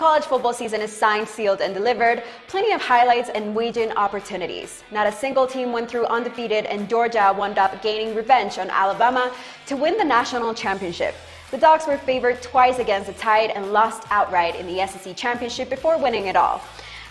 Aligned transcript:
college 0.00 0.24
football 0.24 0.54
season 0.54 0.80
is 0.80 0.90
signed, 0.90 1.28
sealed, 1.28 1.60
and 1.60 1.74
delivered. 1.74 2.22
Plenty 2.48 2.72
of 2.72 2.80
highlights 2.80 3.28
and 3.28 3.54
waging 3.54 3.92
opportunities. 3.98 4.82
Not 4.90 5.06
a 5.06 5.12
single 5.12 5.46
team 5.46 5.72
went 5.72 5.90
through 5.90 6.06
undefeated, 6.06 6.64
and 6.64 6.88
Georgia 6.88 7.34
wound 7.36 7.58
up 7.58 7.82
gaining 7.82 8.14
revenge 8.14 8.56
on 8.56 8.70
Alabama 8.70 9.30
to 9.66 9.76
win 9.76 9.98
the 9.98 10.04
national 10.04 10.54
championship. 10.54 11.14
The 11.50 11.58
Dogs 11.58 11.86
were 11.86 11.98
favored 11.98 12.40
twice 12.40 12.78
against 12.78 13.08
the 13.08 13.12
Tide 13.12 13.50
and 13.50 13.74
lost 13.74 14.04
outright 14.08 14.56
in 14.56 14.66
the 14.66 14.86
SEC 14.86 15.14
championship 15.16 15.68
before 15.68 15.98
winning 15.98 16.28
it 16.28 16.36
all. 16.36 16.62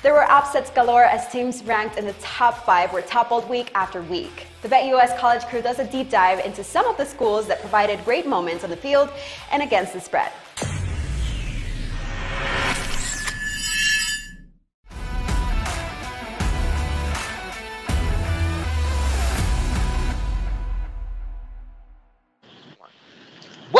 There 0.01 0.13
were 0.13 0.23
upsets 0.23 0.71
galore 0.71 1.03
as 1.03 1.31
teams 1.31 1.61
ranked 1.63 1.99
in 1.99 2.07
the 2.07 2.13
top 2.13 2.65
five 2.65 2.91
were 2.91 3.03
toppled 3.03 3.47
week 3.47 3.69
after 3.75 4.01
week. 4.01 4.47
The 4.63 4.67
BetUS 4.67 5.15
College 5.19 5.43
crew 5.43 5.61
does 5.61 5.77
a 5.77 5.85
deep 5.85 6.09
dive 6.09 6.43
into 6.43 6.63
some 6.63 6.87
of 6.87 6.97
the 6.97 7.05
schools 7.05 7.45
that 7.49 7.59
provided 7.59 8.03
great 8.03 8.25
moments 8.25 8.63
on 8.63 8.71
the 8.71 8.77
field 8.77 9.11
and 9.51 9.61
against 9.61 9.93
the 9.93 10.01
spread. 10.01 10.31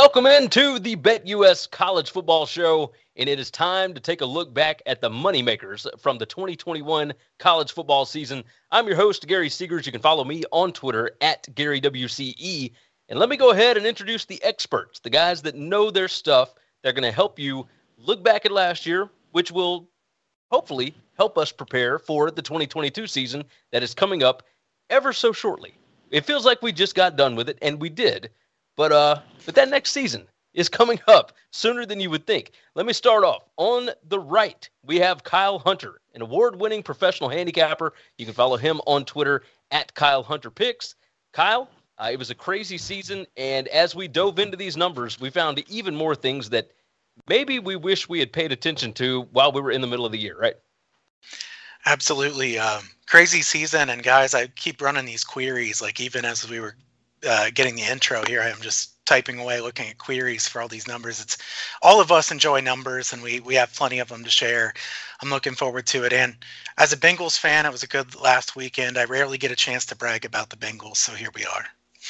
Welcome 0.09 0.25
into 0.25 0.79
the 0.79 0.95
BetUS 0.95 1.69
College 1.69 2.09
Football 2.09 2.47
Show, 2.47 2.93
and 3.15 3.29
it 3.29 3.39
is 3.39 3.51
time 3.51 3.93
to 3.93 3.99
take 3.99 4.21
a 4.21 4.25
look 4.25 4.51
back 4.51 4.81
at 4.87 5.01
the 5.01 5.09
moneymakers 5.09 5.85
from 5.99 6.17
the 6.17 6.25
2021 6.25 7.13
college 7.37 7.71
football 7.71 8.05
season. 8.05 8.43
I'm 8.71 8.87
your 8.87 8.95
host, 8.95 9.27
Gary 9.27 9.49
Seegers. 9.49 9.85
You 9.85 9.91
can 9.91 10.01
follow 10.01 10.23
me 10.23 10.45
on 10.51 10.73
Twitter 10.73 11.11
at 11.21 11.43
GaryWCE. 11.53 12.71
And 13.07 13.19
let 13.19 13.29
me 13.29 13.37
go 13.37 13.51
ahead 13.51 13.77
and 13.77 13.85
introduce 13.85 14.25
the 14.25 14.43
experts, 14.43 14.99
the 14.99 15.11
guys 15.11 15.43
that 15.43 15.53
know 15.53 15.91
their 15.91 16.07
stuff. 16.07 16.55
They're 16.81 16.91
going 16.91 17.03
to 17.03 17.11
help 17.11 17.37
you 17.37 17.67
look 17.95 18.23
back 18.23 18.47
at 18.47 18.51
last 18.51 18.87
year, 18.87 19.11
which 19.33 19.51
will 19.51 19.89
hopefully 20.49 20.95
help 21.17 21.37
us 21.37 21.51
prepare 21.51 21.99
for 21.99 22.31
the 22.31 22.41
2022 22.41 23.05
season 23.05 23.43
that 23.71 23.83
is 23.83 23.93
coming 23.93 24.23
up 24.23 24.41
ever 24.89 25.13
so 25.13 25.31
shortly. 25.31 25.75
It 26.09 26.25
feels 26.25 26.47
like 26.47 26.63
we 26.63 26.71
just 26.71 26.95
got 26.95 27.15
done 27.15 27.35
with 27.35 27.47
it, 27.47 27.59
and 27.61 27.79
we 27.79 27.89
did. 27.89 28.31
But 28.79 28.93
uh, 28.93 29.19
but 29.45 29.55
that 29.55 29.67
next 29.67 29.91
season 29.91 30.25
is 30.53 30.69
coming 30.69 31.01
up 31.09 31.33
sooner 31.51 31.85
than 31.85 31.99
you 31.99 32.09
would 32.11 32.25
think. 32.25 32.51
Let 32.75 32.85
me 32.85 32.93
start 32.93 33.25
off 33.25 33.43
on 33.57 33.89
the 34.07 34.21
right. 34.21 34.69
We 34.85 34.99
have 34.99 35.25
Kyle 35.25 35.59
Hunter, 35.59 35.99
an 36.15 36.21
award-winning 36.21 36.83
professional 36.83 37.29
handicapper. 37.29 37.91
You 38.17 38.23
can 38.23 38.33
follow 38.33 38.55
him 38.55 38.79
on 38.87 39.03
Twitter 39.03 39.43
at 39.71 39.93
Kyle 39.95 40.23
Hunter 40.23 40.49
Picks. 40.49 40.95
Kyle, 41.33 41.69
uh, 41.97 42.07
it 42.09 42.17
was 42.17 42.29
a 42.29 42.35
crazy 42.35 42.77
season, 42.77 43.27
and 43.35 43.67
as 43.67 43.95
we 43.95 44.07
dove 44.07 44.39
into 44.39 44.55
these 44.55 44.77
numbers, 44.77 45.19
we 45.19 45.29
found 45.29 45.61
even 45.67 45.93
more 45.93 46.15
things 46.15 46.49
that 46.51 46.71
maybe 47.27 47.59
we 47.59 47.75
wish 47.75 48.07
we 48.07 48.19
had 48.19 48.31
paid 48.31 48.53
attention 48.53 48.93
to 48.93 49.23
while 49.33 49.51
we 49.51 49.59
were 49.59 49.71
in 49.71 49.81
the 49.81 49.87
middle 49.87 50.05
of 50.05 50.13
the 50.13 50.17
year, 50.17 50.39
right? 50.39 50.55
Absolutely. 51.85 52.57
Um, 52.57 52.83
crazy 53.07 53.41
season. 53.41 53.89
And 53.89 54.03
guys, 54.03 54.33
I 54.33 54.47
keep 54.47 54.81
running 54.81 55.05
these 55.05 55.25
queries, 55.25 55.81
like 55.81 55.99
even 55.99 56.23
as 56.23 56.49
we 56.49 56.61
were 56.61 56.77
uh, 57.27 57.49
getting 57.53 57.75
the 57.75 57.83
intro 57.83 58.23
here, 58.25 58.41
I'm 58.41 58.61
just 58.61 59.03
typing 59.05 59.39
away, 59.39 59.59
looking 59.59 59.87
at 59.89 59.97
queries 59.97 60.47
for 60.47 60.61
all 60.61 60.67
these 60.67 60.87
numbers. 60.87 61.19
It's 61.19 61.37
all 61.81 61.99
of 61.99 62.11
us 62.11 62.31
enjoy 62.31 62.61
numbers, 62.61 63.11
and 63.11 63.23
we 63.23 63.39
we 63.39 63.55
have 63.55 63.73
plenty 63.73 63.99
of 63.99 64.09
them 64.09 64.23
to 64.23 64.29
share. 64.29 64.73
I'm 65.21 65.29
looking 65.29 65.55
forward 65.55 65.87
to 65.87 66.03
it. 66.05 66.13
And 66.13 66.35
as 66.77 66.93
a 66.93 66.97
Bengals 66.97 67.37
fan, 67.37 67.65
it 67.65 67.71
was 67.71 67.83
a 67.83 67.87
good 67.87 68.15
last 68.15 68.55
weekend. 68.55 68.97
I 68.97 69.05
rarely 69.05 69.37
get 69.37 69.51
a 69.51 69.55
chance 69.55 69.85
to 69.87 69.95
brag 69.95 70.25
about 70.25 70.49
the 70.49 70.57
Bengals, 70.57 70.97
so 70.97 71.13
here 71.13 71.31
we 71.33 71.45
are. 71.45 71.65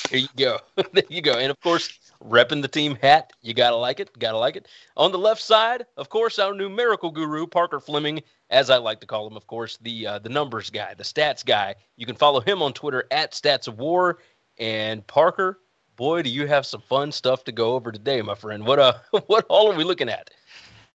There 0.09 0.19
you 0.19 0.27
go. 0.37 0.59
there 0.93 1.03
you 1.09 1.21
go. 1.21 1.33
And 1.33 1.49
of 1.49 1.59
course, 1.61 1.97
repping 2.23 2.61
the 2.61 2.67
team 2.67 2.97
hat. 3.02 3.31
You 3.41 3.53
gotta 3.53 3.75
like 3.75 3.99
it. 3.99 4.17
Gotta 4.19 4.37
like 4.37 4.55
it. 4.55 4.67
On 4.97 5.11
the 5.11 5.17
left 5.17 5.41
side, 5.41 5.85
of 5.97 6.09
course, 6.09 6.37
our 6.37 6.53
numerical 6.53 7.11
guru 7.11 7.47
Parker 7.47 7.80
Fleming, 7.80 8.21
as 8.49 8.69
I 8.69 8.77
like 8.77 8.99
to 9.02 9.07
call 9.07 9.27
him, 9.27 9.37
of 9.37 9.47
course, 9.47 9.77
the 9.77 10.05
uh, 10.05 10.19
the 10.19 10.30
numbers 10.30 10.69
guy, 10.69 10.93
the 10.95 11.03
stats 11.03 11.45
guy. 11.45 11.75
You 11.95 12.05
can 12.05 12.15
follow 12.15 12.42
him 12.42 12.61
on 12.61 12.73
Twitter 12.73 13.05
at 13.11 13.31
Stats 13.31 13.67
of 13.67 13.80
War. 13.80 14.19
And 14.59 15.05
Parker, 15.08 15.59
boy, 15.95 16.21
do 16.21 16.30
you 16.30 16.47
have 16.47 16.65
some 16.65 16.81
fun 16.81 17.11
stuff 17.11 17.43
to 17.45 17.52
go 17.52 17.73
over 17.73 17.92
today, 17.92 18.21
my 18.21 18.36
friend. 18.36 18.65
What 18.65 18.80
uh, 18.80 18.93
what 19.27 19.45
all 19.49 19.71
are 19.71 19.75
we 19.75 19.83
looking 19.83 20.09
at? 20.09 20.30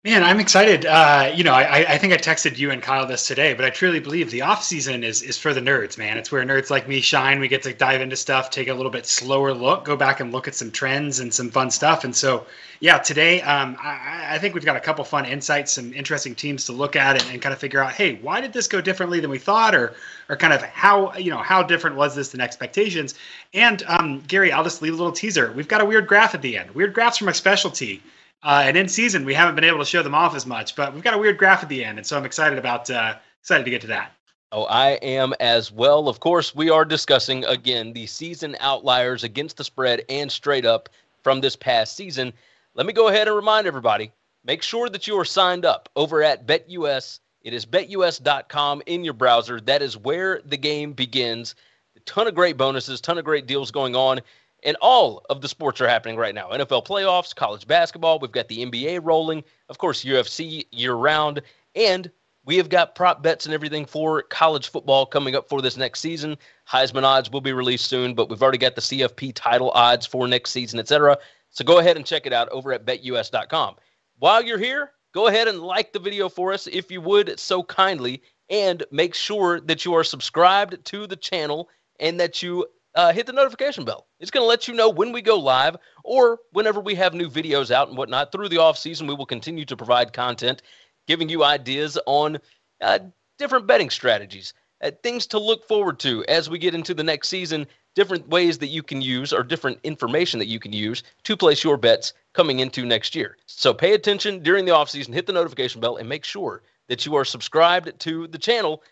Man, 0.05 0.23
I'm 0.23 0.39
excited. 0.39 0.85
Uh, 0.85 1.33
you 1.35 1.45
know, 1.45 1.55
I, 1.55 1.95
I 1.95 1.97
think 1.97 2.13
I 2.13 2.19
texted 2.19 2.59
you 2.59 2.71
and 2.71 2.83
Kyle 2.83 3.07
this 3.07 3.27
today, 3.27 3.55
but 3.55 3.65
I 3.65 3.71
truly 3.71 4.01
believe 4.01 4.31
the 4.31 4.43
off 4.43 4.63
season 4.63 5.03
is 5.03 5.23
is 5.23 5.39
for 5.39 5.55
the 5.55 5.63
nerds, 5.63 5.97
man. 5.97 6.19
It's 6.19 6.31
where 6.31 6.45
nerds 6.45 6.69
like 6.69 6.87
me 6.87 7.01
shine. 7.01 7.41
We 7.41 7.49
get 7.49 7.63
to 7.63 7.73
dive 7.73 8.03
into 8.03 8.15
stuff, 8.15 8.51
take 8.51 8.69
a 8.69 8.75
little 8.75 8.93
bit 8.93 9.07
slower 9.07 9.55
look, 9.55 9.87
go 9.87 9.97
back 9.97 10.21
and 10.21 10.31
look 10.31 10.47
at 10.47 10.55
some 10.55 10.71
trends 10.71 11.21
and 11.21 11.33
some 11.33 11.51
fun 11.51 11.71
stuff. 11.71 12.05
And 12.05 12.15
so, 12.15 12.45
yeah, 12.81 12.99
today 12.99 13.41
um, 13.41 13.79
I, 13.83 14.35
I 14.35 14.39
think 14.39 14.53
we've 14.53 14.67
got 14.67 14.77
a 14.77 14.81
couple 14.81 15.03
fun 15.05 15.25
insights, 15.25 15.73
some 15.73 15.95
interesting 15.95 16.35
teams 16.35 16.67
to 16.67 16.73
look 16.73 16.97
at, 16.97 17.23
and, 17.23 17.31
and 17.31 17.41
kind 17.41 17.55
of 17.55 17.59
figure 17.59 17.83
out, 17.83 17.93
hey, 17.93 18.17
why 18.17 18.43
did 18.43 18.53
this 18.53 18.69
go 18.69 18.83
differently 18.83 19.21
than 19.21 19.31
we 19.31 19.39
thought, 19.39 19.75
or 19.75 19.95
or 20.29 20.37
kind 20.37 20.53
of 20.53 20.61
how 20.61 21.15
you 21.15 21.31
know 21.31 21.39
how 21.39 21.63
different 21.63 21.97
was 21.97 22.15
this 22.15 22.29
than 22.29 22.43
expectations? 22.43 23.15
And 23.55 23.83
um, 23.87 24.23
Gary, 24.29 24.53
I'll 24.53 24.65
just 24.65 24.83
leave 24.83 24.93
a 24.93 24.97
little 24.97 25.13
teaser. 25.13 25.51
We've 25.53 25.67
got 25.67 25.81
a 25.81 25.87
weird 25.87 26.07
graph 26.07 26.35
at 26.35 26.43
the 26.43 26.59
end. 26.59 26.73
Weird 26.73 26.93
graphs 26.93 27.17
from 27.17 27.25
my 27.25 27.33
specialty. 27.33 28.03
Uh, 28.45 28.63
and 28.67 28.77
in 28.77 28.87
season, 28.89 29.25
we 29.25 29.33
haven't 29.33 29.55
been 29.55 29.65
able 29.65 29.79
to 29.79 29.85
show 29.87 30.03
them 30.03 30.15
off 30.15 30.35
as 30.37 30.45
much, 30.45 30.77
but 30.77 30.93
we've 30.93 31.03
got 31.03 31.15
a 31.15 31.19
weird 31.19 31.39
graph 31.39 31.63
at 31.63 31.71
the 31.71 31.83
end, 31.83 31.97
and 31.97 32.07
so 32.07 32.17
I'm 32.17 32.27
excited 32.27 32.59
about 32.59 32.91
uh, 32.91 33.15
excited 33.41 33.65
to 33.65 33.71
get 33.71 33.81
to 33.81 33.87
that. 33.87 34.13
Oh, 34.53 34.65
I 34.65 34.91
am 35.03 35.33
as 35.41 35.73
well. 35.73 36.09
Of 36.09 36.21
course, 36.21 36.55
we 36.55 36.69
are 36.69 36.85
discussing 36.85 37.45
again 37.47 37.95
the 37.95 38.07
season 38.07 38.55
outliers 38.61 39.25
against 39.25 39.57
the 39.57 39.65
spread 39.65 40.05
and 40.11 40.31
straight 40.31 40.67
up 40.67 40.91
from 41.23 41.41
this 41.41 41.57
past 41.57 41.97
season. 41.97 42.35
Let 42.75 42.87
me 42.87 42.93
go 42.93 43.09
ahead 43.09 43.29
and 43.29 43.37
remind 43.37 43.67
everybody 43.67 44.13
make 44.45 44.63
sure 44.63 44.91
that 44.91 45.07
you 45.07 45.19
are 45.19 45.25
signed 45.25 45.65
up 45.65 45.89
over 45.97 46.23
at 46.23 46.47
BetUS. 46.47 47.21
It 47.41 47.55
is 47.55 47.65
betus.com 47.65 48.83
in 48.87 49.05
your 49.05 49.15
browser. 49.15 49.61
That 49.61 49.81
is 49.81 49.97
where 49.97 50.41
the 50.45 50.59
game 50.59 50.93
begins. 50.93 51.55
A 51.97 52.01
ton 52.01 52.27
of 52.27 52.35
great 52.35 52.59
bonuses, 52.59 53.01
ton 53.01 53.17
of 53.17 53.25
great 53.25 53.47
deals 53.47 53.71
going 53.71 53.97
on. 53.97 54.21
And 54.65 54.77
all 54.81 55.25
of 55.29 55.43
the 55.43 55.49
sports 55.49 55.81
are 55.81 55.89
happening 55.89 56.17
right 56.17 56.35
now 56.35 56.49
NFL 56.49 56.87
playoffs, 56.87 57.35
college 57.35 57.67
basketball. 57.67 58.19
We've 58.19 58.33
got 58.33 58.49
the 58.49 58.65
NBA 58.65 59.01
rolling, 59.03 59.45
of 59.69 59.79
course, 59.79 60.05
UFC 60.05 60.65
year 60.73 60.95
round. 60.95 61.43
And 61.75 62.11
we 62.47 62.57
have 62.57 62.69
got 62.69 62.95
prop 62.95 63.23
bets 63.23 63.47
and 63.47 63.55
everything 63.55 63.87
for 63.87 64.23
college 64.23 64.69
football 64.69 65.07
coming 65.07 65.35
up 65.35 65.49
for 65.49 65.63
this 65.63 65.77
next 65.77 66.01
season. 66.01 66.37
Heisman 66.69 67.05
odds 67.05 67.31
will 67.31 67.41
be 67.41 67.53
released 67.53 67.87
soon, 67.87 68.15
but 68.15 68.29
we've 68.29 68.43
already 68.43 68.59
got 68.59 68.75
the 68.75 68.81
CFP 68.81 69.33
title 69.35 69.71
odds 69.71 70.07
for 70.07 70.29
next 70.29 70.51
season, 70.51 70.79
etc. 70.79 71.19
So 71.51 71.65
go 71.65 71.79
ahead 71.79 71.97
and 71.97 72.05
check 72.05 72.27
it 72.27 72.33
out 72.33 72.49
over 72.51 72.73
at 72.73 72.85
betus.com. 72.85 73.77
While 74.19 74.45
you're 74.45 74.59
here, 74.59 74.93
go 75.13 75.29
ahead 75.29 75.49
and 75.49 75.61
like 75.61 75.93
the 75.93 75.99
video 75.99 76.29
for 76.29 76.53
us 76.53 76.67
if 76.67 76.91
you 76.91 77.01
would 77.01 77.39
so 77.39 77.63
kindly, 77.63 78.23
and 78.51 78.85
make 78.91 79.15
sure 79.15 79.61
that 79.61 79.85
you 79.85 79.95
are 79.95 80.05
subscribed 80.05 80.85
to 80.85 81.07
the 81.07 81.17
channel 81.17 81.71
and 81.99 82.21
that 82.21 82.43
you 82.43 82.67
uh, 82.95 83.13
hit 83.13 83.27
the 83.27 83.33
notification 83.33 83.85
bell. 83.85 84.07
It's 84.21 84.31
going 84.31 84.43
to 84.43 84.49
let 84.49 84.69
you 84.69 84.75
know 84.75 84.89
when 84.89 85.13
we 85.13 85.23
go 85.23 85.39
live 85.39 85.77
or 86.05 86.39
whenever 86.53 86.81
we 86.81 86.95
have 86.95 87.15
new 87.15 87.29
videos 87.29 87.71
out 87.71 87.89
and 87.89 87.97
whatnot. 87.97 88.33
Through 88.33 88.49
the 88.49 88.59
off 88.59 88.79
season, 88.79 89.07
we 89.07 89.15
will 89.15 89.27
continue 89.27 89.65
to 89.65 89.77
provide 89.77 90.13
content, 90.13 90.63
giving 91.07 91.29
you 91.29 91.45
ideas 91.45 91.99
on 92.07 92.39
uh, 92.81 93.01
different 93.39 93.67
betting 93.67 93.91
strategies, 93.91 94.55
uh, 94.83 94.91
things 95.03 95.27
to 95.29 95.39
look 95.39 95.67
forward 95.67 95.99
to 96.01 96.25
as 96.27 96.49
we 96.49 96.59
get 96.59 96.75
into 96.75 96.95
the 96.95 97.05
next 97.05 97.29
season, 97.29 97.67
different 97.95 98.29
ways 98.29 98.59
that 98.59 98.69
you 98.69 98.83
can 98.83 99.01
use 99.01 99.33
or 99.33 99.43
different 99.43 99.79
information 99.85 100.39
that 100.39 100.49
you 100.49 100.59
can 100.59 100.73
use 100.73 101.03
to 101.23 101.37
place 101.37 101.63
your 101.63 101.77
bets 101.77 102.13
coming 102.33 102.61
into 102.61 102.85
next 102.85 103.15
year. 103.15 103.37
So 103.47 103.73
pay 103.73 103.95
attention 103.95 104.43
during 104.43 104.65
the 104.65 104.73
off 104.73 104.91
season, 104.91 105.13
hit 105.13 105.27
the 105.27 105.33
notification 105.33 105.81
bell, 105.81 105.97
and 105.97 106.09
make 106.09 106.25
sure 106.25 106.63
that 106.89 107.07
you 107.07 107.15
are 107.15 107.25
subscribed 107.25 107.99
to 108.01 108.27
the 108.29 108.39
channel. 108.39 108.83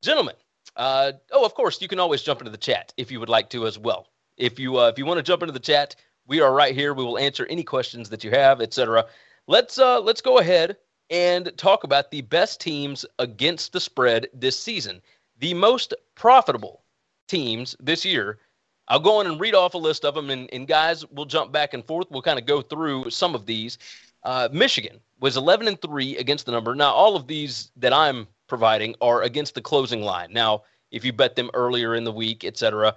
Gentlemen, 0.00 0.34
uh, 0.78 1.12
oh, 1.32 1.44
of 1.44 1.54
course, 1.54 1.82
you 1.82 1.88
can 1.88 1.98
always 1.98 2.22
jump 2.22 2.40
into 2.40 2.52
the 2.52 2.56
chat 2.56 2.94
if 2.96 3.10
you 3.10 3.18
would 3.20 3.28
like 3.28 3.50
to 3.50 3.66
as 3.66 3.78
well. 3.78 4.06
If 4.36 4.58
you 4.58 4.78
uh, 4.78 4.88
if 4.88 4.96
you 4.96 5.04
want 5.04 5.18
to 5.18 5.24
jump 5.24 5.42
into 5.42 5.52
the 5.52 5.58
chat, 5.58 5.96
we 6.26 6.40
are 6.40 6.54
right 6.54 6.74
here. 6.74 6.94
We 6.94 7.04
will 7.04 7.18
answer 7.18 7.46
any 7.46 7.64
questions 7.64 8.08
that 8.10 8.22
you 8.22 8.30
have, 8.30 8.60
etc. 8.60 9.04
Let's 9.48 9.78
uh, 9.78 10.00
let's 10.00 10.20
go 10.20 10.38
ahead 10.38 10.76
and 11.10 11.52
talk 11.56 11.82
about 11.82 12.10
the 12.10 12.20
best 12.22 12.60
teams 12.60 13.04
against 13.18 13.72
the 13.72 13.80
spread 13.80 14.28
this 14.32 14.58
season. 14.58 15.02
The 15.40 15.52
most 15.54 15.94
profitable 16.14 16.84
teams 17.26 17.76
this 17.80 18.04
year. 18.04 18.38
I'll 18.90 19.00
go 19.00 19.18
on 19.18 19.26
and 19.26 19.38
read 19.38 19.54
off 19.54 19.74
a 19.74 19.78
list 19.78 20.06
of 20.06 20.14
them, 20.14 20.30
and, 20.30 20.48
and 20.50 20.66
guys, 20.66 21.04
we'll 21.10 21.26
jump 21.26 21.52
back 21.52 21.74
and 21.74 21.84
forth. 21.84 22.10
We'll 22.10 22.22
kind 22.22 22.38
of 22.38 22.46
go 22.46 22.62
through 22.62 23.10
some 23.10 23.34
of 23.34 23.44
these. 23.44 23.76
Uh, 24.22 24.48
Michigan 24.50 24.98
was 25.20 25.36
11 25.36 25.68
and 25.68 25.80
three 25.82 26.16
against 26.16 26.46
the 26.46 26.52
number. 26.52 26.74
Now, 26.74 26.92
all 26.92 27.14
of 27.14 27.26
these 27.26 27.70
that 27.76 27.92
I'm 27.92 28.26
providing 28.48 28.94
are 29.00 29.22
against 29.22 29.54
the 29.54 29.60
closing 29.60 30.02
line. 30.02 30.32
Now, 30.32 30.62
if 30.90 31.04
you 31.04 31.12
bet 31.12 31.36
them 31.36 31.50
earlier 31.54 31.94
in 31.94 32.04
the 32.04 32.12
week, 32.12 32.44
etc., 32.44 32.96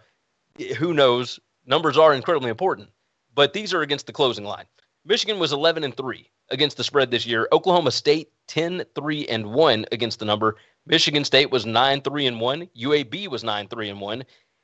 who 0.77 0.93
knows? 0.93 1.39
Numbers 1.65 1.97
are 1.97 2.13
incredibly 2.13 2.49
important, 2.49 2.89
but 3.35 3.53
these 3.53 3.73
are 3.73 3.81
against 3.81 4.07
the 4.07 4.13
closing 4.13 4.45
line. 4.45 4.65
Michigan 5.05 5.39
was 5.39 5.51
11 5.51 5.83
and 5.83 5.95
3 5.95 6.29
against 6.49 6.77
the 6.77 6.83
spread 6.83 7.11
this 7.11 7.25
year. 7.25 7.47
Oklahoma 7.51 7.91
State 7.91 8.31
10 8.47 8.83
3 8.95 9.27
and 9.27 9.53
1 9.53 9.85
against 9.91 10.19
the 10.19 10.25
number. 10.25 10.57
Michigan 10.85 11.23
State 11.23 11.51
was 11.51 11.65
9 11.65 12.01
3 12.01 12.27
and 12.27 12.39
1. 12.39 12.67
UAB 12.77 13.27
was 13.27 13.43
9 13.43 13.67
3 13.67 13.89
and 13.89 14.01
1. 14.01 14.23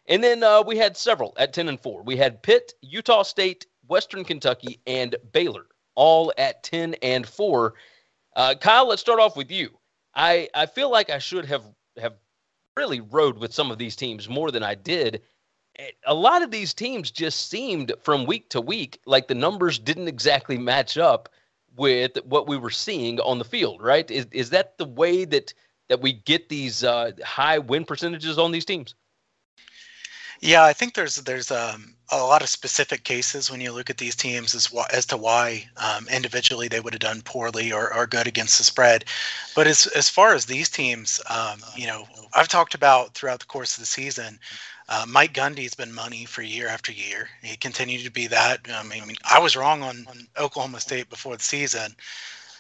And 0.10 0.24
then 0.24 0.44
uh, 0.44 0.64
we 0.66 0.78
had 0.78 0.96
several 0.96 1.34
at 1.38 1.54
10 1.54 1.70
and 1.70 1.80
4. 1.80 2.04
We 2.04 2.16
had 2.16 2.42
Pitt, 2.42 2.74
Utah 2.82 3.24
State, 3.24 3.68
Western 3.88 4.24
Kentucky, 4.24 4.80
and 4.88 5.16
Baylor 5.32 5.68
all 5.96 6.32
at 6.38 6.64
10 6.64 6.94
and 7.02 7.28
4. 7.28 7.74
Uh, 8.36 8.56
Kyle, 8.56 8.88
let's 8.88 9.02
start 9.02 9.20
off 9.20 9.36
with 9.36 9.52
you. 9.52 9.77
I, 10.18 10.50
I 10.54 10.66
feel 10.66 10.90
like 10.90 11.10
I 11.12 11.20
should 11.20 11.46
have 11.46 11.64
have 11.98 12.16
really 12.76 13.02
rode 13.02 13.38
with 13.38 13.54
some 13.54 13.72
of 13.72 13.78
these 13.78 13.96
teams 13.96 14.28
more 14.28 14.52
than 14.52 14.64
I 14.64 14.76
did. 14.76 15.22
A 16.06 16.14
lot 16.14 16.42
of 16.42 16.52
these 16.52 16.74
teams 16.74 17.12
just 17.12 17.50
seemed 17.50 17.94
from 18.02 18.26
week 18.26 18.50
to 18.50 18.62
week 18.62 19.00
like 19.06 19.28
the 19.28 19.36
numbers 19.36 19.78
didn't 19.78 20.08
exactly 20.08 20.58
match 20.58 20.98
up 20.98 21.30
with 21.76 22.18
what 22.26 22.48
we 22.48 22.58
were 22.58 22.72
seeing 22.72 23.20
on 23.20 23.38
the 23.38 23.46
field, 23.46 23.82
right? 23.82 24.10
Is 24.10 24.26
is 24.32 24.50
that 24.50 24.78
the 24.80 24.86
way 24.86 25.24
that 25.26 25.54
that 25.88 26.02
we 26.02 26.14
get 26.14 26.50
these 26.50 26.84
uh, 26.84 27.12
high 27.24 27.60
win 27.60 27.86
percentages 27.86 28.40
on 28.40 28.52
these 28.52 28.66
teams? 28.66 28.96
Yeah, 30.42 30.64
I 30.64 30.74
think 30.74 30.96
there's 30.96 31.16
there's 31.18 31.52
um, 31.52 31.96
a 32.10 32.18
lot 32.18 32.42
of 32.42 32.50
specific 32.50 33.04
cases 33.04 33.52
when 33.52 33.60
you 33.60 33.72
look 33.72 33.90
at 33.90 33.98
these 33.98 34.16
teams 34.16 34.56
as 34.56 34.74
as 34.94 35.06
to 35.08 35.18
why 35.18 35.68
um, 35.78 36.08
individually 36.10 36.68
they 36.68 36.80
would 36.80 36.94
have 36.94 37.02
done 37.02 37.22
poorly 37.22 37.72
or, 37.72 37.94
or 37.94 38.08
good 38.08 38.28
against 38.28 38.58
the 38.58 38.64
spread. 38.64 39.06
But 39.56 39.68
as 39.68 39.88
as 39.88 40.10
far 40.10 40.34
as 40.34 40.46
these 40.46 40.70
teams, 40.70 41.22
um, 41.30 41.60
you 41.76 41.88
know, 41.88 42.08
I've 42.34 42.48
talked 42.48 42.76
about 42.76 43.14
throughout 43.14 43.40
the 43.40 43.46
course 43.46 43.76
of 43.76 43.82
the 43.82 43.88
season. 43.88 44.40
Uh, 44.90 45.06
Mike 45.06 45.34
Gundy's 45.34 45.76
been 45.76 45.94
money 45.94 46.24
for 46.24 46.42
year 46.42 46.70
after 46.70 46.94
year. 46.94 47.28
He 47.44 47.58
continued 47.58 48.06
to 48.06 48.12
be 48.12 48.28
that. 48.28 48.62
I 48.74 48.84
mean, 48.84 49.18
I, 49.30 49.38
was 49.38 49.58
wrong 49.58 49.84
on, 49.84 50.06
on 50.10 50.28
Oklahoma 50.38 50.80
State 50.80 51.10
before 51.10 51.36
the 51.36 51.44
season. 51.44 51.94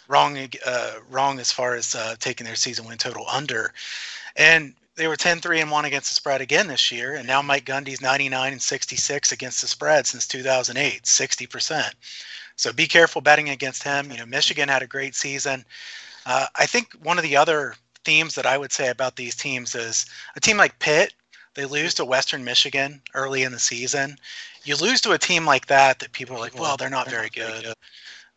Wrong, 0.09 0.37
uh, 0.65 0.91
wrong 1.09 1.39
as 1.39 1.53
far 1.53 1.75
as 1.75 1.95
uh, 1.95 2.15
taking 2.19 2.45
their 2.45 2.55
season 2.55 2.85
win 2.85 2.97
total 2.97 3.25
under. 3.29 3.73
And 4.35 4.73
they 4.97 5.07
were 5.07 5.15
10 5.15 5.39
3 5.39 5.61
and 5.61 5.71
1 5.71 5.85
against 5.85 6.09
the 6.09 6.15
spread 6.15 6.41
again 6.41 6.67
this 6.67 6.91
year. 6.91 7.15
And 7.15 7.25
now 7.25 7.41
Mike 7.41 7.65
Gundy's 7.65 8.01
99 8.01 8.51
and 8.51 8.61
66 8.61 9.31
against 9.31 9.61
the 9.61 9.67
spread 9.67 10.05
since 10.05 10.27
2008, 10.27 11.03
60%. 11.03 11.91
So 12.55 12.73
be 12.73 12.87
careful 12.87 13.21
betting 13.21 13.49
against 13.49 13.83
him. 13.83 14.11
You 14.11 14.17
know, 14.17 14.25
Michigan 14.25 14.67
had 14.67 14.81
a 14.81 14.87
great 14.87 15.15
season. 15.15 15.63
Uh, 16.25 16.47
I 16.55 16.65
think 16.65 16.91
one 17.03 17.17
of 17.17 17.23
the 17.23 17.37
other 17.37 17.75
themes 18.03 18.35
that 18.35 18.45
I 18.45 18.57
would 18.57 18.71
say 18.71 18.89
about 18.89 19.15
these 19.15 19.35
teams 19.35 19.75
is 19.75 20.07
a 20.35 20.39
team 20.39 20.57
like 20.57 20.79
Pitt, 20.79 21.13
they 21.53 21.65
lose 21.65 21.93
to 21.95 22.05
Western 22.05 22.43
Michigan 22.43 23.01
early 23.13 23.43
in 23.43 23.51
the 23.51 23.59
season. 23.59 24.17
You 24.63 24.75
lose 24.75 25.01
to 25.01 25.11
a 25.11 25.17
team 25.17 25.45
like 25.45 25.67
that 25.67 25.99
that 25.99 26.11
people 26.11 26.35
are 26.35 26.39
like, 26.39 26.59
well, 26.59 26.77
they're 26.77 26.89
not 26.89 27.09
very 27.09 27.29
good. 27.29 27.73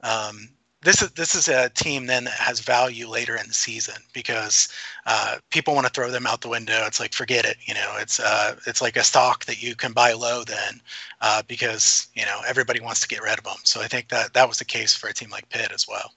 Um, 0.02 0.50
this 0.82 1.02
is 1.02 1.10
this 1.12 1.34
is 1.34 1.48
a 1.48 1.68
team 1.70 2.06
then 2.06 2.24
that 2.24 2.32
has 2.34 2.60
value 2.60 3.06
later 3.06 3.36
in 3.36 3.46
the 3.46 3.54
season 3.54 3.96
because 4.14 4.68
uh, 5.06 5.36
people 5.50 5.74
want 5.74 5.86
to 5.86 5.92
throw 5.92 6.10
them 6.10 6.26
out 6.26 6.40
the 6.40 6.48
window. 6.48 6.84
It's 6.86 6.98
like 6.98 7.12
forget 7.12 7.44
it, 7.44 7.56
you 7.66 7.74
know. 7.74 7.96
It's 7.98 8.18
uh, 8.18 8.56
it's 8.66 8.80
like 8.80 8.96
a 8.96 9.04
stock 9.04 9.44
that 9.44 9.62
you 9.62 9.74
can 9.74 9.92
buy 9.92 10.12
low 10.12 10.42
then 10.42 10.80
uh, 11.20 11.42
because 11.46 12.08
you 12.14 12.24
know 12.24 12.40
everybody 12.48 12.80
wants 12.80 13.00
to 13.00 13.08
get 13.08 13.22
rid 13.22 13.38
of 13.38 13.44
them. 13.44 13.58
So 13.64 13.82
I 13.82 13.88
think 13.88 14.08
that 14.08 14.32
that 14.32 14.48
was 14.48 14.58
the 14.58 14.64
case 14.64 14.94
for 14.96 15.08
a 15.08 15.12
team 15.12 15.30
like 15.30 15.48
Pitt 15.50 15.70
as 15.72 15.86
well. 15.86 16.12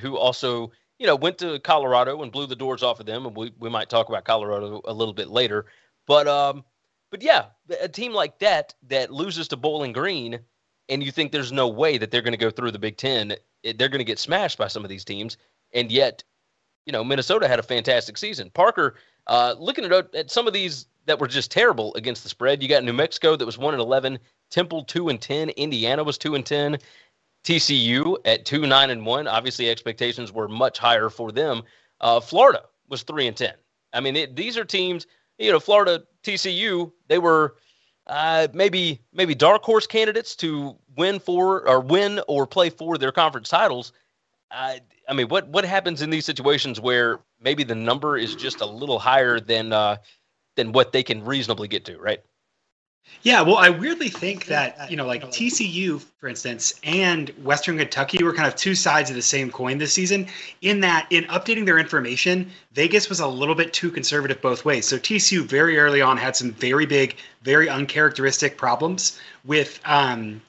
Who 0.00 0.18
also 0.18 0.72
you 0.98 1.06
know 1.06 1.16
went 1.16 1.38
to 1.38 1.58
Colorado 1.60 2.22
and 2.22 2.30
blew 2.30 2.46
the 2.46 2.56
doors 2.56 2.82
off 2.82 3.00
of 3.00 3.06
them, 3.06 3.24
and 3.24 3.34
we 3.34 3.52
we 3.58 3.70
might 3.70 3.88
talk 3.88 4.10
about 4.10 4.24
Colorado 4.24 4.82
a 4.84 4.92
little 4.92 5.14
bit 5.14 5.28
later, 5.28 5.64
but 6.06 6.28
um, 6.28 6.64
but 7.10 7.22
yeah, 7.22 7.46
a 7.80 7.88
team 7.88 8.12
like 8.12 8.38
that 8.40 8.74
that 8.88 9.10
loses 9.10 9.48
to 9.48 9.56
Bowling 9.56 9.94
Green 9.94 10.40
and 10.88 11.02
you 11.02 11.10
think 11.10 11.32
there's 11.32 11.52
no 11.52 11.68
way 11.68 11.98
that 11.98 12.10
they're 12.10 12.22
going 12.22 12.32
to 12.32 12.38
go 12.38 12.50
through 12.50 12.70
the 12.70 12.78
Big 12.78 12.96
Ten. 12.96 13.34
They're 13.62 13.88
going 13.88 13.98
to 13.98 14.04
get 14.04 14.18
smashed 14.18 14.58
by 14.58 14.68
some 14.68 14.84
of 14.84 14.88
these 14.88 15.04
teams, 15.04 15.36
and 15.72 15.90
yet, 15.90 16.22
you 16.84 16.92
know, 16.92 17.02
Minnesota 17.02 17.48
had 17.48 17.58
a 17.58 17.64
fantastic 17.64 18.16
season. 18.16 18.50
Parker, 18.50 18.96
uh, 19.26 19.54
looking 19.58 19.84
at, 19.84 20.14
at 20.14 20.30
some 20.30 20.46
of 20.46 20.52
these 20.52 20.86
that 21.06 21.18
were 21.18 21.26
just 21.26 21.50
terrible 21.50 21.94
against 21.94 22.22
the 22.22 22.28
spread, 22.28 22.62
you 22.62 22.68
got 22.68 22.84
New 22.84 22.92
Mexico 22.92 23.36
that 23.36 23.46
was 23.46 23.58
one 23.58 23.74
and 23.74 23.80
eleven, 23.80 24.18
Temple 24.50 24.84
two 24.84 25.08
and 25.08 25.20
ten, 25.20 25.50
Indiana 25.50 26.04
was 26.04 26.18
two 26.18 26.34
and 26.34 26.46
ten, 26.46 26.78
TCU 27.44 28.16
at 28.24 28.44
two 28.44 28.66
nine 28.66 28.90
and 28.90 29.04
one. 29.04 29.26
Obviously, 29.26 29.68
expectations 29.68 30.32
were 30.32 30.48
much 30.48 30.78
higher 30.78 31.10
for 31.10 31.32
them. 31.32 31.62
Uh, 32.00 32.20
Florida 32.20 32.62
was 32.88 33.02
three 33.02 33.26
and 33.26 33.36
ten. 33.36 33.54
I 33.92 34.00
mean, 34.00 34.16
it, 34.16 34.36
these 34.36 34.56
are 34.56 34.64
teams. 34.64 35.06
You 35.38 35.52
know, 35.52 35.60
Florida, 35.60 36.02
TCU, 36.22 36.92
they 37.08 37.18
were 37.18 37.56
uh, 38.06 38.48
maybe 38.52 39.00
maybe 39.12 39.34
dark 39.34 39.62
horse 39.62 39.86
candidates 39.86 40.36
to 40.36 40.76
win 40.96 41.18
for 41.18 41.68
or 41.68 41.80
win 41.80 42.20
or 42.28 42.46
play 42.46 42.70
for 42.70 42.98
their 42.98 43.12
conference 43.12 43.48
titles. 43.48 43.92
Uh, 44.50 44.74
I 45.08 45.12
mean, 45.12 45.28
what 45.28 45.48
what 45.48 45.64
happens 45.64 46.02
in 46.02 46.10
these 46.10 46.24
situations 46.24 46.80
where 46.80 47.20
maybe 47.40 47.64
the 47.64 47.74
number 47.74 48.16
is 48.16 48.34
just 48.34 48.60
a 48.60 48.66
little 48.66 48.98
higher 48.98 49.40
than 49.40 49.72
uh, 49.72 49.96
than 50.54 50.72
what 50.72 50.92
they 50.92 51.02
can 51.02 51.24
reasonably 51.24 51.68
get 51.68 51.84
to, 51.86 51.98
right? 51.98 52.22
Yeah, 53.22 53.40
well, 53.42 53.56
I 53.56 53.70
weirdly 53.70 54.08
think 54.08 54.46
that, 54.46 54.88
you 54.88 54.96
know, 54.96 55.04
like 55.04 55.24
TCU, 55.24 56.00
for 56.20 56.28
instance, 56.28 56.78
and 56.84 57.30
Western 57.42 57.76
Kentucky 57.76 58.22
were 58.22 58.32
kind 58.32 58.46
of 58.46 58.54
two 58.54 58.76
sides 58.76 59.10
of 59.10 59.16
the 59.16 59.22
same 59.22 59.50
coin 59.50 59.78
this 59.78 59.92
season, 59.92 60.28
in 60.62 60.78
that 60.82 61.08
in 61.10 61.24
updating 61.24 61.66
their 61.66 61.78
information, 61.78 62.48
Vegas 62.72 63.08
was 63.08 63.18
a 63.18 63.26
little 63.26 63.56
bit 63.56 63.72
too 63.72 63.90
conservative 63.90 64.40
both 64.40 64.64
ways. 64.64 64.86
So 64.86 64.96
TCU 64.96 65.42
very 65.42 65.76
early 65.76 66.00
on 66.00 66.16
had 66.16 66.36
some 66.36 66.52
very 66.52 66.86
big, 66.86 67.16
very 67.42 67.68
uncharacteristic 67.68 68.56
problems 68.56 69.18
with 69.44 69.80
um, 69.84 70.40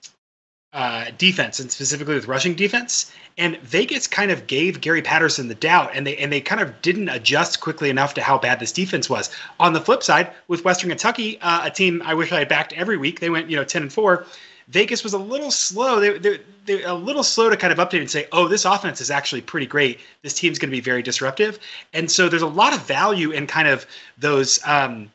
uh, 0.73 1.05
defense 1.17 1.59
and 1.59 1.71
specifically 1.71 2.15
with 2.15 2.27
rushing 2.27 2.53
defense. 2.53 3.11
And 3.37 3.57
Vegas 3.61 4.07
kind 4.07 4.31
of 4.31 4.47
gave 4.47 4.81
Gary 4.81 5.01
Patterson 5.01 5.47
the 5.47 5.55
doubt, 5.55 5.91
and 5.93 6.05
they 6.05 6.17
and 6.17 6.31
they 6.31 6.41
kind 6.41 6.61
of 6.61 6.81
didn't 6.81 7.09
adjust 7.09 7.61
quickly 7.61 7.89
enough 7.89 8.13
to 8.15 8.21
how 8.21 8.37
bad 8.37 8.59
this 8.59 8.71
defense 8.71 9.09
was. 9.09 9.29
On 9.59 9.73
the 9.73 9.81
flip 9.81 10.03
side, 10.03 10.31
with 10.47 10.65
Western 10.65 10.89
Kentucky, 10.89 11.39
uh, 11.41 11.65
a 11.65 11.71
team 11.71 12.01
I 12.03 12.13
wish 12.15 12.31
I 12.31 12.39
had 12.39 12.49
backed 12.49 12.73
every 12.73 12.97
week, 12.97 13.19
they 13.19 13.29
went 13.29 13.49
you 13.49 13.55
know 13.55 13.63
ten 13.63 13.83
and 13.83 13.93
four. 13.93 14.25
Vegas 14.69 15.03
was 15.03 15.13
a 15.13 15.17
little 15.17 15.51
slow. 15.51 15.99
They, 16.01 16.17
they, 16.17 16.39
they're 16.65 16.87
a 16.87 16.93
little 16.93 17.23
slow 17.23 17.49
to 17.49 17.55
kind 17.55 17.71
of 17.71 17.79
update 17.79 18.01
and 18.01 18.11
say, 18.11 18.27
oh, 18.33 18.49
this 18.49 18.65
offense 18.65 18.99
is 18.99 19.09
actually 19.09 19.41
pretty 19.41 19.65
great. 19.65 20.01
This 20.23 20.33
team's 20.33 20.59
going 20.59 20.69
to 20.69 20.75
be 20.75 20.81
very 20.81 21.01
disruptive. 21.01 21.57
And 21.93 22.11
so 22.11 22.27
there's 22.27 22.41
a 22.41 22.47
lot 22.47 22.73
of 22.73 22.85
value 22.85 23.31
in 23.31 23.47
kind 23.47 23.69
of 23.69 23.85
those. 24.17 24.59
Um, 24.65 25.09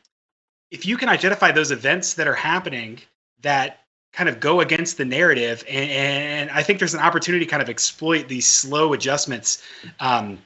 if 0.71 0.87
you 0.87 0.97
can 0.97 1.07
identify 1.07 1.51
those 1.51 1.69
events 1.69 2.15
that 2.15 2.27
are 2.27 2.33
happening 2.33 2.99
that 3.43 3.82
kind 4.13 4.29
of 4.29 4.39
go 4.39 4.61
against 4.61 4.97
the 4.97 5.05
narrative 5.05 5.63
and, 5.67 5.89
and, 5.89 6.51
i 6.51 6.63
think 6.63 6.79
there's 6.79 6.93
an 6.93 6.99
opportunity 6.99 7.43
to 7.43 7.49
kind 7.49 7.61
of 7.63 7.69
exploit 7.69 8.27
these 8.27 8.45
slow 8.45 8.93
adjustments 8.93 9.61
um, 9.99 10.37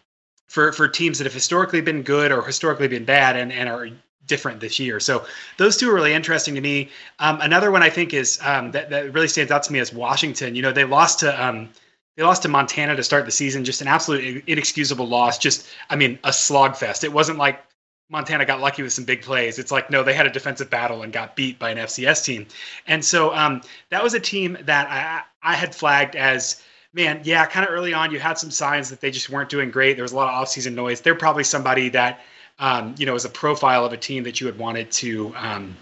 for 0.48 0.72
for 0.72 0.88
teams 0.88 1.18
that 1.18 1.26
have 1.26 1.34
historically 1.34 1.82
been 1.82 2.02
good 2.02 2.32
or 2.32 2.42
historically 2.42 2.88
been 2.88 3.06
bad 3.06 3.36
and, 3.36 3.52
and 3.52 3.70
are 3.70 3.90
different 4.28 4.60
this 4.60 4.78
year. 4.78 5.00
So 5.00 5.26
those 5.58 5.78
two 5.78 5.90
are 5.90 5.94
really 5.94 6.14
interesting 6.14 6.54
to 6.56 6.62
me. 6.62 6.90
Um, 7.20 7.40
another 7.42 7.72
one 7.72 7.82
i 7.82 7.90
think 7.90 8.14
is 8.14 8.40
um, 8.44 8.72
that, 8.72 8.90
that 8.90 9.14
really 9.14 9.28
stands 9.28 9.52
out 9.52 9.64
to 9.64 9.74
me 9.74 9.80
is 9.80 9.94
washington. 9.94 10.56
You 10.56 10.62
know 10.62 10.72
they 10.72 10.84
lost 10.84 11.20
to 11.20 11.46
um, 11.46 11.70
they 12.16 12.24
lost 12.24 12.42
to 12.44 12.50
montana 12.50 12.96
to 12.96 13.04
start 13.04 13.26
the 13.26 13.32
season 13.32 13.64
just 13.64 13.82
an 13.82 13.88
absolute 13.88 14.44
inexcusable 14.48 15.08
loss 15.08 15.38
just 15.38 15.68
i 15.90 15.96
mean 15.96 16.18
a 16.24 16.30
slogfest 16.30 17.04
it 17.04 17.14
wasn't 17.14 17.38
like 17.38 17.64
Montana 18.10 18.46
got 18.46 18.62
lucky 18.62 18.84
with 18.84 18.94
some 18.94 19.04
big 19.04 19.22
plays. 19.22 19.60
It's 19.60 19.72
like 19.72 19.90
no, 19.90 20.04
they 20.04 20.14
had 20.14 20.26
a 20.26 20.30
defensive 20.30 20.70
battle 20.70 21.04
and 21.04 21.12
got 21.12 21.36
beat 21.36 21.60
by 21.60 21.72
an 21.72 21.78
FCS 21.78 22.24
team, 22.24 22.48
and 22.88 23.04
so 23.04 23.34
um, 23.34 23.62
that 23.90 24.02
was 24.02 24.14
a 24.14 24.20
team 24.20 24.58
that 24.62 24.88
I 24.90 25.52
I 25.52 25.56
had 25.56 25.76
flagged 25.76 26.16
as 26.16 26.62
man, 26.94 27.22
yeah, 27.24 27.46
kind 27.46 27.68
of 27.68 27.72
early 27.72 27.94
on 27.94 28.12
you 28.12 28.20
had 28.20 28.38
some 28.38 28.52
signs 28.52 28.90
that 28.90 29.02
they 29.02 29.12
just 29.12 29.30
weren't 29.30 29.50
doing 29.50 29.72
great. 29.72 29.96
There 29.96 30.04
was 30.04 30.14
a 30.14 30.16
lot 30.16 30.34
of 30.34 30.48
offseason 30.48 30.74
noise. 30.74 31.02
They're 31.02 31.16
probably 31.16 31.44
somebody 31.44 31.90
that 31.90 32.22
um, 32.60 32.96
you 32.98 33.06
know 33.06 33.16
is 33.16 33.26
a 33.26 33.30
profile 33.30 33.86
of 33.86 33.92
a 33.94 33.98
team 33.98 34.24
that 34.24 34.40
you 34.40 34.48
had 34.48 34.58
wanted 34.58 34.92
to. 34.92 35.34
Um, 35.36 35.76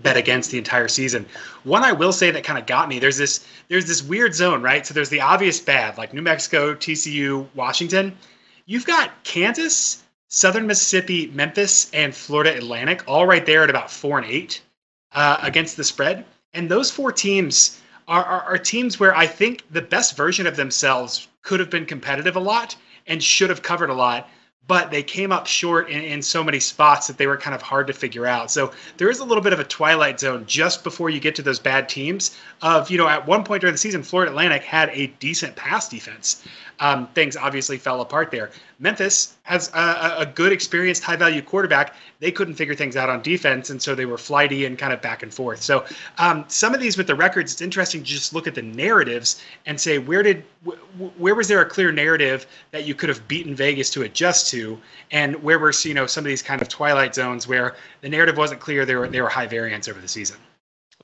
bet 0.00 0.16
against 0.16 0.50
the 0.50 0.58
entire 0.58 0.88
season. 0.88 1.24
One 1.62 1.84
I 1.84 1.92
will 1.92 2.12
say 2.12 2.32
that 2.32 2.42
kind 2.42 2.58
of 2.58 2.66
got 2.66 2.88
me. 2.88 2.98
There's 2.98 3.16
this 3.16 3.46
there's 3.68 3.86
this 3.86 4.02
weird 4.02 4.34
zone, 4.34 4.60
right? 4.60 4.84
So 4.84 4.94
there's 4.94 5.10
the 5.10 5.20
obvious 5.20 5.60
bad, 5.60 5.96
like 5.96 6.12
New 6.12 6.22
Mexico, 6.22 6.74
TCU, 6.74 7.46
Washington. 7.54 8.16
You've 8.66 8.84
got 8.84 9.22
Kansas 9.22 10.02
Southern 10.34 10.66
Mississippi, 10.66 11.26
Memphis, 11.26 11.90
and 11.92 12.16
Florida 12.16 12.56
Atlantic, 12.56 13.04
all 13.06 13.26
right 13.26 13.44
there 13.44 13.64
at 13.64 13.68
about 13.68 13.90
four 13.90 14.16
and 14.16 14.26
eight 14.26 14.62
uh, 15.12 15.36
against 15.42 15.76
the 15.76 15.84
spread. 15.84 16.24
And 16.54 16.70
those 16.70 16.90
four 16.90 17.12
teams 17.12 17.78
are, 18.08 18.24
are, 18.24 18.40
are 18.40 18.56
teams 18.56 18.98
where 18.98 19.14
I 19.14 19.26
think 19.26 19.62
the 19.70 19.82
best 19.82 20.16
version 20.16 20.46
of 20.46 20.56
themselves 20.56 21.28
could 21.42 21.60
have 21.60 21.68
been 21.68 21.84
competitive 21.84 22.34
a 22.34 22.40
lot 22.40 22.74
and 23.06 23.22
should 23.22 23.50
have 23.50 23.60
covered 23.60 23.90
a 23.90 23.94
lot 23.94 24.26
but 24.66 24.90
they 24.90 25.02
came 25.02 25.32
up 25.32 25.46
short 25.46 25.90
in, 25.90 26.02
in, 26.02 26.22
so 26.22 26.42
many 26.42 26.60
spots 26.60 27.08
that 27.08 27.18
they 27.18 27.26
were 27.26 27.36
kind 27.36 27.54
of 27.54 27.62
hard 27.62 27.86
to 27.88 27.92
figure 27.92 28.26
out. 28.26 28.50
So 28.50 28.72
there 28.96 29.10
is 29.10 29.18
a 29.18 29.24
little 29.24 29.42
bit 29.42 29.52
of 29.52 29.58
a 29.60 29.64
twilight 29.64 30.20
zone 30.20 30.44
just 30.46 30.84
before 30.84 31.10
you 31.10 31.18
get 31.18 31.34
to 31.36 31.42
those 31.42 31.58
bad 31.58 31.88
teams. 31.88 32.38
Of 32.60 32.90
you 32.90 32.98
know, 32.98 33.08
at 33.08 33.26
one 33.26 33.44
point 33.44 33.60
during 33.60 33.74
the 33.74 33.78
season, 33.78 34.02
Florida 34.02 34.30
Atlantic 34.30 34.62
had 34.62 34.90
a 34.90 35.08
decent 35.18 35.56
pass 35.56 35.88
defense. 35.88 36.44
Um, 36.78 37.08
things 37.08 37.36
obviously 37.36 37.76
fell 37.76 38.00
apart 38.00 38.30
there. 38.30 38.50
Memphis 38.82 39.36
has 39.44 39.70
a, 39.74 40.16
a 40.18 40.26
good, 40.26 40.50
experienced, 40.50 41.04
high 41.04 41.14
value 41.14 41.40
quarterback. 41.40 41.94
They 42.18 42.32
couldn't 42.32 42.54
figure 42.54 42.74
things 42.74 42.96
out 42.96 43.08
on 43.08 43.22
defense, 43.22 43.70
and 43.70 43.80
so 43.80 43.94
they 43.94 44.06
were 44.06 44.18
flighty 44.18 44.64
and 44.64 44.76
kind 44.76 44.92
of 44.92 45.00
back 45.00 45.22
and 45.22 45.32
forth. 45.32 45.62
So 45.62 45.84
um, 46.18 46.44
some 46.48 46.74
of 46.74 46.80
these 46.80 46.98
with 46.98 47.06
the 47.06 47.14
records, 47.14 47.52
it's 47.52 47.62
interesting 47.62 48.02
to 48.02 48.06
just 48.06 48.34
look 48.34 48.48
at 48.48 48.56
the 48.56 48.62
narratives 48.62 49.40
and 49.66 49.80
say 49.80 49.98
where 49.98 50.24
did 50.24 50.44
where 51.16 51.36
was 51.36 51.46
there 51.46 51.60
a 51.60 51.64
clear 51.64 51.92
narrative 51.92 52.46
that 52.72 52.84
you 52.84 52.96
could 52.96 53.08
have 53.08 53.26
beaten 53.28 53.54
Vegas 53.54 53.88
to 53.90 54.02
adjust 54.02 54.50
to, 54.50 54.76
and 55.12 55.40
where 55.44 55.60
were 55.60 55.72
you 55.84 55.94
know 55.94 56.06
some 56.06 56.24
of 56.24 56.28
these 56.28 56.42
kind 56.42 56.60
of 56.60 56.68
twilight 56.68 57.14
zones 57.14 57.46
where 57.46 57.76
the 58.00 58.08
narrative 58.08 58.36
wasn't 58.36 58.60
clear. 58.60 58.84
There 58.84 58.98
were 58.98 59.08
there 59.08 59.22
were 59.22 59.30
high 59.30 59.46
variance 59.46 59.86
over 59.86 60.00
the 60.00 60.08
season. 60.08 60.38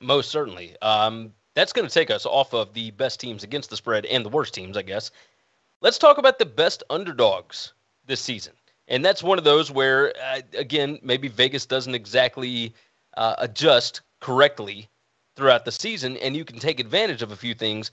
Most 0.00 0.32
certainly. 0.32 0.76
Um, 0.82 1.32
that's 1.54 1.72
going 1.72 1.88
to 1.88 1.92
take 1.92 2.10
us 2.10 2.24
off 2.26 2.54
of 2.54 2.72
the 2.72 2.92
best 2.92 3.18
teams 3.18 3.42
against 3.42 3.70
the 3.70 3.76
spread 3.76 4.06
and 4.06 4.24
the 4.24 4.28
worst 4.28 4.54
teams, 4.54 4.76
I 4.76 4.82
guess 4.82 5.10
Let's 5.80 5.98
talk 5.98 6.18
about 6.18 6.40
the 6.40 6.46
best 6.46 6.82
underdogs 6.90 7.72
this 8.04 8.20
season. 8.20 8.54
And 8.88 9.04
that's 9.04 9.22
one 9.22 9.38
of 9.38 9.44
those 9.44 9.70
where, 9.70 10.12
uh, 10.20 10.40
again, 10.54 10.98
maybe 11.02 11.28
Vegas 11.28 11.66
doesn't 11.66 11.94
exactly 11.94 12.74
uh, 13.16 13.36
adjust 13.38 14.00
correctly 14.20 14.88
throughout 15.36 15.64
the 15.64 15.70
season, 15.70 16.16
and 16.16 16.36
you 16.36 16.44
can 16.44 16.58
take 16.58 16.80
advantage 16.80 17.22
of 17.22 17.30
a 17.30 17.36
few 17.36 17.54
things. 17.54 17.92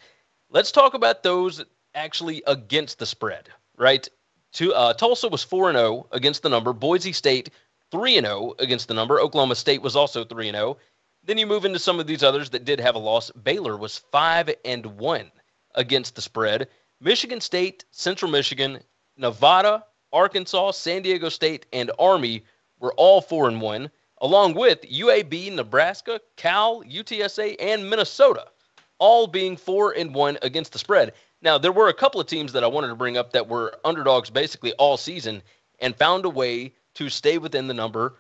Let's 0.49 0.71
talk 0.71 0.95
about 0.95 1.21
those 1.21 1.63
actually 1.93 2.41
against 2.47 2.97
the 2.97 3.05
spread, 3.05 3.49
right? 3.77 4.07
To, 4.53 4.73
uh, 4.73 4.93
Tulsa 4.93 5.27
was 5.27 5.43
4 5.43 5.71
0 5.73 6.07
against 6.11 6.41
the 6.41 6.49
number. 6.49 6.73
Boise 6.73 7.13
State 7.13 7.51
3 7.91 8.19
0 8.19 8.55
against 8.57 8.87
the 8.87 8.95
number. 8.95 9.19
Oklahoma 9.19 9.55
State 9.55 9.83
was 9.83 9.95
also 9.95 10.23
3 10.23 10.49
0. 10.49 10.77
Then 11.23 11.37
you 11.37 11.45
move 11.45 11.65
into 11.65 11.79
some 11.79 11.99
of 11.99 12.07
these 12.07 12.23
others 12.23 12.49
that 12.51 12.65
did 12.65 12.79
have 12.79 12.95
a 12.95 12.99
loss. 12.99 13.29
Baylor 13.31 13.77
was 13.77 13.99
5 14.11 14.55
and 14.63 14.85
1 14.85 15.31
against 15.75 16.15
the 16.15 16.21
spread. 16.21 16.67
Michigan 17.01 17.41
State, 17.41 17.85
Central 17.91 18.31
Michigan, 18.31 18.79
Nevada, 19.17 19.83
Arkansas, 20.13 20.71
San 20.71 21.01
Diego 21.01 21.29
State, 21.29 21.65
and 21.73 21.91
Army 21.99 22.43
were 22.79 22.93
all 22.93 23.21
4 23.21 23.49
and 23.49 23.61
1, 23.61 23.89
along 24.21 24.53
with 24.53 24.81
UAB, 24.81 25.51
Nebraska, 25.53 26.21
Cal, 26.37 26.83
UTSA, 26.83 27.55
and 27.59 27.89
Minnesota, 27.89 28.45
all 28.97 29.27
being 29.27 29.57
4 29.57 29.91
and 29.91 30.15
1 30.15 30.37
against 30.41 30.71
the 30.71 30.79
spread. 30.79 31.13
Now, 31.41 31.57
there 31.57 31.71
were 31.71 31.89
a 31.89 31.93
couple 31.93 32.21
of 32.21 32.27
teams 32.27 32.53
that 32.53 32.63
I 32.63 32.67
wanted 32.67 32.87
to 32.87 32.95
bring 32.95 33.17
up 33.17 33.31
that 33.33 33.47
were 33.47 33.77
underdogs 33.83 34.29
basically 34.29 34.71
all 34.73 34.97
season 34.97 35.43
and 35.79 35.95
found 35.95 36.25
a 36.25 36.29
way 36.29 36.73
to 36.95 37.09
stay 37.09 37.37
within 37.37 37.67
the 37.67 37.73
number 37.73 38.15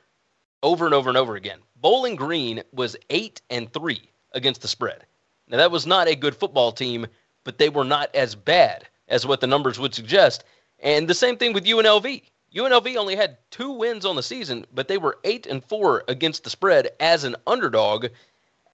over 0.63 0.85
and 0.85 0.93
over 0.93 1.09
and 1.09 1.17
over 1.17 1.35
again. 1.35 1.59
Bowling 1.77 2.15
Green 2.15 2.61
was 2.73 2.97
8 3.09 3.41
and 3.49 3.71
3 3.71 4.01
against 4.33 4.61
the 4.61 4.67
spread. 4.67 5.05
Now, 5.47 5.57
that 5.57 5.71
was 5.71 5.87
not 5.87 6.07
a 6.07 6.15
good 6.15 6.35
football 6.35 6.71
team, 6.71 7.07
but 7.45 7.57
they 7.57 7.69
were 7.69 7.85
not 7.85 8.13
as 8.13 8.35
bad 8.35 8.85
as 9.07 9.25
what 9.25 9.39
the 9.39 9.47
numbers 9.47 9.79
would 9.79 9.95
suggest. 9.95 10.43
And 10.79 11.07
the 11.07 11.13
same 11.13 11.37
thing 11.37 11.53
with 11.53 11.63
UNLV. 11.63 12.23
UNLV 12.53 12.95
only 12.97 13.15
had 13.15 13.37
two 13.51 13.71
wins 13.71 14.05
on 14.05 14.17
the 14.17 14.23
season, 14.23 14.65
but 14.73 14.89
they 14.89 14.97
were 14.97 15.19
8 15.23 15.45
and 15.45 15.63
4 15.63 16.03
against 16.09 16.43
the 16.43 16.49
spread 16.49 16.89
as 16.99 17.23
an 17.23 17.35
underdog. 17.47 18.07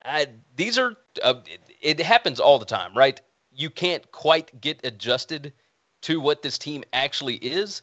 Uh, 0.04 0.26
these 0.56 0.78
are, 0.80 0.96
uh, 1.22 1.36
it, 1.46 2.00
it 2.00 2.00
happens 2.00 2.40
all 2.40 2.58
the 2.58 2.66
time, 2.66 2.96
right? 2.96 3.22
You 3.54 3.70
can't 3.70 4.10
quite 4.12 4.60
get 4.62 4.80
adjusted 4.84 5.54
to 6.02 6.20
what 6.20 6.42
this 6.42 6.58
team 6.58 6.84
actually 6.94 7.36
is. 7.36 7.82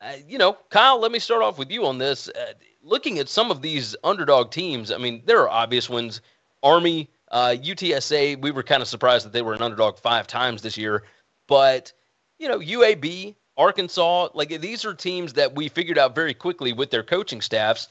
Uh, 0.00 0.14
you 0.26 0.38
know, 0.38 0.56
Kyle, 0.70 0.98
let 0.98 1.12
me 1.12 1.18
start 1.18 1.42
off 1.42 1.58
with 1.58 1.70
you 1.70 1.84
on 1.84 1.98
this. 1.98 2.28
Uh, 2.28 2.52
looking 2.82 3.18
at 3.18 3.28
some 3.28 3.50
of 3.50 3.60
these 3.60 3.96
underdog 4.04 4.50
teams, 4.50 4.90
I 4.90 4.98
mean, 4.98 5.22
there 5.26 5.40
are 5.40 5.48
obvious 5.48 5.90
ones. 5.90 6.20
Army, 6.62 7.08
uh, 7.30 7.54
UTSA, 7.60 8.40
we 8.40 8.50
were 8.50 8.62
kind 8.62 8.82
of 8.82 8.88
surprised 8.88 9.24
that 9.24 9.32
they 9.32 9.42
were 9.42 9.54
an 9.54 9.62
underdog 9.62 9.98
five 9.98 10.26
times 10.26 10.62
this 10.62 10.76
year. 10.76 11.04
But, 11.46 11.92
you 12.38 12.48
know, 12.48 12.58
UAB, 12.58 13.34
Arkansas, 13.56 14.28
like 14.34 14.48
these 14.60 14.84
are 14.84 14.94
teams 14.94 15.34
that 15.34 15.54
we 15.54 15.68
figured 15.68 15.98
out 15.98 16.14
very 16.14 16.34
quickly 16.34 16.72
with 16.72 16.90
their 16.90 17.02
coaching 17.02 17.40
staffs. 17.40 17.88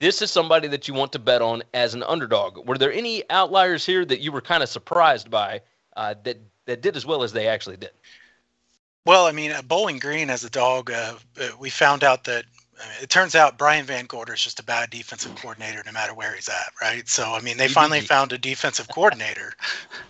This 0.00 0.22
is 0.22 0.30
somebody 0.30 0.68
that 0.68 0.88
you 0.88 0.94
want 0.94 1.12
to 1.12 1.18
bet 1.18 1.42
on 1.42 1.62
as 1.74 1.94
an 1.94 2.02
underdog. 2.02 2.66
Were 2.66 2.78
there 2.78 2.92
any 2.92 3.28
outliers 3.30 3.86
here 3.86 4.04
that 4.04 4.20
you 4.20 4.32
were 4.32 4.40
kind 4.40 4.62
of 4.62 4.68
surprised 4.68 5.30
by 5.30 5.60
uh, 5.96 6.14
that 6.24 6.38
that 6.66 6.80
did 6.82 6.96
as 6.96 7.04
well 7.04 7.22
as 7.22 7.32
they 7.32 7.48
actually 7.48 7.76
did? 7.76 7.90
Well, 9.04 9.26
I 9.26 9.32
mean, 9.32 9.52
Bowling 9.64 9.98
Green 9.98 10.30
as 10.30 10.44
a 10.44 10.50
dog, 10.50 10.90
uh, 10.90 11.14
uh, 11.40 11.48
we 11.58 11.70
found 11.70 12.04
out 12.04 12.24
that 12.24 12.44
uh, 12.82 13.02
it 13.02 13.10
turns 13.10 13.34
out 13.34 13.58
Brian 13.58 13.86
VanGorder 13.86 14.34
is 14.34 14.42
just 14.42 14.60
a 14.60 14.64
bad 14.64 14.90
defensive 14.90 15.34
coordinator 15.36 15.82
no 15.86 15.92
matter 15.92 16.14
where 16.14 16.34
he's 16.34 16.48
at, 16.48 16.72
right? 16.80 17.08
So 17.08 17.32
I 17.32 17.40
mean, 17.40 17.56
they 17.56 17.68
finally 17.68 18.00
found 18.00 18.32
a 18.32 18.38
defensive 18.38 18.88
coordinator. 18.88 19.52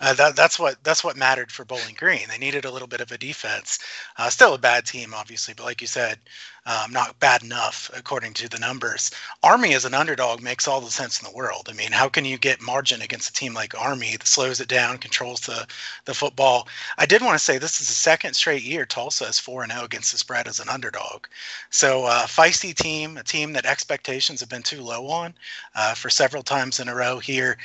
Uh, 0.01 0.13
that, 0.13 0.35
that's 0.35 0.59
what 0.59 0.83
that's 0.83 1.03
what 1.03 1.15
mattered 1.15 1.51
for 1.51 1.65
Bowling 1.65 1.95
Green. 1.97 2.27
They 2.27 2.37
needed 2.37 2.65
a 2.65 2.71
little 2.71 2.87
bit 2.87 3.01
of 3.01 3.11
a 3.11 3.17
defense. 3.17 3.79
Uh, 4.17 4.29
still 4.29 4.53
a 4.53 4.57
bad 4.57 4.85
team, 4.85 5.13
obviously, 5.13 5.53
but 5.53 5.65
like 5.65 5.81
you 5.81 5.87
said, 5.87 6.19
um, 6.65 6.91
not 6.91 7.19
bad 7.19 7.43
enough 7.43 7.89
according 7.93 8.33
to 8.33 8.49
the 8.49 8.59
numbers. 8.59 9.11
Army 9.41 9.73
as 9.73 9.85
an 9.85 9.93
underdog 9.93 10.41
makes 10.41 10.67
all 10.67 10.81
the 10.81 10.89
sense 10.89 11.21
in 11.21 11.25
the 11.25 11.35
world. 11.35 11.67
I 11.69 11.73
mean, 11.73 11.91
how 11.91 12.07
can 12.09 12.25
you 12.25 12.37
get 12.37 12.61
margin 12.61 13.01
against 13.01 13.29
a 13.29 13.33
team 13.33 13.53
like 13.53 13.79
Army 13.79 14.11
that 14.13 14.27
slows 14.27 14.59
it 14.59 14.67
down, 14.67 14.97
controls 14.97 15.41
the 15.41 15.67
the 16.05 16.13
football? 16.13 16.67
I 16.97 17.05
did 17.05 17.21
want 17.21 17.37
to 17.37 17.43
say 17.43 17.57
this 17.57 17.81
is 17.81 17.87
the 17.87 17.93
second 17.93 18.33
straight 18.33 18.63
year 18.63 18.85
Tulsa 18.85 19.25
is 19.25 19.39
four 19.39 19.63
and 19.63 19.71
zero 19.71 19.83
oh 19.83 19.85
against 19.85 20.11
the 20.11 20.17
spread 20.17 20.47
as 20.47 20.59
an 20.59 20.69
underdog. 20.69 21.27
So 21.69 22.05
uh, 22.05 22.25
feisty 22.25 22.73
team, 22.73 23.17
a 23.17 23.23
team 23.23 23.53
that 23.53 23.65
expectations 23.65 24.39
have 24.39 24.49
been 24.49 24.63
too 24.63 24.81
low 24.81 25.07
on 25.07 25.33
uh, 25.75 25.93
for 25.93 26.09
several 26.09 26.43
times 26.43 26.79
in 26.79 26.87
a 26.87 26.95
row 26.95 27.19
here. 27.19 27.57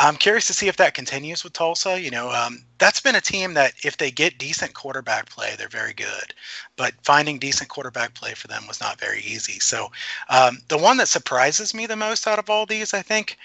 I'm 0.00 0.16
curious 0.16 0.46
to 0.46 0.54
see 0.54 0.68
if 0.68 0.76
that 0.76 0.94
continues 0.94 1.42
with 1.42 1.52
Tulsa. 1.52 2.00
You 2.00 2.10
know, 2.10 2.30
um, 2.30 2.62
that's 2.78 3.00
been 3.00 3.16
a 3.16 3.20
team 3.20 3.54
that 3.54 3.74
if 3.84 3.96
they 3.96 4.10
get 4.10 4.38
decent 4.38 4.74
quarterback 4.74 5.28
play, 5.28 5.54
they're 5.56 5.68
very 5.68 5.92
good. 5.92 6.34
But 6.76 6.94
finding 7.02 7.38
decent 7.38 7.68
quarterback 7.68 8.14
play 8.14 8.34
for 8.34 8.46
them 8.46 8.66
was 8.68 8.80
not 8.80 9.00
very 9.00 9.20
easy. 9.20 9.58
So 9.58 9.90
um, 10.28 10.58
the 10.68 10.78
one 10.78 10.96
that 10.98 11.08
surprises 11.08 11.74
me 11.74 11.86
the 11.86 11.96
most 11.96 12.26
out 12.26 12.38
of 12.38 12.48
all 12.48 12.64
these, 12.64 12.94
I 12.94 13.02
think, 13.02 13.36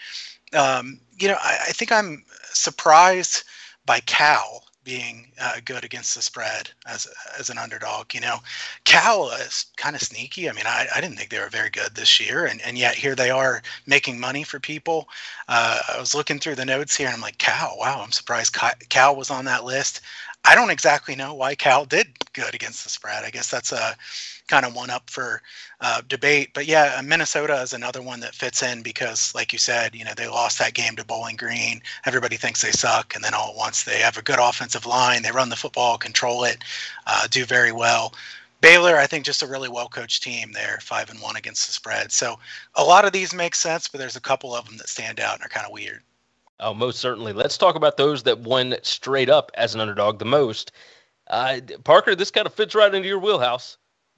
um, 0.53 0.99
you 1.19 1.27
know, 1.27 1.37
I, 1.41 1.57
I, 1.69 1.71
think 1.71 1.91
I'm 1.91 2.23
surprised 2.51 3.43
by 3.85 3.99
Cal 4.01 4.62
being 4.83 5.27
uh, 5.41 5.55
good 5.65 5.83
against 5.83 6.15
the 6.15 6.21
spread 6.21 6.69
as 6.87 7.07
as 7.39 7.49
an 7.49 7.57
underdog. 7.57 8.13
You 8.13 8.21
know, 8.21 8.37
Cal 8.83 9.29
is 9.31 9.67
kind 9.77 9.95
of 9.95 10.01
sneaky. 10.01 10.49
I 10.49 10.53
mean, 10.53 10.65
I, 10.67 10.87
I 10.95 11.01
didn't 11.01 11.17
think 11.17 11.29
they 11.29 11.39
were 11.39 11.49
very 11.49 11.69
good 11.69 11.95
this 11.95 12.19
year, 12.19 12.45
and, 12.45 12.61
and 12.61 12.77
yet 12.77 12.95
here 12.95 13.15
they 13.15 13.29
are 13.29 13.61
making 13.85 14.19
money 14.19 14.43
for 14.43 14.59
people. 14.59 15.07
Uh, 15.47 15.79
I 15.95 15.99
was 15.99 16.15
looking 16.15 16.39
through 16.39 16.55
the 16.55 16.65
notes 16.65 16.95
here, 16.95 17.07
and 17.07 17.15
I'm 17.15 17.21
like, 17.21 17.37
Cal, 17.37 17.75
wow, 17.77 18.01
I'm 18.03 18.11
surprised 18.11 18.55
Cal 18.89 19.15
was 19.15 19.29
on 19.31 19.45
that 19.45 19.63
list. 19.63 20.01
I 20.45 20.55
don't 20.55 20.71
exactly 20.71 21.15
know 21.15 21.33
why 21.33 21.55
Cal 21.55 21.85
did 21.85 22.07
good 22.33 22.53
against 22.53 22.83
the 22.83 22.89
spread. 22.89 23.23
I 23.23 23.29
guess 23.29 23.49
that's 23.49 23.71
a 23.71 23.95
kind 24.47 24.65
of 24.65 24.75
one 24.75 24.89
up 24.89 25.09
for 25.09 25.41
uh, 25.79 26.01
debate. 26.07 26.49
But 26.53 26.65
yeah, 26.65 26.99
Minnesota 27.03 27.61
is 27.61 27.73
another 27.73 28.01
one 28.01 28.19
that 28.19 28.35
fits 28.35 28.61
in 28.61 28.81
because, 28.81 29.33
like 29.33 29.53
you 29.53 29.59
said, 29.59 29.95
you 29.95 30.03
know 30.03 30.13
they 30.15 30.27
lost 30.27 30.59
that 30.59 30.73
game 30.73 30.95
to 30.97 31.05
Bowling 31.05 31.37
Green. 31.37 31.81
Everybody 32.05 32.35
thinks 32.35 32.61
they 32.61 32.71
suck, 32.71 33.15
and 33.15 33.23
then 33.23 33.33
all 33.33 33.51
at 33.51 33.55
once 33.55 33.83
they 33.83 33.99
have 33.99 34.17
a 34.17 34.21
good 34.21 34.39
offensive 34.39 34.85
line. 34.85 35.21
They 35.21 35.31
run 35.31 35.49
the 35.49 35.55
football, 35.55 35.97
control 35.97 36.43
it, 36.43 36.57
uh, 37.07 37.27
do 37.27 37.45
very 37.45 37.71
well. 37.71 38.13
Baylor, 38.61 38.97
I 38.97 39.07
think, 39.07 39.25
just 39.25 39.43
a 39.43 39.47
really 39.47 39.69
well 39.69 39.89
coached 39.89 40.23
team 40.23 40.51
there, 40.53 40.79
five 40.81 41.09
and 41.09 41.19
one 41.21 41.35
against 41.35 41.67
the 41.67 41.73
spread. 41.73 42.11
So 42.11 42.39
a 42.75 42.83
lot 42.83 43.05
of 43.05 43.11
these 43.11 43.33
make 43.33 43.55
sense, 43.55 43.87
but 43.87 43.99
there's 43.99 44.15
a 44.15 44.21
couple 44.21 44.55
of 44.55 44.65
them 44.65 44.77
that 44.77 44.89
stand 44.89 45.19
out 45.19 45.35
and 45.35 45.45
are 45.45 45.49
kind 45.49 45.65
of 45.65 45.73
weird. 45.73 46.01
Oh, 46.59 46.73
most 46.73 46.99
certainly. 46.99 47.33
Let's 47.33 47.57
talk 47.57 47.75
about 47.75 47.97
those 47.97 48.23
that 48.23 48.39
won 48.39 48.75
straight 48.83 49.29
up 49.29 49.51
as 49.55 49.73
an 49.73 49.81
underdog 49.81 50.19
the 50.19 50.25
most. 50.25 50.71
Uh, 51.27 51.59
Parker, 51.83 52.15
this 52.15 52.31
kind 52.31 52.47
of 52.47 52.53
fits 52.53 52.75
right 52.75 52.93
into 52.93 53.07
your 53.07 53.19
wheelhouse. 53.19 53.77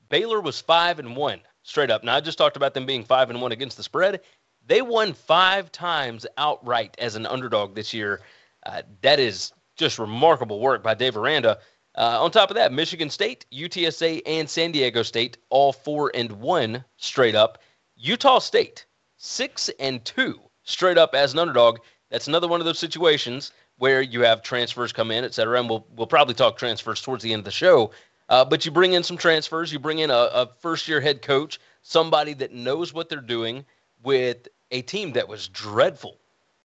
Baylor 0.10 0.42
was 0.42 0.60
five 0.62 1.00
and 1.00 1.16
one 1.16 1.40
straight 1.64 1.90
up. 1.90 2.04
Now 2.04 2.16
I 2.16 2.22
just 2.22 2.38
talked 2.38 2.58
about 2.58 2.74
them 2.74 2.86
being 2.86 3.04
five 3.04 3.30
and 3.30 3.42
one 3.42 3.52
against 3.52 3.78
the 3.78 3.84
spread. 3.84 4.22
They 4.66 4.82
won 4.82 5.14
five 5.14 5.72
times 5.72 6.26
outright 6.38 6.96
as 7.00 7.16
an 7.16 7.26
underdog 7.26 7.76
this 7.76 7.94
year. 7.94 8.22
Uh, 8.66 8.82
that 9.02 9.20
is 9.20 9.54
just 9.76 10.00
remarkable 10.00 10.60
work 10.60 10.84
by 10.84 10.94
Dave 10.94 11.18
Aranda. 11.18 11.60
Uh, 11.98 12.22
on 12.22 12.32
top 12.32 12.50
of 12.50 12.56
that, 12.56 12.74
Michigan 12.74 13.10
State, 13.10 13.46
UTSA, 13.54 14.22
and 14.26 14.50
San 14.50 14.72
Diego 14.72 15.02
State 15.04 15.38
all 15.50 15.72
four 15.72 16.12
and 16.14 16.32
one 16.34 16.84
straight 16.98 17.36
up. 17.36 17.60
Utah 17.96 18.40
State 18.40 18.86
six 19.18 19.70
and 19.80 20.04
two 20.04 20.40
straight 20.64 20.98
up 20.98 21.16
as 21.16 21.34
an 21.34 21.40
underdog. 21.40 21.80
That's 22.10 22.28
another 22.28 22.48
one 22.48 22.62
of 22.62 22.66
those 22.66 22.80
situations 22.80 23.52
where 23.78 24.02
you 24.02 24.22
have 24.22 24.42
transfers 24.42 24.94
come 24.94 25.12
in, 25.12 25.24
et 25.24 25.34
cetera. 25.34 25.60
And 25.60 25.70
we'll 25.70 25.86
we'll 25.96 26.08
probably 26.08 26.36
talk 26.36 26.58
transfers 26.58 27.02
towards 27.02 27.24
the 27.24 27.34
end 27.34 27.40
of 27.40 27.46
the 27.46 27.52
show. 27.52 27.92
Uh, 28.30 28.44
but 28.46 28.66
you 28.66 28.72
bring 28.72 28.94
in 28.94 29.04
some 29.04 29.18
transfers, 29.18 29.72
you 29.72 29.80
bring 29.80 30.00
in 30.00 30.10
a, 30.10 30.14
a 30.14 30.50
first 30.60 30.88
year 30.88 31.00
head 31.00 31.22
coach, 31.22 31.60
somebody 31.82 32.34
that 32.34 32.52
knows 32.52 32.94
what 32.94 33.08
they're 33.10 33.20
doing 33.22 33.66
with 34.02 34.48
a 34.72 34.82
team 34.82 35.14
that 35.14 35.28
was 35.28 35.48
dreadful 35.48 36.18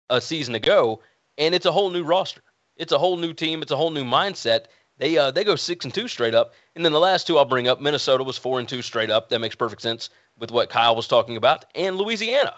a 0.09 0.21
season 0.21 0.55
ago, 0.55 1.01
and 1.37 1.55
it's 1.55 1.65
a 1.65 1.71
whole 1.71 1.89
new 1.89 2.03
roster. 2.03 2.41
It's 2.75 2.91
a 2.91 2.97
whole 2.97 3.17
new 3.17 3.33
team. 3.33 3.61
It's 3.61 3.71
a 3.71 3.75
whole 3.75 3.89
new 3.89 4.03
mindset. 4.03 4.65
They 4.99 5.17
uh, 5.17 5.31
they 5.31 5.43
go 5.43 5.55
six 5.55 5.85
and 5.85 5.93
two 5.93 6.07
straight 6.07 6.35
up, 6.35 6.53
and 6.75 6.85
then 6.85 6.91
the 6.91 6.99
last 6.99 7.27
two 7.27 7.37
I'll 7.37 7.45
bring 7.45 7.67
up. 7.67 7.81
Minnesota 7.81 8.23
was 8.23 8.37
four 8.37 8.59
and 8.59 8.69
two 8.69 8.81
straight 8.81 9.09
up. 9.09 9.29
That 9.29 9.39
makes 9.39 9.55
perfect 9.55 9.81
sense 9.81 10.09
with 10.39 10.51
what 10.51 10.69
Kyle 10.69 10.95
was 10.95 11.07
talking 11.07 11.37
about, 11.37 11.65
and 11.75 11.97
Louisiana, 11.97 12.55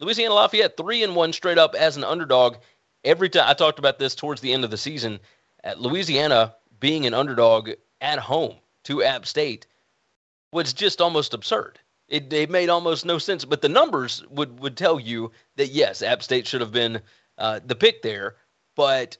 Louisiana 0.00 0.34
Lafayette 0.34 0.76
three 0.76 1.02
and 1.02 1.14
one 1.14 1.32
straight 1.32 1.58
up 1.58 1.74
as 1.74 1.96
an 1.96 2.04
underdog. 2.04 2.56
Every 3.04 3.28
time 3.28 3.48
I 3.48 3.54
talked 3.54 3.78
about 3.78 3.98
this 3.98 4.14
towards 4.14 4.40
the 4.40 4.52
end 4.52 4.64
of 4.64 4.70
the 4.70 4.76
season, 4.76 5.20
at 5.62 5.80
Louisiana 5.80 6.54
being 6.80 7.06
an 7.06 7.14
underdog 7.14 7.70
at 8.00 8.18
home 8.18 8.56
to 8.84 9.02
App 9.02 9.26
State 9.26 9.66
was 10.52 10.72
just 10.72 11.00
almost 11.00 11.34
absurd. 11.34 11.78
It, 12.08 12.32
it 12.32 12.50
made 12.50 12.70
almost 12.70 13.04
no 13.04 13.18
sense, 13.18 13.44
but 13.44 13.62
the 13.62 13.68
numbers 13.68 14.24
would, 14.30 14.58
would 14.60 14.76
tell 14.76 14.98
you 14.98 15.30
that 15.56 15.68
yes, 15.68 16.02
App 16.02 16.22
State 16.22 16.46
should 16.46 16.60
have 16.60 16.72
been 16.72 17.00
uh, 17.38 17.60
the 17.64 17.76
pick 17.76 18.02
there. 18.02 18.36
But 18.74 19.18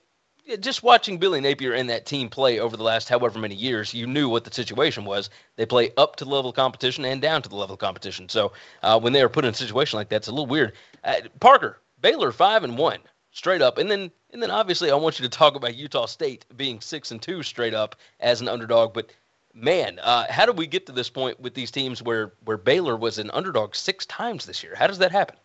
just 0.56 0.82
watching 0.82 1.18
Billy 1.18 1.40
Napier 1.40 1.72
and 1.72 1.88
that 1.90 2.06
team 2.06 2.28
play 2.28 2.58
over 2.58 2.76
the 2.76 2.82
last 2.82 3.08
however 3.08 3.38
many 3.38 3.54
years, 3.54 3.94
you 3.94 4.06
knew 4.06 4.28
what 4.28 4.44
the 4.44 4.52
situation 4.52 5.04
was. 5.04 5.30
They 5.56 5.66
play 5.66 5.92
up 5.96 6.16
to 6.16 6.24
the 6.24 6.30
level 6.30 6.50
of 6.50 6.56
competition 6.56 7.04
and 7.04 7.20
down 7.22 7.42
to 7.42 7.48
the 7.48 7.56
level 7.56 7.74
of 7.74 7.80
competition. 7.80 8.28
So 8.28 8.52
uh, 8.82 8.98
when 8.98 9.12
they 9.12 9.22
are 9.22 9.28
put 9.28 9.44
in 9.44 9.50
a 9.50 9.54
situation 9.54 9.96
like 9.98 10.08
that, 10.10 10.16
it's 10.16 10.28
a 10.28 10.32
little 10.32 10.46
weird. 10.46 10.72
Uh, 11.04 11.20
Parker 11.40 11.78
Baylor 12.00 12.32
five 12.32 12.64
and 12.64 12.78
one 12.78 13.00
straight 13.32 13.62
up, 13.62 13.78
and 13.78 13.90
then 13.90 14.10
and 14.32 14.42
then 14.42 14.50
obviously 14.50 14.90
I 14.90 14.94
want 14.94 15.18
you 15.18 15.24
to 15.24 15.36
talk 15.36 15.54
about 15.54 15.76
Utah 15.76 16.06
State 16.06 16.46
being 16.56 16.80
six 16.80 17.10
and 17.10 17.20
two 17.20 17.42
straight 17.42 17.74
up 17.74 17.96
as 18.20 18.40
an 18.40 18.48
underdog. 18.48 18.94
But 18.94 19.10
man, 19.54 19.98
uh, 20.00 20.26
how 20.30 20.46
did 20.46 20.58
we 20.58 20.66
get 20.66 20.86
to 20.86 20.92
this 20.92 21.10
point 21.10 21.40
with 21.40 21.54
these 21.54 21.70
teams 21.70 22.02
where 22.02 22.32
where 22.44 22.56
Baylor 22.56 22.96
was 22.96 23.18
an 23.18 23.30
underdog 23.32 23.74
six 23.74 24.06
times 24.06 24.46
this 24.46 24.62
year? 24.62 24.74
How 24.74 24.86
does 24.86 24.98
that 24.98 25.12
happen? 25.12 25.36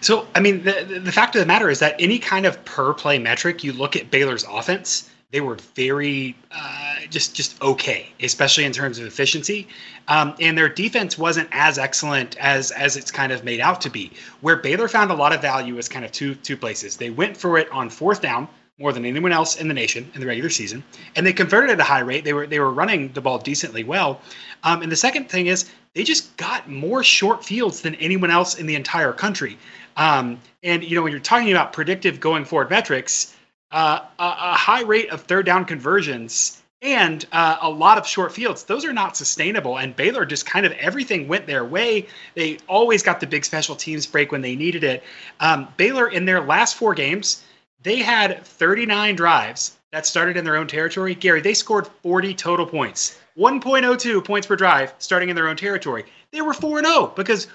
So, 0.00 0.26
I 0.34 0.40
mean, 0.40 0.62
the, 0.64 1.00
the 1.02 1.12
fact 1.12 1.34
of 1.34 1.40
the 1.40 1.46
matter 1.46 1.70
is 1.70 1.78
that 1.80 1.96
any 1.98 2.18
kind 2.18 2.46
of 2.46 2.64
per 2.64 2.94
play 2.94 3.18
metric, 3.18 3.62
you 3.64 3.72
look 3.72 3.96
at 3.96 4.10
Baylor's 4.10 4.44
offense, 4.44 5.08
they 5.32 5.40
were 5.40 5.56
very 5.74 6.36
uh, 6.52 7.00
just 7.10 7.34
just 7.34 7.60
okay, 7.60 8.08
especially 8.22 8.64
in 8.64 8.72
terms 8.72 8.98
of 8.98 9.06
efficiency. 9.06 9.66
Um, 10.08 10.34
and 10.40 10.56
their 10.56 10.68
defense 10.68 11.18
wasn't 11.18 11.48
as 11.52 11.78
excellent 11.78 12.36
as 12.38 12.70
as 12.70 12.96
it's 12.96 13.10
kind 13.10 13.32
of 13.32 13.42
made 13.42 13.60
out 13.60 13.80
to 13.82 13.90
be. 13.90 14.12
Where 14.40 14.56
Baylor 14.56 14.88
found 14.88 15.10
a 15.10 15.14
lot 15.14 15.34
of 15.34 15.42
value 15.42 15.74
was 15.74 15.88
kind 15.88 16.04
of 16.04 16.12
two 16.12 16.36
two 16.36 16.56
places. 16.56 16.96
They 16.96 17.10
went 17.10 17.36
for 17.36 17.58
it 17.58 17.70
on 17.72 17.90
fourth 17.90 18.22
down 18.22 18.48
more 18.78 18.92
than 18.92 19.06
anyone 19.06 19.32
else 19.32 19.56
in 19.56 19.68
the 19.68 19.74
nation 19.74 20.10
in 20.14 20.20
the 20.20 20.26
regular 20.26 20.50
season, 20.50 20.84
and 21.14 21.26
they 21.26 21.32
converted 21.32 21.70
at 21.70 21.80
a 21.80 21.84
high 21.84 22.00
rate. 22.00 22.24
They 22.24 22.32
were 22.32 22.46
they 22.46 22.60
were 22.60 22.70
running 22.70 23.12
the 23.12 23.20
ball 23.20 23.38
decently 23.38 23.84
well. 23.84 24.20
Um, 24.64 24.82
and 24.82 24.92
the 24.92 24.96
second 24.96 25.30
thing 25.30 25.46
is 25.46 25.70
they 25.94 26.04
just 26.04 26.36
got 26.36 26.68
more 26.68 27.02
short 27.02 27.44
fields 27.44 27.80
than 27.80 27.94
anyone 27.96 28.30
else 28.30 28.58
in 28.58 28.66
the 28.66 28.74
entire 28.74 29.12
country. 29.12 29.58
Um, 29.96 30.40
and 30.62 30.84
you 30.84 30.94
know 30.94 31.02
when 31.02 31.12
you're 31.12 31.20
talking 31.20 31.50
about 31.50 31.72
predictive 31.72 32.20
going 32.20 32.44
forward 32.44 32.68
metrics, 32.68 33.34
uh, 33.72 34.00
a, 34.18 34.22
a, 34.22 34.54
high 34.54 34.82
rate 34.82 35.10
of 35.10 35.22
third 35.22 35.46
down 35.46 35.64
conversions 35.64 36.62
and 36.82 37.26
uh, 37.32 37.56
a 37.62 37.70
lot 37.70 37.96
of 37.96 38.06
short 38.06 38.32
fields. 38.32 38.64
Those 38.64 38.84
are 38.84 38.92
not 38.92 39.16
sustainable. 39.16 39.78
And 39.78 39.96
Baylor 39.96 40.26
just 40.26 40.44
kind 40.44 40.66
of 40.66 40.72
everything 40.72 41.26
went 41.26 41.46
their 41.46 41.64
way. 41.64 42.06
They 42.34 42.58
always 42.68 43.02
got 43.02 43.18
the 43.20 43.26
big 43.26 43.44
special 43.44 43.74
teams 43.74 44.06
break 44.06 44.30
when 44.30 44.42
they 44.42 44.54
needed 44.54 44.84
it. 44.84 45.02
Um, 45.40 45.68
Baylor 45.78 46.08
in 46.08 46.26
their 46.26 46.42
last 46.42 46.76
four 46.76 46.94
games 46.94 47.42
they 47.86 47.98
had 47.98 48.44
39 48.44 49.14
drives 49.14 49.76
that 49.92 50.06
started 50.06 50.36
in 50.36 50.44
their 50.44 50.56
own 50.56 50.66
territory. 50.66 51.14
Gary, 51.14 51.40
they 51.40 51.54
scored 51.54 51.86
40 52.02 52.34
total 52.34 52.66
points, 52.66 53.16
1.02 53.38 54.24
points 54.24 54.44
per 54.48 54.56
drive 54.56 54.92
starting 54.98 55.28
in 55.28 55.36
their 55.36 55.46
own 55.46 55.56
territory. 55.56 56.04
They 56.32 56.40
were 56.40 56.52
4 56.52 56.82
0 56.84 57.12
because 57.14 57.46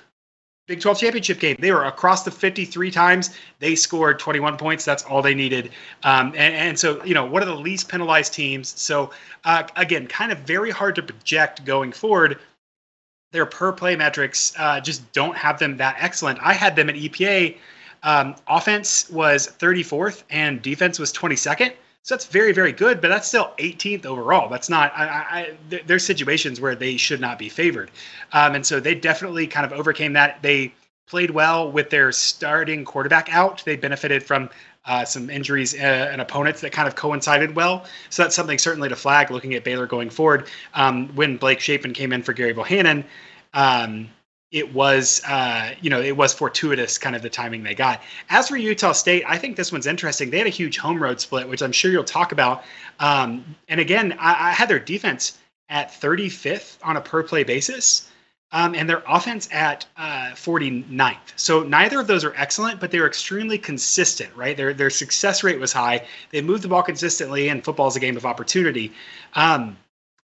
Big 0.67 0.79
12 0.79 1.00
championship 1.00 1.39
game. 1.39 1.57
They 1.59 1.73
were 1.73 1.83
across 1.83 2.23
the 2.23 2.31
53 2.31 2.91
times. 2.91 3.31
They 3.59 3.75
scored 3.75 4.19
21 4.19 4.55
points. 4.55 4.85
That's 4.85 5.03
all 5.03 5.21
they 5.21 5.35
needed. 5.35 5.71
Um, 6.03 6.27
and, 6.27 6.55
and, 6.55 6.79
so, 6.79 7.03
you 7.03 7.13
know, 7.13 7.25
one 7.25 7.41
of 7.41 7.50
the 7.50 7.55
least 7.55 7.89
penalized 7.89 8.31
teams. 8.31 8.79
So, 8.79 9.11
uh, 9.43 9.63
again, 9.75 10.07
kind 10.07 10.31
of 10.31 10.38
very 10.39 10.71
hard 10.71 10.95
to 10.95 11.03
project 11.03 11.65
going 11.65 11.91
forward. 11.91 12.39
Their 13.33 13.45
per 13.45 13.73
play 13.73 13.97
metrics 13.97 14.53
uh, 14.57 14.79
just 14.79 15.11
don't 15.11 15.35
have 15.35 15.59
them 15.59 15.75
that 15.77 15.97
excellent. 16.00 16.39
I 16.41 16.53
had 16.53 16.77
them 16.77 16.89
at 16.89 16.95
EPA 16.95 17.57
um, 18.03 18.36
offense 18.48 19.10
was 19.10 19.48
34th 19.60 20.24
and 20.29 20.62
defense 20.62 21.00
was 21.00 21.13
22nd. 21.13 21.74
So 22.03 22.15
that's 22.15 22.25
very, 22.25 22.51
very 22.51 22.72
good, 22.72 23.00
but 23.00 23.10
that's 23.10 23.27
still 23.27 23.53
18th 23.60 24.08
overall. 24.08 24.50
That's 24.50 24.70
not. 24.70 24.91
I, 24.98 25.53
I, 25.70 25.81
there's 25.86 26.03
situations 26.03 26.60
where 26.60 26.74
they 26.74 26.98
should 26.98 27.22
not 27.22 27.38
be 27.38 27.48
favored, 27.48 27.91
um, 28.34 28.55
and 28.55 28.65
so 28.65 28.79
they 28.79 28.96
definitely 28.96 29.46
kind 29.46 29.67
of 29.67 29.72
overcame 29.72 30.13
that. 30.13 30.41
They 30.41 30.74
played 31.05 31.29
well 31.29 31.72
with 31.72 31.91
their 31.91 32.12
starting 32.12 32.86
quarterback 32.86 33.31
out. 33.31 33.63
They 33.65 33.75
benefited 33.75 34.24
from 34.24 34.50
uh, 34.86 35.05
some 35.05 35.29
injuries 35.29 35.75
uh, 35.75 36.10
and 36.12 36.22
opponents 36.22 36.62
that 36.62 36.72
kind 36.72 36.88
of 36.88 36.96
coincided 36.96 37.55
well. 37.55 37.86
So 38.10 38.24
that's 38.24 38.36
something 38.36 38.58
certainly 38.58 38.89
to 38.89 38.96
flag 38.96 39.29
looking 39.29 39.53
at 39.53 39.63
Baylor 39.63 39.86
going 39.86 40.10
forward. 40.10 40.48
Um, 40.74 41.10
when 41.15 41.38
Blake 41.38 41.60
Shapen 41.60 41.93
came 41.93 42.13
in 42.13 42.24
for 42.24 42.34
Gerry 42.34 42.53
Bohanon, 42.53 43.03
um, 43.53 44.10
it 44.51 44.74
was 44.74 45.22
uh, 45.27 45.74
you 45.81 45.89
know 45.89 46.01
it 46.01 46.15
was 46.15 46.34
fortuitous 46.34 46.98
kind 46.98 47.15
of 47.15 47.22
the 47.22 47.29
timing 47.29 47.63
they 47.63 47.74
got. 47.74 48.01
As 48.29 48.50
for 48.50 48.58
utah 48.58 48.91
state 48.91 49.24
i 49.27 49.38
think 49.38 49.55
this 49.55 49.72
one's 49.72 49.88
interesting. 49.88 50.29
They 50.29 50.38
had 50.38 50.48
a 50.48 50.51
huge 50.51 50.77
home 50.77 51.01
road 51.01 51.20
split 51.20 51.48
which 51.48 51.62
i'm 51.62 51.72
sure 51.72 51.91
you'll 51.91 52.03
talk 52.03 52.31
about. 52.31 52.63
Um, 53.00 53.55
and 53.67 53.79
again 53.79 54.14
I, 54.20 54.50
I, 54.50 54.51
had 54.51 54.70
their 54.70 54.79
defense 54.79 55.37
at 55.70 55.92
35th 55.92 56.77
on 56.83 56.98
a 56.98 57.01
per 57.01 57.24
play 57.24 57.44
basis 57.44 58.09
um, 58.51 58.75
and 58.75 58.90
their 58.90 59.01
offense 59.07 59.48
at 59.51 59.85
uh, 59.96 60.31
49th 60.31 61.16
so 61.37 61.64
neither 61.64 62.00
of 62.00 62.07
those 62.07 62.25
are 62.25 62.33
excellent 62.35 62.79
but 62.79 62.92
they 62.92 63.00
were 63.00 63.07
extremely 63.07 63.57
consistent 63.57 64.35
right? 64.35 64.57
Their, 64.57 64.74
their 64.74 64.90
success 64.90 65.44
rate 65.44 65.59
was 65.59 65.72
high. 65.72 66.05
They 66.31 66.42
moved 66.42 66.64
the 66.64 66.68
ball 66.68 66.83
consistently 66.83 67.48
and 67.48 67.64
football 67.64 67.87
is 67.87 67.96
a 67.96 68.01
game 68.01 68.18
of 68.18 68.25
opportunity. 68.25 68.92
Um, 69.33 69.77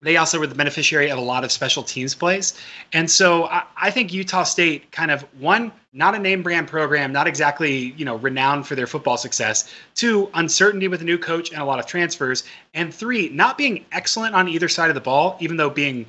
they 0.03 0.17
also 0.17 0.39
were 0.39 0.47
the 0.47 0.55
beneficiary 0.55 1.11
of 1.11 1.19
a 1.19 1.23
lot 1.23 1.45
of 1.45 1.53
special 1.53 1.83
teams 1.83 2.15
plays. 2.15 2.55
And 2.93 3.11
so 3.11 3.45
I, 3.45 3.65
I, 3.77 3.91
think 3.91 4.13
Utah 4.13 4.45
State 4.45 4.91
kind 4.93 5.11
of 5.11 5.23
one, 5.39 5.73
not 5.93 6.15
a 6.15 6.19
name 6.19 6.43
brand 6.43 6.69
program, 6.69 7.13
not 7.13 7.27
exactly, 7.27 7.93
you 7.97 8.05
know, 8.07 8.17
renowned 8.17 8.67
for 8.67 8.75
their 8.75 8.87
football 8.87 9.19
success. 9.19 9.71
Two, 9.95 10.31
uncertainty 10.35 10.89
with 10.89 11.03
a 11.03 11.05
new 11.05 11.19
coach 11.19 11.51
and 11.51 11.61
a 11.61 11.65
lot 11.65 11.79
of 11.79 11.87
transfers. 11.87 12.45
And 12.73 12.95
three, 12.95 13.29
not 13.29 13.59
being 13.59 13.85
excellent 13.93 14.35
on 14.35 14.49
either 14.49 14.69
side 14.69 14.89
of 14.89 14.95
the 14.95 15.01
ball, 15.03 15.37
even 15.41 15.59
though 15.59 15.71
being 15.71 16.07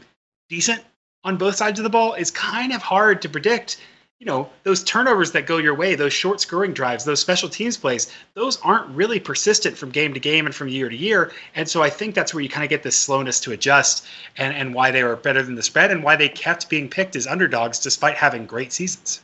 decent 0.48 0.84
on 1.24 1.38
both 1.38 1.56
sides 1.56 1.80
of 1.80 1.84
the 1.84 1.90
ball 1.90 2.14
is 2.14 2.32
kind 2.32 2.72
of 2.72 2.82
hard 2.82 3.22
to 3.22 3.30
predict 3.30 3.78
you 4.22 4.28
know, 4.28 4.48
those 4.62 4.84
turnovers 4.84 5.32
that 5.32 5.48
go 5.48 5.58
your 5.58 5.74
way, 5.74 5.96
those 5.96 6.14
short 6.14 6.40
scoring 6.40 6.74
drives, 6.74 7.04
those 7.04 7.20
special 7.20 7.50
teams 7.50 7.76
plays, 7.76 8.14
those 8.36 8.62
aren't 8.62 8.88
really 8.96 9.20
persistent 9.20 9.76
from 9.76 9.90
game 9.90 10.14
to 10.14 10.20
game 10.20 10.46
and 10.46 10.54
from 10.54 10.68
year 10.68 10.90
to 10.90 10.96
year. 10.96 11.32
And 11.56 11.68
so 11.68 11.82
I 11.82 11.90
think 11.90 12.14
that's 12.14 12.32
where 12.32 12.44
you 12.44 12.48
kind 12.48 12.64
of 12.64 12.70
get 12.70 12.84
this 12.84 12.96
slowness 12.96 13.40
to 13.40 13.52
adjust 13.52 14.06
and, 14.38 14.56
and 14.56 14.76
why 14.76 14.92
they 14.92 15.04
were 15.04 15.16
better 15.16 15.42
than 15.42 15.56
the 15.56 15.64
spread 15.64 15.90
and 15.90 16.04
why 16.04 16.16
they 16.16 16.30
kept 16.30 16.70
being 16.70 16.88
picked 16.88 17.16
as 17.16 17.26
underdogs 17.26 17.80
despite 17.80 18.14
having 18.14 18.46
great 18.46 18.72
seasons. 18.72 19.24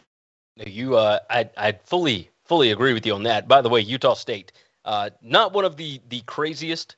You, 0.55 0.95
uh, 0.95 1.19
I, 1.29 1.47
I 1.55 1.73
fully, 1.73 2.31
fully 2.45 2.71
agree 2.71 2.93
with 2.93 3.05
you 3.05 3.13
on 3.13 3.21
that. 3.21 3.47
By 3.47 3.61
the 3.61 3.69
way, 3.69 3.81
Utah 3.81 4.15
State, 4.15 4.51
uh, 4.83 5.11
not 5.21 5.53
one 5.53 5.63
of 5.63 5.77
the 5.77 6.01
the 6.09 6.21
craziest 6.21 6.95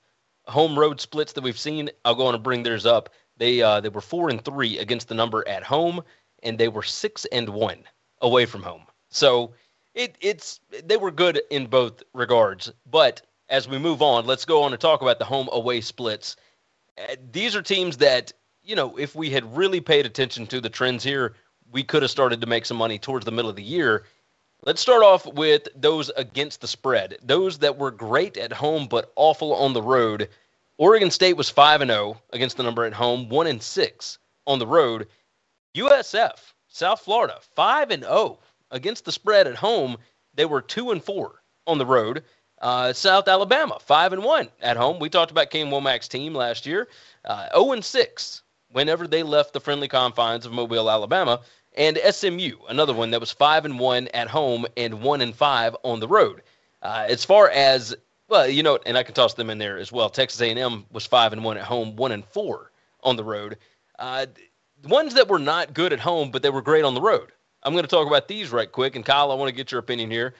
home 0.48 0.80
road 0.80 1.02
splits 1.02 1.34
that 1.34 1.44
we've 1.44 1.60
seen. 1.60 1.90
I'll 2.06 2.16
go 2.16 2.28
on 2.28 2.34
and 2.34 2.44
bring 2.44 2.64
theirs 2.64 2.86
up. 2.86 3.10
They 3.36 3.62
uh, 3.62 3.82
they 3.82 3.90
were 3.90 4.00
four 4.00 4.30
and 4.30 4.42
three 4.42 4.78
against 4.78 5.10
the 5.10 5.16
number 5.16 5.46
at 5.50 5.64
home 5.64 6.02
and 6.44 6.58
they 6.58 6.68
were 6.68 6.84
six 6.84 7.26
and 7.26 7.50
one 7.50 7.84
away 8.22 8.46
from 8.46 8.64
home. 8.64 8.84
So 9.10 9.54
it, 9.94 10.16
it's 10.22 10.60
they 10.84 10.98
were 10.98 11.12
good 11.12 11.42
in 11.50 11.68
both 11.68 12.04
regards. 12.14 12.72
But 12.86 13.22
as 13.50 13.68
we 13.68 13.78
move 13.78 14.02
on, 14.02 14.26
let's 14.26 14.46
go 14.46 14.64
on 14.64 14.72
and 14.72 14.82
talk 14.82 15.02
about 15.02 15.20
the 15.20 15.26
home 15.26 15.50
away 15.52 15.82
splits. 15.82 16.36
Uh, 16.98 17.16
these 17.32 17.56
are 17.56 17.62
teams 17.62 17.98
that 17.98 18.32
you 18.64 18.76
know 18.76 18.98
if 18.98 19.16
we 19.16 19.30
had 19.30 19.58
really 19.58 19.82
paid 19.82 20.06
attention 20.06 20.48
to 20.48 20.62
the 20.62 20.70
trends 20.70 21.04
here, 21.04 21.36
we 21.72 21.84
could 21.84 22.02
have 22.02 22.12
started 22.12 22.42
to 22.42 22.48
make 22.48 22.66
some 22.66 22.78
money 22.78 23.00
towards 23.00 23.26
the 23.26 23.32
middle 23.32 23.50
of 23.50 23.56
the 23.56 23.64
year. 23.64 24.06
Let's 24.66 24.82
start 24.82 25.04
off 25.04 25.26
with 25.26 25.70
those 25.74 26.10
against 26.18 26.60
the 26.60 26.68
spread. 26.68 27.18
Those 27.24 27.60
that 27.60 27.78
were 27.78 27.92
great 27.92 28.36
at 28.38 28.52
home 28.52 28.88
but 28.88 29.12
awful 29.16 29.54
on 29.54 29.72
the 29.74 29.82
road. 29.82 30.28
Oregon 30.78 31.12
State 31.12 31.38
was 31.38 31.50
5 31.50 31.82
and 31.82 31.92
0 31.92 32.22
against 32.32 32.58
the 32.58 32.64
number 32.64 32.84
at 32.86 32.94
home, 32.94 33.30
1 33.30 33.48
and 33.48 33.62
6 33.62 34.18
on 34.48 34.60
the 34.60 34.68
road. 34.68 35.08
USF, 35.76 36.54
South 36.68 37.02
Florida, 37.02 37.40
5 37.56 37.92
and 37.92 38.04
0 38.04 38.40
against 38.72 39.06
the 39.06 39.12
spread 39.12 39.48
at 39.48 39.56
home. 39.56 39.98
They 40.34 40.46
were 40.46 40.62
2 40.62 40.92
and 40.92 41.04
4 41.04 41.42
on 41.68 41.78
the 41.78 41.86
road. 41.86 42.24
Uh, 42.62 42.92
South 42.92 43.28
Alabama, 43.28 43.78
5 43.80 44.14
and 44.14 44.24
1 44.24 44.50
at 44.62 44.78
home. 44.78 45.00
We 45.00 45.10
talked 45.10 45.32
about 45.32 45.50
Kane 45.50 45.68
Wommack's 45.68 46.08
team 46.08 46.34
last 46.34 46.66
year. 46.66 46.88
Uh, 47.24 47.48
0 47.54 47.74
and 47.74 47.86
6 47.86 48.42
whenever 48.72 49.08
they 49.08 49.24
left 49.24 49.54
the 49.54 49.60
friendly 49.60 49.88
confines 49.88 50.46
of 50.46 50.52
Mobile, 50.52 50.90
Alabama. 50.90 51.42
And 51.78 51.98
SMU, 51.98 52.58
another 52.68 52.94
one 52.94 53.12
that 53.12 53.20
was 53.20 53.32
5 53.32 53.66
and 53.66 53.80
1 53.80 54.10
at 54.10 54.28
home 54.28 54.66
and 54.76 55.02
1 55.02 55.22
and 55.22 55.36
5 55.36 55.76
on 55.84 56.00
the 56.00 56.08
road. 56.08 56.42
Uh, 56.82 57.06
as 57.08 57.24
far 57.24 57.50
as 57.50 57.96
well, 58.28 58.48
you 58.48 58.64
know, 58.64 58.80
and 58.86 58.98
I 58.98 59.04
can 59.04 59.16
toss 59.16 59.34
them 59.34 59.50
in 59.50 59.58
there 59.58 59.78
as 59.78 59.92
well. 59.92 60.10
Texas 60.10 60.42
A&M 60.42 60.86
was 60.92 61.06
5 61.06 61.34
and 61.34 61.44
1 61.44 61.58
at 61.58 61.64
home, 61.64 61.96
1 61.96 62.12
and 62.12 62.26
4 62.26 62.72
on 63.04 63.16
the 63.16 63.24
road. 63.24 63.58
Uh, 63.98 64.26
ones 64.84 65.14
that 65.16 65.28
were 65.28 65.40
not 65.40 65.74
good 65.74 65.94
at 65.94 66.00
home, 66.00 66.32
but 66.32 66.42
they 66.42 66.50
were 66.50 66.62
great 66.62 66.86
on 66.86 66.94
the 66.94 67.02
road. 67.02 67.32
I'm 67.64 67.74
going 67.74 67.84
to 67.84 67.90
talk 67.90 68.08
about 68.08 68.28
these 68.28 68.52
right 68.52 68.72
quick. 68.72 68.96
And 68.96 69.06
Kyle, 69.06 69.32
I 69.32 69.36
want 69.36 69.50
to 69.50 69.56
get 69.56 69.72
your 69.72 69.80
opinion 69.80 70.10
here. 70.10 70.34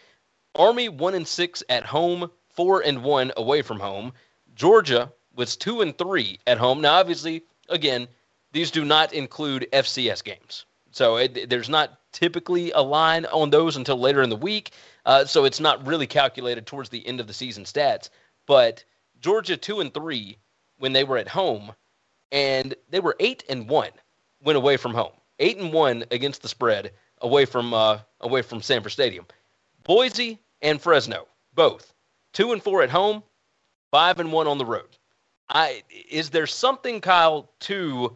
Army 0.56 0.90
one 0.90 1.16
and 1.16 1.28
six 1.28 1.62
at 1.70 1.86
home, 1.86 2.32
four 2.50 2.82
and 2.82 3.04
one 3.04 3.32
away 3.38 3.62
from 3.62 3.80
home. 3.80 4.14
Georgia 4.56 5.12
was 5.36 5.56
two 5.56 5.82
and 5.82 5.98
three 5.98 6.40
at 6.48 6.58
home. 6.58 6.82
Now, 6.82 6.96
obviously, 6.96 7.44
again, 7.70 8.08
these 8.52 8.72
do 8.72 8.84
not 8.84 9.14
include 9.14 9.68
FCS 9.72 10.24
games, 10.24 10.66
so 10.92 11.18
it, 11.18 11.50
there's 11.50 11.70
not 11.70 12.00
typically 12.12 12.72
a 12.72 12.82
line 12.82 13.26
on 13.28 13.52
those 13.52 13.78
until 13.78 13.98
later 13.98 14.24
in 14.24 14.30
the 14.30 14.36
week. 14.36 14.72
Uh, 15.06 15.24
so 15.26 15.46
it's 15.46 15.60
not 15.60 15.86
really 15.86 16.08
calculated 16.08 16.66
towards 16.66 16.90
the 16.90 17.06
end 17.06 17.20
of 17.20 17.28
the 17.28 17.34
season 17.34 17.64
stats. 17.64 18.10
But 18.48 18.84
Georgia 19.22 19.56
two 19.56 19.82
and 19.82 19.94
three 19.94 20.38
when 20.80 20.94
they 20.94 21.04
were 21.04 21.18
at 21.18 21.28
home, 21.28 21.74
and 22.32 22.74
they 22.90 23.00
were 23.00 23.16
eight 23.20 23.44
and 23.50 23.70
one 23.70 23.92
went 24.44 24.58
away 24.58 24.78
from 24.78 24.94
home. 24.94 25.12
Eight 25.40 25.58
and 25.58 25.72
one 25.72 26.04
against 26.12 26.42
the 26.42 26.48
spread 26.48 26.92
away 27.22 27.46
from 27.46 27.74
uh, 27.74 28.00
away 28.22 28.42
from 28.42 28.62
Sanford 28.62 28.92
Stadium. 28.92 29.26
Boise 29.84 30.40
and 30.62 30.82
Fresno 30.82 31.28
both 31.54 31.94
two 32.32 32.54
and 32.54 32.64
four 32.64 32.82
at 32.84 32.90
home, 32.90 33.24
five 33.92 34.20
and 34.20 34.32
one 34.32 34.48
on 34.48 34.58
the 34.58 34.66
road. 34.66 34.98
I 35.50 35.84
is 36.10 36.30
there 36.30 36.48
something, 36.48 37.02
Kyle, 37.02 37.52
to 37.62 38.16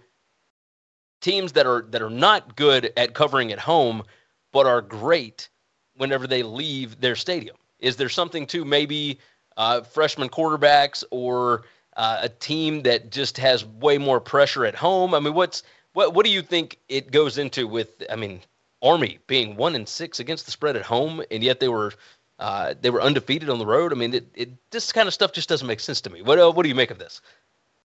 teams 1.19 1.51
that 1.53 1.65
are 1.65 1.85
that 1.89 2.01
are 2.01 2.09
not 2.09 2.55
good 2.55 2.93
at 2.95 3.13
covering 3.13 3.51
at 3.51 3.59
home, 3.59 4.03
but 4.51 4.65
are 4.65 4.81
great 4.81 5.49
whenever 5.97 6.27
they 6.27 6.43
leave 6.43 7.01
their 7.01 7.15
stadium? 7.15 7.57
Is 7.79 7.97
there 7.97 8.09
something 8.09 8.47
to 8.47 8.63
maybe 8.63 9.19
uh, 9.57 9.81
freshman 9.81 10.29
quarterbacks 10.29 11.03
or 11.11 11.63
uh, 11.97 12.19
a 12.21 12.29
team 12.29 12.83
that 12.83 13.11
just 13.11 13.37
has 13.39 13.65
way 13.65 13.97
more 13.97 14.21
pressure 14.21 14.65
at 14.65 14.75
home? 14.75 15.13
I 15.13 15.19
mean, 15.19 15.33
what's 15.33 15.63
what 15.93 16.13
what 16.13 16.25
do 16.25 16.31
you 16.31 16.41
think 16.41 16.79
it 16.89 17.11
goes 17.11 17.37
into 17.37 17.67
with? 17.67 18.03
I 18.09 18.15
mean, 18.15 18.41
Army 18.81 19.19
being 19.27 19.55
one 19.55 19.75
and 19.75 19.87
six 19.87 20.19
against 20.19 20.45
the 20.45 20.51
spread 20.51 20.75
at 20.75 20.83
home, 20.83 21.23
and 21.31 21.43
yet 21.43 21.59
they 21.59 21.69
were 21.69 21.93
uh, 22.39 22.73
they 22.81 22.89
were 22.89 23.01
undefeated 23.01 23.49
on 23.49 23.59
the 23.59 23.65
road. 23.65 23.93
I 23.93 23.95
mean, 23.95 24.13
it, 24.13 24.27
it 24.35 24.49
this 24.71 24.91
kind 24.91 25.07
of 25.07 25.13
stuff 25.13 25.31
just 25.31 25.49
doesn't 25.49 25.67
make 25.67 25.79
sense 25.79 26.01
to 26.01 26.09
me. 26.09 26.21
What 26.21 26.39
uh, 26.39 26.51
what 26.51 26.63
do 26.63 26.69
you 26.69 26.75
make 26.75 26.91
of 26.91 26.99
this? 26.99 27.21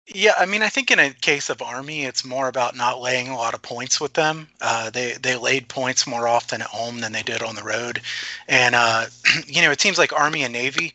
Yeah, 0.07 0.33
I 0.39 0.47
mean, 0.47 0.63
I 0.63 0.69
think 0.69 0.89
in 0.89 0.97
a 0.97 1.11
case 1.11 1.51
of 1.51 1.61
Army, 1.61 2.03
it's 2.03 2.25
more 2.25 2.47
about 2.47 2.75
not 2.75 2.99
laying 2.99 3.27
a 3.27 3.35
lot 3.35 3.53
of 3.53 3.61
points 3.61 4.01
with 4.01 4.13
them. 4.13 4.47
Uh, 4.59 4.89
they 4.89 5.13
they 5.13 5.35
laid 5.35 5.67
points 5.67 6.07
more 6.07 6.27
often 6.27 6.61
at 6.61 6.67
home 6.67 7.01
than 7.01 7.11
they 7.11 7.21
did 7.21 7.43
on 7.43 7.55
the 7.55 7.63
road, 7.63 8.01
and 8.47 8.73
uh, 8.73 9.05
you 9.47 9.61
know, 9.61 9.71
it 9.71 9.81
seems 9.81 9.97
like 9.97 10.13
Army 10.13 10.43
and 10.43 10.53
Navy. 10.53 10.93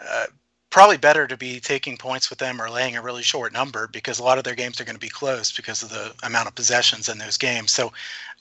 Uh, 0.00 0.26
probably 0.76 0.98
better 0.98 1.26
to 1.26 1.38
be 1.38 1.58
taking 1.58 1.96
points 1.96 2.28
with 2.28 2.38
them 2.38 2.60
or 2.60 2.68
laying 2.68 2.98
a 2.98 3.00
really 3.00 3.22
short 3.22 3.50
number 3.50 3.86
because 3.86 4.18
a 4.18 4.22
lot 4.22 4.36
of 4.36 4.44
their 4.44 4.54
games 4.54 4.78
are 4.78 4.84
going 4.84 4.94
to 4.94 5.00
be 5.00 5.08
close 5.08 5.50
because 5.50 5.82
of 5.82 5.88
the 5.88 6.12
amount 6.22 6.46
of 6.46 6.54
possessions 6.54 7.08
in 7.08 7.16
those 7.16 7.38
games. 7.38 7.70
So 7.70 7.94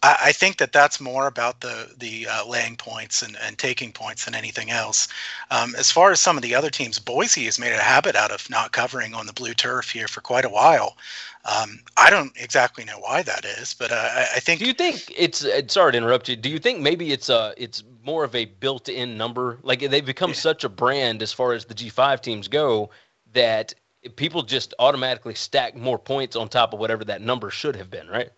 I, 0.04 0.18
I 0.22 0.32
think 0.34 0.58
that 0.58 0.74
that's 0.74 1.00
more 1.00 1.28
about 1.28 1.62
the 1.62 1.94
the 1.98 2.28
uh, 2.30 2.46
laying 2.46 2.76
points 2.76 3.22
and, 3.22 3.38
and 3.42 3.58
taking 3.58 3.94
points 3.94 4.26
than 4.26 4.36
anything 4.36 4.70
else. 4.70 5.08
Um, 5.50 5.76
as 5.76 5.94
far 5.94 6.12
as 6.12 6.20
some 6.20 6.36
of 6.36 6.44
the 6.44 6.54
other 6.54 6.70
teams, 6.70 7.00
Boise 7.00 7.46
has 7.46 7.58
made 7.58 7.72
a 7.72 7.78
habit 7.78 8.18
out 8.18 8.32
of 8.32 8.50
not 8.50 8.74
covering 8.74 9.14
on 9.14 9.28
the 9.28 9.32
blue 9.32 9.54
turf 9.54 9.90
here 9.90 10.10
for 10.10 10.20
quite 10.20 10.44
a 10.44 10.50
while. 10.50 10.98
Um, 11.46 11.80
I 11.96 12.10
don't 12.10 12.34
exactly 12.36 12.84
know 12.84 13.00
why 13.00 13.22
that 13.22 13.46
is, 13.46 13.74
but 13.74 13.94
uh, 13.94 14.10
I, 14.12 14.28
I, 14.36 14.40
think. 14.42 14.60
Do 14.60 14.66
you 14.66 14.74
think 14.74 15.14
it's? 15.16 15.46
Uh, 15.46 15.62
sorry 15.68 15.94
to 15.94 15.98
interrupt 16.00 16.28
you. 16.28 16.36
Do 16.36 16.50
you 16.50 16.60
think 16.60 16.82
maybe 16.82 17.14
it's 17.14 17.30
uh, 17.30 17.54
it's 17.56 17.82
more 18.06 18.24
of 18.24 18.36
a 18.36 18.46
built-in 18.46 19.18
number? 19.18 19.60
Like 19.64 19.80
they've 19.80 20.06
become 20.06 20.32
yeah. 20.32 20.36
such 20.36 20.64
a 20.64 20.70
brand 20.70 21.22
as 21.22 21.34
far 21.34 21.54
as 21.54 21.66
the 21.66 21.74
G5 21.74 22.22
teams 22.22 22.48
go 22.48 22.92
that 23.34 23.74
people 24.16 24.44
just 24.44 24.74
automatically 24.80 25.36
stack 25.36 25.76
more 25.76 25.98
points 25.98 26.36
on 26.36 26.48
top 26.48 26.74
of 26.74 26.80
whatever 26.80 27.04
that 27.06 27.22
number 27.22 27.50
should 27.50 27.76
have 27.76 27.90
been, 27.90 28.08
right? 28.08 28.30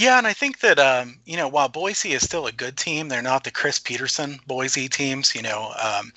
Yeah, 0.00 0.16
and 0.16 0.28
I 0.28 0.32
think 0.32 0.60
that 0.60 0.78
um, 0.78 1.18
you 1.24 1.36
know 1.36 1.48
while 1.48 1.68
Boise 1.68 2.12
is 2.12 2.22
still 2.22 2.46
a 2.46 2.52
good 2.52 2.76
team, 2.76 3.08
they're 3.08 3.20
not 3.20 3.42
the 3.42 3.50
Chris 3.50 3.80
Petersen 3.80 4.38
Boise 4.46 4.88
teams, 4.88 5.34
you 5.34 5.42
know, 5.42 5.74
um, 5.82 6.12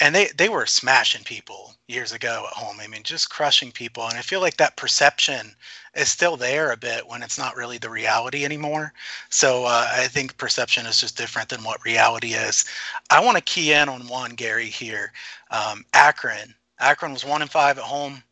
and 0.00 0.14
they 0.14 0.30
they 0.36 0.48
were 0.48 0.66
smashing 0.66 1.22
people 1.24 1.76
years 1.86 2.12
ago 2.12 2.46
at 2.50 2.56
home. 2.56 2.78
I 2.80 2.88
mean, 2.88 3.04
just 3.04 3.30
crushing 3.30 3.70
people, 3.70 4.08
and 4.08 4.18
I 4.18 4.22
feel 4.22 4.40
like 4.40 4.56
that 4.56 4.76
perception 4.76 5.54
is 5.94 6.10
still 6.10 6.36
there 6.36 6.72
a 6.72 6.76
bit 6.76 7.06
when 7.06 7.22
it's 7.22 7.38
not 7.38 7.56
really 7.56 7.78
the 7.78 7.90
reality 7.90 8.44
anymore. 8.44 8.92
So 9.28 9.64
uh, 9.64 9.88
I 9.92 10.08
think 10.08 10.36
perception 10.36 10.86
is 10.86 11.00
just 11.00 11.16
different 11.16 11.50
than 11.50 11.62
what 11.62 11.84
reality 11.84 12.34
is. 12.34 12.64
I 13.10 13.24
want 13.24 13.36
to 13.38 13.44
key 13.44 13.72
in 13.72 13.88
on 13.88 14.08
one 14.08 14.32
Gary 14.32 14.66
here, 14.66 15.12
um, 15.52 15.84
Akron. 15.94 16.54
Akron 16.80 17.12
was 17.12 17.24
one 17.24 17.42
and 17.42 17.50
five 17.52 17.78
at 17.78 17.84
home, 17.84 18.24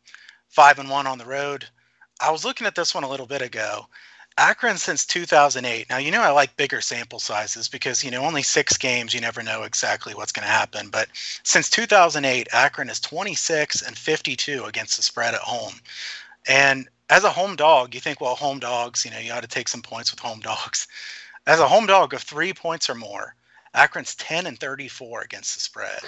five 0.49 0.79
and 0.79 0.89
one 0.89 1.07
on 1.07 1.17
the 1.19 1.25
road. 1.25 1.65
I 2.21 2.31
was 2.31 2.45
looking 2.45 2.67
at 2.67 2.75
this 2.75 2.95
one 2.95 3.03
a 3.05 3.09
little 3.09 3.27
bit 3.27 3.41
ago. 3.41 3.87
Akron 4.39 4.77
since 4.77 5.05
2008. 5.05 5.89
Now, 5.89 5.97
you 5.97 6.11
know, 6.11 6.21
I 6.21 6.29
like 6.29 6.55
bigger 6.55 6.79
sample 6.79 7.19
sizes 7.19 7.67
because, 7.67 8.05
you 8.05 8.09
know, 8.09 8.23
only 8.23 8.41
six 8.41 8.77
games, 8.77 9.13
you 9.13 9.19
never 9.19 9.43
know 9.43 9.63
exactly 9.63 10.13
what's 10.13 10.31
going 10.31 10.45
to 10.45 10.51
happen. 10.51 10.87
But 10.89 11.09
since 11.43 11.69
2008, 11.69 12.47
Akron 12.53 12.89
is 12.89 13.01
26 13.01 13.81
and 13.81 13.97
52 13.97 14.63
against 14.63 14.95
the 14.95 15.03
spread 15.03 15.33
at 15.33 15.41
home. 15.41 15.73
And 16.47 16.87
as 17.09 17.25
a 17.25 17.29
home 17.29 17.57
dog, 17.57 17.93
you 17.93 17.99
think, 17.99 18.21
well, 18.21 18.35
home 18.35 18.59
dogs, 18.59 19.03
you 19.03 19.11
know, 19.11 19.19
you 19.19 19.33
ought 19.33 19.41
to 19.41 19.47
take 19.49 19.67
some 19.67 19.81
points 19.81 20.09
with 20.09 20.21
home 20.21 20.39
dogs. 20.43 20.87
As 21.45 21.59
a 21.59 21.67
home 21.67 21.85
dog 21.85 22.13
of 22.13 22.21
three 22.21 22.53
points 22.53 22.89
or 22.89 22.95
more, 22.95 23.35
Akron's 23.73 24.15
10 24.15 24.47
and 24.47 24.57
34 24.57 25.21
against 25.21 25.55
the 25.55 25.61
spread. 25.61 25.99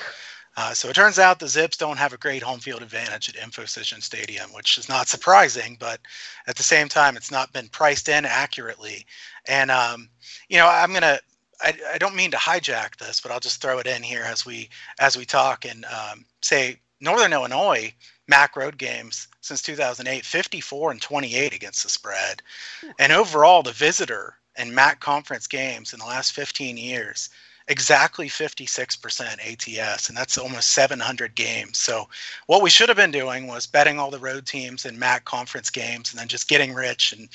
Uh, 0.57 0.73
so 0.73 0.89
it 0.89 0.95
turns 0.95 1.17
out 1.17 1.39
the 1.39 1.47
Zips 1.47 1.77
don't 1.77 1.97
have 1.97 2.11
a 2.13 2.17
great 2.17 2.43
home 2.43 2.59
field 2.59 2.81
advantage 2.81 3.29
at 3.29 3.35
InfoCision 3.35 4.03
Stadium, 4.03 4.51
which 4.53 4.77
is 4.77 4.89
not 4.89 5.07
surprising, 5.07 5.77
but 5.79 6.01
at 6.47 6.57
the 6.57 6.63
same 6.63 6.89
time, 6.89 7.15
it's 7.15 7.31
not 7.31 7.53
been 7.53 7.69
priced 7.69 8.09
in 8.09 8.25
accurately. 8.25 9.05
And 9.47 9.71
um, 9.71 10.09
you 10.49 10.57
know, 10.57 10.67
I'm 10.67 10.93
gonna. 10.93 11.19
I, 11.63 11.77
I, 11.93 11.97
don't 11.99 12.15
mean 12.15 12.31
to 12.31 12.37
hijack 12.37 12.97
this, 12.97 13.21
but 13.21 13.31
I'll 13.31 13.39
just 13.39 13.61
throw 13.61 13.77
it 13.77 13.85
in 13.85 14.01
here 14.01 14.23
as 14.23 14.47
we 14.47 14.69
as 14.99 15.15
we 15.15 15.25
talk 15.25 15.63
and 15.63 15.85
um, 15.85 16.25
say 16.41 16.79
Northern 16.99 17.33
Illinois 17.33 17.93
MAC 18.27 18.55
road 18.55 18.77
games 18.77 19.27
since 19.41 19.61
2008, 19.61 20.25
54 20.25 20.91
and 20.91 21.01
28 21.01 21.53
against 21.53 21.83
the 21.83 21.89
spread, 21.89 22.41
and 22.99 23.13
overall 23.13 23.61
the 23.61 23.71
visitor 23.71 24.35
and 24.55 24.73
MAC 24.73 24.99
conference 24.99 25.47
games 25.47 25.93
in 25.93 25.99
the 25.99 26.05
last 26.05 26.33
15 26.33 26.77
years 26.77 27.29
exactly 27.67 28.27
56% 28.27 29.79
ATS, 29.79 30.09
and 30.09 30.17
that's 30.17 30.37
almost 30.37 30.71
700 30.71 31.35
games. 31.35 31.77
So, 31.77 32.07
what 32.47 32.61
we 32.61 32.69
should 32.69 32.89
have 32.89 32.97
been 32.97 33.11
doing 33.11 33.47
was 33.47 33.65
betting 33.65 33.99
all 33.99 34.11
the 34.11 34.19
road 34.19 34.45
teams 34.45 34.85
and 34.85 34.97
MAC 34.97 35.25
conference 35.25 35.69
games 35.69 36.11
and 36.11 36.19
then 36.19 36.27
just 36.27 36.47
getting 36.47 36.73
rich 36.73 37.13
and 37.13 37.29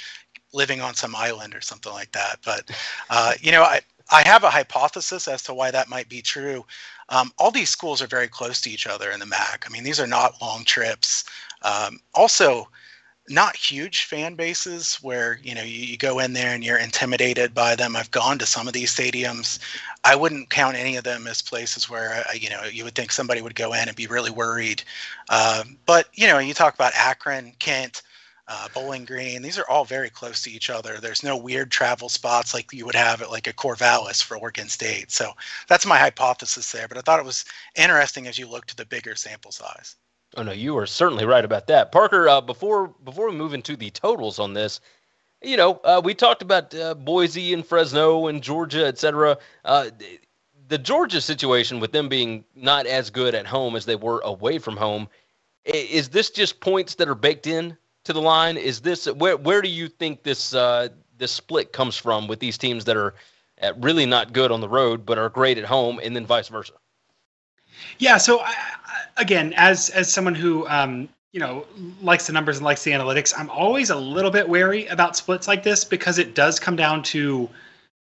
living 0.52 0.80
on 0.80 0.94
some 0.94 1.14
island 1.14 1.54
or 1.54 1.60
something 1.60 1.92
like 1.92 2.12
that. 2.12 2.38
But, 2.44 2.70
uh, 3.10 3.34
you 3.40 3.52
know, 3.52 3.62
I, 3.62 3.80
I 4.10 4.22
have 4.26 4.44
a 4.44 4.50
hypothesis 4.50 5.28
as 5.28 5.42
to 5.44 5.54
why 5.54 5.70
that 5.70 5.88
might 5.88 6.08
be 6.08 6.22
true. 6.22 6.64
Um, 7.08 7.32
all 7.38 7.50
these 7.50 7.70
schools 7.70 8.02
are 8.02 8.06
very 8.06 8.28
close 8.28 8.60
to 8.62 8.70
each 8.70 8.86
other 8.86 9.10
in 9.10 9.20
the 9.20 9.26
MAC. 9.26 9.64
I 9.66 9.72
mean, 9.72 9.84
these 9.84 10.00
are 10.00 10.06
not 10.06 10.40
long 10.40 10.64
trips. 10.64 11.24
Um, 11.62 12.00
also, 12.14 12.68
not 13.28 13.56
huge 13.56 14.04
fan 14.04 14.34
bases 14.34 14.96
where 14.96 15.40
you 15.42 15.54
know 15.54 15.62
you, 15.62 15.80
you, 15.84 15.96
go 15.96 16.18
in 16.20 16.32
there 16.32 16.54
and 16.54 16.64
you're 16.64 16.78
intimidated 16.78 17.54
by 17.54 17.74
them. 17.74 17.96
I've 17.96 18.10
gone 18.10 18.38
to 18.38 18.46
some 18.46 18.66
of 18.66 18.72
these 18.72 18.94
stadiums. 18.94 19.58
I 20.04 20.14
wouldn't 20.14 20.50
count 20.50 20.76
any 20.76 20.96
of 20.96 21.04
them 21.04 21.26
as 21.26 21.42
places 21.42 21.90
where 21.90 22.24
uh, 22.28 22.32
you 22.34 22.50
know 22.50 22.64
you 22.64 22.84
would 22.84 22.94
think 22.94 23.10
somebody 23.12 23.42
would 23.42 23.54
go 23.54 23.72
in 23.72 23.88
and 23.88 23.96
be 23.96 24.06
really 24.06 24.30
worried. 24.30 24.82
Um, 25.28 25.78
but 25.86 26.08
you 26.14 26.26
know 26.26 26.38
you 26.38 26.54
talk 26.54 26.74
about 26.74 26.92
akron 26.94 27.52
kent 27.58 28.02
uh, 28.48 28.68
bowling 28.72 29.04
green 29.04 29.42
these 29.42 29.58
are 29.58 29.68
all 29.68 29.84
very 29.84 30.10
close 30.10 30.42
to 30.42 30.50
each 30.50 30.70
other. 30.70 30.98
There's 30.98 31.24
no 31.24 31.36
weird 31.36 31.70
travel 31.70 32.08
spots 32.08 32.54
like 32.54 32.72
you 32.72 32.86
would 32.86 32.94
have 32.94 33.22
at 33.22 33.30
like 33.30 33.48
a 33.48 33.52
corvallis 33.52 34.22
for 34.22 34.36
oregon 34.36 34.68
state. 34.68 35.10
So 35.10 35.32
that's 35.66 35.86
my 35.86 35.98
hypothesis 35.98 36.70
there 36.70 36.86
but 36.88 36.98
i 36.98 37.00
thought 37.00 37.20
it 37.20 37.26
was 37.26 37.44
interesting 37.76 38.26
as 38.26 38.38
you 38.38 38.46
look 38.48 38.66
to 38.66 38.76
the 38.76 38.86
bigger 38.86 39.14
sample 39.14 39.52
size 39.52 39.96
Oh 40.36 40.42
no, 40.42 40.52
you 40.52 40.76
are 40.76 40.86
certainly 40.86 41.24
right 41.24 41.44
about 41.44 41.66
that, 41.68 41.92
Parker. 41.92 42.28
Uh, 42.28 42.42
before 42.42 42.88
before 43.04 43.30
we 43.30 43.36
move 43.36 43.54
into 43.54 43.74
the 43.74 43.90
totals 43.90 44.38
on 44.38 44.52
this, 44.52 44.80
you 45.42 45.56
know, 45.56 45.80
uh, 45.82 46.00
we 46.04 46.14
talked 46.14 46.42
about 46.42 46.74
uh, 46.74 46.94
Boise 46.94 47.54
and 47.54 47.64
Fresno 47.64 48.26
and 48.26 48.42
Georgia, 48.42 48.86
et 48.86 48.98
cetera. 48.98 49.38
Uh, 49.64 49.90
the 50.68 50.76
Georgia 50.76 51.22
situation 51.22 51.80
with 51.80 51.92
them 51.92 52.08
being 52.10 52.44
not 52.54 52.86
as 52.86 53.08
good 53.08 53.34
at 53.34 53.46
home 53.46 53.76
as 53.76 53.86
they 53.86 53.96
were 53.96 54.20
away 54.20 54.58
from 54.58 54.76
home, 54.76 55.08
is 55.64 56.10
this 56.10 56.28
just 56.28 56.60
points 56.60 56.96
that 56.96 57.08
are 57.08 57.14
baked 57.14 57.46
in 57.46 57.76
to 58.04 58.12
the 58.12 58.20
line? 58.20 58.58
Is 58.58 58.80
this 58.82 59.06
where 59.06 59.38
where 59.38 59.62
do 59.62 59.70
you 59.70 59.88
think 59.88 60.22
this 60.22 60.54
uh, 60.54 60.88
this 61.16 61.32
split 61.32 61.72
comes 61.72 61.96
from 61.96 62.28
with 62.28 62.40
these 62.40 62.58
teams 62.58 62.84
that 62.84 62.96
are 62.98 63.14
really 63.78 64.04
not 64.04 64.34
good 64.34 64.52
on 64.52 64.60
the 64.60 64.68
road 64.68 65.06
but 65.06 65.16
are 65.16 65.30
great 65.30 65.56
at 65.56 65.64
home, 65.64 65.98
and 66.02 66.14
then 66.14 66.26
vice 66.26 66.48
versa? 66.48 66.74
Yeah. 67.98 68.16
So 68.16 68.40
I, 68.40 68.54
again, 69.16 69.52
as 69.56 69.90
as 69.90 70.12
someone 70.12 70.34
who 70.34 70.66
um, 70.68 71.08
you 71.32 71.40
know 71.40 71.66
likes 72.00 72.26
the 72.26 72.32
numbers 72.32 72.56
and 72.58 72.64
likes 72.64 72.84
the 72.84 72.92
analytics, 72.92 73.34
I'm 73.36 73.50
always 73.50 73.90
a 73.90 73.96
little 73.96 74.30
bit 74.30 74.48
wary 74.48 74.86
about 74.86 75.16
splits 75.16 75.48
like 75.48 75.62
this 75.62 75.84
because 75.84 76.18
it 76.18 76.34
does 76.34 76.58
come 76.58 76.76
down 76.76 77.02
to 77.04 77.48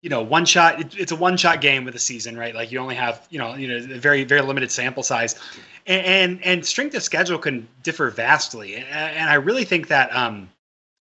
you 0.01 0.09
know 0.09 0.21
one 0.21 0.45
shot. 0.45 0.79
It, 0.79 0.95
it's 0.97 1.11
a 1.11 1.15
one 1.15 1.37
shot 1.37 1.61
game 1.61 1.85
with 1.85 1.95
a 1.95 1.99
season, 1.99 2.37
right? 2.37 2.53
Like 2.53 2.71
you 2.71 2.79
only 2.79 2.95
have 2.95 3.27
you 3.29 3.39
know 3.39 3.55
you 3.55 3.67
know 3.67 3.77
a 3.77 3.99
very 3.99 4.23
very 4.23 4.41
limited 4.41 4.71
sample 4.71 5.03
size, 5.03 5.39
and 5.87 6.05
and, 6.05 6.43
and 6.43 6.65
strength 6.65 6.95
of 6.95 7.03
schedule 7.03 7.37
can 7.37 7.67
differ 7.83 8.09
vastly, 8.09 8.75
and, 8.75 8.85
and 8.85 9.29
I 9.29 9.35
really 9.35 9.65
think 9.65 9.87
that. 9.87 10.15
Um, 10.15 10.49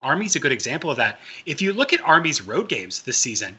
Army's 0.02 0.34
a 0.34 0.40
good 0.40 0.50
example 0.50 0.90
of 0.90 0.96
that. 0.96 1.20
If 1.44 1.60
you 1.60 1.74
look 1.74 1.92
at 1.92 2.00
Army's 2.00 2.40
road 2.40 2.70
games 2.70 3.02
this 3.02 3.18
season, 3.18 3.58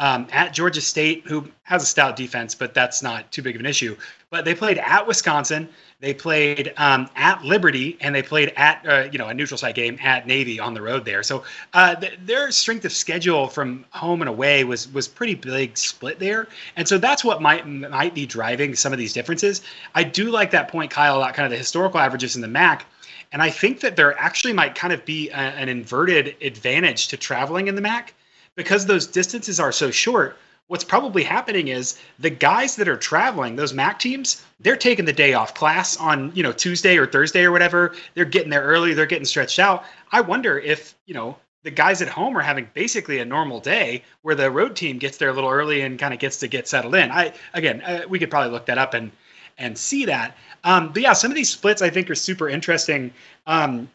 um, 0.00 0.26
at 0.32 0.54
Georgia 0.54 0.80
State, 0.80 1.24
who 1.26 1.46
has 1.62 1.82
a 1.82 1.86
stout 1.86 2.16
defense, 2.16 2.54
but 2.54 2.72
that's 2.72 3.02
not 3.02 3.30
too 3.30 3.42
big 3.42 3.54
of 3.54 3.60
an 3.60 3.66
issue. 3.66 3.94
But 4.30 4.46
they 4.46 4.54
played 4.54 4.78
at 4.78 5.06
Wisconsin, 5.06 5.68
they 6.00 6.14
played 6.14 6.72
um, 6.78 7.10
at 7.16 7.44
Liberty, 7.44 7.98
and 8.00 8.14
they 8.14 8.22
played 8.22 8.54
at 8.56 8.88
uh, 8.88 9.08
you 9.12 9.18
know 9.18 9.28
a 9.28 9.34
neutral 9.34 9.58
site 9.58 9.74
game 9.74 9.98
at 10.02 10.26
Navy 10.26 10.58
on 10.58 10.72
the 10.72 10.80
road 10.80 11.04
there. 11.04 11.22
So 11.22 11.44
uh, 11.74 11.96
th- 11.96 12.18
their 12.24 12.50
strength 12.50 12.86
of 12.86 12.92
schedule 12.92 13.46
from 13.46 13.84
home 13.90 14.22
and 14.22 14.28
away 14.30 14.64
was 14.64 14.90
was 14.92 15.06
pretty 15.06 15.34
big 15.34 15.76
split 15.76 16.18
there, 16.18 16.48
and 16.76 16.88
so 16.88 16.96
that's 16.96 17.22
what 17.22 17.42
might 17.42 17.68
might 17.68 18.14
be 18.14 18.24
driving 18.24 18.74
some 18.74 18.94
of 18.94 18.98
these 18.98 19.12
differences. 19.12 19.60
I 19.94 20.02
do 20.02 20.30
like 20.30 20.50
that 20.52 20.68
point, 20.68 20.90
Kyle, 20.90 21.18
about 21.18 21.34
kind 21.34 21.44
of 21.44 21.50
the 21.50 21.58
historical 21.58 22.00
averages 22.00 22.36
in 22.36 22.42
the 22.42 22.48
MAC. 22.48 22.86
And 23.32 23.40
I 23.42 23.50
think 23.50 23.78
that 23.80 23.94
there 23.94 24.18
actually 24.18 24.54
might 24.54 24.74
kind 24.74 24.92
of 24.92 25.04
be 25.04 25.28
a, 25.28 25.34
an 25.34 25.68
inverted 25.68 26.34
advantage 26.42 27.06
to 27.08 27.16
traveling 27.16 27.68
in 27.68 27.76
the 27.76 27.80
MAC 27.80 28.12
because 28.60 28.84
those 28.84 29.06
distances 29.06 29.58
are 29.58 29.72
so 29.72 29.90
short, 29.90 30.36
what's 30.66 30.84
probably 30.84 31.22
happening 31.22 31.68
is 31.68 31.98
the 32.18 32.28
guys 32.28 32.76
that 32.76 32.88
are 32.88 32.96
traveling, 32.98 33.56
those 33.56 33.72
MAC 33.72 33.98
teams, 33.98 34.44
they're 34.60 34.76
taking 34.76 35.06
the 35.06 35.14
day 35.14 35.32
off 35.32 35.54
class 35.54 35.96
on, 35.96 36.30
you 36.34 36.42
know, 36.42 36.52
Tuesday 36.52 36.98
or 36.98 37.06
Thursday 37.06 37.42
or 37.44 37.52
whatever. 37.52 37.94
They're 38.12 38.26
getting 38.26 38.50
there 38.50 38.64
early, 38.64 38.92
they're 38.92 39.06
getting 39.06 39.24
stretched 39.24 39.58
out. 39.58 39.84
I 40.12 40.20
wonder 40.20 40.58
if, 40.58 40.94
you 41.06 41.14
know, 41.14 41.38
the 41.62 41.70
guys 41.70 42.02
at 42.02 42.08
home 42.08 42.36
are 42.36 42.42
having 42.42 42.68
basically 42.74 43.20
a 43.20 43.24
normal 43.24 43.60
day 43.60 44.02
where 44.20 44.34
the 44.34 44.50
road 44.50 44.76
team 44.76 44.98
gets 44.98 45.16
there 45.16 45.30
a 45.30 45.32
little 45.32 45.48
early 45.48 45.80
and 45.80 45.98
kind 45.98 46.12
of 46.12 46.20
gets 46.20 46.36
to 46.40 46.48
get 46.48 46.68
settled 46.68 46.94
in. 46.96 47.10
I 47.10 47.32
again, 47.54 47.80
uh, 47.80 48.02
we 48.10 48.18
could 48.18 48.30
probably 48.30 48.50
look 48.50 48.66
that 48.66 48.76
up 48.76 48.92
and 48.92 49.10
and 49.56 49.78
see 49.78 50.04
that. 50.04 50.36
Um, 50.64 50.92
but 50.92 51.00
yeah, 51.00 51.14
some 51.14 51.30
of 51.30 51.34
these 51.34 51.48
splits 51.48 51.80
I 51.80 51.88
think 51.88 52.10
are 52.10 52.14
super 52.14 52.50
interesting. 52.50 53.10
Um, 53.46 53.88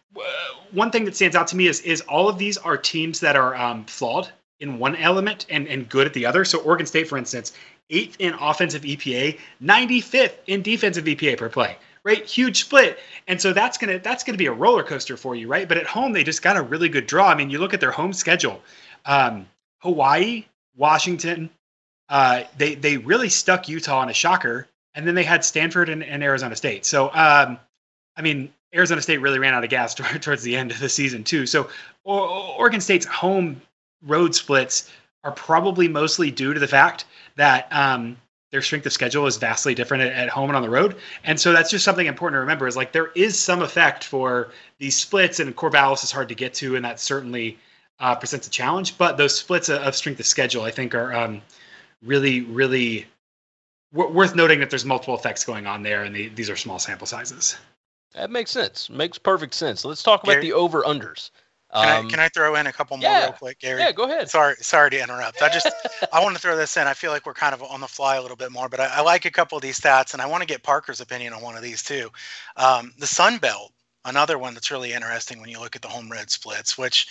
one 0.71 0.89
thing 0.89 1.06
that 1.06 1.15
stands 1.15 1.36
out 1.36 1.47
to 1.49 1.56
me 1.56 1.67
is 1.67 1.82
is 1.82 2.01
all 2.01 2.28
of 2.28 2.39
these 2.39 2.58
are 2.58 2.78
teams 2.78 3.19
that 3.19 3.36
are 3.36 3.56
um, 3.56 3.86
flawed 3.86 4.32
in 4.60 4.80
one 4.80 4.96
element 4.96 5.46
and 5.50 5.68
and 5.68 5.89
good 5.89 6.08
at 6.08 6.13
the 6.13 6.26
other. 6.26 6.46
So 6.46 6.60
Oregon 6.60 6.86
State, 6.86 7.08
for 7.08 7.18
instance, 7.18 7.54
eighth 7.89 8.18
in 8.20 8.34
offensive 8.34 8.84
EPA, 8.84 9.39
95th 9.63 10.34
in 10.48 10.62
defensive 10.62 11.06
EPA 11.06 11.38
per 11.38 11.50
play 11.50 11.78
right? 12.06 12.24
Huge 12.26 12.62
split. 12.62 13.00
And 13.28 13.41
so 13.41 13.52
that's 13.52 13.78
gonna 13.78 14.00
that's 14.00 14.24
gonna 14.24 14.38
be 14.38 14.46
a 14.46 14.54
roller 14.54 14.84
coaster 14.84 15.18
for 15.18 15.36
you, 15.36 15.50
right? 15.50 15.68
But 15.68 15.78
at 15.78 15.88
home, 15.88 16.13
they 16.13 16.24
just 16.24 16.41
got 16.41 16.56
a 16.56 16.62
really 16.62 16.88
good 16.88 17.08
draw. 17.08 17.28
I 17.28 17.36
mean, 17.36 17.50
you 17.50 17.60
look 17.60 17.74
at 17.74 17.82
their 17.82 17.91
home 17.91 18.13
schedule. 18.13 18.62
Um, 19.06 19.48
Hawaii, 19.80 20.46
Washington, 20.78 21.50
uh, 22.08 22.44
they 22.58 22.76
they 22.76 22.98
really 22.98 23.30
stuck 23.30 23.68
Utah 23.68 24.00
on 24.00 24.10
a 24.10 24.13
shocker, 24.13 24.68
and 24.94 25.06
then 25.06 25.15
they 25.15 25.24
had 25.24 25.44
Stanford 25.44 25.89
and, 25.89 26.04
and 26.04 26.24
Arizona 26.24 26.56
State. 26.56 26.86
So 26.86 27.08
um, 27.08 27.60
I 28.15 28.22
mean, 28.22 28.54
Arizona 28.74 29.02
State 29.02 29.18
really 29.18 29.39
ran 29.39 29.54
out 29.54 29.63
of 29.63 29.70
gas 29.70 29.94
towards 30.22 30.44
the 30.44 30.56
end 30.56 30.72
of 30.72 30.80
the 30.80 30.89
season 30.89 31.24
too. 31.24 31.46
So 31.46 31.70
Oregon 32.06 32.82
State's 32.82 33.06
home 33.06 33.62
road 34.06 34.36
splits 34.36 34.91
are 35.24 35.32
probably 35.32 35.88
mostly 35.88 36.32
due 36.32 36.54
to 36.54 36.60
the 36.60 36.68
fact 36.68 37.06
that 37.36 37.68
um, 37.72 38.18
their 38.52 38.62
strength 38.62 38.86
of 38.86 38.94
schedule 38.94 39.26
is 39.26 39.38
vastly 39.38 39.76
different 39.76 40.04
at, 40.04 40.13
at, 40.13 40.30
home 40.30 40.50
and 40.50 40.56
on 40.56 40.62
the 40.62 40.70
road. 40.70 40.96
And 41.24 41.39
so 41.39 41.52
that's 41.52 41.70
just 41.70 41.84
something 41.84 42.08
important 42.08 42.36
to 42.36 42.39
remember 42.39 42.68
is 42.68 42.78
like 42.78 42.91
there 42.91 43.12
is 43.15 43.38
some 43.38 43.62
effect 43.62 44.04
for 44.04 44.52
these 44.78 44.96
splits 44.96 45.39
and 45.39 45.56
Corvallis 45.56 46.04
is 46.04 46.12
hard 46.12 46.30
to 46.30 46.36
get 46.36 46.54
to. 46.56 46.76
And 46.76 46.86
that 46.86 47.00
certainly 47.00 47.58
uh, 48.00 48.15
presents 48.15 48.48
a 48.48 48.50
challenge, 48.50 48.98
but 48.98 49.18
those 49.18 49.38
splits 49.38 49.70
of, 49.70 49.82
of 49.82 49.96
strength 49.96 50.20
of 50.20 50.26
schedule, 50.26 50.63
I 50.63 50.72
think 50.72 50.94
are 50.94 51.13
um, 51.13 51.41
really, 52.04 52.41
really 52.41 53.08
w- 53.94 54.13
worth 54.13 54.36
noting 54.36 54.60
that 54.60 54.70
there's 54.70 54.86
multiple 54.86 55.15
effects 55.15 55.44
going 55.44 55.65
on 55.65 55.84
there. 55.84 56.04
And 56.04 56.15
the, 56.15 56.30
these 56.30 56.50
are 56.50 56.56
small 56.56 56.80
sample 56.80 57.08
sizes. 57.08 57.58
That 58.13 58.30
makes 58.30 58.52
sense. 58.52 58.89
Makes 58.89 59.18
perfect 59.18 59.54
sense. 59.54 59.84
Let's 59.84 60.04
talk 60.04 60.24
about 60.24 60.34
Gary, 60.34 60.44
the 60.44 60.54
over 60.54 60.84
unders. 60.84 61.32
Can, 61.76 61.90
um, 61.90 62.06
I, 62.06 62.10
can 62.10 62.20
I 62.22 62.30
throw 62.30 62.56
in 62.56 62.68
a 62.68 62.72
couple 62.72 62.96
more 62.96 63.10
yeah, 63.10 63.24
real 63.26 63.34
quick, 63.34 63.60
Gary? 63.60 63.82
Yeah, 63.82 63.92
go 63.92 64.04
ahead. 64.04 64.30
Sorry, 64.30 64.56
sorry 64.62 64.92
to 64.92 65.04
interrupt. 65.04 65.42
I 65.42 65.50
just 65.50 65.70
I 66.14 66.24
want 66.24 66.34
to 66.34 66.42
throw 66.42 66.56
this 66.56 66.78
in. 66.78 66.88
I 66.88 66.94
feel 66.94 67.12
like 67.12 67.26
we're 67.26 67.34
kind 67.34 67.54
of 67.54 67.62
on 67.62 67.82
the 67.82 67.88
fly 67.88 68.16
a 68.16 68.22
little 68.22 68.38
bit 68.38 68.50
more, 68.50 68.70
but 68.70 68.80
I, 68.80 68.86
I 68.86 69.02
like 69.02 69.26
a 69.26 69.32
couple 69.32 69.58
of 69.58 69.62
these 69.62 69.78
stats, 69.78 70.14
and 70.14 70.22
I 70.22 70.26
want 70.26 70.42
to 70.42 70.48
get 70.48 70.64
Parker's 70.64 71.02
opinion 71.02 71.34
on 71.34 71.42
one 71.42 71.58
of 71.58 71.62
these 71.62 71.84
too. 71.84 72.10
Um, 72.56 72.94
the 72.98 73.08
Sun 73.08 73.40
Belt, 73.40 73.74
another 74.06 74.38
one 74.38 74.54
that's 74.54 74.72
really 74.72 74.94
interesting 74.94 75.42
when 75.42 75.50
you 75.50 75.60
look 75.60 75.76
at 75.76 75.82
the 75.82 75.90
home 75.90 76.10
red 76.10 76.32
splits, 76.32 76.78
which 76.78 77.08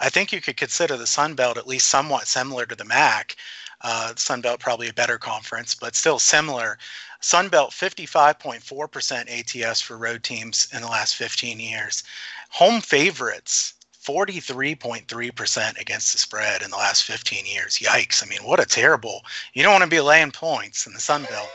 I 0.00 0.08
think 0.08 0.32
you 0.32 0.40
could 0.40 0.56
consider 0.56 0.96
the 0.96 1.06
Sun 1.06 1.34
Belt 1.36 1.56
at 1.56 1.68
least 1.68 1.86
somewhat 1.86 2.26
similar 2.26 2.66
to 2.66 2.74
the 2.74 2.84
MAC. 2.84 3.36
Uh, 3.82 4.14
Sun 4.16 4.40
Belt 4.40 4.58
probably 4.58 4.88
a 4.88 4.92
better 4.92 5.18
conference, 5.18 5.76
but 5.76 5.94
still 5.94 6.18
similar. 6.18 6.76
Sun 7.20 7.50
Belt 7.50 7.70
55.4% 7.70 9.64
ATS 9.64 9.80
for 9.80 9.96
road 9.96 10.24
teams 10.24 10.66
in 10.72 10.82
the 10.82 10.88
last 10.88 11.14
15 11.14 11.60
years. 11.60 12.02
Home 12.50 12.80
favorites 12.80 13.74
43.3% 14.08 15.78
against 15.78 16.12
the 16.12 16.18
spread 16.18 16.62
in 16.62 16.70
the 16.70 16.76
last 16.76 17.04
15 17.04 17.44
years. 17.44 17.78
Yikes. 17.78 18.24
I 18.24 18.26
mean, 18.26 18.42
what 18.42 18.58
a 18.58 18.64
terrible. 18.64 19.22
You 19.52 19.62
don't 19.62 19.72
want 19.72 19.84
to 19.84 19.90
be 19.90 20.00
laying 20.00 20.30
points 20.30 20.86
in 20.86 20.94
the 20.94 21.00
Sun 21.00 21.24
Belt 21.24 21.50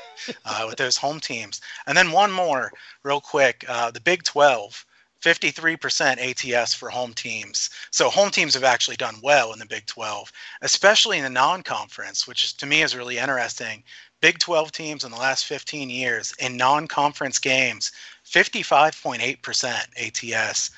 uh, 0.46 0.66
with 0.68 0.78
those 0.78 0.96
home 0.96 1.20
teams. 1.20 1.62
And 1.88 1.98
then 1.98 2.12
one 2.12 2.32
more, 2.32 2.72
real 3.02 3.20
quick 3.20 3.66
uh, 3.68 3.90
the 3.90 4.02
Big 4.02 4.24
12. 4.24 4.86
53% 5.24 6.20
ATS 6.20 6.74
for 6.74 6.90
home 6.90 7.14
teams. 7.14 7.70
So 7.92 8.10
home 8.10 8.30
teams 8.30 8.54
have 8.56 8.66
actually 8.66 8.98
done 8.98 9.16
well 9.24 9.54
in 9.54 9.60
the 9.60 9.66
Big 9.66 9.86
12, 9.86 10.30
especially 10.64 11.18
in 11.18 11.24
the 11.24 11.30
non-conference, 11.30 12.28
which 12.28 12.58
to 12.58 12.66
me 12.66 12.82
is 12.82 12.94
really 12.94 13.18
interesting. 13.18 13.86
Big 14.20 14.40
12 14.40 14.74
teams 14.74 15.06
in 15.06 15.12
the 15.12 15.18
last 15.18 15.46
15 15.46 15.90
years 15.90 16.34
in 16.40 16.58
non-conference 16.58 17.40
games, 17.40 17.94
55.8% 18.26 20.36
ATS. 20.36 20.72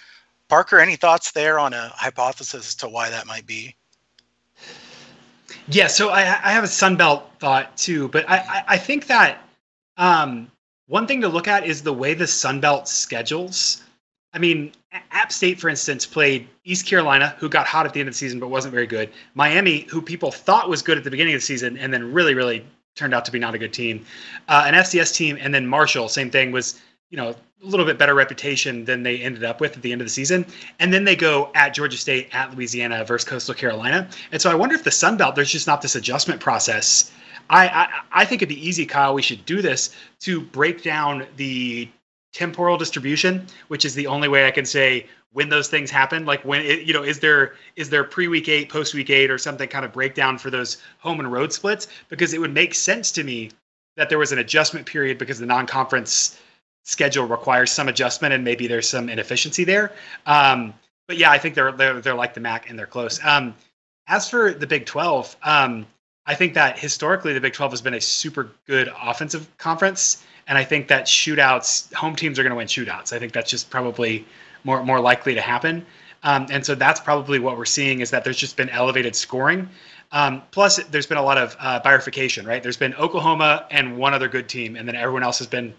Parker, 0.49 0.79
any 0.79 0.95
thoughts 0.95 1.31
there 1.31 1.59
on 1.59 1.73
a 1.73 1.89
hypothesis 1.95 2.67
as 2.67 2.75
to 2.75 2.89
why 2.89 3.09
that 3.09 3.25
might 3.25 3.45
be? 3.45 3.75
Yeah, 5.67 5.87
so 5.87 6.09
I, 6.09 6.21
I 6.21 6.51
have 6.51 6.63
a 6.63 6.67
Sunbelt 6.67 7.23
thought 7.39 7.75
too, 7.77 8.07
but 8.09 8.29
I, 8.29 8.63
I 8.67 8.77
think 8.77 9.07
that 9.07 9.39
um, 9.97 10.51
one 10.87 11.07
thing 11.07 11.21
to 11.21 11.27
look 11.27 11.47
at 11.47 11.65
is 11.65 11.81
the 11.81 11.93
way 11.93 12.13
the 12.13 12.25
Sunbelt 12.25 12.87
schedules. 12.87 13.83
I 14.33 14.37
mean, 14.37 14.73
App 15.11 15.31
State, 15.31 15.59
for 15.59 15.69
instance, 15.69 16.05
played 16.05 16.47
East 16.63 16.85
Carolina, 16.85 17.35
who 17.39 17.49
got 17.49 17.65
hot 17.65 17.85
at 17.85 17.93
the 17.93 17.99
end 17.99 18.09
of 18.09 18.13
the 18.13 18.17
season 18.17 18.39
but 18.39 18.49
wasn't 18.49 18.73
very 18.73 18.85
good. 18.85 19.09
Miami, 19.33 19.87
who 19.89 20.01
people 20.01 20.31
thought 20.31 20.69
was 20.69 20.81
good 20.81 20.97
at 20.97 21.03
the 21.03 21.11
beginning 21.11 21.33
of 21.33 21.41
the 21.41 21.45
season 21.45 21.77
and 21.77 21.93
then 21.93 22.13
really, 22.13 22.35
really 22.35 22.65
turned 22.95 23.13
out 23.13 23.25
to 23.25 23.31
be 23.31 23.39
not 23.39 23.55
a 23.55 23.57
good 23.57 23.73
team. 23.73 24.05
Uh, 24.47 24.65
an 24.67 24.73
FCS 24.73 25.13
team, 25.15 25.37
and 25.39 25.53
then 25.53 25.65
Marshall, 25.65 26.07
same 26.07 26.29
thing, 26.29 26.51
was 26.51 26.79
you 27.09 27.17
know 27.17 27.35
a 27.63 27.65
little 27.65 27.85
bit 27.85 27.97
better 27.97 28.13
reputation 28.13 28.85
than 28.85 29.03
they 29.03 29.17
ended 29.19 29.43
up 29.43 29.59
with 29.59 29.75
at 29.75 29.81
the 29.81 29.91
end 29.91 30.01
of 30.01 30.05
the 30.05 30.11
season. 30.11 30.45
And 30.79 30.93
then 30.93 31.03
they 31.03 31.15
go 31.15 31.51
at 31.55 31.73
Georgia 31.73 31.97
State, 31.97 32.29
at 32.33 32.53
Louisiana 32.53 33.03
versus 33.05 33.27
Coastal 33.27 33.55
Carolina. 33.55 34.07
And 34.31 34.41
so 34.41 34.51
I 34.51 34.55
wonder 34.55 34.75
if 34.75 34.83
the 34.83 34.91
Sun 34.91 35.17
Belt, 35.17 35.35
there's 35.35 35.51
just 35.51 35.65
not 35.65 35.81
this 35.81 35.95
adjustment 35.95 36.41
process. 36.41 37.11
I, 37.49 37.67
I, 37.67 37.87
I 38.11 38.25
think 38.25 38.41
it'd 38.41 38.49
be 38.49 38.67
easy, 38.67 38.85
Kyle. 38.85 39.13
We 39.13 39.21
should 39.21 39.45
do 39.45 39.61
this 39.61 39.95
to 40.21 40.41
break 40.41 40.83
down 40.83 41.25
the 41.37 41.89
temporal 42.33 42.77
distribution, 42.77 43.47
which 43.69 43.85
is 43.85 43.95
the 43.95 44.07
only 44.07 44.27
way 44.27 44.45
I 44.47 44.51
can 44.51 44.65
say 44.65 45.07
when 45.31 45.49
those 45.49 45.67
things 45.67 45.89
happen. 45.89 46.25
Like 46.25 46.43
when 46.43 46.61
it, 46.61 46.81
you 46.81 46.93
know, 46.93 47.03
is 47.03 47.19
there 47.19 47.55
is 47.75 47.89
there 47.89 48.03
pre 48.03 48.27
week 48.27 48.49
eight, 48.49 48.69
post 48.69 48.93
week 48.93 49.09
eight, 49.09 49.31
or 49.31 49.37
something 49.37 49.69
kind 49.69 49.85
of 49.85 49.93
breakdown 49.93 50.37
for 50.37 50.49
those 50.49 50.77
home 50.99 51.19
and 51.19 51.31
road 51.31 51.53
splits? 51.53 51.87
Because 52.09 52.33
it 52.33 52.41
would 52.41 52.53
make 52.53 52.75
sense 52.75 53.11
to 53.13 53.23
me 53.23 53.51
that 53.95 54.09
there 54.09 54.19
was 54.19 54.31
an 54.31 54.39
adjustment 54.39 54.85
period 54.85 55.17
because 55.17 55.39
the 55.39 55.45
non 55.45 55.65
conference 55.65 56.39
schedule 56.85 57.25
requires 57.25 57.71
some 57.71 57.89
adjustment 57.89 58.33
and 58.33 58.43
maybe 58.43 58.67
there's 58.67 58.87
some 58.87 59.09
inefficiency 59.09 59.63
there. 59.63 59.91
Um, 60.25 60.73
but 61.07 61.17
yeah, 61.17 61.31
I 61.31 61.37
think 61.37 61.55
they're, 61.55 61.71
they're 61.71 61.99
they're 61.99 62.15
like 62.15 62.33
the 62.33 62.39
MAC 62.39 62.69
and 62.69 62.79
they're 62.79 62.85
close. 62.85 63.19
Um, 63.23 63.53
as 64.07 64.29
for 64.29 64.53
the 64.53 64.67
Big 64.67 64.85
12, 64.85 65.35
um, 65.43 65.85
I 66.25 66.35
think 66.35 66.53
that 66.53 66.79
historically 66.79 67.33
the 67.33 67.41
Big 67.41 67.53
12 67.53 67.73
has 67.73 67.81
been 67.81 67.95
a 67.95 68.01
super 68.01 68.49
good 68.67 68.91
offensive 69.01 69.49
conference, 69.57 70.23
and 70.47 70.57
I 70.57 70.63
think 70.63 70.87
that 70.87 71.05
shootouts, 71.05 71.93
home 71.93 72.15
teams 72.15 72.39
are 72.39 72.43
going 72.43 72.51
to 72.51 72.55
win 72.55 72.67
shootouts. 72.67 73.13
I 73.13 73.19
think 73.19 73.33
that's 73.33 73.49
just 73.49 73.69
probably 73.69 74.25
more 74.63 74.83
more 74.83 74.99
likely 74.99 75.33
to 75.35 75.41
happen. 75.41 75.85
Um, 76.23 76.47
and 76.49 76.65
so 76.65 76.73
that's 76.73 76.99
probably 76.99 77.37
what 77.37 77.57
we're 77.57 77.65
seeing 77.65 77.99
is 78.01 78.09
that 78.11 78.23
there's 78.23 78.37
just 78.37 78.57
been 78.57 78.69
elevated 78.69 79.15
scoring. 79.15 79.69
Um, 80.11 80.41
plus, 80.51 80.77
there's 80.85 81.05
been 81.05 81.17
a 81.17 81.23
lot 81.23 81.37
of 81.37 81.55
uh, 81.59 81.79
bifurcation, 81.79 82.47
right? 82.47 82.63
There's 82.63 82.77
been 82.77 82.95
Oklahoma 82.95 83.67
and 83.69 83.97
one 83.97 84.13
other 84.13 84.27
good 84.27 84.47
team, 84.47 84.75
and 84.75 84.87
then 84.87 84.95
everyone 84.95 85.23
else 85.23 85.37
has 85.39 85.47
been 85.47 85.73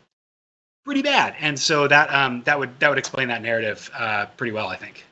pretty 0.86 1.02
bad, 1.02 1.34
and 1.40 1.58
so 1.58 1.86
that 1.88 2.12
um, 2.14 2.42
that 2.44 2.58
would 2.58 2.78
that 2.80 2.88
would 2.88 2.96
explain 2.98 3.28
that 3.28 3.42
narrative 3.42 3.90
uh, 3.94 4.26
pretty 4.38 4.52
well, 4.52 4.68
I 4.68 4.76
think. 4.76 5.04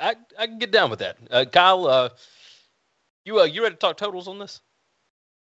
I 0.00 0.14
I 0.38 0.46
can 0.46 0.58
get 0.58 0.70
down 0.70 0.90
with 0.90 1.00
that, 1.00 1.16
uh, 1.32 1.44
Kyle. 1.46 1.86
Uh, 1.88 2.10
you 3.24 3.40
uh, 3.40 3.44
you 3.44 3.62
ready 3.64 3.74
to 3.74 3.78
talk 3.78 3.96
totals 3.96 4.28
on 4.28 4.38
this? 4.38 4.60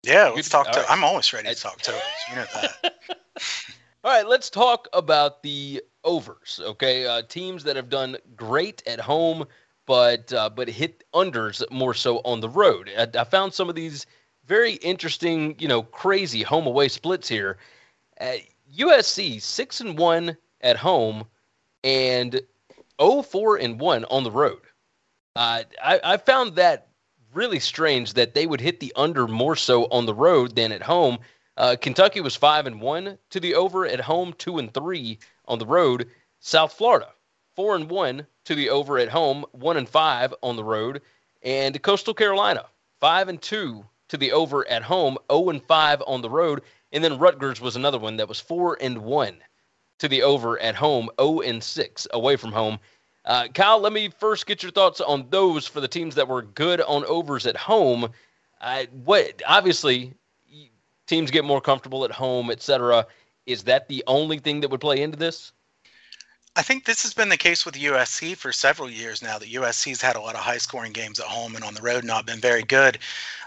Yeah, 0.03 0.29
let's 0.29 0.49
talk. 0.49 0.71
To- 0.73 0.79
right. 0.79 0.91
I'm 0.91 1.05
always 1.05 1.31
ready 1.33 1.49
to 1.49 1.55
talk 1.55 1.83
totals. 1.83 2.03
You 2.31 2.37
know 2.37 2.47
that. 2.55 2.95
All 4.05 4.13
right, 4.13 4.27
let's 4.27 4.49
talk 4.49 4.89
about 4.93 5.43
the 5.43 5.83
overs. 6.05 6.61
Okay, 6.63 7.07
uh, 7.07 7.23
teams 7.23 7.65
that 7.65 7.75
have 7.75 7.91
done 7.91 8.17
great 8.37 8.83
at 8.87 9.01
home, 9.01 9.45
but 9.85 10.33
uh, 10.33 10.49
but 10.49 10.69
hit 10.69 11.03
unders 11.13 11.69
more 11.73 11.93
so 11.93 12.19
on 12.19 12.41
the 12.41 12.49
road. 12.49 12.89
I, 12.97 13.09
I, 13.19 13.25
found 13.25 13.53
some 13.53 13.69
of 13.69 13.75
these 13.75 14.07
very 14.47 14.75
interesting, 14.75 15.57
you 15.59 15.67
know, 15.67 15.83
crazy 15.83 16.45
home 16.45 16.69
away 16.69 16.87
splits 16.87 17.29
here. 17.29 17.59
Uh, 18.21 18.35
USC 18.77 19.41
six 19.41 19.81
and 19.81 19.99
one 19.99 20.37
at 20.61 20.77
home 20.77 21.25
and 21.85 22.41
0-4 22.99 23.63
and 23.63 23.81
one 23.81 24.05
on 24.07 24.25
the 24.25 24.31
road. 24.31 24.61
Uh, 25.35 25.63
I, 25.83 26.01
I 26.03 26.17
found 26.17 26.57
that 26.57 26.89
really 27.33 27.61
strange 27.61 28.15
that 28.15 28.35
they 28.35 28.47
would 28.47 28.61
hit 28.61 28.81
the 28.81 28.93
under 28.97 29.27
more 29.27 29.57
so 29.57 29.85
on 29.87 30.07
the 30.07 30.15
road 30.15 30.57
than 30.57 30.73
at 30.73 30.83
home. 30.83 31.19
Uh, 31.57 31.77
Kentucky 31.81 32.21
was 32.21 32.35
five 32.35 32.67
and 32.67 32.81
one 32.81 33.19
to 33.31 33.41
the 33.41 33.55
over 33.55 33.87
at 33.87 34.01
home, 34.01 34.35
two 34.39 34.59
and 34.59 34.73
three 34.73 35.19
on 35.47 35.59
the 35.59 35.67
road. 35.67 36.09
South 36.41 36.73
Florida 36.73 37.09
four 37.57 37.75
and 37.75 37.91
one 37.91 38.27
to 38.45 38.55
the 38.55 38.69
over 38.69 38.99
at 38.99 39.09
home, 39.09 39.45
one 39.53 39.79
and 39.79 39.89
five 39.89 40.33
on 40.43 40.57
the 40.57 40.65
road, 40.65 41.01
and 41.43 41.83
Coastal 41.83 42.15
Carolina 42.15 42.67
five 43.01 43.29
and 43.29 43.41
two 43.41 43.85
to 44.09 44.17
the 44.17 44.31
over 44.33 44.69
at 44.69 44.83
home, 44.83 45.15
zero 45.15 45.25
oh 45.31 45.51
and 45.51 45.63
five 45.65 46.03
on 46.07 46.21
the 46.21 46.31
road. 46.31 46.63
And 46.93 47.03
then 47.03 47.19
Rutgers 47.19 47.61
was 47.61 47.77
another 47.77 47.99
one 47.99 48.17
that 48.17 48.29
was 48.29 48.41
four 48.41 48.79
and 48.81 48.99
one 48.99 49.37
to 49.99 50.09
the 50.09 50.23
over 50.23 50.59
at 50.61 50.75
home, 50.75 51.09
0 51.21 51.41
and 51.41 51.63
6 51.63 52.07
away 52.13 52.37
from 52.37 52.53
home. 52.53 52.79
Uh, 53.25 53.49
Kyle, 53.53 53.81
let 53.81 53.93
me 53.93 54.09
first 54.09 54.47
get 54.47 54.63
your 54.63 54.73
thoughts 54.73 55.01
on 55.01 55.27
those 55.31 55.67
for 55.67 55.81
the 55.81 55.89
teams 55.89 56.15
that 56.15 56.29
were 56.29 56.43
good 56.43 56.81
on 56.83 57.05
overs 57.07 57.47
at 57.47 57.57
home. 57.57 58.09
What 59.05 59.43
obviously 59.47 60.15
teams 61.07 61.31
get 61.31 61.45
more 61.45 61.61
comfortable 61.61 62.05
at 62.05 62.13
home, 62.13 62.51
etc. 62.51 63.07
Is 63.47 63.65
that 63.65 63.89
the 63.89 64.03
only 64.07 64.39
thing 64.39 64.61
that 64.61 64.71
would 64.71 64.81
play 64.81 65.03
into 65.03 65.17
this? 65.17 65.53
I 66.57 66.63
think 66.63 66.85
this 66.85 67.03
has 67.03 67.13
been 67.13 67.29
the 67.29 67.37
case 67.37 67.67
with 67.67 67.75
USC 67.75 68.35
for 68.37 68.51
several 68.51 68.89
years 68.89 69.23
now. 69.23 69.39
That 69.39 69.51
USC's 69.53 70.01
had 70.01 70.17
a 70.17 70.21
lot 70.21 70.35
of 70.35 70.41
high 70.41 70.57
scoring 70.59 70.93
games 70.93 71.21
at 71.21 71.27
home 71.27 71.55
and 71.55 71.65
on 71.65 71.75
the 71.75 71.83
road, 71.83 72.03
not 72.03 72.27
been 72.27 72.41
very 72.41 72.63
good. 72.63 72.99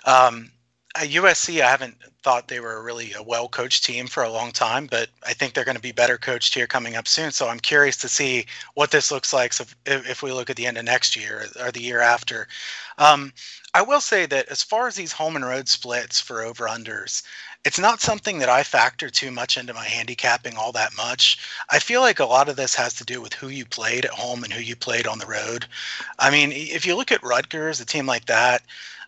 Um, 0.06 0.52
at 0.95 1.10
USC, 1.10 1.62
I 1.62 1.69
haven't 1.69 1.95
thought 2.23 2.47
they 2.47 2.60
were 2.60 2.82
really 2.84 3.13
a 3.13 3.23
well 3.23 3.47
coached 3.47 3.84
team 3.84 4.08
for 4.08 4.23
a 4.23 4.32
long 4.32 4.52
time, 4.52 4.88
but 4.88 5.10
I 5.25 5.34
think 5.34 5.54
they're 5.54 5.65
going 5.65 5.75
to 5.75 5.82
be 5.82 5.91
better 5.91 6.17
coached 6.17 6.54
here 6.54 6.67
coming 6.67 6.95
up 6.95 7.08
soon. 7.08 7.32
So 7.32 7.47
I'm 7.47 7.60
curious 7.60 7.95
to 7.97 8.10
see 8.10 8.45
what 8.73 8.91
this 8.91 9.12
looks 9.12 9.32
like 9.32 9.54
if, 9.60 9.75
if 9.86 10.23
we 10.23 10.32
look 10.32 10.49
at 10.49 10.56
the 10.56 10.65
end 10.65 10.78
of 10.78 10.86
next 10.86 11.15
year 11.15 11.45
or 11.60 11.71
the 11.71 11.82
year 11.82 12.02
after. 12.02 12.47
Um, 12.97 13.32
I 13.73 13.84
will 13.84 14.02
say 14.02 14.25
that 14.25 14.47
as 14.47 14.63
far 14.63 14.88
as 14.88 14.95
these 14.95 15.12
home 15.12 15.36
and 15.36 15.45
road 15.45 15.69
splits 15.69 16.19
for 16.19 16.41
over 16.41 16.67
unders, 16.67 17.21
it's 17.65 17.80
not 17.80 18.02
something 18.02 18.39
that 18.39 18.49
I 18.49 18.63
factor 18.63 19.10
too 19.10 19.32
much 19.32 19.58
into 19.58 19.73
my 19.73 19.86
handicapping 19.86 20.58
all 20.58 20.71
that 20.71 20.95
much. 20.97 21.38
I 21.69 21.78
feel 21.78 22.02
like 22.02 22.19
a 22.19 22.25
lot 22.25 22.49
of 22.49 22.56
this 22.56 22.73
has 22.75 22.93
to 22.95 23.04
do 23.04 23.21
with 23.21 23.34
who 23.34 23.49
you 23.49 23.65
played 23.65 24.06
at 24.06 24.12
home 24.12 24.43
and 24.43 24.52
who 24.52 24.62
you 24.62 24.75
played 24.75 25.06
on 25.06 25.19
the 25.19 25.28
road. 25.28 25.67
I 26.17 26.32
mean, 26.32 26.52
if 26.52 26.86
you 26.86 26.95
look 26.95 27.12
at 27.12 27.21
Rutgers, 27.21 27.80
a 27.80 27.86
team 27.86 28.06
like 28.06 28.25
that, 28.25 28.63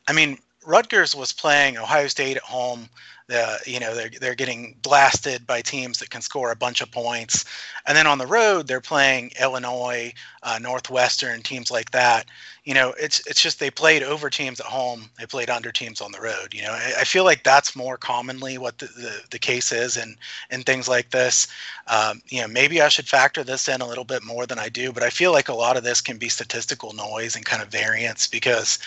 I 0.07 0.13
mean, 0.13 0.37
Rutgers 0.65 1.15
was 1.15 1.31
playing 1.31 1.77
Ohio 1.77 2.07
State 2.07 2.37
at 2.37 2.43
home. 2.43 2.89
The, 3.27 3.59
you 3.65 3.79
know 3.79 3.95
they're 3.95 4.09
they're 4.19 4.35
getting 4.35 4.75
blasted 4.81 5.47
by 5.47 5.61
teams 5.61 5.99
that 5.99 6.09
can 6.09 6.21
score 6.21 6.51
a 6.51 6.55
bunch 6.55 6.81
of 6.81 6.91
points, 6.91 7.45
and 7.87 7.95
then 7.95 8.05
on 8.05 8.17
the 8.17 8.27
road 8.27 8.67
they're 8.67 8.81
playing 8.81 9.31
Illinois, 9.39 10.13
uh, 10.43 10.59
Northwestern, 10.61 11.41
teams 11.41 11.71
like 11.71 11.91
that. 11.91 12.25
You 12.65 12.73
know, 12.73 12.93
it's 12.99 13.25
it's 13.27 13.41
just 13.41 13.59
they 13.59 13.71
played 13.71 14.03
over 14.03 14.29
teams 14.29 14.59
at 14.59 14.65
home, 14.65 15.09
they 15.17 15.25
played 15.25 15.49
under 15.49 15.71
teams 15.71 16.01
on 16.01 16.11
the 16.11 16.19
road. 16.19 16.53
You 16.53 16.63
know, 16.63 16.73
I, 16.73 16.93
I 16.99 17.03
feel 17.05 17.23
like 17.23 17.43
that's 17.43 17.73
more 17.73 17.95
commonly 17.95 18.57
what 18.57 18.79
the, 18.79 18.87
the, 18.87 19.21
the 19.31 19.39
case 19.39 19.71
is, 19.71 19.95
and 19.95 20.17
and 20.49 20.65
things 20.65 20.89
like 20.89 21.11
this. 21.11 21.47
Um, 21.87 22.21
you 22.27 22.41
know, 22.41 22.49
maybe 22.49 22.81
I 22.81 22.89
should 22.89 23.07
factor 23.07 23.45
this 23.45 23.69
in 23.69 23.79
a 23.79 23.87
little 23.87 24.03
bit 24.03 24.23
more 24.23 24.45
than 24.45 24.59
I 24.59 24.67
do, 24.67 24.91
but 24.91 25.03
I 25.03 25.09
feel 25.09 25.31
like 25.31 25.47
a 25.47 25.53
lot 25.53 25.77
of 25.77 25.83
this 25.83 26.01
can 26.01 26.17
be 26.17 26.27
statistical 26.27 26.91
noise 26.91 27.37
and 27.37 27.45
kind 27.45 27.61
of 27.61 27.69
variance 27.69 28.27
because, 28.27 28.77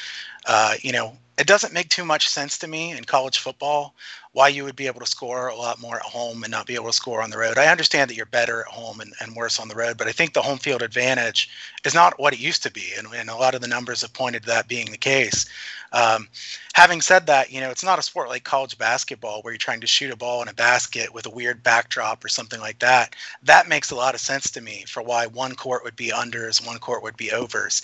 uh, 0.46 0.74
you 0.82 0.92
know, 0.92 1.16
it 1.38 1.46
doesn't 1.46 1.72
make 1.72 1.88
too 1.88 2.04
much 2.04 2.28
sense 2.28 2.58
to 2.58 2.68
me 2.68 2.92
in 2.92 3.04
college 3.04 3.38
football 3.38 3.94
why 4.32 4.48
you 4.48 4.64
would 4.64 4.76
be 4.76 4.86
able 4.86 5.00
to 5.00 5.06
score 5.06 5.48
a 5.48 5.54
lot 5.54 5.80
more 5.80 5.96
at 5.96 6.02
home 6.02 6.42
and 6.42 6.50
not 6.50 6.66
be 6.66 6.74
able 6.74 6.86
to 6.86 6.92
score 6.92 7.22
on 7.22 7.30
the 7.30 7.38
road. 7.38 7.56
I 7.56 7.70
understand 7.70 8.10
that 8.10 8.16
you're 8.16 8.26
better 8.26 8.60
at 8.60 8.66
home 8.66 9.00
and, 9.00 9.12
and 9.20 9.34
worse 9.36 9.60
on 9.60 9.68
the 9.68 9.76
road, 9.76 9.96
but 9.96 10.08
I 10.08 10.12
think 10.12 10.32
the 10.32 10.42
home 10.42 10.58
field 10.58 10.82
advantage 10.82 11.48
is 11.84 11.94
not 11.94 12.18
what 12.18 12.32
it 12.32 12.40
used 12.40 12.62
to 12.64 12.70
be. 12.70 12.92
And, 12.98 13.06
and 13.14 13.30
a 13.30 13.36
lot 13.36 13.54
of 13.54 13.60
the 13.60 13.68
numbers 13.68 14.02
have 14.02 14.12
pointed 14.12 14.42
to 14.42 14.48
that 14.48 14.68
being 14.68 14.90
the 14.90 14.96
case. 14.96 15.46
Um, 15.94 16.28
having 16.74 17.00
said 17.00 17.24
that, 17.28 17.52
you 17.52 17.60
know, 17.60 17.70
it's 17.70 17.84
not 17.84 18.00
a 18.00 18.02
sport 18.02 18.28
like 18.28 18.42
college 18.42 18.76
basketball 18.76 19.42
where 19.42 19.52
you're 19.52 19.58
trying 19.58 19.80
to 19.80 19.86
shoot 19.86 20.12
a 20.12 20.16
ball 20.16 20.42
in 20.42 20.48
a 20.48 20.52
basket 20.54 21.14
with 21.14 21.24
a 21.26 21.30
weird 21.30 21.62
backdrop 21.62 22.24
or 22.24 22.28
something 22.28 22.60
like 22.60 22.80
that. 22.80 23.14
That 23.44 23.68
makes 23.68 23.92
a 23.92 23.94
lot 23.94 24.14
of 24.14 24.20
sense 24.20 24.50
to 24.50 24.60
me 24.60 24.84
for 24.88 25.04
why 25.04 25.26
one 25.26 25.54
court 25.54 25.84
would 25.84 25.94
be 25.94 26.10
unders, 26.10 26.66
one 26.66 26.78
court 26.78 27.04
would 27.04 27.16
be 27.16 27.30
overs. 27.30 27.82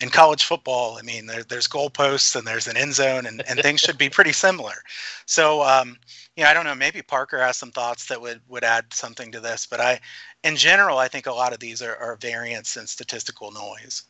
In 0.00 0.08
college 0.08 0.42
football, 0.42 0.98
I 0.98 1.02
mean, 1.02 1.26
there, 1.26 1.44
there's 1.44 1.68
goalposts 1.68 2.34
and 2.34 2.44
there's 2.44 2.66
an 2.66 2.76
end 2.76 2.94
zone, 2.94 3.26
and, 3.26 3.42
and 3.48 3.60
things 3.60 3.80
should 3.80 3.98
be 3.98 4.10
pretty 4.10 4.32
similar. 4.32 4.74
So, 5.26 5.62
um, 5.62 5.96
you 6.36 6.42
know, 6.42 6.50
I 6.50 6.54
don't 6.54 6.64
know. 6.64 6.74
Maybe 6.74 7.00
Parker 7.00 7.38
has 7.38 7.56
some 7.56 7.70
thoughts 7.70 8.06
that 8.06 8.20
would 8.20 8.40
would 8.48 8.64
add 8.64 8.92
something 8.92 9.30
to 9.32 9.40
this, 9.40 9.66
but 9.66 9.80
I, 9.80 10.00
in 10.42 10.56
general, 10.56 10.98
I 10.98 11.06
think 11.06 11.26
a 11.26 11.32
lot 11.32 11.52
of 11.52 11.60
these 11.60 11.80
are, 11.80 11.96
are 11.96 12.16
variance 12.16 12.76
and 12.76 12.88
statistical 12.88 13.52
noise. 13.52 14.02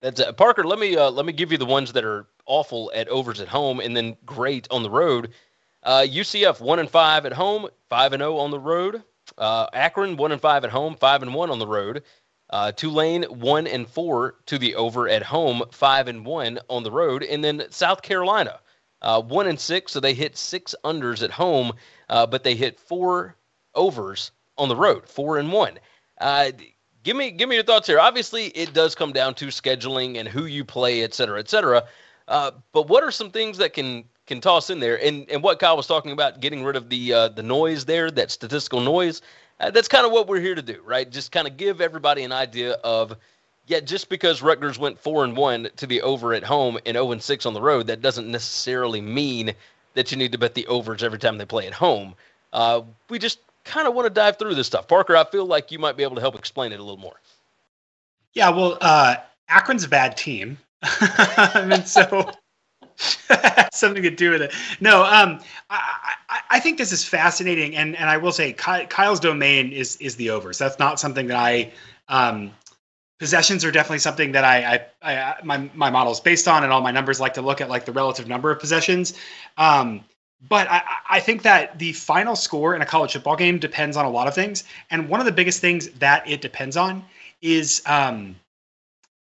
That's 0.00 0.20
uh, 0.20 0.32
Parker. 0.32 0.64
Let 0.64 0.78
me 0.78 0.96
uh, 0.96 1.10
let 1.10 1.26
me 1.26 1.32
give 1.32 1.52
you 1.52 1.58
the 1.58 1.66
ones 1.66 1.92
that 1.92 2.04
are 2.04 2.26
awful 2.50 2.90
at 2.94 3.08
overs 3.08 3.40
at 3.40 3.48
home, 3.48 3.80
and 3.80 3.96
then 3.96 4.16
great 4.26 4.66
on 4.70 4.82
the 4.82 4.90
road. 4.90 5.30
Uh, 5.82 6.04
UCF 6.06 6.60
one 6.60 6.78
and 6.78 6.90
five 6.90 7.24
at 7.24 7.32
home, 7.32 7.68
five 7.88 8.12
and 8.12 8.20
zero 8.20 8.36
on 8.38 8.50
the 8.50 8.58
road. 8.58 9.02
Uh, 9.38 9.66
Akron 9.72 10.16
one 10.16 10.32
and 10.32 10.40
five 10.40 10.64
at 10.64 10.70
home, 10.70 10.96
five 10.96 11.22
and 11.22 11.32
one 11.32 11.50
on 11.50 11.58
the 11.58 11.66
road. 11.66 12.02
Uh, 12.50 12.72
Tulane 12.72 13.22
one 13.22 13.66
and 13.68 13.88
four 13.88 14.34
to 14.46 14.58
the 14.58 14.74
over 14.74 15.08
at 15.08 15.22
home, 15.22 15.62
five 15.70 16.08
and 16.08 16.26
one 16.26 16.58
on 16.68 16.82
the 16.82 16.90
road, 16.90 17.22
and 17.22 17.42
then 17.44 17.62
South 17.70 18.02
Carolina 18.02 18.58
uh, 19.02 19.22
one 19.22 19.46
and 19.46 19.58
six, 19.58 19.92
so 19.92 20.00
they 20.00 20.12
hit 20.12 20.36
six 20.36 20.74
unders 20.84 21.22
at 21.22 21.30
home, 21.30 21.72
but 22.08 22.42
they 22.42 22.56
hit 22.56 22.80
four 22.80 23.36
overs 23.76 24.32
on 24.58 24.68
the 24.68 24.76
road, 24.76 25.08
four 25.08 25.38
and 25.38 25.52
one 25.52 25.78
give 27.02 27.16
me 27.16 27.30
give 27.30 27.48
me 27.48 27.56
your 27.56 27.64
thoughts 27.64 27.86
here. 27.86 27.98
Obviously, 27.98 28.46
it 28.48 28.72
does 28.72 28.94
come 28.94 29.12
down 29.12 29.34
to 29.34 29.46
scheduling 29.46 30.18
and 30.18 30.28
who 30.28 30.44
you 30.46 30.64
play, 30.64 31.02
et 31.02 31.14
cetera, 31.14 31.38
et 31.38 31.48
cetera. 31.48 31.84
Uh, 32.30 32.52
but 32.72 32.88
what 32.88 33.02
are 33.02 33.10
some 33.10 33.30
things 33.30 33.58
that 33.58 33.74
can 33.74 34.04
can 34.26 34.40
toss 34.40 34.70
in 34.70 34.80
there? 34.80 35.02
And 35.04 35.28
and 35.28 35.42
what 35.42 35.58
Kyle 35.58 35.76
was 35.76 35.88
talking 35.88 36.12
about, 36.12 36.40
getting 36.40 36.64
rid 36.64 36.76
of 36.76 36.88
the 36.88 37.12
uh, 37.12 37.28
the 37.28 37.42
noise 37.42 37.84
there, 37.84 38.10
that 38.12 38.30
statistical 38.30 38.80
noise. 38.80 39.20
Uh, 39.58 39.70
that's 39.70 39.88
kind 39.88 40.06
of 40.06 40.12
what 40.12 40.26
we're 40.26 40.40
here 40.40 40.54
to 40.54 40.62
do, 40.62 40.80
right? 40.86 41.10
Just 41.10 41.32
kind 41.32 41.46
of 41.46 41.58
give 41.58 41.82
everybody 41.82 42.22
an 42.22 42.32
idea 42.32 42.74
of. 42.84 43.16
Yeah, 43.66 43.80
just 43.80 44.08
because 44.08 44.42
Rutgers 44.42 44.78
went 44.78 44.98
four 44.98 45.22
and 45.22 45.36
one 45.36 45.68
to 45.76 45.86
the 45.86 46.02
over 46.02 46.32
at 46.34 46.42
home 46.42 46.78
and 46.86 46.94
zero 46.94 47.08
oh 47.08 47.12
and 47.12 47.22
six 47.22 47.46
on 47.46 47.54
the 47.54 47.60
road, 47.60 47.86
that 47.88 48.00
doesn't 48.00 48.28
necessarily 48.28 49.00
mean 49.00 49.52
that 49.94 50.10
you 50.10 50.16
need 50.16 50.32
to 50.32 50.38
bet 50.38 50.54
the 50.54 50.66
overs 50.66 51.02
every 51.04 51.18
time 51.18 51.38
they 51.38 51.44
play 51.44 51.66
at 51.66 51.72
home. 51.72 52.14
Uh, 52.52 52.82
we 53.10 53.18
just 53.18 53.38
kind 53.64 53.86
of 53.86 53.94
want 53.94 54.06
to 54.06 54.10
dive 54.10 54.38
through 54.38 54.54
this 54.54 54.66
stuff. 54.66 54.88
Parker, 54.88 55.16
I 55.16 55.24
feel 55.24 55.46
like 55.46 55.70
you 55.70 55.78
might 55.78 55.96
be 55.96 56.02
able 56.02 56.16
to 56.16 56.20
help 56.20 56.34
explain 56.36 56.72
it 56.72 56.80
a 56.80 56.82
little 56.82 56.96
more. 56.96 57.20
Yeah, 58.34 58.50
well, 58.50 58.78
uh, 58.80 59.16
Akron's 59.48 59.84
a 59.84 59.88
bad 59.88 60.16
team. 60.16 60.58
and 61.54 61.86
so 61.86 62.30
something 63.72 64.02
to 64.02 64.10
do 64.10 64.30
with 64.30 64.42
it. 64.42 64.52
No, 64.80 65.02
um, 65.04 65.40
I, 65.68 66.14
I, 66.28 66.40
I, 66.50 66.60
think 66.60 66.78
this 66.78 66.92
is 66.92 67.04
fascinating, 67.04 67.76
and 67.76 67.96
and 67.96 68.10
I 68.10 68.16
will 68.16 68.32
say 68.32 68.52
Kyle's 68.52 69.20
domain 69.20 69.72
is 69.72 69.96
is 69.96 70.16
the 70.16 70.30
overs. 70.30 70.58
That's 70.58 70.78
not 70.78 71.00
something 71.00 71.26
that 71.28 71.36
I. 71.36 71.72
Um, 72.08 72.52
possessions 73.18 73.64
are 73.64 73.70
definitely 73.70 73.98
something 73.98 74.32
that 74.32 74.44
I, 74.44 74.88
I, 75.02 75.14
I 75.14 75.34
my 75.44 75.70
my 75.74 75.90
model 75.90 76.12
is 76.12 76.20
based 76.20 76.48
on, 76.48 76.64
and 76.64 76.72
all 76.72 76.80
my 76.80 76.90
numbers 76.90 77.20
like 77.20 77.34
to 77.34 77.42
look 77.42 77.60
at 77.60 77.68
like 77.68 77.84
the 77.84 77.92
relative 77.92 78.28
number 78.28 78.50
of 78.50 78.58
possessions. 78.58 79.14
Um, 79.56 80.04
but 80.48 80.68
I, 80.70 80.82
I, 81.10 81.20
think 81.20 81.42
that 81.42 81.78
the 81.78 81.92
final 81.92 82.34
score 82.34 82.74
in 82.74 82.80
a 82.80 82.86
college 82.86 83.12
football 83.12 83.36
game 83.36 83.58
depends 83.58 83.94
on 83.98 84.06
a 84.06 84.10
lot 84.10 84.26
of 84.26 84.34
things, 84.34 84.64
and 84.90 85.08
one 85.08 85.20
of 85.20 85.26
the 85.26 85.32
biggest 85.32 85.60
things 85.60 85.90
that 85.90 86.28
it 86.28 86.40
depends 86.40 86.78
on 86.78 87.04
is 87.42 87.82
um, 87.86 88.36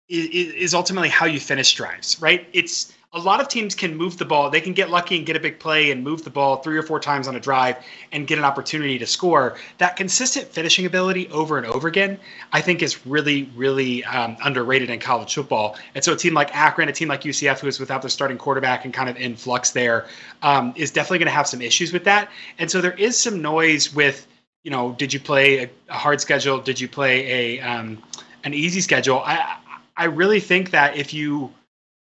is, 0.07 0.73
ultimately 0.73 1.09
how 1.09 1.25
you 1.25 1.39
finish 1.39 1.73
drives. 1.73 2.21
Right? 2.21 2.47
It's 2.53 2.93
a 3.15 3.19
lot 3.19 3.39
of 3.39 3.47
teams 3.47 3.73
can 3.73 3.95
move 3.95 4.17
the 4.17 4.25
ball. 4.25 4.49
They 4.49 4.59
can 4.59 4.73
get 4.73 4.89
lucky 4.89 5.15
and 5.15 5.25
get 5.25 5.37
a 5.37 5.39
big 5.39 5.57
play 5.57 5.91
and 5.91 6.03
move 6.03 6.25
the 6.25 6.29
ball 6.29 6.57
three 6.57 6.77
or 6.77 6.83
four 6.83 6.99
times 6.99 7.29
on 7.29 7.35
a 7.37 7.39
drive 7.39 7.77
and 8.11 8.27
get 8.27 8.37
an 8.37 8.43
opportunity 8.43 8.99
to 8.99 9.07
score. 9.07 9.55
That 9.77 9.95
consistent 9.95 10.49
finishing 10.49 10.85
ability 10.85 11.29
over 11.29 11.57
and 11.57 11.65
over 11.65 11.87
again, 11.87 12.19
I 12.51 12.59
think, 12.59 12.83
is 12.83 13.07
really, 13.07 13.49
really 13.55 14.03
um, 14.03 14.35
underrated 14.43 14.89
in 14.89 14.99
college 14.99 15.33
football. 15.33 15.77
And 15.95 16.03
so, 16.03 16.11
a 16.11 16.17
team 16.17 16.33
like 16.33 16.53
Akron, 16.53 16.89
a 16.89 16.91
team 16.91 17.07
like 17.07 17.21
UCF, 17.21 17.59
who 17.59 17.67
is 17.67 17.79
without 17.79 18.01
their 18.01 18.09
starting 18.09 18.37
quarterback 18.37 18.83
and 18.83 18.93
kind 18.93 19.09
of 19.09 19.15
in 19.15 19.37
flux 19.37 19.71
there, 19.71 20.07
um, 20.41 20.73
is 20.75 20.91
definitely 20.91 21.19
going 21.19 21.27
to 21.27 21.31
have 21.31 21.47
some 21.47 21.61
issues 21.61 21.93
with 21.93 22.03
that. 22.03 22.29
And 22.59 22.69
so, 22.69 22.81
there 22.81 22.93
is 22.93 23.17
some 23.17 23.41
noise 23.41 23.95
with, 23.95 24.27
you 24.63 24.71
know, 24.71 24.91
did 24.91 25.13
you 25.13 25.21
play 25.21 25.63
a, 25.63 25.69
a 25.87 25.93
hard 25.93 26.19
schedule? 26.19 26.59
Did 26.59 26.81
you 26.81 26.89
play 26.89 27.57
a 27.57 27.61
um, 27.61 28.03
an 28.43 28.53
easy 28.53 28.81
schedule? 28.81 29.21
I 29.25 29.57
I 29.97 30.05
really 30.05 30.39
think 30.39 30.71
that 30.71 30.97
if 30.97 31.13
you 31.13 31.53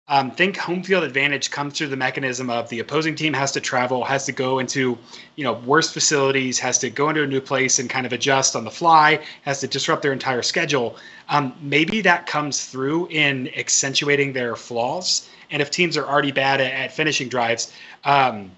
um, 0.07 0.31
think 0.31 0.57
home 0.57 0.83
field 0.83 1.03
advantage 1.03 1.49
comes 1.49 1.77
through 1.77 1.87
the 1.87 1.95
mechanism 1.97 2.49
of 2.49 2.67
the 2.69 2.79
opposing 2.79 3.15
team 3.15 3.33
has 3.33 3.53
to 3.53 3.61
travel, 3.61 4.03
has 4.03 4.25
to 4.25 4.33
go 4.33 4.59
into, 4.59 4.97
you 5.35 5.45
know, 5.45 5.53
worse 5.53 5.91
facilities, 5.91 6.59
has 6.59 6.77
to 6.79 6.89
go 6.89 7.09
into 7.09 7.23
a 7.23 7.27
new 7.27 7.39
place 7.39 7.79
and 7.79 7.89
kind 7.89 8.05
of 8.05 8.11
adjust 8.11 8.55
on 8.55 8.65
the 8.65 8.71
fly, 8.71 9.23
has 9.43 9.61
to 9.61 9.67
disrupt 9.67 10.01
their 10.01 10.11
entire 10.11 10.41
schedule. 10.41 10.97
Um, 11.29 11.55
maybe 11.61 12.01
that 12.01 12.27
comes 12.27 12.65
through 12.65 13.07
in 13.09 13.49
accentuating 13.55 14.33
their 14.33 14.57
flaws. 14.57 15.29
And 15.51 15.61
if 15.61 15.71
teams 15.71 15.95
are 15.95 16.05
already 16.05 16.31
bad 16.31 16.59
at, 16.59 16.73
at 16.73 16.91
finishing 16.91 17.29
drives, 17.29 17.71
um, 18.03 18.51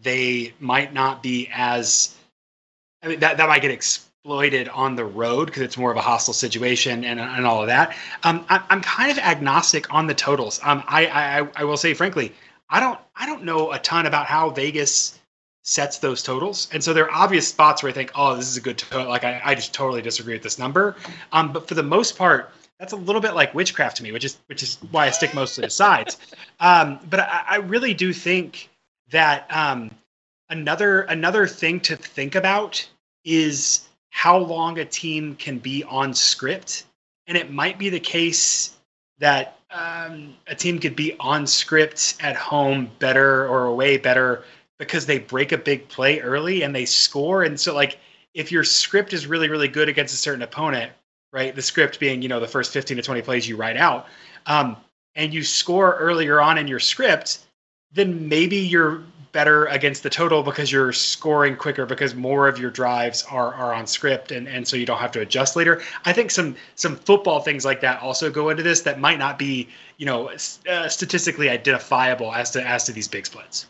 they 0.00 0.52
might 0.58 0.92
not 0.92 1.22
be 1.22 1.48
as. 1.52 2.14
I 3.02 3.08
mean, 3.08 3.20
that 3.20 3.36
that 3.36 3.48
might 3.48 3.62
get 3.62 3.70
ex- 3.70 4.05
exploited 4.26 4.68
on 4.70 4.96
the 4.96 5.04
road 5.04 5.46
because 5.46 5.62
it's 5.62 5.76
more 5.76 5.92
of 5.92 5.96
a 5.96 6.00
hostile 6.00 6.34
situation 6.34 7.04
and, 7.04 7.20
and 7.20 7.46
all 7.46 7.60
of 7.60 7.68
that. 7.68 7.96
Um, 8.24 8.44
I, 8.48 8.60
I'm 8.70 8.80
kind 8.80 9.12
of 9.12 9.18
agnostic 9.18 9.94
on 9.94 10.08
the 10.08 10.14
totals. 10.14 10.58
Um, 10.64 10.82
I, 10.88 11.06
I 11.06 11.48
I 11.54 11.64
will 11.64 11.76
say 11.76 11.94
frankly, 11.94 12.32
I 12.68 12.80
don't 12.80 12.98
I 13.14 13.26
don't 13.26 13.44
know 13.44 13.70
a 13.70 13.78
ton 13.78 14.04
about 14.04 14.26
how 14.26 14.50
Vegas 14.50 15.20
sets 15.62 15.98
those 15.98 16.24
totals, 16.24 16.66
and 16.72 16.82
so 16.82 16.92
there 16.92 17.04
are 17.04 17.12
obvious 17.12 17.46
spots 17.46 17.84
where 17.84 17.90
I 17.90 17.92
think, 17.92 18.10
oh, 18.16 18.34
this 18.34 18.48
is 18.48 18.56
a 18.56 18.60
good 18.60 18.78
total. 18.78 19.08
Like 19.08 19.22
I, 19.22 19.40
I 19.44 19.54
just 19.54 19.72
totally 19.72 20.02
disagree 20.02 20.34
with 20.34 20.42
this 20.42 20.58
number. 20.58 20.96
Um, 21.30 21.52
but 21.52 21.68
for 21.68 21.74
the 21.74 21.84
most 21.84 22.18
part, 22.18 22.50
that's 22.80 22.92
a 22.92 22.96
little 22.96 23.22
bit 23.22 23.36
like 23.36 23.54
witchcraft 23.54 23.98
to 23.98 24.02
me, 24.02 24.10
which 24.10 24.24
is 24.24 24.38
which 24.46 24.60
is 24.60 24.78
why 24.90 25.06
I 25.06 25.10
stick 25.10 25.34
mostly 25.34 25.62
to 25.62 25.70
sides. 25.70 26.18
Um, 26.58 26.98
but 27.08 27.20
I, 27.20 27.44
I, 27.48 27.56
really 27.58 27.94
do 27.94 28.12
think 28.12 28.70
that 29.10 29.46
um, 29.50 29.92
another 30.50 31.02
another 31.02 31.46
thing 31.46 31.78
to 31.82 31.94
think 31.94 32.34
about 32.34 32.84
is 33.24 33.86
how 34.16 34.38
long 34.38 34.78
a 34.78 34.84
team 34.84 35.36
can 35.36 35.58
be 35.58 35.84
on 35.84 36.14
script. 36.14 36.84
And 37.26 37.36
it 37.36 37.52
might 37.52 37.78
be 37.78 37.90
the 37.90 38.00
case 38.00 38.74
that 39.18 39.58
um, 39.70 40.34
a 40.46 40.54
team 40.54 40.78
could 40.78 40.96
be 40.96 41.14
on 41.20 41.46
script 41.46 42.16
at 42.20 42.34
home 42.34 42.90
better 42.98 43.46
or 43.46 43.66
away 43.66 43.98
better 43.98 44.42
because 44.78 45.04
they 45.04 45.18
break 45.18 45.52
a 45.52 45.58
big 45.58 45.86
play 45.90 46.20
early 46.20 46.62
and 46.62 46.74
they 46.74 46.86
score. 46.86 47.42
And 47.42 47.60
so, 47.60 47.74
like, 47.74 47.98
if 48.32 48.50
your 48.50 48.64
script 48.64 49.12
is 49.12 49.26
really, 49.26 49.50
really 49.50 49.68
good 49.68 49.90
against 49.90 50.14
a 50.14 50.16
certain 50.16 50.40
opponent, 50.42 50.92
right? 51.30 51.54
The 51.54 51.60
script 51.60 52.00
being, 52.00 52.22
you 52.22 52.30
know, 52.30 52.40
the 52.40 52.48
first 52.48 52.72
15 52.72 52.96
to 52.96 53.02
20 53.02 53.20
plays 53.20 53.46
you 53.46 53.56
write 53.56 53.76
out, 53.76 54.06
um, 54.46 54.78
and 55.14 55.34
you 55.34 55.42
score 55.42 55.94
earlier 55.96 56.40
on 56.40 56.56
in 56.56 56.66
your 56.66 56.80
script, 56.80 57.40
then 57.92 58.30
maybe 58.30 58.56
you're 58.56 59.02
better 59.36 59.66
against 59.66 60.02
the 60.02 60.08
total 60.08 60.42
because 60.42 60.72
you're 60.72 60.94
scoring 60.94 61.56
quicker 61.56 61.84
because 61.84 62.14
more 62.14 62.48
of 62.48 62.58
your 62.58 62.70
drives 62.70 63.22
are, 63.30 63.52
are 63.52 63.74
on 63.74 63.86
script 63.86 64.32
and, 64.32 64.48
and 64.48 64.66
so 64.66 64.78
you 64.78 64.86
don't 64.86 64.96
have 64.96 65.12
to 65.12 65.20
adjust 65.20 65.56
later. 65.56 65.82
I 66.06 66.14
think 66.14 66.30
some 66.30 66.56
some 66.74 66.96
football 66.96 67.40
things 67.40 67.62
like 67.62 67.82
that 67.82 68.00
also 68.00 68.30
go 68.30 68.48
into 68.48 68.62
this 68.62 68.80
that 68.80 68.98
might 68.98 69.18
not 69.18 69.38
be 69.38 69.68
you 69.98 70.06
know 70.06 70.30
uh, 70.70 70.88
statistically 70.88 71.50
identifiable 71.50 72.32
as 72.32 72.50
to 72.52 72.66
as 72.66 72.84
to 72.84 72.92
these 72.92 73.08
big 73.08 73.26
splits. 73.26 73.66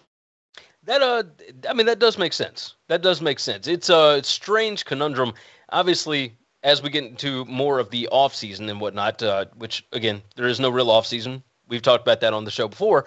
That 0.84 1.02
uh, 1.02 1.24
I 1.68 1.74
mean 1.74 1.86
that 1.86 1.98
does 1.98 2.16
make 2.16 2.32
sense. 2.32 2.76
That 2.86 3.02
does 3.02 3.20
make 3.20 3.40
sense. 3.40 3.66
It's 3.66 3.90
a 3.90 4.20
strange 4.22 4.84
conundrum. 4.84 5.32
Obviously, 5.70 6.36
as 6.62 6.80
we 6.80 6.90
get 6.90 7.02
into 7.02 7.44
more 7.46 7.80
of 7.80 7.90
the 7.90 8.06
off 8.12 8.36
season 8.36 8.68
and 8.68 8.80
whatnot, 8.80 9.20
uh, 9.20 9.46
which 9.56 9.84
again 9.90 10.22
there 10.36 10.46
is 10.46 10.60
no 10.60 10.70
real 10.70 10.92
off 10.92 11.08
season. 11.08 11.42
We've 11.66 11.82
talked 11.82 12.02
about 12.02 12.20
that 12.20 12.32
on 12.32 12.44
the 12.44 12.52
show 12.52 12.68
before, 12.68 13.06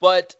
but 0.00 0.36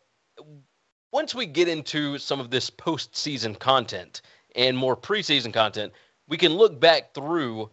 once 1.12 1.34
we 1.34 1.46
get 1.46 1.68
into 1.68 2.18
some 2.18 2.40
of 2.40 2.50
this 2.50 2.70
postseason 2.70 3.59
content 3.59 4.22
and 4.54 4.76
more 4.76 4.96
preseason 4.96 5.52
content, 5.52 5.92
we 6.28 6.36
can 6.36 6.52
look 6.52 6.78
back 6.80 7.14
through 7.14 7.70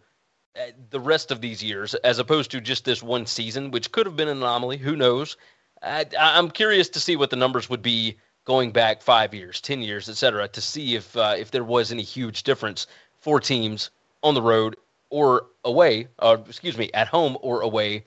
uh, 0.56 0.66
the 0.90 1.00
rest 1.00 1.30
of 1.30 1.40
these 1.40 1.62
years 1.62 1.94
as 1.94 2.18
opposed 2.18 2.50
to 2.50 2.60
just 2.60 2.84
this 2.84 3.02
one 3.02 3.26
season, 3.26 3.70
which 3.70 3.90
could 3.90 4.06
have 4.06 4.16
been 4.16 4.28
an 4.28 4.38
anomaly. 4.38 4.76
Who 4.76 4.96
knows? 4.96 5.36
I, 5.82 6.06
am 6.18 6.50
curious 6.50 6.88
to 6.90 7.00
see 7.00 7.16
what 7.16 7.30
the 7.30 7.36
numbers 7.36 7.68
would 7.68 7.82
be 7.82 8.16
going 8.44 8.70
back 8.70 9.02
five 9.02 9.34
years, 9.34 9.60
ten 9.60 9.82
years, 9.82 10.08
et 10.08 10.16
cetera, 10.16 10.48
to 10.48 10.60
see 10.60 10.94
if 10.94 11.16
uh, 11.16 11.34
if 11.36 11.50
there 11.50 11.64
was 11.64 11.92
any 11.92 12.02
huge 12.02 12.42
difference 12.42 12.86
for 13.20 13.40
teams 13.40 13.90
on 14.22 14.34
the 14.34 14.42
road 14.42 14.76
or 15.10 15.46
away, 15.64 16.08
or 16.18 16.34
excuse 16.48 16.78
me, 16.78 16.90
at 16.94 17.08
home 17.08 17.36
or 17.40 17.60
away, 17.60 18.04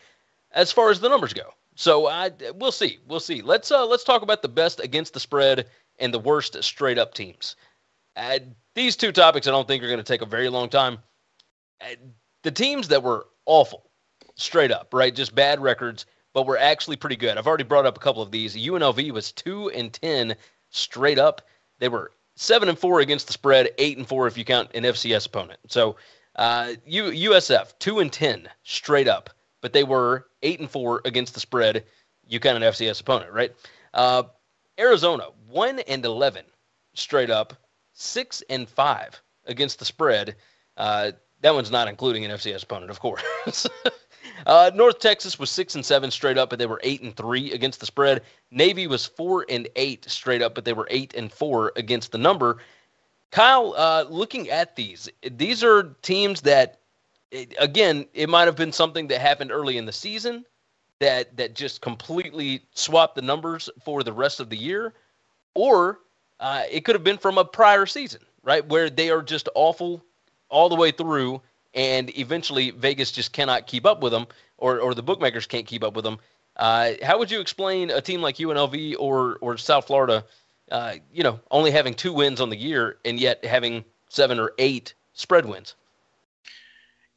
as 0.51 0.71
far 0.71 0.89
as 0.89 0.99
the 0.99 1.09
numbers 1.09 1.33
go. 1.33 1.53
So 1.77 2.07
I 2.07 2.31
we'll 2.55 2.71
see. 2.71 2.97
We'll 3.07 3.19
see. 3.19 3.43
Let's 3.43 3.71
uh, 3.71 3.85
let's 3.85 4.03
talk 4.03 4.23
about 4.23 4.41
the 4.41 4.49
best 4.49 4.79
against 4.79 5.13
the 5.13 5.19
spread 5.19 5.67
and 5.99 6.11
the 6.11 6.17
worst 6.19 6.61
straight 6.63 6.97
up 6.97 7.13
teams. 7.13 7.55
Uh, 8.15 8.39
these 8.73 8.95
two 8.95 9.11
topics 9.11 9.45
I 9.45 9.51
don't 9.51 9.67
think 9.67 9.83
are 9.83 9.87
going 9.87 9.99
to 9.99 10.03
take 10.03 10.23
a 10.23 10.25
very 10.25 10.49
long 10.49 10.69
time. 10.69 10.97
Uh, 11.79 11.93
the 12.41 12.49
teams 12.49 12.87
that 12.87 13.03
were 13.03 13.27
awful, 13.45 13.91
straight 14.33 14.71
up, 14.71 14.91
right? 14.91 15.13
Just 15.13 15.35
bad 15.35 15.61
records, 15.61 16.07
but 16.33 16.47
were 16.47 16.57
actually 16.57 16.95
pretty 16.95 17.15
good. 17.15 17.37
I've 17.37 17.45
already 17.45 17.63
brought 17.63 17.85
up 17.85 17.95
a 17.95 17.99
couple 17.99 18.23
of 18.23 18.31
these. 18.31 18.55
UNLV 18.55 19.11
was 19.11 19.31
two 19.31 19.69
and 19.69 19.93
ten 19.93 20.35
straight 20.71 21.19
up. 21.19 21.43
They 21.77 21.89
were 21.89 22.11
seven 22.35 22.69
and 22.69 22.79
four 22.79 23.01
against 23.01 23.27
the 23.27 23.33
spread, 23.33 23.69
eight 23.77 23.99
and 23.99 24.07
four 24.07 24.25
if 24.25 24.35
you 24.35 24.45
count 24.45 24.71
an 24.73 24.83
FCS 24.83 25.27
opponent. 25.27 25.59
So 25.67 25.97
uh, 26.37 26.73
U- 26.87 27.29
USF 27.29 27.77
two 27.77 27.99
and 27.99 28.11
ten 28.11 28.49
straight 28.63 29.07
up 29.07 29.29
but 29.61 29.73
they 29.73 29.83
were 29.83 30.27
eight 30.43 30.59
and 30.59 30.69
four 30.69 31.01
against 31.05 31.33
the 31.33 31.39
spread. 31.39 31.83
You 32.27 32.39
kind 32.39 32.61
of 32.61 32.73
FCS 32.73 33.01
opponent, 33.01 33.31
right? 33.31 33.53
Uh, 33.93 34.23
Arizona 34.79 35.27
one 35.47 35.79
and 35.79 36.03
eleven 36.05 36.45
straight 36.93 37.29
up, 37.29 37.53
six 37.93 38.43
and 38.49 38.67
five 38.69 39.21
against 39.45 39.79
the 39.79 39.85
spread. 39.85 40.35
Uh, 40.75 41.11
that 41.41 41.53
one's 41.53 41.71
not 41.71 41.87
including 41.87 42.25
an 42.25 42.31
FCS 42.31 42.63
opponent, 42.63 42.91
of 42.91 42.99
course. 42.99 43.23
uh, 44.45 44.71
North 44.73 44.99
Texas 44.99 45.37
was 45.39 45.49
six 45.49 45.75
and 45.75 45.85
seven 45.85 46.11
straight 46.11 46.37
up, 46.37 46.49
but 46.49 46.59
they 46.59 46.65
were 46.65 46.81
eight 46.83 47.01
and 47.01 47.15
three 47.15 47.51
against 47.51 47.79
the 47.79 47.85
spread. 47.85 48.21
Navy 48.51 48.87
was 48.87 49.05
four 49.05 49.45
and 49.49 49.67
eight 49.75 50.09
straight 50.09 50.41
up, 50.41 50.55
but 50.55 50.65
they 50.65 50.73
were 50.73 50.87
eight 50.89 51.13
and 51.13 51.31
four 51.31 51.71
against 51.75 52.11
the 52.11 52.17
number. 52.17 52.57
Kyle, 53.31 53.73
uh, 53.77 54.05
looking 54.09 54.49
at 54.49 54.75
these, 54.75 55.09
these 55.31 55.63
are 55.63 55.95
teams 56.01 56.41
that 56.41 56.79
it, 57.31 57.53
again, 57.59 58.05
it 58.13 58.29
might 58.29 58.45
have 58.45 58.55
been 58.55 58.71
something 58.71 59.07
that 59.07 59.19
happened 59.19 59.51
early 59.51 59.77
in 59.77 59.85
the 59.85 59.91
season 59.91 60.45
that 60.99 61.35
that 61.37 61.53
just 61.53 61.81
completely 61.81 62.61
swapped 62.73 63.15
the 63.15 63.21
numbers 63.21 63.69
for 63.83 64.03
the 64.03 64.13
rest 64.13 64.39
of 64.39 64.49
the 64.49 64.57
year, 64.57 64.93
or 65.53 65.99
uh, 66.39 66.63
it 66.71 66.85
could 66.85 66.95
have 66.95 67.03
been 67.03 67.17
from 67.17 67.37
a 67.37 67.45
prior 67.45 67.85
season, 67.85 68.21
right, 68.43 68.67
where 68.67 68.89
they 68.89 69.09
are 69.09 69.21
just 69.21 69.49
awful 69.55 70.03
all 70.49 70.69
the 70.69 70.75
way 70.75 70.91
through, 70.91 71.41
and 71.73 72.17
eventually 72.17 72.71
Vegas 72.71 73.11
just 73.11 73.33
cannot 73.33 73.67
keep 73.67 73.85
up 73.85 74.01
with 74.01 74.11
them, 74.11 74.25
or 74.57 74.79
or 74.79 74.95
the 74.95 75.03
bookmakers 75.03 75.45
can't 75.45 75.67
keep 75.67 75.83
up 75.83 75.95
with 75.95 76.03
them. 76.03 76.17
Uh, 76.55 76.93
how 77.03 77.19
would 77.19 77.29
you 77.29 77.39
explain 77.39 77.91
a 77.91 78.01
team 78.01 78.21
like 78.21 78.37
UNLV 78.37 78.95
or 78.97 79.37
or 79.41 79.57
South 79.57 79.85
Florida, 79.85 80.23
uh, 80.71 80.95
you 81.13 81.23
know, 81.23 81.39
only 81.51 81.69
having 81.69 81.93
two 81.93 82.13
wins 82.13 82.41
on 82.41 82.49
the 82.49 82.57
year 82.57 82.97
and 83.05 83.19
yet 83.19 83.45
having 83.45 83.85
seven 84.09 84.39
or 84.39 84.53
eight 84.57 84.95
spread 85.13 85.45
wins? 85.45 85.75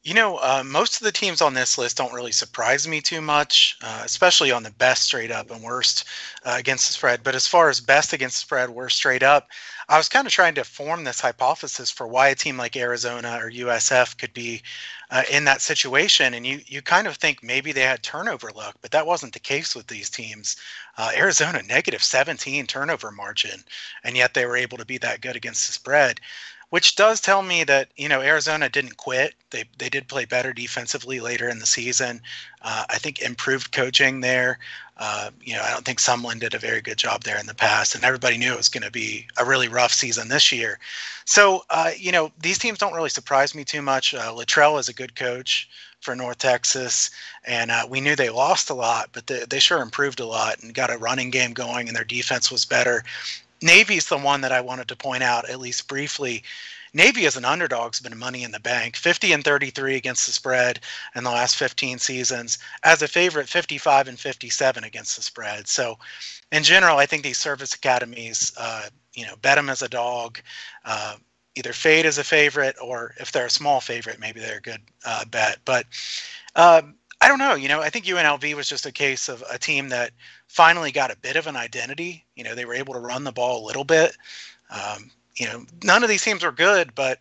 You 0.03 0.15
know, 0.15 0.37
uh, 0.37 0.63
most 0.65 0.97
of 0.97 1.03
the 1.03 1.11
teams 1.11 1.41
on 1.41 1.53
this 1.53 1.77
list 1.77 1.97
don't 1.97 2.11
really 2.11 2.31
surprise 2.31 2.87
me 2.87 3.01
too 3.01 3.21
much, 3.21 3.77
uh, 3.83 4.01
especially 4.03 4.51
on 4.51 4.63
the 4.63 4.71
best 4.71 5.03
straight 5.03 5.29
up 5.29 5.51
and 5.51 5.61
worst 5.61 6.05
uh, 6.43 6.55
against 6.57 6.87
the 6.87 6.93
spread. 6.93 7.21
But 7.21 7.35
as 7.35 7.45
far 7.45 7.69
as 7.69 7.79
best 7.79 8.11
against 8.11 8.37
the 8.37 8.45
spread, 8.47 8.71
worst 8.71 8.97
straight 8.97 9.21
up, 9.21 9.49
I 9.89 9.97
was 9.99 10.09
kind 10.09 10.25
of 10.25 10.33
trying 10.33 10.55
to 10.55 10.63
form 10.63 11.03
this 11.03 11.21
hypothesis 11.21 11.91
for 11.91 12.07
why 12.07 12.29
a 12.29 12.35
team 12.35 12.57
like 12.57 12.75
Arizona 12.75 13.37
or 13.39 13.51
USF 13.51 14.17
could 14.17 14.33
be 14.33 14.63
uh, 15.11 15.21
in 15.29 15.45
that 15.45 15.61
situation. 15.61 16.33
And 16.33 16.47
you 16.47 16.61
you 16.65 16.81
kind 16.81 17.05
of 17.05 17.17
think 17.17 17.43
maybe 17.43 17.71
they 17.71 17.81
had 17.81 18.01
turnover 18.01 18.49
luck, 18.55 18.77
but 18.81 18.89
that 18.89 19.05
wasn't 19.05 19.33
the 19.33 19.39
case 19.39 19.75
with 19.75 19.85
these 19.85 20.09
teams. 20.09 20.55
Uh, 20.97 21.11
Arizona 21.15 21.61
negative 21.61 22.03
17 22.03 22.65
turnover 22.65 23.11
margin, 23.11 23.63
and 24.03 24.17
yet 24.17 24.33
they 24.33 24.47
were 24.47 24.57
able 24.57 24.79
to 24.79 24.85
be 24.85 24.97
that 24.97 25.21
good 25.21 25.35
against 25.35 25.67
the 25.67 25.73
spread 25.73 26.19
which 26.71 26.95
does 26.95 27.19
tell 27.19 27.41
me 27.43 27.63
that 27.65 27.89
you 27.97 28.09
know 28.09 28.21
Arizona 28.21 28.69
didn't 28.69 28.97
quit. 28.97 29.35
They 29.51 29.65
they 29.77 29.89
did 29.89 30.07
play 30.07 30.25
better 30.25 30.53
defensively 30.53 31.19
later 31.19 31.47
in 31.47 31.59
the 31.59 31.65
season. 31.65 32.21
Uh, 32.61 32.85
I 32.89 32.97
think 32.97 33.21
improved 33.21 33.71
coaching 33.71 34.21
there. 34.21 34.57
Uh, 34.97 35.31
you 35.41 35.53
know, 35.53 35.61
I 35.61 35.71
don't 35.71 35.83
think 35.83 35.99
Sumlin 35.99 36.39
did 36.39 36.53
a 36.53 36.59
very 36.59 36.81
good 36.81 36.97
job 36.97 37.23
there 37.23 37.39
in 37.39 37.45
the 37.45 37.55
past, 37.55 37.93
and 37.93 38.03
everybody 38.03 38.37
knew 38.37 38.53
it 38.53 38.57
was 38.57 38.69
going 38.69 38.83
to 38.83 38.91
be 38.91 39.27
a 39.37 39.43
really 39.43 39.67
rough 39.67 39.91
season 39.91 40.29
this 40.29 40.51
year. 40.51 40.79
So, 41.25 41.63
uh, 41.71 41.91
you 41.97 42.11
know, 42.11 42.31
these 42.39 42.59
teams 42.59 42.77
don't 42.77 42.93
really 42.93 43.09
surprise 43.09 43.55
me 43.55 43.63
too 43.63 43.81
much. 43.81 44.13
Uh, 44.13 44.31
Littrell 44.31 44.79
is 44.79 44.89
a 44.89 44.93
good 44.93 45.15
coach 45.15 45.67
for 46.01 46.15
North 46.15 46.37
Texas, 46.37 47.09
and 47.45 47.71
uh, 47.71 47.85
we 47.89 47.99
knew 47.99 48.15
they 48.15 48.29
lost 48.29 48.69
a 48.69 48.75
lot, 48.75 49.09
but 49.11 49.27
they, 49.27 49.43
they 49.49 49.59
sure 49.59 49.81
improved 49.81 50.19
a 50.19 50.25
lot 50.25 50.61
and 50.61 50.73
got 50.73 50.93
a 50.93 50.97
running 50.97 51.31
game 51.31 51.53
going, 51.53 51.87
and 51.87 51.97
their 51.97 52.03
defense 52.03 52.51
was 52.51 52.63
better. 52.63 53.03
Navy's 53.61 54.07
the 54.07 54.17
one 54.17 54.41
that 54.41 54.51
I 54.51 54.61
wanted 54.61 54.87
to 54.87 54.95
point 54.95 55.23
out 55.23 55.49
at 55.49 55.59
least 55.59 55.87
briefly. 55.87 56.43
Navy 56.93 57.25
as 57.25 57.37
an 57.37 57.45
underdog's 57.45 58.01
been 58.01 58.17
money 58.17 58.43
in 58.43 58.51
the 58.51 58.59
bank, 58.59 58.97
50 58.97 59.31
and 59.31 59.43
33 59.43 59.95
against 59.95 60.25
the 60.25 60.33
spread 60.33 60.81
in 61.15 61.23
the 61.23 61.29
last 61.29 61.55
15 61.55 61.99
seasons. 61.99 62.57
As 62.83 63.01
a 63.01 63.07
favorite, 63.07 63.47
55 63.47 64.09
and 64.09 64.19
57 64.19 64.83
against 64.83 65.15
the 65.15 65.21
spread. 65.21 65.67
So, 65.67 65.97
in 66.51 66.63
general, 66.63 66.97
I 66.97 67.05
think 67.05 67.23
these 67.23 67.37
service 67.37 67.73
academies, 67.73 68.51
uh, 68.57 68.89
you 69.13 69.25
know, 69.25 69.35
bet 69.41 69.55
them 69.55 69.69
as 69.69 69.81
a 69.81 69.89
dog. 69.89 70.39
Uh, 70.83 71.15
either 71.55 71.73
fade 71.73 72.05
as 72.05 72.17
a 72.17 72.23
favorite, 72.23 72.75
or 72.81 73.13
if 73.19 73.31
they're 73.31 73.45
a 73.45 73.49
small 73.49 73.81
favorite, 73.81 74.19
maybe 74.19 74.39
they're 74.39 74.57
a 74.57 74.61
good 74.61 74.81
uh, 75.05 75.25
bet. 75.25 75.57
But 75.65 75.85
um, 76.55 76.95
I 77.21 77.27
don't 77.27 77.39
know. 77.39 77.55
You 77.55 77.67
know, 77.67 77.81
I 77.81 77.89
think 77.89 78.05
UNLV 78.05 78.53
was 78.55 78.67
just 78.67 78.85
a 78.85 78.91
case 78.91 79.29
of 79.29 79.43
a 79.49 79.57
team 79.57 79.89
that 79.89 80.11
finally 80.51 80.91
got 80.91 81.11
a 81.11 81.17
bit 81.17 81.37
of 81.37 81.47
an 81.47 81.55
identity. 81.55 82.25
You 82.35 82.43
know, 82.43 82.55
they 82.55 82.65
were 82.65 82.73
able 82.73 82.93
to 82.93 82.99
run 82.99 83.23
the 83.23 83.31
ball 83.31 83.63
a 83.63 83.65
little 83.65 83.85
bit. 83.85 84.17
Um, 84.69 85.09
you 85.37 85.45
know, 85.45 85.65
none 85.81 86.03
of 86.03 86.09
these 86.09 86.23
teams 86.23 86.43
are 86.43 86.51
good, 86.51 86.93
but 86.93 87.19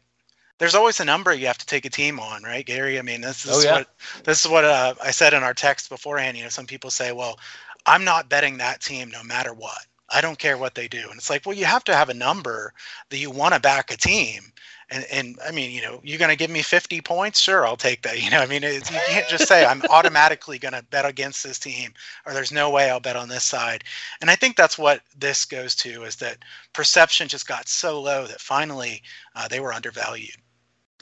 there's 0.58 0.74
always 0.74 0.98
a 0.98 1.04
number 1.04 1.32
you 1.32 1.46
have 1.46 1.58
to 1.58 1.66
take 1.66 1.84
a 1.84 1.90
team 1.90 2.18
on, 2.18 2.42
right, 2.42 2.66
Gary? 2.66 2.98
I 2.98 3.02
mean, 3.02 3.20
this, 3.20 3.44
this 3.44 3.56
oh, 3.56 3.60
yeah. 3.60 3.70
is 3.70 3.78
what 3.78 4.24
this 4.24 4.44
is 4.44 4.50
what 4.50 4.64
uh, 4.64 4.94
I 5.02 5.12
said 5.12 5.32
in 5.32 5.44
our 5.44 5.54
text 5.54 5.88
beforehand. 5.88 6.36
You 6.36 6.42
know, 6.42 6.48
some 6.48 6.66
people 6.66 6.90
say, 6.90 7.12
"Well, 7.12 7.38
I'm 7.86 8.04
not 8.04 8.28
betting 8.28 8.58
that 8.58 8.80
team 8.80 9.10
no 9.10 9.22
matter 9.22 9.54
what. 9.54 9.86
I 10.10 10.20
don't 10.20 10.38
care 10.38 10.58
what 10.58 10.74
they 10.74 10.88
do." 10.88 11.08
And 11.08 11.14
it's 11.14 11.30
like, 11.30 11.46
well, 11.46 11.56
you 11.56 11.66
have 11.66 11.84
to 11.84 11.94
have 11.94 12.08
a 12.08 12.14
number 12.14 12.74
that 13.10 13.18
you 13.18 13.30
want 13.30 13.54
to 13.54 13.60
back 13.60 13.92
a 13.92 13.96
team, 13.96 14.52
and 14.90 15.04
and 15.10 15.38
I 15.46 15.52
mean, 15.52 15.70
you 15.70 15.82
know, 15.82 16.00
you're 16.02 16.18
going 16.18 16.30
to 16.30 16.36
give 16.36 16.50
me 16.50 16.62
50 16.62 17.00
points? 17.00 17.40
Sure, 17.40 17.66
I'll 17.66 17.76
take 17.76 18.02
that. 18.02 18.10
You 18.20 18.30
know, 18.30 18.40
I 18.40 18.46
mean, 18.46 18.62
you 18.62 18.80
can't 18.80 19.28
just 19.28 19.48
say 19.48 19.64
I'm 19.64 19.82
automatically 19.90 20.58
going 20.58 20.74
to 20.74 20.82
bet 20.90 21.06
against 21.06 21.42
this 21.42 21.58
team, 21.58 21.94
or 22.26 22.34
there's 22.34 22.52
no 22.52 22.68
way 22.68 22.90
I'll 22.90 23.00
bet 23.00 23.16
on 23.16 23.28
this 23.28 23.44
side. 23.44 23.82
And 24.20 24.30
I 24.30 24.36
think 24.36 24.56
that's 24.56 24.76
what 24.76 25.00
this 25.16 25.44
goes 25.44 25.74
to 25.76 26.02
is 26.04 26.16
that 26.16 26.38
perception 26.74 27.28
just 27.28 27.48
got 27.48 27.66
so 27.66 28.00
low 28.00 28.26
that 28.26 28.40
finally 28.40 29.02
uh, 29.34 29.48
they 29.48 29.60
were 29.60 29.72
undervalued. 29.72 30.36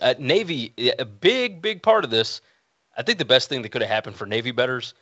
Uh, 0.00 0.14
Navy, 0.18 0.72
a 0.98 1.04
big, 1.04 1.60
big 1.60 1.82
part 1.82 2.04
of 2.04 2.10
this. 2.10 2.40
I 2.96 3.02
think 3.02 3.18
the 3.18 3.24
best 3.24 3.48
thing 3.48 3.62
that 3.62 3.70
could 3.70 3.82
have 3.82 3.90
happened 3.90 4.16
for 4.16 4.26
Navy 4.26 4.52
betters 4.52 4.94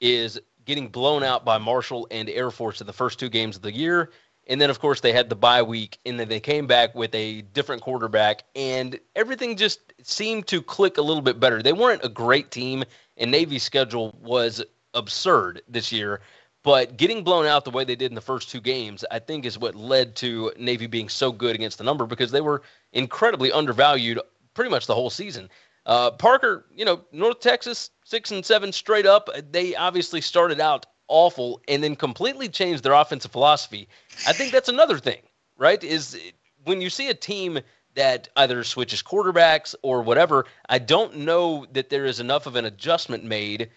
is 0.00 0.38
getting 0.66 0.88
blown 0.88 1.22
out 1.22 1.44
by 1.44 1.58
Marshall 1.58 2.06
and 2.10 2.28
Air 2.28 2.50
Force 2.50 2.80
in 2.80 2.86
the 2.86 2.92
first 2.92 3.18
two 3.18 3.30
games 3.30 3.56
of 3.56 3.62
the 3.62 3.72
year 3.72 4.10
and 4.48 4.60
then, 4.60 4.70
of 4.70 4.80
course, 4.80 5.00
they 5.00 5.12
had 5.12 5.28
the 5.28 5.36
bye 5.36 5.62
week, 5.62 5.98
and 6.04 6.18
then 6.18 6.28
they 6.28 6.40
came 6.40 6.66
back 6.66 6.94
with 6.94 7.14
a 7.14 7.42
different 7.42 7.82
quarterback, 7.82 8.44
and 8.56 8.98
everything 9.14 9.56
just 9.56 9.92
seemed 10.02 10.46
to 10.48 10.60
click 10.60 10.98
a 10.98 11.02
little 11.02 11.22
bit 11.22 11.38
better. 11.38 11.62
They 11.62 11.72
weren't 11.72 12.04
a 12.04 12.08
great 12.08 12.50
team, 12.50 12.84
and 13.16 13.30
Navy's 13.30 13.62
schedule 13.62 14.18
was 14.20 14.62
absurd 14.94 15.62
this 15.68 15.92
year. 15.92 16.20
But 16.64 16.96
getting 16.96 17.24
blown 17.24 17.46
out 17.46 17.64
the 17.64 17.70
way 17.70 17.84
they 17.84 17.96
did 17.96 18.10
in 18.10 18.14
the 18.14 18.20
first 18.20 18.48
two 18.48 18.60
games, 18.60 19.04
I 19.10 19.18
think, 19.18 19.44
is 19.44 19.58
what 19.58 19.74
led 19.74 20.14
to 20.16 20.52
Navy 20.58 20.86
being 20.86 21.08
so 21.08 21.32
good 21.32 21.56
against 21.56 21.78
the 21.78 21.84
number 21.84 22.06
because 22.06 22.30
they 22.30 22.40
were 22.40 22.62
incredibly 22.92 23.50
undervalued 23.50 24.20
pretty 24.54 24.70
much 24.70 24.86
the 24.86 24.94
whole 24.94 25.10
season. 25.10 25.50
Uh, 25.86 26.12
Parker, 26.12 26.66
you 26.72 26.84
know, 26.84 27.00
North 27.10 27.40
Texas 27.40 27.90
six 28.04 28.30
and 28.30 28.46
seven 28.46 28.70
straight 28.70 29.06
up. 29.06 29.28
They 29.50 29.74
obviously 29.74 30.20
started 30.20 30.60
out 30.60 30.86
awful 31.12 31.60
and 31.68 31.84
then 31.84 31.94
completely 31.94 32.48
changed 32.48 32.82
their 32.82 32.94
offensive 32.94 33.30
philosophy. 33.30 33.88
I 34.26 34.32
think 34.32 34.50
that's 34.50 34.68
another 34.68 34.98
thing, 34.98 35.20
right? 35.58 35.82
Is 35.84 36.18
when 36.64 36.80
you 36.80 36.90
see 36.90 37.08
a 37.10 37.14
team 37.14 37.60
that 37.94 38.28
either 38.36 38.64
switches 38.64 39.02
quarterbacks 39.02 39.74
or 39.82 40.02
whatever, 40.02 40.46
I 40.68 40.78
don't 40.78 41.18
know 41.18 41.66
that 41.72 41.90
there 41.90 42.06
is 42.06 42.20
enough 42.20 42.46
of 42.46 42.56
an 42.56 42.64
adjustment 42.64 43.24
made 43.24 43.68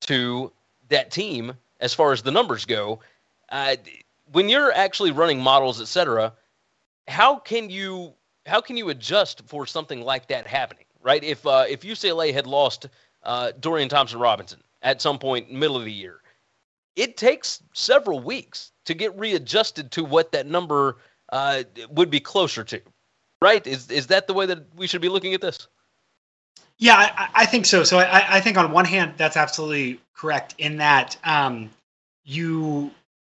to 0.00 0.52
that 0.88 1.10
team 1.10 1.54
as 1.78 1.94
far 1.94 2.12
as 2.12 2.22
the 2.22 2.32
numbers 2.32 2.64
go. 2.64 3.00
Uh, 3.48 3.76
when 4.32 4.48
you're 4.48 4.72
actually 4.72 5.12
running 5.12 5.40
models, 5.40 5.80
etc., 5.80 6.32
how 7.08 7.36
can 7.36 7.70
you 7.70 8.12
how 8.46 8.60
can 8.60 8.76
you 8.76 8.88
adjust 8.88 9.42
for 9.46 9.66
something 9.66 10.02
like 10.02 10.26
that 10.28 10.46
happening? 10.46 10.84
Right? 11.02 11.22
If 11.22 11.46
uh, 11.46 11.64
if 11.68 11.82
UCLA 11.82 12.32
had 12.32 12.46
lost 12.46 12.88
uh, 13.22 13.52
Dorian 13.60 13.88
Thompson 13.88 14.18
Robinson 14.18 14.60
at 14.82 15.00
some 15.00 15.18
point 15.18 15.52
middle 15.52 15.76
of 15.76 15.84
the 15.84 15.92
year, 15.92 16.20
it 16.96 17.16
takes 17.16 17.62
several 17.72 18.20
weeks 18.20 18.72
to 18.86 18.94
get 18.94 19.18
readjusted 19.18 19.90
to 19.92 20.04
what 20.04 20.32
that 20.32 20.46
number 20.46 20.96
uh, 21.32 21.62
would 21.90 22.10
be 22.10 22.20
closer 22.20 22.64
to. 22.64 22.80
Right? 23.42 23.66
Is 23.66 23.90
is 23.90 24.08
that 24.08 24.26
the 24.26 24.34
way 24.34 24.46
that 24.46 24.74
we 24.76 24.86
should 24.86 25.00
be 25.00 25.08
looking 25.08 25.32
at 25.32 25.40
this? 25.40 25.66
Yeah, 26.78 26.96
I, 26.96 27.28
I 27.34 27.46
think 27.46 27.66
so. 27.66 27.84
So 27.84 27.98
I, 27.98 28.36
I, 28.36 28.40
think 28.40 28.56
on 28.56 28.72
one 28.72 28.86
hand, 28.86 29.14
that's 29.18 29.36
absolutely 29.36 30.00
correct 30.14 30.54
in 30.56 30.78
that 30.78 31.16
um, 31.24 31.68
you 32.24 32.90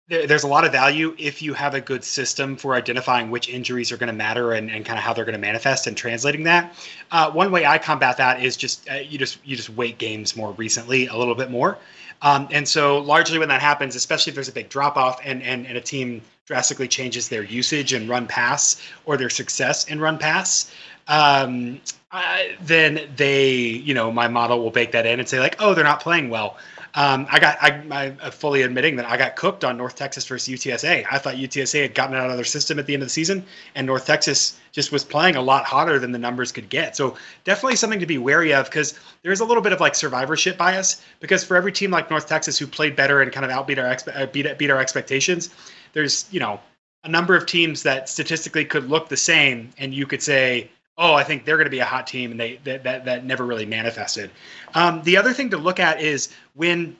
there's 0.09 0.43
a 0.43 0.47
lot 0.47 0.63
of 0.63 0.71
value 0.71 1.13
if 1.17 1.41
you 1.41 1.53
have 1.53 1.73
a 1.73 1.81
good 1.81 2.03
system 2.03 2.55
for 2.55 2.75
identifying 2.75 3.29
which 3.29 3.49
injuries 3.49 3.91
are 3.91 3.97
going 3.97 4.07
to 4.07 4.13
matter 4.13 4.53
and, 4.53 4.71
and 4.71 4.85
kind 4.85 4.97
of 4.97 5.03
how 5.03 5.11
they're 5.11 5.25
going 5.25 5.33
to 5.33 5.39
manifest 5.39 5.85
and 5.85 5.97
translating 5.97 6.43
that. 6.43 6.73
Uh, 7.11 7.29
one 7.29 7.51
way 7.51 7.65
I 7.65 7.77
combat 7.77 8.17
that 8.17 8.41
is 8.41 8.55
just 8.55 8.89
uh, 8.89 8.95
you 8.95 9.17
just 9.17 9.39
you 9.45 9.57
just 9.57 9.69
weight 9.69 9.97
games 9.97 10.35
more 10.35 10.53
recently 10.53 11.07
a 11.07 11.15
little 11.15 11.35
bit 11.35 11.51
more. 11.51 11.77
Um, 12.21 12.47
and 12.51 12.67
so 12.67 12.99
largely 12.99 13.37
when 13.37 13.49
that 13.49 13.61
happens, 13.61 13.95
especially 13.95 14.31
if 14.31 14.35
there's 14.35 14.49
a 14.49 14.53
big 14.53 14.69
drop 14.69 14.97
off 14.97 15.21
and, 15.23 15.41
and, 15.43 15.67
and 15.67 15.77
a 15.77 15.81
team 15.81 16.21
drastically 16.45 16.87
changes 16.87 17.29
their 17.29 17.43
usage 17.43 17.93
and 17.93 18.09
run 18.09 18.25
pass 18.25 18.81
or 19.05 19.17
their 19.17 19.29
success 19.29 19.85
in 19.87 19.99
run 19.99 20.17
pass, 20.17 20.73
um, 21.07 21.79
uh, 22.11 22.39
then 22.61 23.09
they, 23.15 23.57
you 23.57 23.93
know, 23.93 24.11
my 24.11 24.27
model 24.27 24.63
will 24.63 24.71
bake 24.71 24.91
that 24.93 25.05
in 25.05 25.19
and 25.19 25.27
say 25.27 25.39
like, 25.39 25.57
oh, 25.59 25.73
they're 25.73 25.83
not 25.83 25.99
playing 25.99 26.29
well. 26.29 26.57
Um, 26.97 27.27
I 27.29 27.39
got, 27.39 27.61
I, 27.61 27.83
I'm 27.91 28.31
fully 28.31 28.63
admitting 28.63 28.95
that 28.95 29.05
I 29.05 29.17
got 29.17 29.35
cooked 29.35 29.63
on 29.63 29.77
North 29.77 29.95
Texas 29.95 30.25
versus 30.25 30.51
UTSA. 30.51 31.05
I 31.11 31.19
thought 31.19 31.35
UTSA 31.35 31.83
had 31.83 31.93
gotten 31.93 32.15
out 32.15 32.31
of 32.31 32.37
their 32.37 32.43
system 32.43 32.79
at 32.79 32.87
the 32.87 32.95
end 32.95 33.03
of 33.03 33.05
the 33.05 33.11
season, 33.11 33.45
and 33.75 33.85
North 33.85 34.07
Texas 34.07 34.59
just 34.71 34.91
was 34.91 35.03
playing 35.03 35.35
a 35.35 35.41
lot 35.41 35.63
hotter 35.63 35.99
than 35.99 36.11
the 36.11 36.17
numbers 36.17 36.51
could 36.51 36.69
get. 36.69 36.95
So 36.95 37.15
definitely 37.43 37.75
something 37.75 37.99
to 37.99 38.07
be 38.07 38.17
wary 38.17 38.51
of 38.51 38.65
because 38.65 38.99
there's 39.21 39.41
a 39.41 39.45
little 39.45 39.61
bit 39.61 39.73
of 39.73 39.79
like 39.79 39.93
survivorship 39.93 40.57
bias. 40.57 41.03
Because 41.19 41.43
for 41.43 41.55
every 41.55 41.71
team 41.71 41.91
like 41.91 42.09
North 42.09 42.27
Texas 42.27 42.57
who 42.57 42.65
played 42.65 42.95
better 42.95 43.21
and 43.21 43.31
kind 43.31 43.45
of 43.45 43.51
outbeat 43.51 43.77
our 43.77 43.95
expe- 43.95 44.19
uh, 44.19 44.25
beat, 44.25 44.57
beat 44.57 44.71
our 44.71 44.79
expectations, 44.79 45.51
there's 45.93 46.25
you 46.31 46.39
know 46.39 46.59
a 47.03 47.09
number 47.09 47.35
of 47.35 47.45
teams 47.45 47.83
that 47.83 48.09
statistically 48.09 48.65
could 48.65 48.89
look 48.89 49.07
the 49.07 49.17
same, 49.17 49.69
and 49.77 49.93
you 49.93 50.07
could 50.07 50.23
say 50.23 50.71
oh, 50.97 51.13
I 51.13 51.23
think 51.23 51.45
they're 51.45 51.57
going 51.57 51.65
to 51.65 51.71
be 51.71 51.79
a 51.79 51.85
hot 51.85 52.07
team, 52.07 52.31
and 52.31 52.39
they 52.39 52.59
that 52.63 52.83
that, 52.83 53.05
that 53.05 53.25
never 53.25 53.45
really 53.45 53.65
manifested. 53.65 54.31
Um, 54.73 55.01
the 55.03 55.17
other 55.17 55.33
thing 55.33 55.49
to 55.51 55.57
look 55.57 55.79
at 55.79 56.01
is 56.01 56.29
when 56.53 56.97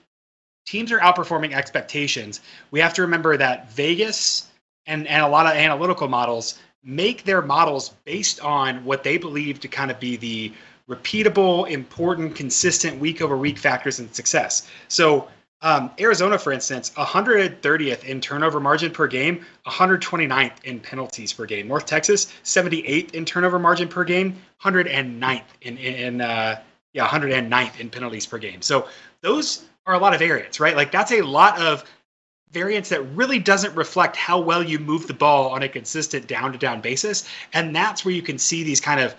teams 0.66 0.92
are 0.92 1.00
outperforming 1.00 1.54
expectations. 1.54 2.42
We 2.72 2.80
have 2.80 2.94
to 2.96 3.02
remember 3.02 3.38
that 3.38 3.72
Vegas 3.72 4.48
and 4.86 5.08
and 5.08 5.24
a 5.24 5.28
lot 5.28 5.46
of 5.46 5.54
analytical 5.54 6.08
models 6.08 6.60
make 6.84 7.24
their 7.24 7.42
models 7.42 7.90
based 8.06 8.40
on 8.42 8.84
what 8.86 9.04
they 9.04 9.18
believe 9.18 9.60
to 9.62 9.68
kind 9.68 9.92
of 9.92 10.00
be 10.00 10.16
the 10.16 10.54
repeatable, 10.90 11.70
important, 11.70 12.36
consistent 12.36 12.98
week 13.00 13.22
over 13.22 13.36
week 13.36 13.58
factors 13.58 14.00
in 14.00 14.12
success. 14.14 14.70
So 14.88 15.28
um, 15.62 15.90
Arizona, 16.00 16.38
for 16.38 16.52
instance, 16.52 16.92
130th 16.92 18.04
in 18.04 18.22
turnover 18.22 18.60
margin 18.60 18.92
per 18.92 19.08
game, 19.08 19.44
129th 19.66 20.64
in 20.66 20.80
penalties 20.80 21.34
per 21.34 21.46
game. 21.46 21.68
North 21.68 21.86
Texas, 21.86 22.28
78th 22.44 23.16
in 23.16 23.26
turnover 23.26 23.58
margin 23.58 23.88
per 23.88 24.04
game, 24.04 24.40
109th 24.64 25.42
in 25.62 25.78
in 25.78 26.22
uh, 26.22 26.62
yeah 26.94 27.08
109th 27.08 27.80
in 27.80 27.90
penalties 27.90 28.26
per 28.26 28.38
game. 28.38 28.62
So 28.62 28.88
those 29.22 29.66
are 29.88 29.96
a 29.96 30.00
lot 30.00 30.14
of 30.14 30.20
variance, 30.20 30.60
right? 30.60 30.76
Like 30.76 30.92
that's 30.92 31.12
a 31.12 31.22
lot 31.22 31.60
of 31.60 31.84
variance 32.52 32.90
that 32.90 33.02
really 33.16 33.40
doesn't 33.40 33.76
reflect 33.76 34.16
how 34.16 34.40
well 34.40 34.62
you 34.62 34.78
move 34.78 35.08
the 35.08 35.14
ball 35.14 35.50
on 35.50 35.64
a 35.64 35.70
consistent 35.70 36.28
down 36.28 36.52
to 36.52 36.58
down 36.60 36.82
basis, 36.82 37.28
and 37.54 37.76
that's 37.76 38.06
where 38.06 38.14
you 38.14 38.22
can 38.22 38.38
see 38.38 38.64
these 38.64 38.80
kind 38.80 39.00
of 39.00 39.16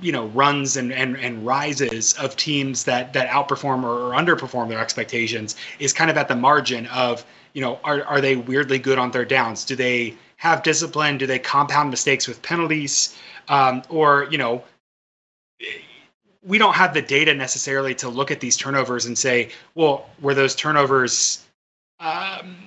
you 0.00 0.12
know 0.12 0.26
runs 0.28 0.76
and, 0.76 0.92
and 0.92 1.16
and 1.16 1.44
rises 1.44 2.12
of 2.14 2.36
teams 2.36 2.84
that 2.84 3.12
that 3.12 3.28
outperform 3.28 3.84
or, 3.84 4.12
underperform 4.12 4.68
their 4.68 4.80
expectations 4.80 5.56
is 5.78 5.92
kind 5.92 6.10
of 6.10 6.16
at 6.16 6.28
the 6.28 6.36
margin 6.36 6.86
of 6.86 7.24
you 7.52 7.60
know 7.60 7.78
are 7.84 8.04
are 8.04 8.20
they 8.20 8.36
weirdly 8.36 8.78
good 8.78 8.98
on 8.98 9.10
third 9.10 9.28
downs? 9.28 9.64
Do 9.64 9.76
they 9.76 10.16
have 10.36 10.62
discipline? 10.62 11.18
Do 11.18 11.26
they 11.26 11.38
compound 11.38 11.90
mistakes 11.90 12.28
with 12.28 12.42
penalties? 12.42 13.16
Um, 13.48 13.82
or 13.88 14.26
you 14.30 14.38
know 14.38 14.64
we 16.42 16.58
don't 16.58 16.74
have 16.74 16.94
the 16.94 17.02
data 17.02 17.34
necessarily 17.34 17.94
to 17.96 18.08
look 18.08 18.30
at 18.30 18.40
these 18.40 18.56
turnovers 18.56 19.06
and 19.06 19.16
say 19.16 19.50
well 19.74 20.08
were 20.20 20.34
those 20.34 20.54
turnovers 20.54 21.44
um, 21.98 22.65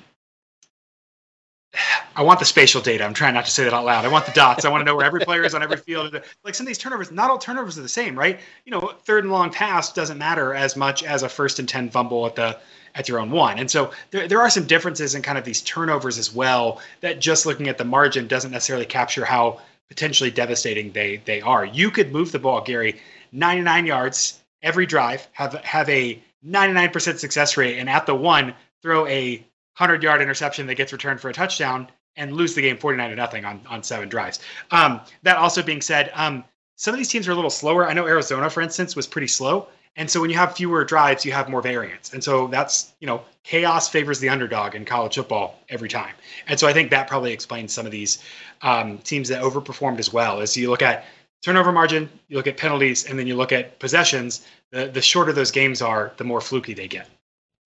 I 2.16 2.24
want 2.24 2.40
the 2.40 2.46
spatial 2.46 2.82
data. 2.82 3.04
I'm 3.04 3.14
trying 3.14 3.34
not 3.34 3.46
to 3.46 3.52
say 3.52 3.64
that 3.64 3.74
out 3.74 3.86
loud. 3.86 4.06
I 4.06 4.10
want 4.10 4.26
the 4.26 4.32
dots. 4.32 4.66
I 4.66 4.70
want 4.70 4.82
to 4.82 4.86
know 4.86 4.96
where 4.96 5.06
every 5.06 5.22
player 5.22 5.44
is 5.44 5.54
on 5.54 5.64
every 5.64 5.78
field. 5.78 6.20
Like 6.44 6.56
some 6.56 6.66
of 6.66 6.68
these 6.68 6.78
turnovers, 6.78 7.12
not 7.12 7.30
all 7.30 7.38
turnovers 7.38 7.78
are 7.78 7.82
the 7.82 7.90
same, 7.90 8.18
right? 8.18 8.40
You 8.66 8.72
know, 8.72 8.94
third 9.04 9.24
and 9.24 9.32
long 9.32 9.52
pass 9.52 9.94
doesn't 9.94 10.18
matter 10.18 10.54
as 10.54 10.76
much 10.76 11.04
as 11.04 11.24
a 11.24 11.30
first 11.30 11.60
and 11.60 11.70
ten 11.70 11.90
fumble 11.90 12.26
at 12.26 12.36
the 12.36 12.58
at 12.96 13.08
your 13.08 13.20
own 13.20 13.32
one. 13.32 13.60
And 13.60 13.70
so 13.70 13.92
there, 14.12 14.28
there 14.28 14.42
are 14.42 14.50
some 14.50 14.66
differences 14.66 15.16
in 15.16 15.22
kind 15.22 15.38
of 15.38 15.46
these 15.46 15.62
turnovers 15.62 16.18
as 16.18 16.34
well 16.34 16.82
that 17.02 17.22
just 17.22 17.46
looking 17.46 17.68
at 17.68 17.78
the 17.78 17.86
margin 17.86 18.28
doesn't 18.28 18.52
necessarily 18.52 18.86
capture 18.86 19.24
how 19.24 19.62
potentially 19.88 20.32
devastating 20.32 20.92
they 20.92 21.22
they 21.26 21.42
are. 21.42 21.66
You 21.66 21.92
could 21.92 22.12
move 22.12 22.32
the 22.32 22.40
ball, 22.40 22.62
Gary, 22.62 23.00
99 23.32 23.86
yards 23.86 24.40
every 24.62 24.86
drive, 24.86 25.28
have 25.34 25.54
have 25.54 25.88
a 25.90 26.22
99% 26.46 27.18
success 27.18 27.58
rate, 27.58 27.80
and 27.80 27.90
at 27.90 28.06
the 28.06 28.16
one 28.16 28.54
throw 28.82 29.06
a 29.08 29.46
100 29.80 30.04
yard 30.04 30.22
interception 30.22 30.68
that 30.68 30.76
gets 30.76 30.92
returned 30.92 31.22
for 31.22 31.30
a 31.30 31.34
touchdown 31.34 31.88
and 32.18 32.34
lose 32.34 32.54
the 32.54 32.62
game 32.62 32.78
49 32.78 33.10
to 33.10 33.16
nothing 33.16 33.46
on, 33.46 33.62
on 33.68 33.82
seven 33.82 34.10
drives. 34.10 34.40
Um, 34.72 35.00
that 35.24 35.38
also 35.38 35.64
being 35.64 35.82
said, 35.82 36.12
um, 36.14 36.44
some 36.76 36.94
of 36.94 36.98
these 36.98 37.08
teams 37.08 37.28
are 37.28 37.32
a 37.32 37.36
little 37.36 37.50
slower. 37.50 37.88
I 37.88 37.94
know 37.94 38.06
Arizona, 38.06 38.50
for 38.50 38.62
instance, 38.62 38.96
was 38.96 39.08
pretty 39.08 39.28
slow. 39.28 39.68
And 39.96 40.10
so 40.10 40.22
when 40.22 40.30
you 40.30 40.36
have 40.38 40.56
fewer 40.56 40.84
drives, 40.86 41.26
you 41.26 41.32
have 41.32 41.50
more 41.50 41.62
variance. 41.62 42.14
And 42.14 42.24
so 42.24 42.48
that's, 42.48 42.94
you 43.00 43.08
know, 43.08 43.22
chaos 43.44 43.90
favors 43.90 44.20
the 44.20 44.30
underdog 44.30 44.76
in 44.76 44.86
college 44.86 45.16
football 45.16 45.60
every 45.70 45.90
time. 45.90 46.14
And 46.48 46.60
so 46.60 46.68
I 46.68 46.74
think 46.74 46.90
that 46.92 47.08
probably 47.08 47.34
explains 47.34 47.74
some 47.74 47.86
of 47.86 47.92
these 47.92 48.24
um, 48.62 48.98
teams 49.00 49.30
that 49.30 49.42
overperformed 49.42 50.00
as 50.00 50.14
well. 50.14 50.42
As 50.42 50.56
you 50.56 50.70
look 50.70 50.82
at 50.82 51.06
turnover 51.42 51.72
margin, 51.72 52.10
you 52.28 52.38
look 52.38 52.48
at 52.48 52.58
penalties, 52.58 53.06
and 53.06 53.18
then 53.18 53.28
you 53.28 53.36
look 53.36 53.52
at 53.52 53.80
possessions, 53.80 54.46
the, 54.72 54.88
the 54.88 55.02
shorter 55.02 55.34
those 55.34 55.52
games 55.52 55.82
are, 55.82 56.14
the 56.18 56.24
more 56.24 56.42
fluky 56.42 56.74
they 56.74 56.88
get. 56.88 57.10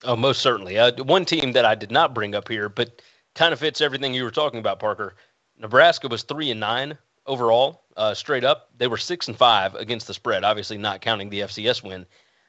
Oh, 0.04 0.16
most 0.16 0.42
certainly. 0.42 0.78
Uh, 0.78 0.92
one 1.04 1.26
team 1.26 1.54
that 1.54 1.66
I 1.66 1.76
did 1.76 1.92
not 1.92 2.14
bring 2.14 2.36
up 2.36 2.48
here, 2.48 2.70
but 2.70 3.02
kind 3.36 3.54
of 3.54 3.60
fits 3.60 3.82
everything 3.82 4.14
you 4.14 4.24
were 4.24 4.32
talking 4.32 4.60
about, 4.60 4.80
Parker. 4.80 5.16
Nebraska 5.58 6.08
was 6.08 6.24
three 6.24 6.52
and 6.52 6.60
nine 6.60 6.98
overall, 7.26 7.84
uh, 7.96 8.14
straight 8.14 8.44
up. 8.44 8.70
They 8.78 8.88
were 8.88 8.98
six 8.98 9.28
and 9.28 9.38
five 9.38 9.76
against 9.76 10.08
the 10.08 10.14
spread, 10.14 10.44
obviously 10.44 10.78
not 10.78 11.02
counting 11.02 11.30
the 11.30 11.42
FCS 11.42 11.84
win. 11.84 12.06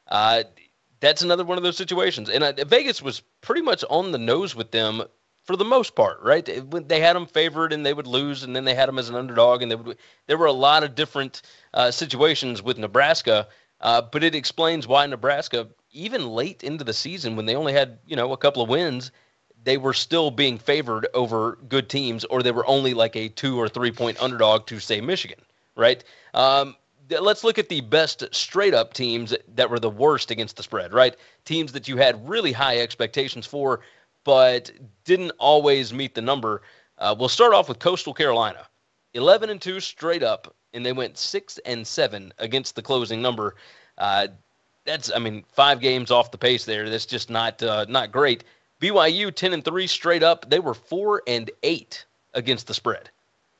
Uh, 0.08 0.44
that's 1.00 1.22
another 1.22 1.44
one 1.44 1.58
of 1.58 1.64
those 1.64 1.76
situations. 1.76 2.28
And 2.28 2.42
uh, 2.42 2.64
Vegas 2.64 3.00
was 3.02 3.22
pretty 3.40 3.62
much 3.62 3.84
on 3.88 4.10
the 4.10 4.18
nose 4.18 4.54
with 4.54 4.70
them 4.70 5.02
for 5.44 5.56
the 5.56 5.64
most 5.64 5.94
part, 5.94 6.20
right? 6.22 6.48
They 6.88 7.00
had 7.00 7.14
them 7.14 7.26
favored 7.26 7.72
and 7.72 7.84
they 7.84 7.92
would 7.92 8.06
lose, 8.06 8.42
and 8.42 8.56
then 8.56 8.64
they 8.64 8.74
had 8.74 8.88
them 8.88 8.98
as 8.98 9.10
an 9.10 9.14
underdog, 9.14 9.62
and 9.62 9.70
they 9.70 9.76
would. 9.76 9.98
There 10.26 10.38
were 10.38 10.46
a 10.46 10.52
lot 10.52 10.82
of 10.82 10.94
different 10.94 11.42
uh, 11.74 11.90
situations 11.90 12.62
with 12.62 12.78
Nebraska, 12.78 13.46
uh, 13.80 14.02
but 14.02 14.24
it 14.24 14.34
explains 14.34 14.86
why 14.86 15.06
Nebraska, 15.06 15.68
even 15.92 16.28
late 16.28 16.62
into 16.62 16.84
the 16.84 16.92
season, 16.92 17.36
when 17.36 17.46
they 17.46 17.56
only 17.56 17.72
had 17.72 17.98
you 18.06 18.16
know 18.16 18.32
a 18.32 18.36
couple 18.36 18.62
of 18.62 18.68
wins, 18.68 19.10
they 19.62 19.76
were 19.76 19.94
still 19.94 20.30
being 20.30 20.58
favored 20.58 21.06
over 21.14 21.58
good 21.68 21.88
teams, 21.88 22.24
or 22.26 22.42
they 22.42 22.52
were 22.52 22.66
only 22.66 22.94
like 22.94 23.16
a 23.16 23.28
two 23.28 23.58
or 23.60 23.68
three 23.68 23.92
point 23.92 24.22
underdog 24.22 24.66
to 24.66 24.80
say 24.80 25.00
Michigan, 25.00 25.40
right? 25.76 26.04
Um, 26.34 26.76
let's 27.20 27.44
look 27.44 27.58
at 27.58 27.68
the 27.68 27.80
best 27.80 28.24
straight 28.32 28.74
up 28.74 28.94
teams 28.94 29.34
that 29.54 29.70
were 29.70 29.78
the 29.78 29.90
worst 29.90 30.30
against 30.30 30.56
the 30.56 30.62
spread, 30.62 30.92
right? 30.92 31.16
Teams 31.44 31.72
that 31.72 31.88
you 31.88 31.96
had 31.96 32.28
really 32.28 32.52
high 32.52 32.78
expectations 32.78 33.46
for, 33.46 33.80
but 34.24 34.70
didn't 35.04 35.32
always 35.38 35.92
meet 35.92 36.14
the 36.14 36.22
number. 36.22 36.62
Uh, 36.98 37.14
we'll 37.18 37.28
start 37.28 37.52
off 37.52 37.68
with 37.68 37.78
Coastal 37.78 38.14
Carolina, 38.14 38.66
11 39.14 39.50
and 39.50 39.60
2 39.60 39.80
straight 39.80 40.22
up, 40.22 40.54
and 40.72 40.84
they 40.84 40.92
went 40.92 41.16
6 41.18 41.58
and 41.64 41.86
7 41.86 42.32
against 42.38 42.74
the 42.76 42.82
closing 42.82 43.22
number. 43.22 43.54
Uh, 43.96 44.28
that's, 44.84 45.10
I 45.14 45.18
mean, 45.18 45.44
five 45.52 45.80
games 45.80 46.10
off 46.10 46.30
the 46.30 46.38
pace 46.38 46.64
there. 46.64 46.90
That's 46.90 47.06
just 47.06 47.30
not 47.30 47.62
uh, 47.62 47.86
not 47.88 48.12
great. 48.12 48.44
BYU 48.80 49.34
10 49.34 49.52
and 49.54 49.64
3 49.64 49.86
straight 49.86 50.22
up. 50.22 50.50
They 50.50 50.58
were 50.60 50.74
4 50.74 51.22
and 51.26 51.50
8 51.62 52.04
against 52.34 52.66
the 52.66 52.74
spread. 52.74 53.08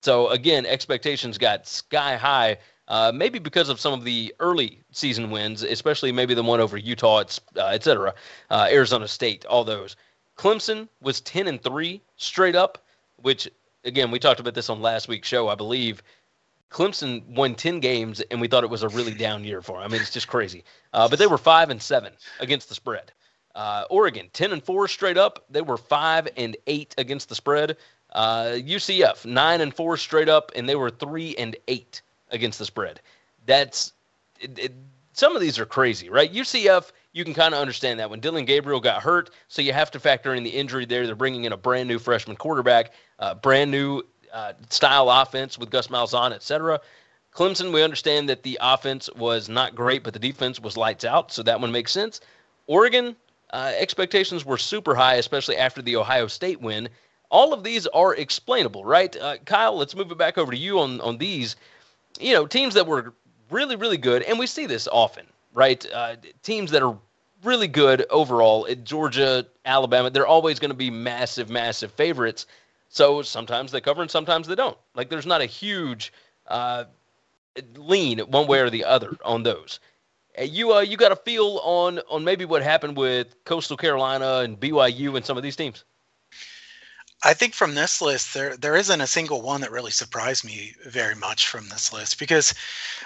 So 0.03 0.29
again, 0.29 0.67
expectations 0.67 1.39
got 1.39 1.67
sky 1.67 2.17
high 2.17 2.59
Uh, 2.89 3.11
maybe 3.15 3.39
because 3.39 3.71
of 3.71 3.81
some 3.81 3.95
of 3.95 4.05
the 4.05 4.35
early 4.41 4.79
season 4.93 5.31
wins, 5.31 5.63
especially 5.63 6.13
maybe 6.13 6.35
the 6.35 6.43
one 6.43 6.61
over 6.61 6.77
Utah, 6.77 7.25
uh, 7.57 7.67
et 7.73 7.83
cetera, 7.83 8.15
uh, 8.51 8.69
Arizona 8.71 9.09
State, 9.09 9.47
all 9.47 9.65
those. 9.65 9.97
Clemson 10.37 10.89
was 11.01 11.23
10 11.23 11.47
and 11.47 11.63
3 11.63 12.03
straight 12.17 12.55
up, 12.55 12.85
which, 13.23 13.49
again, 13.85 14.11
we 14.11 14.19
talked 14.19 14.41
about 14.41 14.55
this 14.55 14.71
on 14.71 14.81
last 14.81 15.09
week's 15.09 15.29
show, 15.29 15.49
I 15.49 15.55
believe. 15.55 16.03
Clemson 16.71 17.25
won 17.29 17.55
10 17.55 17.81
games, 17.81 18.21
and 18.31 18.41
we 18.41 18.49
thought 18.49 18.65
it 18.65 18.71
was 18.71 18.83
a 18.83 18.89
really 18.89 19.15
down 19.15 19.45
year 19.45 19.63
for 19.63 19.79
them. 19.79 19.83
I 19.83 19.93
mean, 19.93 20.01
it's 20.01 20.11
just 20.11 20.27
crazy. 20.27 20.65
Uh, 20.93 21.09
but 21.09 21.19
they 21.19 21.27
were 21.27 21.39
5 21.39 21.71
and 21.71 21.81
7 21.81 22.13
against 22.41 22.69
the 22.69 22.75
spread. 22.75 23.13
Uh, 23.55 23.85
Oregon, 23.91 24.29
10 24.33 24.53
and 24.53 24.63
4 24.63 24.89
straight 24.89 25.17
up. 25.17 25.45
They 25.49 25.63
were 25.63 25.77
5 25.77 26.29
and 26.37 26.57
8 26.67 26.95
against 26.99 27.29
the 27.29 27.37
spread. 27.37 27.77
Uh, 28.13 28.57
UCF, 28.57 29.25
9 29.25 29.61
and 29.61 29.73
4 29.73 29.97
straight 29.97 30.29
up, 30.29 30.51
and 30.57 30.69
they 30.69 30.75
were 30.75 30.91
3 30.91 31.37
and 31.37 31.57
8 31.69 32.03
against 32.31 32.59
the 32.59 32.65
spread. 32.65 33.01
That's 33.47 33.93
it, 34.41 34.59
it, 34.59 34.73
some 35.13 35.37
of 35.37 35.43
these 35.43 35.59
are 35.61 35.67
crazy, 35.67 36.11
right? 36.11 36.33
UCF, 36.33 36.91
you 37.15 37.25
can 37.25 37.33
kind 37.33 37.55
of 37.55 37.61
understand 37.61 38.01
that 38.01 38.11
when 38.11 38.21
Dillon 38.21 38.45
Gabriel 38.45 38.81
got 38.81 39.03
hurt, 39.03 39.31
so 39.49 39.63
you 39.63 39.73
have 39.73 39.91
to 39.93 40.01
factor 40.01 40.35
in 40.35 40.43
the 40.43 40.51
injury 40.51 40.85
there. 40.85 41.07
They're 41.07 41.15
bringing 41.15 41.45
in 41.45 41.53
a 41.53 41.57
brand 41.57 41.89
new 41.89 41.99
freshman 41.99 42.37
quarterback, 42.37 42.93
uh, 43.21 43.35
brand 43.35 43.71
new 43.71 44.03
uh, 44.33 44.53
style 44.69 45.09
offense 45.09 45.57
with 45.57 45.71
Gus 45.71 45.87
Malzahn, 45.87 46.33
et 46.33 46.43
cetera. 46.43 46.81
Clemson, 47.33 47.73
we 47.73 47.83
understand 47.83 48.29
that 48.29 48.43
the 48.43 48.59
offense 48.61 49.09
was 49.17 49.49
not 49.49 49.75
great, 49.75 50.03
but 50.03 50.13
the 50.13 50.19
defense 50.19 50.61
was 50.61 50.77
lights 50.77 51.05
out, 51.05 51.33
so 51.33 51.43
that 51.45 51.61
one 51.61 51.73
makes 51.73 51.93
sense. 51.93 52.21
Oregon, 52.67 53.15
uh, 53.53 53.73
expectations 53.77 54.45
were 54.45 54.59
super 54.59 54.95
high, 54.95 55.15
especially 55.15 55.57
after 55.57 55.83
the 55.83 55.97
Ohio 55.97 56.27
State 56.27 56.61
win. 56.61 56.89
All 57.31 57.53
of 57.53 57.63
these 57.63 57.87
are 57.89 58.15
explainable, 58.15 58.85
right? 58.85 59.17
Uh, 59.17 59.37
Kyle, 59.45 59.77
let's 59.77 59.95
move 59.95 60.11
it 60.11 60.19
back 60.19 60.37
over 60.37 60.51
to 60.51 60.59
you 60.59 60.81
on, 60.81 61.01
on 61.01 61.19
these. 61.19 61.55
You 62.21 62.35
know, 62.35 62.47
teams 62.47 62.75
that 62.75 62.87
were 62.87 63.15
really, 63.51 63.77
really 63.77 63.99
good, 63.99 64.23
and 64.23 64.39
we 64.39 64.47
see 64.47 64.67
this 64.67 64.89
often, 64.91 65.27
right? 65.55 65.85
Uh, 65.93 66.17
teams 66.43 66.73
that 66.73 66.83
are 66.83 66.99
really 67.45 67.69
good 67.69 68.07
overall, 68.11 68.67
Georgia, 68.85 69.47
Alabama, 69.65 70.11
they're 70.11 70.27
always 70.27 70.59
going 70.61 70.71
to 70.71 70.77
be 70.77 70.91
massive, 70.91 71.51
massive 71.51 71.93
favorites. 71.93 72.47
So 72.91 73.23
sometimes 73.23 73.73
they 73.73 73.81
cover 73.81 74.03
and 74.03 74.11
sometimes 74.11 74.49
they 74.49 74.57
don't. 74.57 74.79
Like 74.95 75.11
there's 75.11 75.27
not 75.27 75.43
a 75.43 75.47
huge 75.47 76.13
uh, 76.49 76.85
lean 77.77 78.21
one 78.21 78.47
way 78.47 78.61
or 78.61 78.71
the 78.71 78.85
other 78.85 79.17
on 79.25 79.43
those. 79.45 79.81
You 80.41 80.75
uh, 80.75 80.81
you 80.81 80.97
got 80.97 81.13
a 81.13 81.17
feel 81.17 81.61
on 81.65 82.01
on 82.11 82.25
maybe 82.25 82.45
what 82.45 82.63
happened 82.63 82.97
with 82.97 83.37
Coastal 83.45 83.77
Carolina 83.77 84.41
and 84.45 84.59
BYU 84.59 85.17
and 85.17 85.25
some 85.25 85.37
of 85.37 85.43
these 85.45 85.57
teams. 85.57 85.85
I 87.25 87.35
think 87.35 87.55
from 87.55 87.75
this 87.75 88.01
list, 88.01 88.35
there 88.35 88.57
there 88.57 88.77
isn't 88.77 89.01
a 89.01 89.07
single 89.07 89.43
one 89.43 89.61
that 89.63 89.73
really 89.73 89.91
surprised 89.93 90.45
me 90.45 90.75
very 90.87 91.15
much 91.17 91.49
from 91.49 91.69
this 91.69 91.93
list 91.93 92.19
because, 92.19 92.55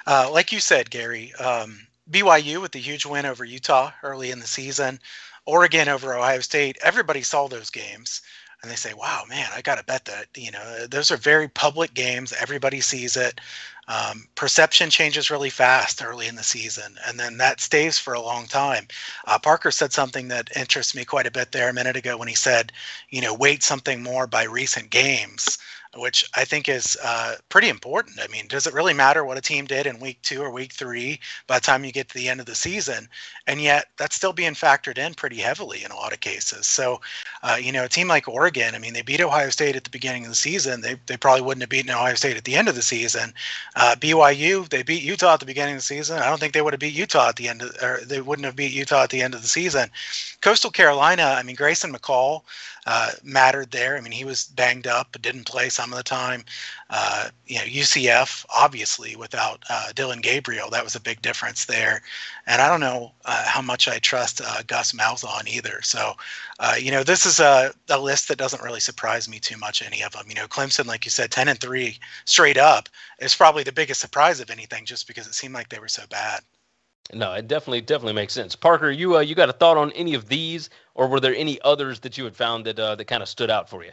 uh, 0.07 0.31
like 0.33 0.53
you 0.53 0.61
said, 0.61 0.91
Gary, 0.91 1.35
um, 1.35 1.88
BYU 2.11 2.61
with 2.61 2.73
the 2.73 2.79
huge 2.79 3.07
win 3.07 3.27
over 3.27 3.45
Utah 3.45 3.93
early 4.03 4.31
in 4.31 4.41
the 4.41 4.47
season, 4.47 4.99
Oregon 5.47 5.89
over 5.89 6.15
Ohio 6.15 6.41
State. 6.41 6.79
Everybody 6.83 7.23
saw 7.23 7.49
those 7.49 7.71
games 7.71 8.23
and 8.63 8.71
they 8.71 8.77
say, 8.77 8.93
"Wow, 8.93 9.25
man, 9.29 9.49
I 9.55 9.63
got 9.63 9.77
to 9.79 9.85
bet 9.85 10.05
that." 10.07 10.27
You 10.35 10.51
know, 10.51 10.87
those 10.87 11.11
are 11.11 11.17
very 11.17 11.49
public 11.49 11.95
games. 11.95 12.33
Everybody 12.33 12.81
sees 12.81 13.17
it. 13.17 13.41
Um, 13.87 14.29
perception 14.35 14.91
changes 14.91 15.31
really 15.31 15.49
fast 15.49 16.03
early 16.05 16.27
in 16.27 16.35
the 16.35 16.43
season, 16.43 16.99
and 17.07 17.19
then 17.19 17.39
that 17.39 17.61
stays 17.61 17.99
for 17.99 18.15
a 18.15 18.21
long 18.21 18.47
time. 18.47 18.89
Uh, 19.27 19.39
Parker 19.39 19.71
said 19.71 19.93
something 19.93 20.29
that 20.29 20.55
interests 20.57 20.95
me 20.95 21.05
quite 21.05 21.27
a 21.27 21.31
bit 21.31 21.53
there 21.53 21.69
a 21.69 21.73
minute 21.75 21.97
ago 21.97 22.17
when 22.17 22.29
he 22.29 22.35
said, 22.35 22.73
"You 23.11 23.23
know, 23.23 23.33
weight 23.33 23.63
something 23.63 24.03
more 24.03 24.27
by 24.27 24.43
recent 24.43 24.91
games." 24.91 25.59
Which 25.97 26.29
I 26.37 26.45
think 26.45 26.69
is 26.69 26.97
uh, 27.03 27.37
pretty 27.49 27.69
important. 27.69 28.21
I 28.21 28.29
mean, 28.29 28.47
does 28.49 28.67
it 28.67 28.75
really 28.75 28.95
matter 28.95 29.25
what 29.25 29.39
a 29.39 29.43
team 29.43 29.67
did 29.67 29.87
in 29.87 30.01
week 30.01 30.21
two 30.23 30.43
or 30.43 30.51
week 30.51 30.73
three 30.73 31.21
by 31.47 31.59
the 31.59 31.65
time 31.65 31.85
you 31.85 31.93
get 31.93 32.09
to 32.09 32.15
the 32.15 32.29
end 32.29 32.41
of 32.41 32.47
the 32.47 32.55
season? 32.55 33.09
And 33.47 33.61
yet, 33.61 33.87
that's 33.97 34.17
still 34.17 34.33
being 34.33 34.53
factored 34.55 34.99
in 34.99 35.15
pretty 35.15 35.37
heavily 35.37 35.85
in 35.85 35.91
a 35.91 35.97
lot 35.97 36.13
of 36.13 36.21
cases. 36.21 36.67
So, 36.67 37.01
uh, 37.43 37.57
you 37.61 37.73
know, 37.73 37.85
a 37.85 37.89
team 37.89 38.09
like 38.09 38.29
Oregon, 38.29 38.75
I 38.75 38.79
mean, 38.79 38.93
they 38.93 39.03
beat 39.03 39.21
Ohio 39.21 39.51
State 39.51 39.77
at 39.77 39.85
the 39.85 39.91
beginning 39.91 40.25
of 40.25 40.31
the 40.31 40.37
season. 40.37 40.81
They, 40.81 40.97
they 41.07 41.17
probably 41.17 41.43
wouldn't 41.43 41.63
have 41.63 41.71
beaten 41.71 41.91
Ohio 41.91 42.15
State 42.15 42.37
at 42.37 42.45
the 42.45 42.57
end 42.57 42.69
of 42.69 42.75
the 42.75 42.83
season. 42.83 43.33
Uh, 43.77 43.95
BYU, 43.99 44.69
they 44.69 44.83
beat 44.83 45.03
Utah 45.03 45.35
at 45.35 45.41
the 45.41 45.47
beginning 45.47 45.75
of 45.75 45.79
the 45.79 45.83
season. 45.83 46.19
I 46.19 46.29
don't 46.29 46.39
think 46.39 46.53
they 46.53 46.63
would 46.63 46.75
have 46.75 46.81
beat 46.81 46.95
Utah 46.95 47.31
at 47.31 47.37
the 47.37 47.49
end 47.49 47.63
of, 47.63 47.75
or 47.83 48.01
they 48.05 48.21
wouldn't 48.21 48.47
have 48.47 48.57
beat 48.57 48.73
Utah 48.73 49.05
at 49.05 49.11
the 49.11 49.23
end 49.23 49.35
of 49.35 49.43
the 49.43 49.49
season. 49.49 49.89
Coastal 50.41 50.71
Carolina, 50.71 51.35
I 51.37 51.43
mean, 51.43 51.57
Grayson 51.57 51.93
McCall 51.93 52.43
uh, 52.91 53.11
mattered 53.23 53.71
there. 53.71 53.99
I 53.99 54.01
mean, 54.01 54.13
he 54.13 54.25
was 54.25 54.45
banged 54.45 54.87
up, 54.87 55.09
but 55.13 55.21
didn't 55.21 55.45
play 55.45 55.69
some 55.69 55.93
of 55.93 55.99
the 55.99 56.03
time. 56.03 56.43
Uh, 56.89 57.29
you 57.47 57.57
know, 57.57 57.65
UCF 57.65 58.47
obviously 58.49 59.15
without 59.15 59.63
uh, 59.69 59.93
Dillon 59.95 60.23
Gabriel, 60.23 60.71
that 60.71 60.85
was 60.85 60.95
a 60.95 61.01
big 61.01 61.21
difference 61.21 61.67
there. 61.67 62.01
And 62.47 62.63
I 62.63 62.69
don't 62.71 62.81
know 62.81 63.13
uh, 63.27 63.45
how 63.47 63.61
much 63.61 63.89
I 63.89 63.99
trust 63.99 64.41
uh, 64.43 64.63
Gus 64.67 64.93
Malzahn 64.93 65.47
either. 65.47 65.83
So, 65.83 66.15
uh, 66.61 66.77
you 66.81 66.91
know, 66.91 67.03
this 67.05 67.27
is 67.27 67.41
a, 67.41 67.75
a 67.91 68.01
list 68.01 68.29
that 68.29 68.39
doesn't 68.39 68.63
really 68.63 68.81
surprise 68.81 69.29
me 69.29 69.39
too 69.39 69.59
much. 69.59 69.83
Any 69.83 70.03
of 70.03 70.13
them, 70.13 70.25
you 70.27 70.35
know, 70.35 70.49
Clemson, 70.49 70.87
like 70.87 71.05
you 71.05 71.11
said, 71.11 71.31
ten 71.31 71.49
and 71.49 71.61
three 71.61 71.99
straight 72.25 72.57
up 72.57 72.89
is 73.19 73.35
probably 73.35 73.65
the 73.65 73.73
biggest 73.73 74.01
surprise 74.01 74.41
of 74.41 74.49
anything, 74.49 74.87
just 74.87 75.07
because 75.07 75.27
it 75.27 75.35
seemed 75.35 75.53
like 75.53 75.69
they 75.69 75.79
were 75.79 75.89
so 75.89 76.05
bad. 76.09 76.41
No, 77.15 77.33
it 77.33 77.49
definitely 77.49 77.81
definitely 77.81 78.13
makes 78.13 78.35
sense. 78.35 78.55
Parker, 78.55 78.91
you 78.91 79.17
uh, 79.17 79.21
you 79.21 79.35
got 79.35 79.49
a 79.49 79.53
thought 79.53 79.79
on 79.79 79.93
any 79.93 80.15
of 80.15 80.29
these, 80.29 80.69
or 80.95 81.09
were 81.09 81.21
there 81.21 81.35
any 81.35 81.61
others 81.63 82.01
that 82.01 82.19
you 82.19 82.25
had 82.25 82.37
found 82.37 82.67
that 82.67 82.79
uh, 82.79 82.97
that 82.97 83.05
kind 83.07 83.23
of 83.23 83.29
stood 83.29 83.51
out 83.51 83.71
for 83.71 83.83
you? 83.83 83.93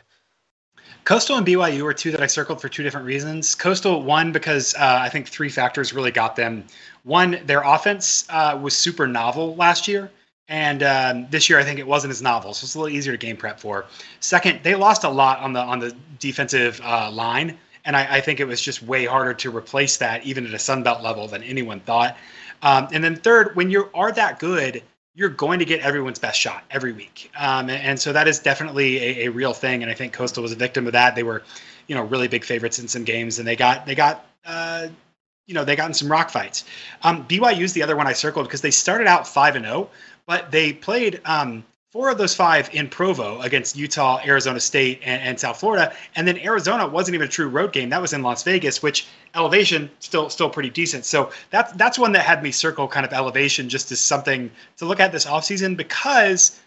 Coastal 1.05 1.37
and 1.37 1.45
BYU 1.45 1.83
were 1.83 1.93
two 1.93 2.11
that 2.11 2.21
I 2.21 2.27
circled 2.27 2.59
for 2.59 2.67
two 2.67 2.83
different 2.83 3.05
reasons. 3.05 3.55
Coastal, 3.55 4.01
one 4.01 4.31
because 4.31 4.73
uh, 4.75 4.99
I 5.01 5.09
think 5.09 5.27
three 5.27 5.49
factors 5.49 5.93
really 5.93 6.11
got 6.11 6.35
them. 6.35 6.65
One, 7.03 7.39
their 7.45 7.61
offense 7.61 8.25
uh, 8.29 8.59
was 8.61 8.75
super 8.75 9.07
novel 9.07 9.55
last 9.55 9.87
year, 9.87 10.11
and 10.49 10.83
um, 10.83 11.27
this 11.29 11.49
year 11.49 11.59
I 11.59 11.63
think 11.63 11.79
it 11.79 11.87
wasn't 11.87 12.11
as 12.11 12.21
novel, 12.21 12.53
so 12.53 12.65
it's 12.65 12.75
a 12.75 12.79
little 12.79 12.95
easier 12.95 13.13
to 13.13 13.17
game 13.17 13.37
prep 13.37 13.59
for. 13.59 13.85
Second, 14.19 14.59
they 14.63 14.75
lost 14.75 15.03
a 15.03 15.09
lot 15.09 15.39
on 15.39 15.53
the 15.53 15.61
on 15.61 15.79
the 15.79 15.95
defensive 16.19 16.81
uh, 16.83 17.09
line, 17.11 17.57
and 17.85 17.95
I, 17.95 18.17
I, 18.17 18.21
think 18.21 18.39
it 18.39 18.45
was 18.45 18.59
just 18.59 18.81
way 18.81 19.05
harder 19.05 19.33
to 19.35 19.55
replace 19.55 19.97
that, 19.97 20.25
even 20.25 20.45
at 20.45 20.53
a 20.53 20.59
Sun 20.59 20.83
Belt 20.83 21.01
level, 21.01 21.27
than 21.27 21.43
anyone 21.43 21.79
thought. 21.79 22.17
Um, 22.61 22.87
and 22.91 23.03
then 23.03 23.15
third, 23.15 23.55
when 23.55 23.69
you 23.69 23.89
are 23.93 24.11
that 24.11 24.39
good, 24.39 24.83
you're 25.13 25.29
going 25.29 25.59
to 25.59 25.65
get 25.65 25.79
everyone's 25.79 26.19
best 26.19 26.39
shot 26.39 26.63
every 26.69 26.91
week. 26.91 27.31
Um, 27.37 27.69
and, 27.69 27.81
and, 27.81 27.99
so 27.99 28.11
that 28.11 28.27
is 28.27 28.39
definitely 28.39 28.97
a, 28.97 29.25
a, 29.25 29.31
real 29.31 29.53
thing. 29.53 29.81
And 29.81 29.89
I 29.89 29.95
think 29.95 30.11
Coastal 30.11 30.43
was 30.43 30.51
a 30.51 30.57
victim 30.57 30.87
of 30.87 30.93
that. 30.93 31.15
They 31.15 31.23
were, 31.23 31.43
you 31.87 31.95
know, 31.95 32.03
really 32.03 32.27
big 32.27 32.43
favorites 32.43 32.79
in 32.79 32.87
some 32.87 33.05
games, 33.05 33.39
and 33.39 33.47
they 33.47 33.55
got 33.55 33.85
they 33.85 33.95
got. 33.95 34.25
Uh, 34.45 34.89
you 35.47 35.53
know 35.53 35.63
they 35.63 35.75
got 35.75 35.87
in 35.87 35.93
some 35.93 36.11
rock 36.11 36.31
fights. 36.31 36.65
Um, 37.03 37.25
is 37.29 37.73
the 37.73 37.83
other 37.83 37.95
one 37.95 38.07
I 38.07 38.13
circled 38.13 38.47
because 38.47 38.61
they 38.61 38.71
started 38.71 39.07
out 39.07 39.27
five 39.27 39.55
and 39.55 39.65
zero, 39.65 39.75
oh, 39.77 39.89
but 40.25 40.49
they 40.51 40.73
played 40.73 41.21
um, 41.23 41.63
four 41.95 42.09
of 42.09 42.17
those 42.17 42.35
five 42.35 42.69
in 42.73 42.89
Provo 42.89 43.39
against 43.39 43.77
Utah, 43.77 44.19
Arizona 44.25 44.59
State, 44.59 44.99
and, 45.05 45.21
and, 45.21 45.39
South 45.39 45.61
Florida. 45.61 45.93
And 46.17 46.27
then 46.27 46.37
Arizona 46.39 46.85
wasn't 46.85 47.15
even 47.15 47.25
a 47.25 47.31
true 47.31 47.47
road 47.47 47.71
game. 47.71 47.87
That 47.87 48.01
was 48.01 48.11
in 48.11 48.21
Las 48.21 48.43
Vegas, 48.43 48.83
which 48.83 49.07
elevation 49.33 49.89
still 49.99 50.29
still 50.29 50.49
pretty 50.49 50.69
decent. 50.69 51.05
So 51.05 51.31
that's 51.51 51.71
that's 51.73 51.97
one 51.97 52.11
that 52.11 52.25
had 52.25 52.43
me 52.43 52.51
circle 52.51 52.89
kind 52.89 53.05
of 53.05 53.13
elevation 53.13 53.69
just 53.69 53.93
as 53.93 54.01
something 54.01 54.51
to 54.75 54.85
look 54.85 54.99
at 54.99 55.13
this 55.13 55.25
offseason 55.25 55.77
because 55.77 56.59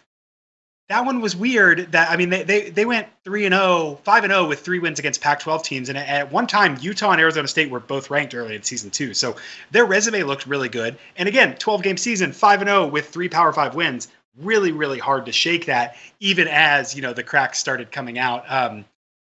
that 0.87 1.05
one 1.05 1.21
was 1.21 1.35
weird 1.35 1.91
that 1.91 2.09
I 2.09 2.17
mean 2.17 2.31
they 2.31 2.41
they, 2.41 2.69
they 2.71 2.85
went 2.85 3.07
3 3.23 3.45
and 3.45 3.53
0, 3.53 3.99
5 4.03 4.23
and 4.23 4.33
0 4.33 4.47
with 4.47 4.61
three 4.61 4.79
wins 4.79 4.97
against 4.97 5.21
Pac-12 5.21 5.63
teams 5.63 5.89
and 5.89 5.97
at 5.99 6.31
one 6.31 6.47
time 6.47 6.75
Utah 6.81 7.11
and 7.11 7.21
Arizona 7.21 7.47
State 7.47 7.69
were 7.69 7.79
both 7.79 8.09
ranked 8.09 8.33
early 8.33 8.55
in 8.55 8.63
season 8.63 8.89
2. 8.89 9.13
So 9.13 9.35
their 9.69 9.85
resume 9.85 10.23
looked 10.23 10.47
really 10.47 10.69
good. 10.69 10.97
And 11.17 11.29
again, 11.29 11.55
12 11.57 11.83
game 11.83 11.97
season, 11.97 12.31
5 12.31 12.61
and 12.61 12.67
0 12.67 12.87
with 12.87 13.09
three 13.09 13.29
Power 13.29 13.53
5 13.53 13.75
wins 13.75 14.07
really 14.41 14.71
really 14.71 14.99
hard 14.99 15.25
to 15.25 15.31
shake 15.31 15.65
that 15.65 15.95
even 16.19 16.47
as 16.47 16.95
you 16.95 17.01
know 17.01 17.13
the 17.13 17.23
cracks 17.23 17.59
started 17.59 17.91
coming 17.91 18.17
out 18.17 18.43
um, 18.49 18.85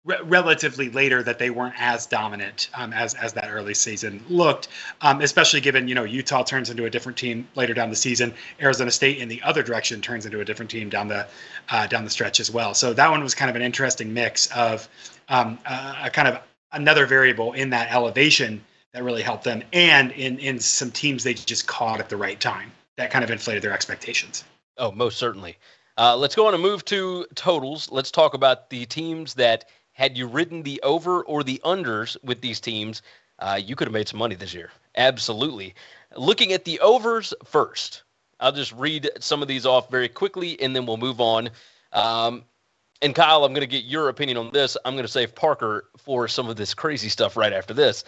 re- 0.06 0.20
relatively 0.24 0.90
later 0.90 1.24
that 1.24 1.40
they 1.40 1.50
weren't 1.50 1.76
as 1.78 2.06
dominant 2.06 2.70
um, 2.74 2.94
as 2.94 3.14
as 3.16 3.34
that 3.34 3.50
early 3.50 3.74
season 3.74 4.24
looked 4.30 4.68
um, 5.02 5.22
especially 5.22 5.62
given 5.62 5.88
you 5.88 5.96
know 5.96 6.04
utah 6.04 6.44
turns 6.44 6.70
into 6.70 6.86
a 6.86 6.90
different 6.90 7.18
team 7.18 7.48
later 7.56 7.74
down 7.74 7.90
the 7.90 7.96
season. 7.96 8.34
Arizona 8.62 8.92
state 8.92 9.18
in 9.18 9.28
the 9.28 9.42
other 9.42 9.64
direction 9.64 10.02
turns 10.02 10.26
into 10.26 10.40
a 10.40 10.46
different 10.46 10.72
team 10.72 10.90
down 10.90 11.08
the 11.08 11.28
uh, 11.70 11.88
down 11.88 12.04
the 12.04 12.10
stretch 12.10 12.40
as 12.40 12.52
well. 12.52 12.74
So 12.74 12.94
that 12.94 13.10
one 13.10 13.24
was 13.24 13.36
kind 13.36 13.50
of 13.50 13.56
an 13.56 13.62
interesting 13.62 14.14
mix 14.14 14.48
of 14.48 14.88
um, 15.30 15.58
uh, 15.66 16.04
a 16.04 16.10
kind 16.10 16.28
of 16.28 16.40
another 16.72 17.06
variable 17.06 17.54
in 17.54 17.72
that 17.72 17.92
elevation 17.92 18.64
that 18.94 19.04
really 19.04 19.22
helped 19.22 19.44
them 19.44 19.64
and 19.74 20.12
in 20.12 20.38
in 20.40 20.60
some 20.60 20.92
teams 20.92 21.24
they 21.24 21.34
just 21.34 21.68
caught 21.68 22.00
at 22.00 22.10
the 22.10 22.18
right 22.18 22.40
time 22.40 22.72
that 22.98 23.10
kind 23.12 23.24
of 23.24 23.32
inflated 23.32 23.64
their 23.64 23.74
expectations 23.74 24.44
Oh, 24.78 24.92
most 24.92 25.18
certainly. 25.18 25.58
Uh, 25.98 26.16
let's 26.16 26.36
go 26.36 26.48
on 26.48 26.54
and 26.54 26.64
move 26.64 26.84
to 26.86 27.26
totals. 27.36 27.92
Let's 27.92 28.12
talk 28.12 28.34
about 28.34 28.70
the 28.70 28.86
teams 28.86 29.34
that 29.36 29.66
had 29.94 30.18
you 30.18 30.28
ridden 30.28 30.64
the 30.64 30.82
over 30.82 31.24
or 31.24 31.44
the 31.44 31.62
unders 31.64 32.18
with 32.24 32.42
these 32.42 32.60
teams, 32.60 33.02
uh, 33.40 33.60
you 33.62 33.76
could 33.76 33.88
have 33.88 33.94
made 33.94 34.08
some 34.08 34.20
money 34.20 34.36
this 34.36 34.54
year. 34.54 34.72
Absolutely. 34.96 35.76
Looking 36.16 36.54
at 36.54 36.66
the 36.66 36.80
overs 36.80 37.34
first, 37.44 38.04
I'll 38.40 38.52
just 38.52 38.72
read 38.74 39.10
some 39.20 39.42
of 39.42 39.48
these 39.48 39.66
off 39.66 39.90
very 39.92 40.10
quickly 40.10 40.60
and 40.62 40.76
then 40.76 40.86
we'll 40.86 40.98
move 40.98 41.22
on. 41.22 41.50
Um, 41.94 42.44
and 43.02 43.16
Kyle, 43.16 43.44
I'm 43.44 43.54
going 43.54 43.62
to 43.62 43.68
get 43.68 43.84
your 43.84 44.10
opinion 44.10 44.38
on 44.38 44.52
this. 44.52 44.78
I'm 44.86 44.94
going 44.94 45.06
to 45.06 45.12
save 45.12 45.36
Parker 45.36 45.86
for 45.98 46.28
some 46.28 46.50
of 46.50 46.56
this 46.56 46.74
crazy 46.74 47.10
stuff 47.10 47.36
right 47.36 47.54
after 47.54 47.74
this. 47.74 48.04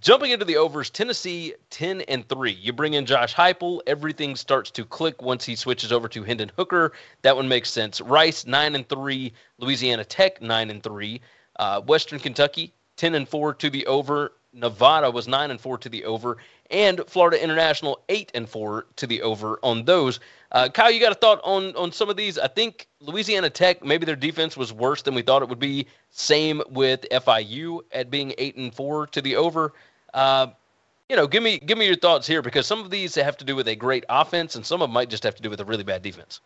Jumping 0.00 0.30
into 0.30 0.44
the 0.44 0.56
overs, 0.56 0.90
Tennessee 0.90 1.54
10 1.70 2.02
and 2.02 2.28
3. 2.28 2.52
You 2.52 2.72
bring 2.72 2.94
in 2.94 3.06
Josh 3.06 3.34
Heupel, 3.34 3.80
everything 3.86 4.36
starts 4.36 4.70
to 4.72 4.84
click 4.84 5.22
once 5.22 5.44
he 5.44 5.56
switches 5.56 5.92
over 5.92 6.08
to 6.08 6.22
Hendon 6.22 6.50
Hooker. 6.56 6.92
That 7.22 7.36
one 7.36 7.48
makes 7.48 7.70
sense. 7.70 8.00
Rice 8.00 8.46
9 8.46 8.74
and 8.74 8.88
3, 8.88 9.32
Louisiana 9.58 10.04
Tech 10.04 10.42
9 10.42 10.70
and 10.70 10.82
3, 10.82 11.20
uh, 11.56 11.80
Western 11.82 12.18
Kentucky 12.18 12.72
10 12.96 13.14
and 13.14 13.28
4 13.28 13.54
to 13.54 13.70
the 13.70 13.86
over. 13.86 14.32
Nevada 14.52 15.10
was 15.10 15.26
9 15.26 15.50
and 15.50 15.60
4 15.60 15.78
to 15.78 15.88
the 15.88 16.04
over, 16.04 16.36
and 16.70 17.00
Florida 17.08 17.42
International 17.42 18.00
8 18.08 18.30
and 18.34 18.48
4 18.48 18.86
to 18.96 19.06
the 19.06 19.22
over 19.22 19.58
on 19.62 19.84
those. 19.84 20.20
Uh, 20.54 20.68
Kyle, 20.68 20.88
you 20.88 21.00
got 21.00 21.10
a 21.10 21.16
thought 21.16 21.40
on 21.42 21.74
on 21.74 21.90
some 21.90 22.08
of 22.08 22.16
these? 22.16 22.38
I 22.38 22.46
think 22.46 22.86
Louisiana 23.00 23.50
Tech, 23.50 23.84
maybe 23.84 24.06
their 24.06 24.14
defense 24.14 24.56
was 24.56 24.72
worse 24.72 25.02
than 25.02 25.12
we 25.12 25.22
thought 25.22 25.42
it 25.42 25.48
would 25.48 25.58
be. 25.58 25.88
Same 26.10 26.62
with 26.70 27.04
FIU 27.10 27.80
at 27.90 28.08
being 28.08 28.32
8 28.38 28.56
and 28.56 28.72
4 28.72 29.08
to 29.08 29.20
the 29.20 29.34
over. 29.34 29.72
Uh, 30.14 30.46
you 31.08 31.16
know, 31.16 31.26
give 31.26 31.42
me 31.42 31.58
give 31.58 31.76
me 31.76 31.86
your 31.86 31.96
thoughts 31.96 32.24
here 32.24 32.40
because 32.40 32.68
some 32.68 32.78
of 32.78 32.90
these 32.90 33.16
have 33.16 33.36
to 33.38 33.44
do 33.44 33.56
with 33.56 33.66
a 33.66 33.74
great 33.74 34.04
offense, 34.08 34.54
and 34.54 34.64
some 34.64 34.80
of 34.80 34.88
them 34.88 34.94
might 34.94 35.10
just 35.10 35.24
have 35.24 35.34
to 35.34 35.42
do 35.42 35.50
with 35.50 35.60
a 35.60 35.64
really 35.64 35.82
bad 35.82 36.02
defense. 36.02 36.40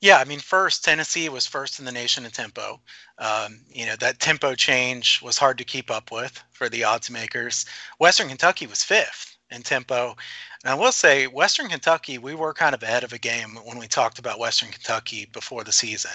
Yeah, 0.00 0.18
I 0.18 0.24
mean, 0.24 0.40
first 0.40 0.84
Tennessee 0.84 1.28
was 1.28 1.46
first 1.46 1.78
in 1.78 1.84
the 1.84 1.92
nation 1.92 2.24
in 2.24 2.32
tempo. 2.32 2.80
Um, 3.18 3.60
you 3.72 3.86
know 3.86 3.94
that 4.00 4.18
tempo 4.18 4.56
change 4.56 5.22
was 5.22 5.38
hard 5.38 5.58
to 5.58 5.64
keep 5.64 5.92
up 5.92 6.10
with 6.10 6.42
for 6.50 6.68
the 6.68 6.82
odds 6.82 7.08
makers. 7.08 7.66
Western 8.00 8.26
Kentucky 8.26 8.66
was 8.66 8.82
fifth 8.82 9.35
in 9.50 9.62
tempo. 9.62 10.16
And 10.64 10.72
I 10.72 10.74
will 10.74 10.92
say, 10.92 11.26
Western 11.26 11.68
Kentucky, 11.68 12.18
we 12.18 12.34
were 12.34 12.52
kind 12.52 12.74
of 12.74 12.82
ahead 12.82 13.04
of 13.04 13.12
a 13.12 13.18
game 13.18 13.58
when 13.64 13.78
we 13.78 13.86
talked 13.86 14.18
about 14.18 14.38
Western 14.38 14.70
Kentucky 14.70 15.26
before 15.32 15.62
the 15.62 15.72
season. 15.72 16.12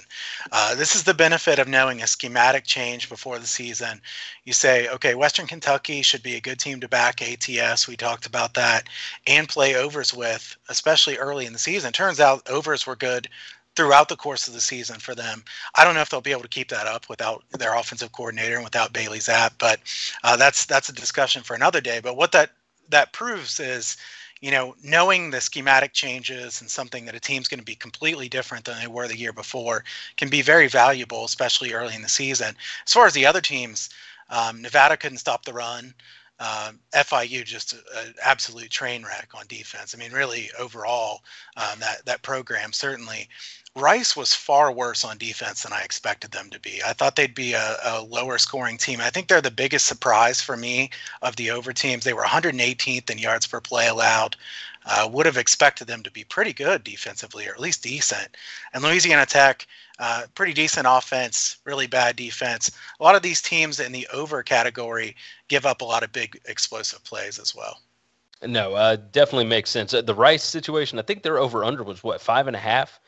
Uh, 0.51 0.75
this 0.75 0.95
is 0.95 1.03
the 1.03 1.13
benefit 1.13 1.57
of 1.59 1.67
knowing 1.67 2.01
a 2.01 2.07
schematic 2.07 2.65
change 2.65 3.07
before 3.07 3.39
the 3.39 3.47
season. 3.47 4.01
You 4.43 4.53
say, 4.53 4.89
okay, 4.89 5.15
Western 5.15 5.47
Kentucky 5.47 6.01
should 6.01 6.23
be 6.23 6.35
a 6.35 6.41
good 6.41 6.59
team 6.59 6.81
to 6.81 6.89
back 6.89 7.21
ATS. 7.21 7.87
We 7.87 7.95
talked 7.95 8.25
about 8.25 8.53
that 8.55 8.87
and 9.27 9.47
play 9.47 9.75
overs 9.75 10.13
with, 10.13 10.57
especially 10.69 11.17
early 11.17 11.45
in 11.45 11.53
the 11.53 11.59
season. 11.59 11.93
Turns 11.93 12.19
out 12.19 12.49
overs 12.49 12.85
were 12.85 12.95
good 12.95 13.29
throughout 13.75 14.09
the 14.09 14.17
course 14.17 14.47
of 14.47 14.53
the 14.53 14.61
season 14.61 14.99
for 14.99 15.15
them. 15.15 15.43
I 15.75 15.85
don't 15.85 15.95
know 15.95 16.01
if 16.01 16.09
they'll 16.09 16.21
be 16.21 16.31
able 16.31 16.41
to 16.41 16.49
keep 16.49 16.69
that 16.69 16.87
up 16.87 17.07
without 17.07 17.43
their 17.57 17.75
offensive 17.75 18.11
coordinator 18.11 18.55
and 18.55 18.63
without 18.63 18.93
Bailey 18.93 19.19
Zappe, 19.19 19.53
but 19.57 19.79
uh, 20.23 20.35
that's 20.35 20.65
that's 20.65 20.89
a 20.89 20.93
discussion 20.93 21.41
for 21.41 21.55
another 21.55 21.79
day. 21.79 22.01
But 22.03 22.17
what 22.17 22.33
that 22.33 22.51
that 22.91 23.13
proves 23.13 23.59
is, 23.59 23.97
you 24.41 24.51
know, 24.51 24.75
knowing 24.83 25.29
the 25.29 25.41
schematic 25.41 25.93
changes 25.93 26.61
and 26.61 26.69
something 26.69 27.05
that 27.05 27.15
a 27.15 27.19
team's 27.19 27.47
going 27.47 27.59
to 27.59 27.65
be 27.65 27.75
completely 27.75 28.29
different 28.29 28.65
than 28.65 28.79
they 28.79 28.87
were 28.87 29.07
the 29.07 29.17
year 29.17 29.33
before 29.33 29.83
can 30.17 30.29
be 30.29 30.41
very 30.41 30.67
valuable, 30.67 31.25
especially 31.25 31.73
early 31.73 31.95
in 31.95 32.01
the 32.01 32.09
season. 32.09 32.55
As 32.85 32.93
far 32.93 33.05
as 33.05 33.13
the 33.13 33.25
other 33.25 33.41
teams, 33.41 33.89
um, 34.29 34.61
Nevada 34.61 34.97
couldn't 34.97 35.19
stop 35.19 35.45
the 35.45 35.53
run. 35.53 35.93
Um, 36.39 36.79
FIU 36.95 37.45
just 37.45 37.73
an 37.73 38.15
absolute 38.23 38.71
train 38.71 39.03
wreck 39.03 39.29
on 39.35 39.45
defense. 39.47 39.93
I 39.93 39.99
mean, 39.99 40.11
really 40.11 40.49
overall, 40.57 41.21
um, 41.55 41.79
that 41.79 42.03
that 42.05 42.23
program 42.23 42.73
certainly 42.73 43.29
Rice 43.75 44.17
was 44.17 44.35
far 44.35 44.69
worse 44.69 45.05
on 45.05 45.17
defense 45.17 45.63
than 45.63 45.71
I 45.71 45.81
expected 45.81 46.31
them 46.31 46.49
to 46.49 46.59
be. 46.59 46.81
I 46.85 46.91
thought 46.91 47.15
they'd 47.15 47.33
be 47.33 47.53
a, 47.53 47.77
a, 47.85 48.01
lower 48.01 48.37
scoring 48.37 48.77
team. 48.77 48.99
I 48.99 49.09
think 49.09 49.27
they're 49.27 49.39
the 49.39 49.49
biggest 49.49 49.85
surprise 49.85 50.41
for 50.41 50.57
me 50.57 50.89
of 51.21 51.37
the 51.37 51.51
over 51.51 51.71
teams. 51.71 52.03
They 52.03 52.13
were 52.13 52.23
118th 52.23 53.09
in 53.09 53.17
yards 53.17 53.47
per 53.47 53.61
play 53.61 53.87
allowed. 53.87 54.35
Uh, 54.85 55.07
would 55.13 55.27
have 55.27 55.37
expected 55.37 55.87
them 55.87 56.01
to 56.01 56.11
be 56.11 56.23
pretty 56.23 56.51
good 56.51 56.83
defensively, 56.83 57.47
or 57.47 57.51
at 57.51 57.59
least 57.59 57.83
decent. 57.83 58.35
And 58.73 58.83
Louisiana 58.83 59.27
Tech, 59.27 59.67
uh, 59.99 60.23
pretty 60.33 60.53
decent 60.53 60.87
offense, 60.89 61.57
really 61.65 61.85
bad 61.85 62.15
defense. 62.15 62.71
A 62.99 63.03
lot 63.03 63.15
of 63.15 63.21
these 63.21 63.43
teams 63.43 63.79
in 63.79 63.91
the 63.91 64.07
over 64.11 64.41
category 64.41 65.15
give 65.49 65.67
up 65.67 65.81
a 65.81 65.85
lot 65.85 66.01
of 66.01 66.11
big 66.11 66.41
explosive 66.45 67.03
plays 67.03 67.37
as 67.37 67.53
well. 67.53 67.79
No, 68.41 68.73
uh, 68.73 68.97
definitely 69.11 69.45
makes 69.45 69.69
sense. 69.69 69.93
Uh, 69.93 70.01
the 70.01 70.15
Rice 70.15 70.43
situation, 70.43 70.97
I 70.97 71.03
think 71.03 71.21
their 71.21 71.37
over 71.37 71.63
under 71.63 71.83
was 71.83 72.03
what 72.03 72.19
five 72.19 72.47
and 72.47 72.55
a 72.55 72.59
half. 72.59 72.99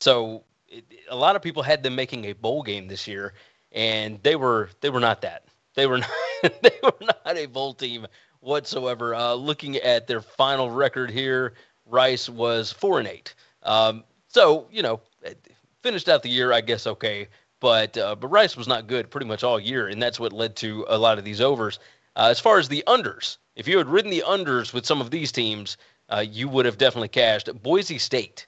So 0.00 0.44
it, 0.68 0.84
a 1.10 1.16
lot 1.16 1.36
of 1.36 1.42
people 1.42 1.62
had 1.62 1.82
them 1.82 1.94
making 1.94 2.24
a 2.26 2.32
bowl 2.32 2.62
game 2.62 2.86
this 2.88 3.06
year, 3.06 3.34
and 3.72 4.20
they 4.22 4.36
were 4.36 4.70
they 4.80 4.90
were 4.90 5.00
not 5.00 5.22
that. 5.22 5.44
They 5.74 5.86
were 5.86 5.98
not 6.42 6.62
they 6.62 6.78
were 6.82 6.94
not 7.00 7.36
a 7.36 7.46
bowl 7.46 7.74
team 7.74 8.06
whatsoever. 8.40 9.14
Uh, 9.14 9.34
looking 9.34 9.76
at 9.76 10.06
their 10.06 10.20
final 10.22 10.70
record 10.70 11.10
here, 11.10 11.54
Rice 11.86 12.28
was 12.28 12.72
four 12.72 12.98
and 12.98 13.08
eight. 13.08 13.34
Um, 13.64 14.04
so 14.28 14.68
you 14.70 14.82
know, 14.82 15.00
finished 15.82 16.08
out 16.08 16.22
the 16.22 16.30
year, 16.30 16.52
I 16.52 16.60
guess 16.60 16.86
okay, 16.86 17.28
but 17.60 17.96
uh, 17.98 18.14
but 18.14 18.28
Rice 18.28 18.56
was 18.56 18.68
not 18.68 18.86
good 18.86 19.10
pretty 19.10 19.26
much 19.26 19.42
all 19.42 19.58
year, 19.58 19.88
and 19.88 20.00
that's 20.00 20.20
what 20.20 20.32
led 20.32 20.54
to 20.56 20.86
a 20.88 20.98
lot 20.98 21.18
of 21.18 21.24
these 21.24 21.40
overs. 21.40 21.80
Uh, 22.14 22.28
as 22.30 22.40
far 22.40 22.58
as 22.58 22.68
the 22.68 22.84
unders, 22.86 23.38
if 23.56 23.68
you 23.68 23.78
had 23.78 23.88
ridden 23.88 24.10
the 24.10 24.24
unders 24.26 24.72
with 24.72 24.86
some 24.86 25.00
of 25.00 25.10
these 25.10 25.30
teams, 25.32 25.76
uh, 26.08 26.24
you 26.28 26.48
would 26.48 26.66
have 26.66 26.78
definitely 26.78 27.08
cashed. 27.08 27.50
Boise 27.62 27.98
State 27.98 28.46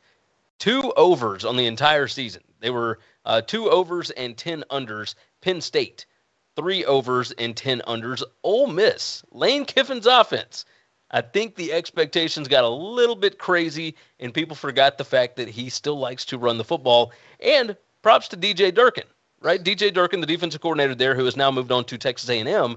two 0.61 0.93
overs 0.97 1.45
on 1.45 1.57
the 1.57 1.67
entire 1.67 2.07
season. 2.07 2.43
They 2.61 2.71
were 2.71 3.01
uh, 3.25 3.41
two 3.41 3.69
overs 3.69 4.11
and 4.13 4.37
10 4.37 4.63
unders. 4.71 5.17
Penn 5.41 5.61
State, 5.61 6.07
three 6.55 6.85
overs 6.85 7.33
and 7.33 7.57
10 7.57 7.83
unders. 7.89 8.23
Ole 8.45 8.69
Miss, 8.69 9.25
Lane 9.33 9.65
Kiffin's 9.65 10.07
offense. 10.07 10.65
I 11.11 11.23
think 11.23 11.57
the 11.57 11.73
expectations 11.73 12.47
got 12.47 12.63
a 12.63 12.69
little 12.69 13.17
bit 13.17 13.39
crazy, 13.39 13.97
and 14.21 14.33
people 14.33 14.55
forgot 14.55 14.97
the 14.97 15.05
fact 15.05 15.35
that 15.37 15.49
he 15.49 15.69
still 15.69 15.99
likes 15.99 16.25
to 16.27 16.39
run 16.39 16.57
the 16.57 16.65
football. 16.65 17.13
And 17.41 17.77
props 18.03 18.29
to 18.29 18.37
DJ 18.37 18.73
Durkin, 18.73 19.07
right? 19.41 19.63
DJ 19.65 19.93
Durkin, 19.93 20.21
the 20.21 20.27
defensive 20.27 20.61
coordinator 20.61 20.95
there, 20.95 21.17
who 21.17 21.25
has 21.25 21.37
now 21.37 21.51
moved 21.51 21.73
on 21.73 21.85
to 21.87 21.99
Texas 21.99 22.31
A&M. 22.31 22.77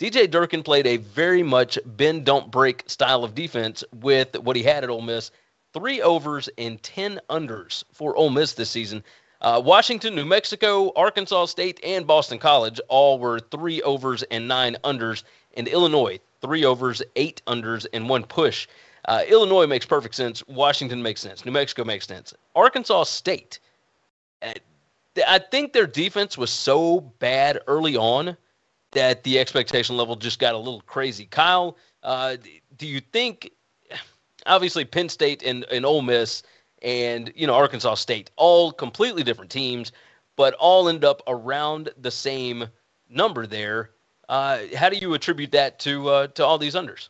DJ 0.00 0.28
Durkin 0.28 0.62
played 0.62 0.86
a 0.86 0.96
very 0.96 1.42
much 1.42 1.78
bend 1.84 2.24
don't 2.24 2.50
break 2.50 2.84
style 2.86 3.22
of 3.22 3.34
defense 3.34 3.84
with 4.00 4.36
what 4.40 4.56
he 4.56 4.62
had 4.62 4.82
at 4.82 4.90
Ole 4.90 5.02
Miss 5.02 5.30
three 5.78 6.02
overs 6.02 6.48
and 6.58 6.82
10 6.82 7.20
unders 7.30 7.84
for 7.92 8.16
Ole 8.16 8.30
Miss 8.30 8.54
this 8.54 8.70
season. 8.70 9.02
Uh, 9.40 9.62
Washington, 9.64 10.16
New 10.16 10.24
Mexico, 10.24 10.92
Arkansas 10.96 11.46
State, 11.46 11.78
and 11.84 12.04
Boston 12.04 12.38
College 12.38 12.80
all 12.88 13.18
were 13.20 13.38
three 13.38 13.80
overs 13.82 14.24
and 14.24 14.48
nine 14.48 14.76
unders. 14.82 15.22
And 15.56 15.68
Illinois, 15.68 16.18
three 16.40 16.64
overs, 16.64 17.00
eight 17.14 17.40
unders, 17.46 17.86
and 17.92 18.08
one 18.08 18.24
push. 18.24 18.66
Uh, 19.04 19.22
Illinois 19.28 19.66
makes 19.66 19.86
perfect 19.86 20.16
sense. 20.16 20.42
Washington 20.48 21.00
makes 21.00 21.20
sense. 21.20 21.44
New 21.44 21.52
Mexico 21.52 21.84
makes 21.84 22.06
sense. 22.06 22.34
Arkansas 22.56 23.04
State, 23.04 23.60
uh, 24.42 24.54
I 25.26 25.38
think 25.38 25.72
their 25.72 25.86
defense 25.86 26.36
was 26.36 26.50
so 26.50 27.00
bad 27.00 27.60
early 27.68 27.96
on 27.96 28.36
that 28.90 29.22
the 29.22 29.38
expectation 29.38 29.96
level 29.96 30.16
just 30.16 30.40
got 30.40 30.54
a 30.54 30.58
little 30.58 30.80
crazy. 30.82 31.26
Kyle, 31.26 31.76
uh, 32.02 32.36
do 32.76 32.86
you 32.86 33.00
think 33.00 33.52
obviously 34.48 34.84
Penn 34.84 35.08
State 35.08 35.42
and, 35.42 35.64
and 35.70 35.84
Ole 35.86 36.02
Miss 36.02 36.42
and 36.82 37.32
you 37.34 37.46
know 37.46 37.54
Arkansas 37.54 37.94
State, 37.94 38.30
all 38.36 38.72
completely 38.72 39.22
different 39.22 39.50
teams, 39.50 39.92
but 40.36 40.54
all 40.54 40.88
end 40.88 41.04
up 41.04 41.22
around 41.26 41.90
the 41.98 42.10
same 42.10 42.66
number 43.08 43.46
there. 43.46 43.90
Uh, 44.28 44.60
how 44.76 44.88
do 44.88 44.96
you 44.96 45.14
attribute 45.14 45.52
that 45.52 45.78
to 45.80 46.08
uh, 46.08 46.26
to 46.28 46.44
all 46.44 46.58
these 46.58 46.74
unders? 46.74 47.08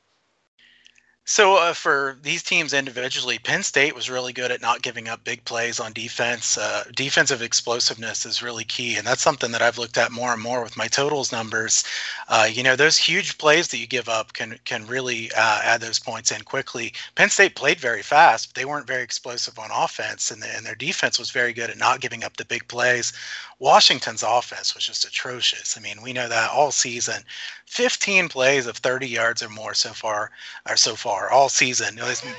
So 1.31 1.57
uh, 1.57 1.75
for 1.75 2.17
these 2.23 2.43
teams 2.43 2.73
individually, 2.73 3.39
Penn 3.39 3.63
State 3.63 3.95
was 3.95 4.09
really 4.09 4.33
good 4.33 4.51
at 4.51 4.63
not 4.63 4.81
giving 4.81 5.09
up 5.09 5.25
big 5.25 5.45
plays 5.45 5.79
on 5.79 5.93
defense. 5.93 6.57
Uh, 6.57 6.85
defensive 6.97 7.43
explosiveness 7.43 8.25
is 8.25 8.43
really 8.43 8.65
key, 8.65 8.97
and 8.97 9.07
that's 9.07 9.21
something 9.21 9.53
that 9.53 9.61
I've 9.61 9.77
looked 9.77 9.99
at 9.99 10.11
more 10.11 10.33
and 10.33 10.41
more 10.41 10.63
with 10.63 10.79
my 10.79 10.89
totals 10.89 11.31
numbers. 11.31 11.85
Uh, 12.29 12.49
you 12.51 12.63
know, 12.63 12.77
those 12.77 12.97
huge 12.97 13.37
plays 13.37 13.69
that 13.69 13.77
you 13.77 13.87
give 13.87 14.09
up 14.09 14.33
can 14.33 14.59
can 14.65 14.87
really 14.87 15.31
uh, 15.37 15.61
add 15.63 15.83
those 15.83 15.99
points 15.99 16.33
in 16.33 16.41
quickly. 16.45 16.95
Penn 17.15 17.29
State 17.29 17.55
played 17.55 17.79
very 17.79 18.03
fast, 18.03 18.49
but 18.49 18.55
they 18.59 18.65
weren't 18.65 18.87
very 18.87 19.03
explosive 19.03 19.59
on 19.59 19.69
offense, 19.71 20.31
and, 20.31 20.41
the, 20.41 20.49
and 20.57 20.65
their 20.65 20.75
defense 20.75 21.19
was 21.19 21.31
very 21.31 21.53
good 21.53 21.69
at 21.69 21.77
not 21.77 22.01
giving 22.01 22.25
up 22.25 22.39
the 22.39 22.47
big 22.47 22.67
plays. 22.69 23.13
Washington's 23.61 24.23
offense 24.23 24.75
was 24.75 24.87
just 24.87 25.05
atrocious. 25.05 25.77
I 25.77 25.81
mean, 25.81 26.01
we 26.01 26.13
know 26.13 26.29
that 26.29 26.51
all 26.51 26.71
season. 26.71 27.23
15 27.67 28.29
plays 28.29 28.67
of 28.67 28.77
30 28.79 29.07
yards 29.07 29.43
or 29.43 29.49
more 29.49 29.75
so 29.75 29.91
far, 29.91 30.31
or 30.69 30.77
so 30.77 30.95
far 30.95 31.31
all 31.31 31.49
season. 31.49 31.97
Listen, 31.97 32.31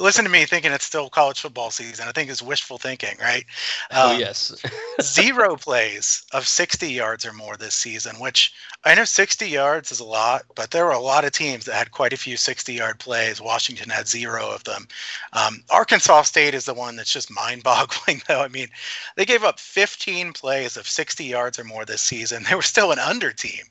listen 0.00 0.24
to 0.24 0.30
me 0.30 0.44
thinking 0.44 0.72
it's 0.72 0.84
still 0.84 1.08
college 1.08 1.40
football 1.40 1.70
season. 1.70 2.06
I 2.06 2.12
think 2.12 2.30
it's 2.30 2.42
wishful 2.42 2.78
thinking, 2.78 3.16
right? 3.20 3.44
Oh, 3.90 4.10
um, 4.10 4.16
oh 4.16 4.18
yes. 4.18 4.54
zero 5.02 5.56
plays 5.56 6.24
of 6.32 6.46
60 6.46 6.92
yards 6.92 7.26
or 7.26 7.32
more 7.32 7.56
this 7.56 7.74
season, 7.74 8.16
which 8.16 8.52
I 8.84 8.94
know 8.94 9.04
60 9.04 9.48
yards 9.48 9.90
is 9.90 9.98
a 9.98 10.04
lot, 10.04 10.44
but 10.54 10.70
there 10.70 10.84
were 10.84 10.92
a 10.92 11.00
lot 11.00 11.24
of 11.24 11.32
teams 11.32 11.64
that 11.64 11.74
had 11.74 11.90
quite 11.90 12.12
a 12.12 12.16
few 12.16 12.36
60 12.36 12.72
yard 12.72 13.00
plays. 13.00 13.40
Washington 13.40 13.90
had 13.90 14.06
zero 14.06 14.48
of 14.50 14.62
them. 14.64 14.86
Um, 15.32 15.64
Arkansas 15.70 16.22
State 16.22 16.54
is 16.54 16.66
the 16.66 16.74
one 16.74 16.94
that's 16.94 17.12
just 17.12 17.30
mind 17.30 17.64
boggling, 17.64 18.22
though. 18.28 18.40
I 18.40 18.48
mean, 18.48 18.68
they 19.16 19.24
gave 19.24 19.42
up 19.42 19.58
15 19.58 20.32
plays 20.32 20.65
of 20.74 20.88
60 20.88 21.24
yards 21.24 21.58
or 21.58 21.64
more 21.64 21.84
this 21.84 22.02
season. 22.02 22.44
They 22.48 22.56
were 22.56 22.62
still 22.62 22.92
an 22.92 22.98
under 22.98 23.32
team. 23.32 23.64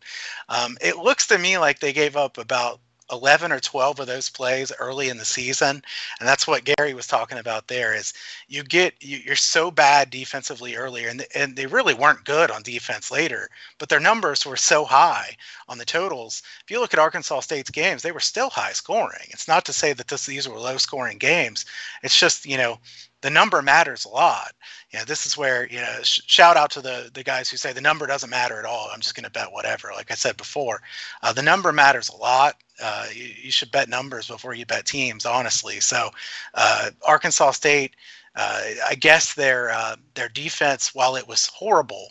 Um, 0.49 0.77
it 0.81 0.97
looks 0.97 1.27
to 1.27 1.37
me 1.37 1.57
like 1.57 1.79
they 1.79 1.93
gave 1.93 2.15
up 2.15 2.37
about 2.37 2.79
11 3.11 3.51
or 3.51 3.59
12 3.59 3.99
of 3.99 4.07
those 4.07 4.29
plays 4.29 4.71
early 4.79 5.09
in 5.09 5.17
the 5.17 5.25
season 5.25 5.81
and 6.19 6.27
that's 6.27 6.47
what 6.47 6.63
gary 6.63 6.93
was 6.95 7.05
talking 7.05 7.37
about 7.37 7.67
there 7.67 7.93
is 7.93 8.13
you 8.47 8.63
get 8.63 8.95
you're 8.99 9.35
so 9.35 9.69
bad 9.69 10.09
defensively 10.09 10.75
earlier 10.75 11.09
and, 11.09 11.23
and 11.35 11.55
they 11.55 11.67
really 11.67 11.93
weren't 11.93 12.23
good 12.23 12.49
on 12.49 12.63
defense 12.63 13.11
later 13.11 13.47
but 13.77 13.89
their 13.89 13.99
numbers 13.99 14.43
were 14.45 14.57
so 14.57 14.83
high 14.83 15.35
on 15.69 15.77
the 15.77 15.85
totals 15.85 16.41
if 16.63 16.71
you 16.71 16.79
look 16.79 16.93
at 16.93 16.99
arkansas 16.99 17.39
state's 17.41 17.69
games 17.69 18.01
they 18.01 18.11
were 18.11 18.19
still 18.19 18.49
high 18.49 18.73
scoring 18.73 19.27
it's 19.29 19.47
not 19.47 19.65
to 19.65 19.73
say 19.73 19.93
that 19.93 20.07
this, 20.07 20.25
these 20.25 20.49
were 20.49 20.59
low 20.59 20.77
scoring 20.77 21.19
games 21.19 21.65
it's 22.01 22.19
just 22.19 22.45
you 22.45 22.57
know 22.57 22.79
the 23.25 23.31
number 23.31 23.59
matters 23.63 24.05
a 24.05 24.09
lot. 24.09 24.51
You 24.91 24.99
know, 24.99 25.05
this 25.05 25.25
is 25.25 25.35
where 25.35 25.67
you 25.67 25.79
know, 25.79 25.97
sh- 26.03 26.21
shout 26.27 26.57
out 26.57 26.69
to 26.71 26.81
the 26.81 27.09
the 27.11 27.23
guys 27.23 27.49
who 27.49 27.57
say 27.57 27.73
the 27.73 27.81
number 27.81 28.05
doesn't 28.05 28.29
matter 28.29 28.59
at 28.59 28.65
all. 28.65 28.87
I'm 28.93 29.01
just 29.01 29.15
going 29.15 29.23
to 29.23 29.31
bet 29.31 29.51
whatever. 29.51 29.89
Like 29.95 30.11
I 30.11 30.13
said 30.13 30.37
before, 30.37 30.83
uh, 31.23 31.33
the 31.33 31.41
number 31.41 31.73
matters 31.73 32.09
a 32.09 32.15
lot. 32.15 32.61
Uh, 32.79 33.07
you, 33.11 33.31
you, 33.41 33.51
should 33.51 33.71
bet 33.71 33.89
numbers 33.89 34.27
before 34.27 34.53
you 34.53 34.67
bet 34.67 34.85
teams, 34.85 35.25
honestly. 35.25 35.79
So, 35.79 36.11
uh, 36.53 36.91
Arkansas 37.07 37.51
State, 37.51 37.95
uh, 38.35 38.61
I 38.87 38.93
guess 38.93 39.33
their 39.33 39.71
uh, 39.71 39.95
their 40.13 40.29
defense, 40.29 40.93
while 40.93 41.15
it 41.15 41.27
was 41.27 41.47
horrible, 41.47 42.09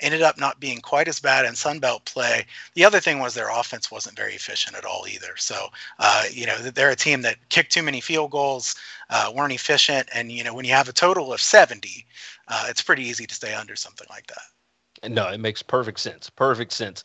ended 0.00 0.22
up 0.22 0.38
not 0.38 0.60
being 0.60 0.80
quite 0.80 1.08
as 1.08 1.20
bad 1.20 1.44
in 1.44 1.52
Sunbelt 1.52 2.04
play. 2.04 2.44
The 2.74 2.84
other 2.84 3.00
thing 3.00 3.18
was 3.18 3.34
their 3.34 3.50
offense 3.50 3.90
wasn't 3.90 4.16
very 4.16 4.34
efficient 4.34 4.76
at 4.76 4.84
all 4.84 5.06
either. 5.08 5.36
So, 5.36 5.68
uh, 5.98 6.24
you 6.30 6.46
know, 6.46 6.56
they're 6.58 6.90
a 6.90 6.96
team 6.96 7.22
that 7.22 7.36
kicked 7.48 7.72
too 7.72 7.82
many 7.82 8.00
field 8.00 8.30
goals, 8.30 8.74
uh, 9.10 9.32
weren't 9.34 9.52
efficient, 9.52 10.08
and 10.12 10.30
you 10.30 10.44
know, 10.44 10.54
when 10.54 10.64
you 10.64 10.72
have 10.72 10.88
a 10.88 10.92
total 10.92 11.32
of 11.32 11.40
70, 11.40 12.06
uh, 12.48 12.66
it's 12.68 12.82
pretty 12.82 13.04
easy 13.04 13.26
to 13.26 13.34
stay 13.34 13.54
under 13.54 13.76
something 13.76 14.06
like 14.10 14.26
that. 14.26 15.10
No, 15.10 15.28
it 15.28 15.38
makes 15.38 15.62
perfect 15.62 16.00
sense. 16.00 16.30
Perfect 16.30 16.72
sense. 16.72 17.04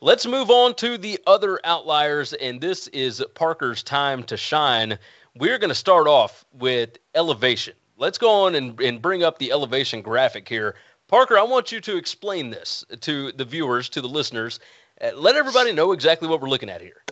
Let's 0.00 0.26
move 0.26 0.50
on 0.50 0.74
to 0.76 0.98
the 0.98 1.20
other 1.26 1.60
outliers, 1.64 2.32
and 2.34 2.60
this 2.60 2.88
is 2.88 3.22
Parker's 3.34 3.82
time 3.82 4.24
to 4.24 4.36
shine. 4.36 4.98
We're 5.36 5.58
going 5.58 5.68
to 5.68 5.76
start 5.76 6.08
off 6.08 6.44
with 6.52 6.98
elevation. 7.14 7.74
Let's 7.96 8.18
go 8.18 8.28
on 8.28 8.56
and, 8.56 8.80
and 8.80 9.00
bring 9.00 9.22
up 9.22 9.38
the 9.38 9.52
elevation 9.52 10.02
graphic 10.02 10.48
here 10.48 10.74
Parker, 11.12 11.38
I 11.38 11.42
want 11.42 11.70
you 11.70 11.78
to 11.82 11.98
explain 11.98 12.48
this 12.48 12.86
to 13.02 13.32
the 13.32 13.44
viewers, 13.44 13.90
to 13.90 14.00
the 14.00 14.08
listeners. 14.08 14.60
Uh, 14.98 15.10
let 15.14 15.36
everybody 15.36 15.70
know 15.70 15.92
exactly 15.92 16.26
what 16.26 16.40
we're 16.40 16.48
looking 16.48 16.70
at 16.70 16.80
here. 16.80 17.04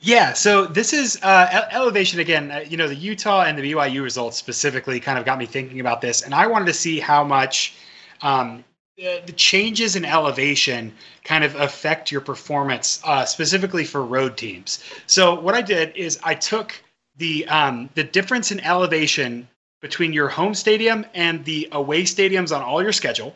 Yeah, 0.00 0.32
so 0.32 0.64
this 0.64 0.94
is 0.94 1.22
uh, 1.22 1.68
elevation 1.70 2.18
again. 2.18 2.50
Uh, 2.50 2.64
you 2.66 2.78
know, 2.78 2.88
the 2.88 2.94
Utah 2.94 3.42
and 3.42 3.58
the 3.58 3.72
BYU 3.72 4.02
results 4.02 4.38
specifically 4.38 5.00
kind 5.00 5.18
of 5.18 5.26
got 5.26 5.38
me 5.38 5.44
thinking 5.44 5.80
about 5.80 6.00
this, 6.00 6.22
and 6.22 6.34
I 6.34 6.46
wanted 6.46 6.64
to 6.64 6.72
see 6.72 6.98
how 6.98 7.22
much 7.22 7.74
um, 8.22 8.64
the, 8.96 9.20
the 9.26 9.32
changes 9.32 9.94
in 9.94 10.06
elevation 10.06 10.94
kind 11.24 11.44
of 11.44 11.56
affect 11.56 12.10
your 12.10 12.22
performance, 12.22 13.02
uh, 13.04 13.26
specifically 13.26 13.84
for 13.84 14.02
road 14.02 14.38
teams. 14.38 14.82
So 15.06 15.38
what 15.38 15.54
I 15.54 15.60
did 15.60 15.94
is 15.94 16.18
I 16.24 16.34
took 16.34 16.72
the 17.18 17.46
um, 17.48 17.90
the 17.96 18.04
difference 18.04 18.50
in 18.50 18.60
elevation 18.60 19.46
between 19.80 20.12
your 20.12 20.28
home 20.28 20.54
stadium 20.54 21.06
and 21.14 21.44
the 21.44 21.68
away 21.72 22.02
stadiums 22.02 22.54
on 22.54 22.62
all 22.62 22.82
your 22.82 22.92
schedule. 22.92 23.34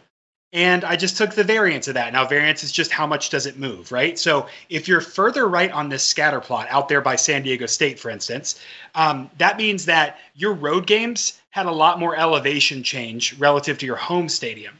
And 0.54 0.84
I 0.84 0.96
just 0.96 1.16
took 1.16 1.34
the 1.34 1.44
variance 1.44 1.88
of 1.88 1.94
that. 1.94 2.12
Now, 2.12 2.26
variance 2.26 2.62
is 2.62 2.72
just 2.72 2.92
how 2.92 3.06
much 3.06 3.30
does 3.30 3.46
it 3.46 3.58
move, 3.58 3.90
right? 3.90 4.18
So 4.18 4.48
if 4.68 4.86
you're 4.86 5.00
further 5.00 5.48
right 5.48 5.70
on 5.70 5.88
this 5.88 6.02
scatter 6.02 6.40
plot 6.40 6.66
out 6.68 6.90
there 6.90 7.00
by 7.00 7.16
San 7.16 7.42
Diego 7.42 7.64
State, 7.64 7.98
for 7.98 8.10
instance, 8.10 8.60
um, 8.94 9.30
that 9.38 9.56
means 9.56 9.86
that 9.86 10.18
your 10.34 10.52
road 10.52 10.86
games 10.86 11.40
had 11.50 11.64
a 11.64 11.70
lot 11.70 11.98
more 11.98 12.16
elevation 12.16 12.82
change 12.82 13.38
relative 13.38 13.78
to 13.78 13.86
your 13.86 13.96
home 13.96 14.28
stadium. 14.28 14.78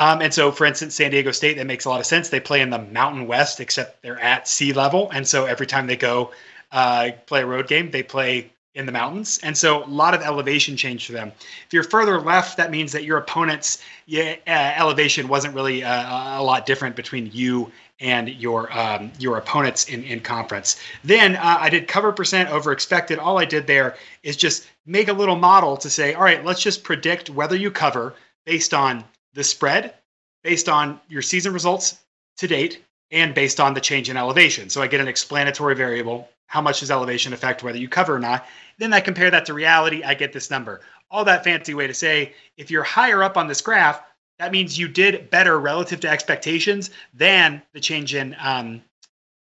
Um, 0.00 0.22
and 0.22 0.34
so, 0.34 0.50
for 0.50 0.64
instance, 0.64 0.96
San 0.96 1.12
Diego 1.12 1.30
State, 1.30 1.56
that 1.58 1.66
makes 1.66 1.84
a 1.84 1.88
lot 1.88 2.00
of 2.00 2.06
sense. 2.06 2.28
They 2.28 2.40
play 2.40 2.60
in 2.60 2.70
the 2.70 2.78
Mountain 2.78 3.28
West, 3.28 3.60
except 3.60 4.02
they're 4.02 4.18
at 4.18 4.48
sea 4.48 4.72
level. 4.72 5.10
And 5.10 5.28
so 5.28 5.44
every 5.44 5.66
time 5.66 5.86
they 5.86 5.96
go 5.96 6.32
uh, 6.72 7.10
play 7.26 7.42
a 7.42 7.46
road 7.46 7.68
game, 7.68 7.90
they 7.90 8.02
play 8.02 8.50
in 8.74 8.86
the 8.86 8.92
mountains. 8.92 9.38
And 9.42 9.56
so 9.56 9.84
a 9.84 9.86
lot 9.86 10.14
of 10.14 10.22
elevation 10.22 10.76
change 10.76 11.06
for 11.06 11.12
them. 11.12 11.30
If 11.66 11.72
you're 11.72 11.82
further 11.82 12.20
left, 12.20 12.56
that 12.56 12.70
means 12.70 12.92
that 12.92 13.04
your 13.04 13.18
opponent's 13.18 13.82
yeah, 14.06 14.36
uh, 14.46 14.50
elevation 14.50 15.28
wasn't 15.28 15.54
really 15.54 15.84
uh, 15.84 16.40
a 16.40 16.42
lot 16.42 16.64
different 16.64 16.96
between 16.96 17.30
you 17.32 17.70
and 18.00 18.28
your 18.28 18.72
um, 18.76 19.12
your 19.18 19.36
opponents 19.36 19.88
in, 19.88 20.02
in 20.04 20.20
conference. 20.20 20.80
Then 21.04 21.36
uh, 21.36 21.58
I 21.60 21.68
did 21.68 21.86
cover 21.86 22.12
percent 22.12 22.50
over 22.50 22.72
expected. 22.72 23.18
All 23.18 23.38
I 23.38 23.44
did 23.44 23.66
there 23.66 23.96
is 24.22 24.36
just 24.36 24.68
make 24.86 25.08
a 25.08 25.12
little 25.12 25.36
model 25.36 25.76
to 25.76 25.90
say, 25.90 26.14
all 26.14 26.24
right, 26.24 26.44
let's 26.44 26.62
just 26.62 26.82
predict 26.82 27.30
whether 27.30 27.56
you 27.56 27.70
cover 27.70 28.14
based 28.46 28.74
on 28.74 29.04
the 29.34 29.44
spread, 29.44 29.94
based 30.42 30.68
on 30.68 31.00
your 31.08 31.22
season 31.22 31.52
results 31.52 32.00
to 32.38 32.48
date, 32.48 32.82
and 33.10 33.34
based 33.34 33.60
on 33.60 33.74
the 33.74 33.80
change 33.80 34.08
in 34.10 34.16
elevation. 34.16 34.70
So 34.70 34.82
I 34.82 34.86
get 34.86 35.00
an 35.00 35.08
explanatory 35.08 35.76
variable 35.76 36.28
how 36.52 36.60
much 36.60 36.80
does 36.80 36.90
elevation 36.90 37.32
affect 37.32 37.62
whether 37.62 37.78
you 37.78 37.88
cover 37.88 38.14
or 38.14 38.18
not. 38.18 38.46
Then 38.76 38.92
I 38.92 39.00
compare 39.00 39.30
that 39.30 39.46
to 39.46 39.54
reality, 39.54 40.02
I 40.02 40.12
get 40.12 40.34
this 40.34 40.50
number. 40.50 40.82
All 41.10 41.24
that 41.24 41.44
fancy 41.44 41.72
way 41.72 41.86
to 41.86 41.94
say 41.94 42.34
if 42.58 42.70
you're 42.70 42.82
higher 42.82 43.22
up 43.22 43.38
on 43.38 43.46
this 43.46 43.62
graph, 43.62 44.02
that 44.38 44.52
means 44.52 44.78
you 44.78 44.86
did 44.86 45.30
better 45.30 45.58
relative 45.58 46.00
to 46.00 46.10
expectations 46.10 46.90
than 47.14 47.62
the 47.72 47.80
change 47.80 48.14
in 48.14 48.36
um, 48.38 48.82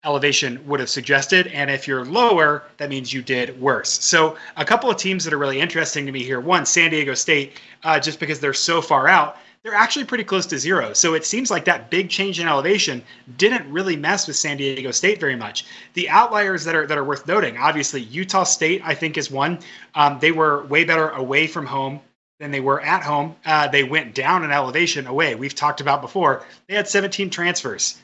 elevation 0.04 0.62
would 0.66 0.80
have 0.80 0.90
suggested. 0.90 1.46
And 1.46 1.70
if 1.70 1.88
you're 1.88 2.04
lower, 2.04 2.64
that 2.76 2.90
means 2.90 3.10
you 3.10 3.22
did 3.22 3.58
worse. 3.58 4.04
So, 4.04 4.36
a 4.58 4.64
couple 4.66 4.90
of 4.90 4.98
teams 4.98 5.24
that 5.24 5.32
are 5.32 5.38
really 5.38 5.62
interesting 5.62 6.04
to 6.04 6.12
me 6.12 6.22
here 6.22 6.40
one, 6.40 6.66
San 6.66 6.90
Diego 6.90 7.14
State, 7.14 7.58
uh, 7.84 7.98
just 8.00 8.20
because 8.20 8.38
they're 8.38 8.52
so 8.52 8.82
far 8.82 9.08
out, 9.08 9.38
they're 9.62 9.74
actually 9.74 10.04
pretty 10.04 10.24
close 10.24 10.46
to 10.46 10.58
zero. 10.58 10.92
So 10.92 11.14
it 11.14 11.24
seems 11.24 11.50
like 11.50 11.64
that 11.66 11.88
big 11.88 12.10
change 12.10 12.40
in 12.40 12.48
elevation 12.48 13.02
didn't 13.36 13.70
really 13.70 13.96
mess 13.96 14.26
with 14.26 14.36
San 14.36 14.56
Diego 14.56 14.90
State 14.90 15.20
very 15.20 15.36
much. 15.36 15.64
The 15.94 16.08
outliers 16.08 16.64
that 16.64 16.74
are 16.74 16.86
that 16.86 16.98
are 16.98 17.04
worth 17.04 17.26
noting, 17.26 17.56
obviously, 17.56 18.00
Utah 18.00 18.44
State 18.44 18.82
I 18.84 18.94
think 18.94 19.16
is 19.16 19.30
one. 19.30 19.60
Um, 19.94 20.18
they 20.20 20.32
were 20.32 20.64
way 20.64 20.84
better 20.84 21.10
away 21.10 21.46
from 21.46 21.66
home 21.66 22.00
than 22.40 22.50
they 22.50 22.60
were 22.60 22.80
at 22.80 23.04
home. 23.04 23.36
Uh, 23.44 23.68
they 23.68 23.84
went 23.84 24.14
down 24.14 24.42
in 24.42 24.50
elevation 24.50 25.06
away. 25.06 25.36
We've 25.36 25.54
talked 25.54 25.80
about 25.80 26.02
before. 26.02 26.44
They 26.66 26.74
had 26.74 26.88
17 26.88 27.30
transfers. 27.30 28.00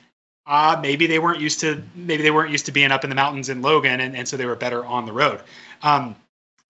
Uh, 0.46 0.78
maybe 0.80 1.08
they 1.08 1.18
weren't 1.18 1.40
used 1.40 1.60
to 1.60 1.82
maybe 1.94 2.22
they 2.22 2.30
weren't 2.30 2.52
used 2.52 2.66
to 2.66 2.72
being 2.72 2.92
up 2.92 3.02
in 3.02 3.10
the 3.10 3.16
mountains 3.16 3.48
in 3.48 3.62
Logan, 3.62 4.00
and, 4.00 4.16
and 4.16 4.28
so 4.28 4.36
they 4.36 4.46
were 4.46 4.56
better 4.56 4.84
on 4.86 5.06
the 5.06 5.12
road. 5.12 5.40
Um, 5.82 6.14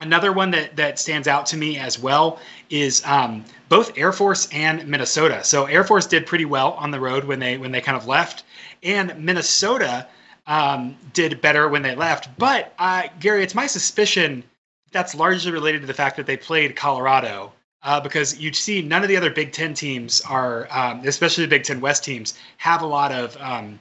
Another 0.01 0.33
one 0.33 0.53
that, 0.53 0.77
that 0.77 0.99
stands 0.99 1.27
out 1.27 1.47
to 1.47 1.57
me 1.57 1.77
as 1.77 1.99
well 1.99 2.39
is 2.71 3.03
um, 3.05 3.45
both 3.69 3.99
Air 3.99 4.13
Force 4.13 4.49
and 4.53 4.87
Minnesota. 4.87 5.43
So 5.43 5.65
Air 5.65 5.83
Force 5.83 6.07
did 6.07 6.25
pretty 6.25 6.45
well 6.45 6.73
on 6.75 6.93
the 6.93 7.01
road 7.01 7.25
when 7.25 7.41
they 7.41 7.59
when 7.59 7.73
they 7.73 7.81
kind 7.81 7.97
of 7.97 8.07
left, 8.07 8.45
and 8.85 9.19
Minnesota 9.19 10.07
um, 10.47 10.97
did 11.15 11.41
better 11.41 11.69
when 11.69 11.83
they 11.83 11.97
left. 11.97 12.29
But 12.39 12.75
uh, 12.79 13.09
Gary, 13.19 13.43
it's 13.43 13.57
my 13.57 13.67
suspicion 13.67 14.45
that's 14.93 15.17
largely 15.17 15.51
related 15.51 15.81
to 15.81 15.87
the 15.87 15.95
fact 15.95 16.17
that 16.17 16.27
they 16.27 16.37
played 16.37 16.77
Colorado. 16.77 17.53
Uh, 17.83 18.01
because 18.01 18.39
you 18.39 18.53
see, 18.53 18.83
none 18.83 19.03
of 19.03 19.09
the 19.09 19.17
other 19.17 19.31
Big 19.31 19.53
Ten 19.53 19.73
teams 19.73 20.21
are, 20.23 20.67
um, 20.71 21.01
especially 21.07 21.45
the 21.45 21.51
Big 21.51 21.63
Ten 21.63 21.81
West 21.81 22.05
teams, 22.05 22.37
have 22.57 22.83
a 22.83 22.87
lot 22.87 23.13
of 23.13 23.37
um, 23.41 23.79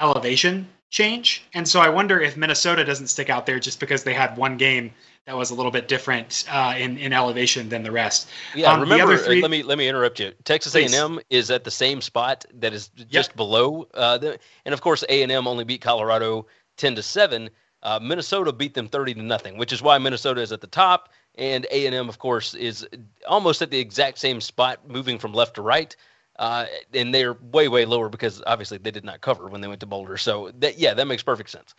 elevation 0.00 0.66
change. 0.90 1.44
And 1.54 1.66
so 1.66 1.80
I 1.80 1.88
wonder 1.88 2.20
if 2.20 2.36
Minnesota 2.36 2.84
doesn't 2.84 3.06
stick 3.06 3.30
out 3.30 3.46
there 3.46 3.60
just 3.60 3.78
because 3.78 4.02
they 4.02 4.14
had 4.14 4.36
one 4.36 4.56
game 4.56 4.92
that 5.26 5.36
was 5.36 5.50
a 5.50 5.54
little 5.54 5.72
bit 5.72 5.88
different 5.88 6.44
uh, 6.50 6.74
in 6.78 6.96
in 6.98 7.12
elevation 7.12 7.68
than 7.68 7.82
the 7.82 7.90
rest. 7.90 8.28
Yeah, 8.54 8.72
um, 8.72 8.80
remember. 8.80 9.16
Three... 9.18 9.42
let 9.42 9.50
me 9.50 9.62
let 9.62 9.76
me 9.76 9.88
interrupt 9.88 10.20
you. 10.20 10.32
Texas 10.44 10.74
A 10.74 10.84
and 10.84 10.94
M 10.94 11.20
is 11.30 11.50
at 11.50 11.64
the 11.64 11.70
same 11.70 12.00
spot 12.00 12.44
that 12.54 12.72
is 12.72 12.88
just 12.88 13.30
yep. 13.30 13.36
below. 13.36 13.88
Uh, 13.92 14.18
the, 14.18 14.38
and 14.64 14.72
of 14.72 14.80
course, 14.80 15.04
A 15.08 15.22
and 15.22 15.32
M 15.32 15.46
only 15.46 15.64
beat 15.64 15.80
Colorado 15.80 16.46
ten 16.76 16.94
to 16.94 17.02
seven. 17.02 17.50
Uh, 17.82 17.98
Minnesota 18.00 18.52
beat 18.52 18.74
them 18.74 18.88
thirty 18.88 19.14
to 19.14 19.22
nothing, 19.22 19.58
which 19.58 19.72
is 19.72 19.82
why 19.82 19.98
Minnesota 19.98 20.40
is 20.40 20.52
at 20.52 20.60
the 20.60 20.66
top, 20.68 21.12
and 21.34 21.66
A 21.72 21.86
and 21.86 21.94
M, 21.94 22.08
of 22.08 22.18
course, 22.18 22.54
is 22.54 22.86
almost 23.26 23.62
at 23.62 23.70
the 23.70 23.78
exact 23.78 24.18
same 24.18 24.40
spot, 24.40 24.88
moving 24.88 25.18
from 25.18 25.32
left 25.32 25.56
to 25.56 25.62
right. 25.62 25.94
Uh, 26.38 26.66
and 26.92 27.14
they're 27.14 27.32
way 27.32 27.66
way 27.66 27.84
lower 27.86 28.10
because 28.10 28.42
obviously 28.46 28.76
they 28.76 28.90
did 28.90 29.04
not 29.04 29.22
cover 29.22 29.48
when 29.48 29.60
they 29.62 29.68
went 29.68 29.80
to 29.80 29.86
Boulder. 29.86 30.18
So 30.18 30.52
that 30.58 30.78
yeah, 30.78 30.94
that 30.94 31.06
makes 31.06 31.22
perfect 31.22 31.50
sense. 31.50 31.74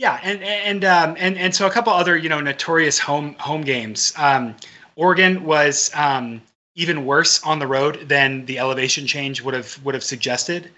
Yeah, 0.00 0.18
and 0.22 0.42
and 0.42 0.82
um, 0.86 1.14
and 1.18 1.36
and 1.36 1.54
so 1.54 1.66
a 1.66 1.70
couple 1.70 1.92
other 1.92 2.16
you 2.16 2.30
know 2.30 2.40
notorious 2.40 2.98
home 2.98 3.34
home 3.34 3.60
games. 3.60 4.14
Um, 4.16 4.56
Oregon 4.96 5.44
was 5.44 5.90
um, 5.94 6.40
even 6.74 7.04
worse 7.04 7.42
on 7.42 7.58
the 7.58 7.66
road 7.66 8.08
than 8.08 8.46
the 8.46 8.60
elevation 8.60 9.06
change 9.06 9.42
would 9.42 9.52
have 9.52 9.78
would 9.84 9.94
have 9.94 10.02
suggested. 10.02 10.70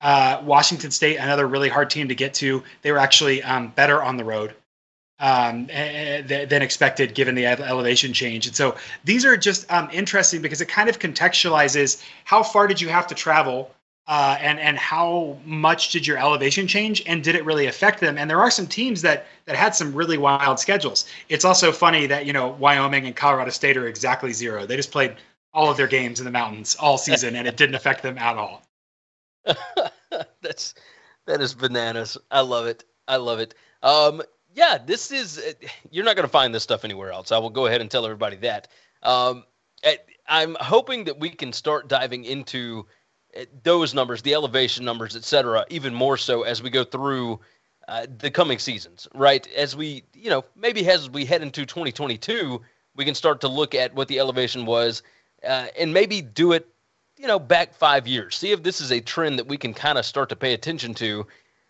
Uh, 0.00 0.40
Washington 0.42 0.90
State, 0.90 1.18
another 1.18 1.46
really 1.46 1.68
hard 1.68 1.90
team 1.90 2.08
to 2.08 2.14
get 2.14 2.32
to, 2.32 2.62
they 2.80 2.90
were 2.90 2.96
actually 2.96 3.42
um, 3.42 3.68
better 3.68 4.02
on 4.02 4.16
the 4.16 4.24
road 4.24 4.54
um, 5.18 5.66
than 5.66 6.62
expected 6.62 7.14
given 7.14 7.34
the 7.34 7.44
elevation 7.44 8.14
change. 8.14 8.46
And 8.46 8.56
so 8.56 8.78
these 9.04 9.26
are 9.26 9.36
just 9.36 9.70
um, 9.70 9.90
interesting 9.92 10.40
because 10.40 10.62
it 10.62 10.68
kind 10.68 10.88
of 10.88 10.98
contextualizes 10.98 12.02
how 12.24 12.42
far 12.42 12.66
did 12.66 12.80
you 12.80 12.88
have 12.88 13.06
to 13.08 13.14
travel 13.14 13.74
uh, 14.10 14.36
and 14.40 14.60
and 14.60 14.76
how 14.76 15.38
much 15.44 15.90
did 15.90 16.06
your 16.06 16.18
elevation 16.18 16.66
change 16.66 17.02
and 17.06 17.24
did 17.24 17.34
it 17.34 17.44
really 17.44 17.66
affect 17.66 18.00
them 18.00 18.18
and 18.18 18.28
there 18.28 18.40
are 18.40 18.50
some 18.50 18.66
teams 18.66 19.00
that 19.00 19.26
that 19.46 19.56
had 19.56 19.74
some 19.74 19.94
really 19.94 20.18
wild 20.18 20.58
schedules 20.58 21.06
it's 21.28 21.44
also 21.44 21.72
funny 21.72 22.06
that 22.06 22.26
you 22.26 22.32
know 22.32 22.48
wyoming 22.48 23.06
and 23.06 23.16
colorado 23.16 23.50
state 23.50 23.76
are 23.76 23.86
exactly 23.86 24.32
zero 24.32 24.66
they 24.66 24.76
just 24.76 24.90
played 24.90 25.16
all 25.54 25.70
of 25.70 25.76
their 25.76 25.86
games 25.86 26.18
in 26.20 26.24
the 26.24 26.30
mountains 26.30 26.76
all 26.78 26.98
season 26.98 27.36
and 27.36 27.48
it 27.48 27.56
didn't 27.56 27.74
affect 27.74 28.02
them 28.02 28.18
at 28.18 28.36
all 28.36 28.62
that's 30.42 30.74
that 31.26 31.40
is 31.40 31.54
bananas. 31.54 32.18
I 32.30 32.40
love 32.40 32.66
it. 32.66 32.84
I 33.06 33.16
love 33.16 33.38
it. 33.38 33.54
Um, 33.82 34.22
yeah, 34.54 34.78
this 34.84 35.10
is. 35.12 35.54
You're 35.90 36.04
not 36.04 36.16
going 36.16 36.26
to 36.26 36.32
find 36.32 36.54
this 36.54 36.62
stuff 36.62 36.84
anywhere 36.84 37.12
else. 37.12 37.30
I 37.30 37.38
will 37.38 37.50
go 37.50 37.66
ahead 37.66 37.80
and 37.80 37.90
tell 37.90 38.04
everybody 38.04 38.36
that. 38.38 38.68
Um, 39.02 39.44
I'm 40.28 40.56
hoping 40.60 41.04
that 41.04 41.18
we 41.18 41.30
can 41.30 41.52
start 41.52 41.88
diving 41.88 42.24
into 42.24 42.86
those 43.62 43.94
numbers, 43.94 44.22
the 44.22 44.34
elevation 44.34 44.84
numbers, 44.84 45.16
et 45.16 45.24
cetera, 45.24 45.64
even 45.70 45.94
more 45.94 46.16
so 46.16 46.42
as 46.42 46.62
we 46.62 46.70
go 46.70 46.84
through 46.84 47.40
uh, 47.88 48.06
the 48.18 48.30
coming 48.30 48.58
seasons, 48.58 49.08
right? 49.14 49.46
As 49.52 49.76
we, 49.76 50.04
you 50.14 50.30
know, 50.30 50.44
maybe 50.56 50.88
as 50.88 51.10
we 51.10 51.24
head 51.24 51.42
into 51.42 51.66
2022, 51.66 52.60
we 52.96 53.04
can 53.04 53.14
start 53.14 53.40
to 53.40 53.48
look 53.48 53.74
at 53.74 53.94
what 53.94 54.08
the 54.08 54.18
elevation 54.18 54.66
was 54.66 55.02
uh, 55.46 55.66
and 55.78 55.92
maybe 55.92 56.20
do 56.20 56.52
it, 56.52 56.68
you 57.16 57.26
know, 57.26 57.38
back 57.38 57.74
five 57.74 58.06
years. 58.06 58.36
See 58.36 58.52
if 58.52 58.62
this 58.62 58.80
is 58.80 58.92
a 58.92 59.00
trend 59.00 59.38
that 59.38 59.46
we 59.46 59.56
can 59.56 59.74
kind 59.74 59.98
of 59.98 60.04
start 60.06 60.28
to 60.30 60.36
pay 60.36 60.54
attention 60.54 60.94
to, 60.94 61.26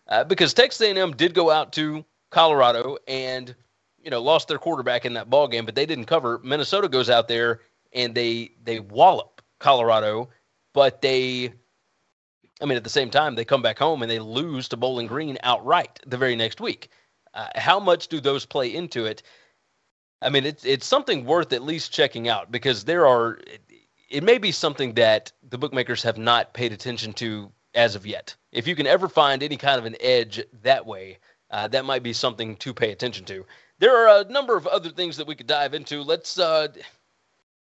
uh, 0.07 0.23
because 0.23 0.53
Texas 0.53 0.81
A&M 0.81 1.11
did 1.15 1.33
go 1.33 1.49
out 1.49 1.73
to 1.73 2.05
Colorado 2.29 2.97
and, 3.07 3.55
you 4.03 4.09
know, 4.09 4.21
lost 4.21 4.47
their 4.47 4.57
quarterback 4.57 5.05
in 5.05 5.13
that 5.13 5.29
ball 5.29 5.47
game, 5.47 5.65
but 5.65 5.75
they 5.75 5.85
didn't 5.85 6.05
cover. 6.05 6.39
Minnesota 6.43 6.87
goes 6.87 7.09
out 7.09 7.27
there 7.27 7.61
and 7.93 8.15
they 8.15 8.51
they 8.63 8.79
wallop 8.79 9.41
Colorado, 9.59 10.29
but 10.73 11.01
they 11.01 11.53
I 12.61 12.65
mean, 12.65 12.77
at 12.77 12.83
the 12.83 12.89
same 12.89 13.09
time, 13.09 13.35
they 13.35 13.43
come 13.43 13.63
back 13.63 13.79
home 13.79 14.03
and 14.03 14.11
they 14.11 14.19
lose 14.19 14.69
to 14.69 14.77
Bowling 14.77 15.07
Green 15.07 15.37
outright 15.41 15.99
the 16.05 16.17
very 16.17 16.35
next 16.35 16.61
week. 16.61 16.89
Uh, 17.33 17.47
how 17.55 17.79
much 17.79 18.07
do 18.07 18.19
those 18.19 18.45
play 18.45 18.73
into 18.73 19.05
it? 19.05 19.23
I 20.21 20.29
mean, 20.29 20.45
it's 20.45 20.63
it's 20.63 20.85
something 20.85 21.25
worth 21.25 21.53
at 21.53 21.63
least 21.63 21.91
checking 21.91 22.27
out 22.27 22.51
because 22.51 22.85
there 22.85 23.07
are. 23.07 23.39
It, 23.47 23.61
it 24.09 24.23
may 24.23 24.37
be 24.37 24.51
something 24.51 24.93
that 24.95 25.31
the 25.49 25.57
bookmakers 25.57 26.03
have 26.03 26.17
not 26.17 26.53
paid 26.53 26.73
attention 26.73 27.13
to 27.13 27.49
as 27.73 27.95
of 27.95 28.05
yet. 28.05 28.35
If 28.51 28.67
you 28.67 28.75
can 28.75 28.85
ever 28.85 29.07
find 29.07 29.41
any 29.41 29.55
kind 29.55 29.79
of 29.79 29.85
an 29.85 29.95
edge 30.01 30.43
that 30.63 30.85
way, 30.85 31.19
uh, 31.49 31.69
that 31.69 31.85
might 31.85 32.03
be 32.03 32.11
something 32.11 32.57
to 32.57 32.73
pay 32.73 32.91
attention 32.91 33.23
to. 33.25 33.45
There 33.79 33.95
are 33.95 34.21
a 34.21 34.25
number 34.25 34.57
of 34.57 34.67
other 34.67 34.89
things 34.89 35.15
that 35.15 35.27
we 35.27 35.35
could 35.35 35.47
dive 35.47 35.73
into. 35.73 36.01
Let's 36.01 36.37
uh, 36.37 36.67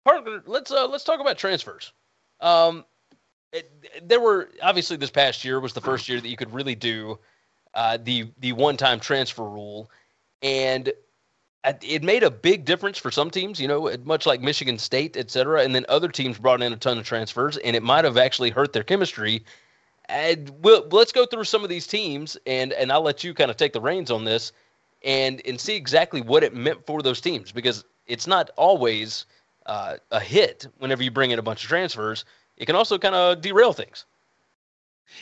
part 0.06 0.48
let's 0.48 0.72
uh, 0.72 0.88
let's 0.88 1.04
talk 1.04 1.20
about 1.20 1.38
transfers. 1.38 1.92
Um, 2.42 2.86
it, 3.54 4.08
there 4.08 4.20
were 4.20 4.50
obviously 4.62 4.98
this 4.98 5.12
past 5.12 5.44
year 5.44 5.60
was 5.60 5.74
the 5.74 5.82
first 5.82 6.08
year 6.10 6.20
that 6.22 6.28
you 6.28 6.38
could 6.38 6.54
really 6.54 6.76
do 6.76 7.20
uh, 7.74 7.98
the 8.02 8.32
the 8.40 8.54
one 8.54 8.78
time 8.78 9.00
transfer 9.00 9.44
rule, 9.44 9.90
and 10.42 10.92
it 11.82 12.04
made 12.04 12.24
a 12.24 12.32
big 12.32 12.66
difference 12.66 12.98
for 12.98 13.12
some 13.12 13.30
teams. 13.30 13.60
You 13.60 13.68
know, 13.68 13.96
much 14.04 14.26
like 14.26 14.42
Michigan 14.42 14.78
State, 14.78 15.18
et 15.18 15.30
cetera, 15.30 15.64
and 15.64 15.76
then 15.76 15.86
other 15.90 16.10
teams 16.10 16.38
brought 16.38 16.62
in 16.62 16.74
a 16.74 16.78
ton 16.78 16.98
of 16.98 17.06
transfers, 17.06 17.58
and 17.58 17.76
it 17.76 17.84
might 17.84 18.06
have 18.06 18.18
actually 18.18 18.50
hurt 18.50 18.74
their 18.74 18.84
chemistry. 18.84 19.44
And 20.10 20.50
we'll, 20.62 20.88
let's 20.92 21.12
go 21.12 21.26
through 21.26 21.46
some 21.46 21.64
of 21.64 21.70
these 21.70 21.88
teams, 21.88 22.38
and 22.46 22.74
and 22.74 22.92
I'll 22.92 23.04
let 23.04 23.24
you 23.24 23.34
kind 23.34 23.52
of 23.52 23.58
take 23.58 23.74
the 23.74 23.82
reins 23.82 24.12
on 24.12 24.26
this, 24.26 24.52
and 25.04 25.42
and 25.46 25.60
see 25.60 25.76
exactly 25.76 26.22
what 26.22 26.44
it 26.44 26.56
meant 26.56 26.86
for 26.86 27.02
those 27.02 27.22
teams 27.22 27.52
because 27.52 27.84
it's 28.08 28.28
not 28.28 28.50
always 28.58 29.26
uh, 29.66 29.98
a 30.12 30.20
hit 30.20 30.68
whenever 30.80 31.04
you 31.04 31.12
bring 31.12 31.32
in 31.32 31.40
a 31.40 31.44
bunch 31.44 31.64
of 31.64 31.70
transfers 31.70 32.26
it 32.62 32.68
can 32.68 32.76
also 32.76 33.00
kind 33.00 33.16
of 33.16 33.42
derail 33.42 33.74
things. 33.74 34.06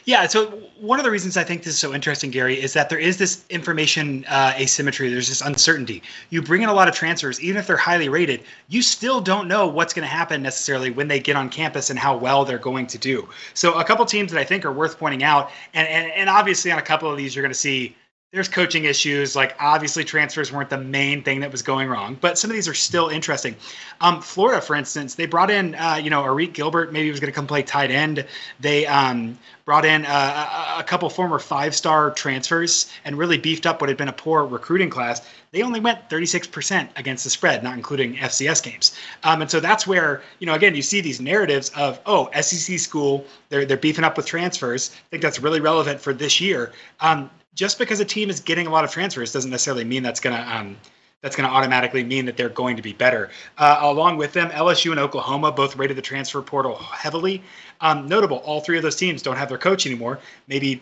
Yeah, 0.05 0.27
so 0.27 0.45
one 0.79 0.99
of 0.99 1.05
the 1.05 1.09
reasons 1.09 1.35
I 1.35 1.43
think 1.43 1.63
this 1.63 1.73
is 1.73 1.79
so 1.79 1.95
interesting, 1.95 2.29
Gary, 2.29 2.61
is 2.61 2.73
that 2.73 2.89
there 2.89 2.99
is 2.99 3.17
this 3.17 3.43
information 3.49 4.23
uh, 4.27 4.53
asymmetry. 4.55 5.09
There's 5.09 5.29
this 5.29 5.41
uncertainty. 5.41 6.03
You 6.29 6.43
bring 6.43 6.61
in 6.61 6.69
a 6.69 6.73
lot 6.73 6.87
of 6.87 6.93
transfers, 6.93 7.41
even 7.41 7.57
if 7.57 7.65
they're 7.65 7.75
highly 7.77 8.07
rated, 8.07 8.43
you 8.67 8.83
still 8.83 9.19
don't 9.19 9.47
know 9.47 9.67
what's 9.67 9.93
going 9.93 10.03
to 10.03 10.13
happen 10.13 10.43
necessarily 10.43 10.91
when 10.91 11.07
they 11.07 11.19
get 11.19 11.35
on 11.35 11.49
campus 11.49 11.89
and 11.89 11.97
how 11.97 12.15
well 12.15 12.45
they're 12.45 12.59
going 12.59 12.85
to 12.85 12.99
do. 12.99 13.27
So, 13.55 13.79
a 13.79 13.83
couple 13.83 14.05
teams 14.05 14.31
that 14.31 14.39
I 14.39 14.43
think 14.43 14.63
are 14.63 14.71
worth 14.71 14.99
pointing 14.99 15.23
out, 15.23 15.49
and, 15.73 15.87
and, 15.87 16.11
and 16.11 16.29
obviously 16.29 16.71
on 16.71 16.77
a 16.77 16.83
couple 16.83 17.09
of 17.09 17.17
these, 17.17 17.35
you're 17.35 17.43
going 17.43 17.49
to 17.51 17.57
see 17.57 17.95
there's 18.32 18.47
coaching 18.47 18.86
issues. 18.86 19.36
Like 19.36 19.55
obviously 19.59 20.03
transfers 20.03 20.51
weren't 20.51 20.69
the 20.69 20.77
main 20.77 21.23
thing 21.23 21.39
that 21.39 21.51
was 21.51 21.63
going 21.63 21.89
wrong, 21.89 22.15
but 22.21 22.38
some 22.38 22.51
of 22.51 22.55
these 22.55 22.67
are 22.67 22.75
still 22.75 23.09
interesting. 23.09 23.55
Um, 24.01 24.21
Florida, 24.21 24.61
for 24.61 24.75
instance, 24.75 25.15
they 25.15 25.25
brought 25.25 25.49
in 25.49 25.73
uh, 25.75 25.99
you 26.01 26.11
know 26.11 26.21
Arik 26.21 26.53
Gilbert. 26.53 26.93
Maybe 26.93 27.05
he 27.05 27.11
was 27.11 27.19
going 27.19 27.32
to 27.32 27.36
come 27.36 27.47
play 27.47 27.63
tight 27.63 27.89
end. 27.89 28.25
They 28.59 28.86
um, 28.86 29.38
brought 29.65 29.84
in 29.84 30.05
uh, 30.05 30.75
a, 30.77 30.84
couple 30.84 31.09
former 31.09 31.39
five-star 31.39 32.11
transfers 32.11 32.91
and 33.05 33.17
really 33.17 33.38
beefed 33.38 33.65
up 33.65 33.82
what 33.82 33.89
had 33.89 33.97
been 33.97 34.07
a 34.07 34.13
poor 34.13 34.45
recruiting 34.45 34.89
class. 34.89 35.27
They 35.51 35.61
only 35.61 35.80
went 35.80 36.09
36% 36.09 36.89
against 36.95 37.23
the 37.23 37.30
spread, 37.30 37.63
not 37.63 37.75
including 37.75 38.15
FCS 38.15 38.63
games. 38.63 38.95
Um, 39.23 39.41
and 39.41 39.49
so 39.49 39.59
that's 39.59 39.88
where 39.88 40.21
you 40.38 40.45
know 40.45 40.53
again 40.53 40.75
you 40.75 40.84
see 40.84 41.01
these 41.01 41.19
narratives 41.19 41.71
of 41.75 41.99
oh 42.05 42.30
SEC 42.39 42.77
school 42.77 43.25
they're 43.49 43.65
they're 43.65 43.77
beefing 43.77 44.03
up 44.03 44.17
with 44.17 44.27
transfers. 44.27 44.91
I 44.93 45.09
think 45.09 45.23
that's 45.23 45.39
really 45.39 45.61
relevant 45.61 45.99
for 45.99 46.13
this 46.13 46.39
year. 46.39 46.73
Um, 46.99 47.32
just 47.60 47.78
because 47.78 47.99
a 47.99 48.05
team 48.05 48.30
is 48.30 48.39
getting 48.39 48.68
a 48.68 48.70
lot 48.70 48.86
of 48.86 48.91
transfers 48.91 49.34
doesn't 49.34 49.51
necessarily 49.51 49.84
mean 49.84 50.01
that's 50.01 50.22
going 50.22 50.34
to 50.34 50.55
um, 50.55 50.78
that's 51.22 51.36
going 51.36 51.47
to 51.47 51.53
automatically 51.53 52.05
mean 52.05 52.26
that 52.26 52.38
they're 52.38 52.47
going 52.47 52.78
to 52.78 52.82
be 52.82 52.93
better. 52.93 53.30
Uh, 53.57 53.80
along 53.82 54.16
with 54.16 54.32
them, 54.32 54.49
LSU 54.51 54.91
and 54.91 54.99
Oklahoma 54.99 55.51
both 55.51 55.76
rated 55.76 55.97
the 55.97 56.01
transfer 56.01 56.41
portal 56.41 56.78
heavily. 56.78 57.43
Um, 57.82 58.07
notable, 58.07 58.38
all 58.45 58.62
three 58.62 58.78
of 58.78 58.84
those 58.84 58.95
teams 58.95 59.22
don't 59.22 59.36
have 59.36 59.49
their 59.49 59.57
coach 59.57 59.86
anymore. 59.86 60.20
Maybe 60.47 60.82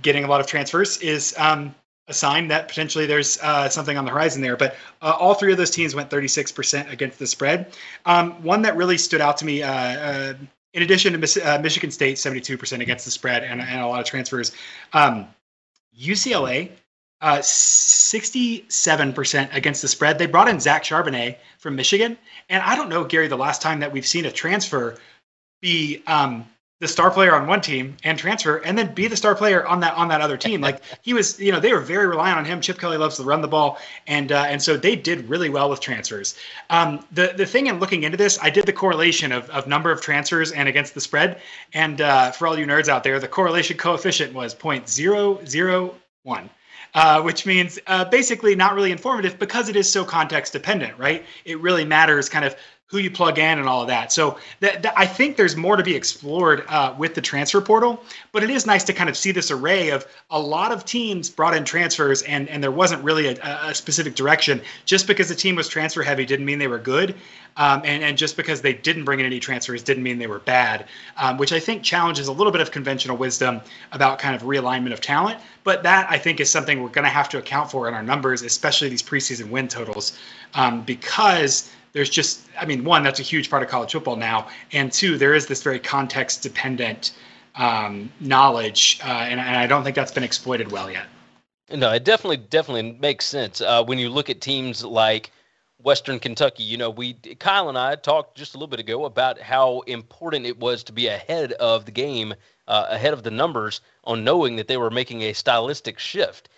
getting 0.00 0.22
a 0.22 0.28
lot 0.28 0.40
of 0.40 0.46
transfers 0.46 0.98
is 0.98 1.34
um, 1.38 1.74
a 2.06 2.14
sign 2.14 2.46
that 2.46 2.68
potentially 2.68 3.04
there's 3.04 3.40
uh, 3.42 3.68
something 3.68 3.98
on 3.98 4.04
the 4.04 4.12
horizon 4.12 4.42
there. 4.42 4.56
But 4.56 4.76
uh, 5.00 5.16
all 5.18 5.34
three 5.34 5.50
of 5.50 5.58
those 5.58 5.72
teams 5.72 5.92
went 5.92 6.08
36% 6.08 6.88
against 6.88 7.18
the 7.18 7.26
spread. 7.26 7.72
Um, 8.06 8.40
one 8.44 8.62
that 8.62 8.76
really 8.76 8.96
stood 8.96 9.20
out 9.20 9.38
to 9.38 9.44
me. 9.44 9.64
Uh, 9.64 9.72
uh, 9.72 10.34
in 10.72 10.84
addition 10.84 11.20
to 11.20 11.42
uh, 11.42 11.58
Michigan 11.58 11.90
State, 11.90 12.16
72% 12.16 12.80
against 12.80 13.04
the 13.04 13.10
spread 13.10 13.42
and, 13.42 13.60
and 13.60 13.80
a 13.80 13.86
lot 13.88 13.98
of 13.98 14.06
transfers. 14.06 14.52
Um, 14.92 15.26
UCLA, 15.98 16.70
uh, 17.20 17.38
67% 17.38 19.54
against 19.54 19.82
the 19.82 19.88
spread. 19.88 20.18
They 20.18 20.26
brought 20.26 20.48
in 20.48 20.60
Zach 20.60 20.84
Charbonnet 20.84 21.38
from 21.58 21.76
Michigan. 21.76 22.16
And 22.48 22.62
I 22.62 22.76
don't 22.76 22.88
know, 22.88 23.04
Gary, 23.04 23.28
the 23.28 23.36
last 23.36 23.60
time 23.62 23.80
that 23.80 23.92
we've 23.92 24.06
seen 24.06 24.24
a 24.26 24.32
transfer 24.32 24.96
be 25.60 26.02
um, 26.06 26.48
the 26.82 26.88
star 26.88 27.12
player 27.12 27.32
on 27.32 27.46
one 27.46 27.60
team 27.60 27.96
and 28.02 28.18
transfer 28.18 28.56
and 28.56 28.76
then 28.76 28.92
be 28.92 29.06
the 29.06 29.16
star 29.16 29.36
player 29.36 29.64
on 29.68 29.78
that 29.78 29.94
on 29.94 30.08
that 30.08 30.20
other 30.20 30.36
team. 30.36 30.60
Like 30.60 30.82
he 31.00 31.14
was 31.14 31.38
you 31.38 31.52
know 31.52 31.60
they 31.60 31.72
were 31.72 31.78
very 31.78 32.08
reliant 32.08 32.38
on 32.38 32.44
him. 32.44 32.60
Chip 32.60 32.76
kelly 32.76 32.96
loves 32.96 33.18
to 33.18 33.22
run 33.22 33.40
the 33.40 33.46
ball 33.46 33.78
and 34.08 34.32
uh, 34.32 34.46
and 34.48 34.60
so 34.60 34.76
they 34.76 34.96
did 34.96 35.28
really 35.28 35.48
well 35.48 35.70
with 35.70 35.78
transfers. 35.78 36.34
Um, 36.70 37.06
the 37.12 37.34
the 37.36 37.46
thing 37.46 37.68
in 37.68 37.78
looking 37.78 38.02
into 38.02 38.16
this 38.16 38.36
i 38.42 38.50
did 38.50 38.66
the 38.66 38.72
correlation 38.72 39.30
of, 39.30 39.48
of 39.50 39.68
number 39.68 39.92
of 39.92 40.00
transfers 40.00 40.50
and 40.50 40.68
against 40.68 40.92
the 40.94 41.00
spread. 41.00 41.40
And 41.72 42.00
uh, 42.00 42.32
for 42.32 42.48
all 42.48 42.58
you 42.58 42.66
nerds 42.66 42.88
out 42.88 43.04
there 43.04 43.20
the 43.20 43.28
correlation 43.28 43.76
coefficient 43.76 44.34
was 44.34 44.52
0.001 44.52 46.48
uh, 46.94 47.22
which 47.22 47.46
means 47.46 47.78
uh, 47.86 48.04
basically 48.04 48.54
not 48.54 48.74
really 48.74 48.92
informative 48.92 49.38
because 49.38 49.68
it 49.68 49.76
is 49.76 49.90
so 49.90 50.04
context 50.04 50.52
dependent, 50.52 50.96
right? 50.98 51.24
It 51.44 51.58
really 51.60 51.84
matters 51.84 52.28
kind 52.28 52.44
of 52.44 52.54
who 52.92 52.98
you 52.98 53.10
plug 53.10 53.38
in 53.38 53.58
and 53.58 53.66
all 53.66 53.80
of 53.80 53.88
that. 53.88 54.12
So 54.12 54.38
that, 54.60 54.82
that 54.82 54.92
I 54.98 55.06
think 55.06 55.38
there's 55.38 55.56
more 55.56 55.76
to 55.76 55.82
be 55.82 55.96
explored 55.96 56.62
uh, 56.68 56.94
with 56.98 57.14
the 57.14 57.22
transfer 57.22 57.62
portal, 57.62 58.04
but 58.32 58.42
it 58.42 58.50
is 58.50 58.66
nice 58.66 58.84
to 58.84 58.92
kind 58.92 59.08
of 59.08 59.16
see 59.16 59.32
this 59.32 59.50
array 59.50 59.88
of 59.88 60.06
a 60.30 60.38
lot 60.38 60.72
of 60.72 60.84
teams 60.84 61.30
brought 61.30 61.56
in 61.56 61.64
transfers 61.64 62.20
and, 62.20 62.50
and 62.50 62.62
there 62.62 62.70
wasn't 62.70 63.02
really 63.02 63.28
a, 63.28 63.60
a 63.62 63.74
specific 63.74 64.14
direction. 64.14 64.60
Just 64.84 65.06
because 65.06 65.30
the 65.30 65.34
team 65.34 65.56
was 65.56 65.68
transfer 65.68 66.02
heavy 66.02 66.26
didn't 66.26 66.44
mean 66.44 66.58
they 66.58 66.68
were 66.68 66.78
good. 66.78 67.14
Um, 67.56 67.80
and, 67.84 68.02
and 68.04 68.18
just 68.18 68.36
because 68.36 68.60
they 68.60 68.74
didn't 68.74 69.04
bring 69.04 69.20
in 69.20 69.26
any 69.26 69.40
transfers 69.40 69.82
didn't 69.82 70.02
mean 70.02 70.18
they 70.18 70.26
were 70.26 70.38
bad, 70.40 70.86
um, 71.16 71.38
which 71.38 71.52
I 71.52 71.60
think 71.60 71.82
challenges 71.82 72.28
a 72.28 72.32
little 72.32 72.52
bit 72.52 72.60
of 72.60 72.70
conventional 72.70 73.16
wisdom 73.16 73.60
about 73.92 74.18
kind 74.18 74.34
of 74.34 74.42
realignment 74.42 74.92
of 74.92 75.00
talent. 75.00 75.38
But 75.64 75.82
that 75.82 76.10
I 76.10 76.18
think 76.18 76.40
is 76.40 76.50
something 76.50 76.82
we're 76.82 76.88
going 76.88 77.04
to 77.04 77.10
have 77.10 77.28
to 77.30 77.38
account 77.38 77.70
for 77.70 77.88
in 77.88 77.94
our 77.94 78.02
numbers, 78.02 78.42
especially 78.42 78.88
these 78.88 79.02
preseason 79.02 79.48
win 79.48 79.68
totals, 79.68 80.18
um, 80.54 80.82
because 80.82 81.70
there's 81.92 82.10
just, 82.10 82.46
I 82.58 82.66
mean, 82.66 82.84
one, 82.84 83.02
that's 83.02 83.20
a 83.20 83.22
huge 83.22 83.50
part 83.50 83.62
of 83.62 83.68
college 83.68 83.92
football 83.92 84.16
now, 84.16 84.48
and 84.72 84.92
two, 84.92 85.18
there 85.18 85.34
is 85.34 85.46
this 85.46 85.62
very 85.62 85.78
context 85.78 86.42
dependent 86.42 87.12
um, 87.54 88.10
knowledge, 88.20 88.98
uh, 89.04 89.08
and, 89.08 89.38
and, 89.38 89.56
I 89.56 89.66
don't 89.66 89.84
think 89.84 89.94
that's 89.94 90.12
been 90.12 90.22
exploited 90.22 90.72
well 90.72 90.90
yet. 90.90 91.06
No, 91.70 91.92
it 91.92 92.04
definitely 92.04 92.38
definitely 92.38 92.92
makes 92.92 93.26
sense 93.26 93.60
uh, 93.60 93.84
when 93.84 93.98
you 93.98 94.08
look 94.08 94.30
at 94.30 94.40
teams 94.40 94.84
like 94.84 95.30
Western 95.78 96.18
Kentucky. 96.18 96.62
You 96.62 96.78
know, 96.78 96.90
we 96.90 97.14
Kyle 97.38 97.68
and 97.68 97.78
I 97.78 97.94
talked 97.96 98.36
just 98.36 98.54
a 98.54 98.56
little 98.56 98.68
bit 98.68 98.80
ago 98.80 99.04
about 99.04 99.40
how 99.40 99.80
important 99.80 100.46
it 100.46 100.58
was 100.58 100.82
to 100.84 100.92
be 100.92 101.08
ahead 101.08 101.52
of 101.52 101.84
the 101.84 101.92
game, 101.92 102.34
uh, 102.68 102.86
ahead 102.88 103.12
of 103.12 103.22
the 103.22 103.30
numbers, 103.30 103.80
on 104.04 104.24
knowing 104.24 104.56
that 104.56 104.66
they 104.66 104.76
were 104.76 104.90
making 104.90 105.22
a 105.22 105.32
stylistic 105.32 105.98
shift. 105.98 106.48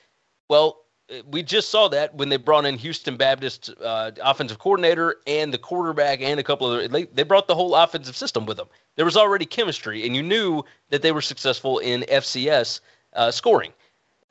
Well, 0.49 0.84
we 1.31 1.43
just 1.43 1.71
saw 1.71 1.89
that 1.89 2.15
when 2.15 2.29
they 2.29 2.37
brought 2.37 2.65
in 2.65 2.79
Houston 2.79 3.17
Baptist 3.17 3.71
uh, 3.83 4.13
offensive 4.23 4.59
coordinator 4.59 5.17
and 5.27 5.53
the 5.53 5.59
quarterback 5.59 6.21
and 6.23 6.41
a 6.41 6.43
couple 6.43 6.73
of 6.73 6.91
they, 6.91 7.05
they 7.05 7.23
brought 7.23 7.47
the 7.47 7.55
whole 7.55 7.75
offensive 7.75 8.17
system 8.17 8.47
with 8.47 8.57
them. 8.57 8.69
There 8.97 9.05
was 9.05 9.17
already 9.17 9.45
chemistry, 9.45 10.07
and 10.07 10.17
you 10.17 10.23
knew 10.23 10.65
that 10.91 11.03
they 11.03 11.13
were 11.13 11.21
successful 11.21 11.79
in 11.79 12.03
FCS 12.03 12.81
uh, 13.13 13.31
scoring. 13.31 13.73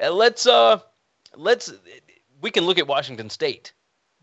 Uh, 0.02 0.12
let's 0.12 0.48
uh, 0.48 0.80
let's 1.36 1.74
we 2.42 2.50
can 2.50 2.66
look 2.66 2.80
at 2.80 2.88
Washington 2.88 3.30
State 3.30 3.74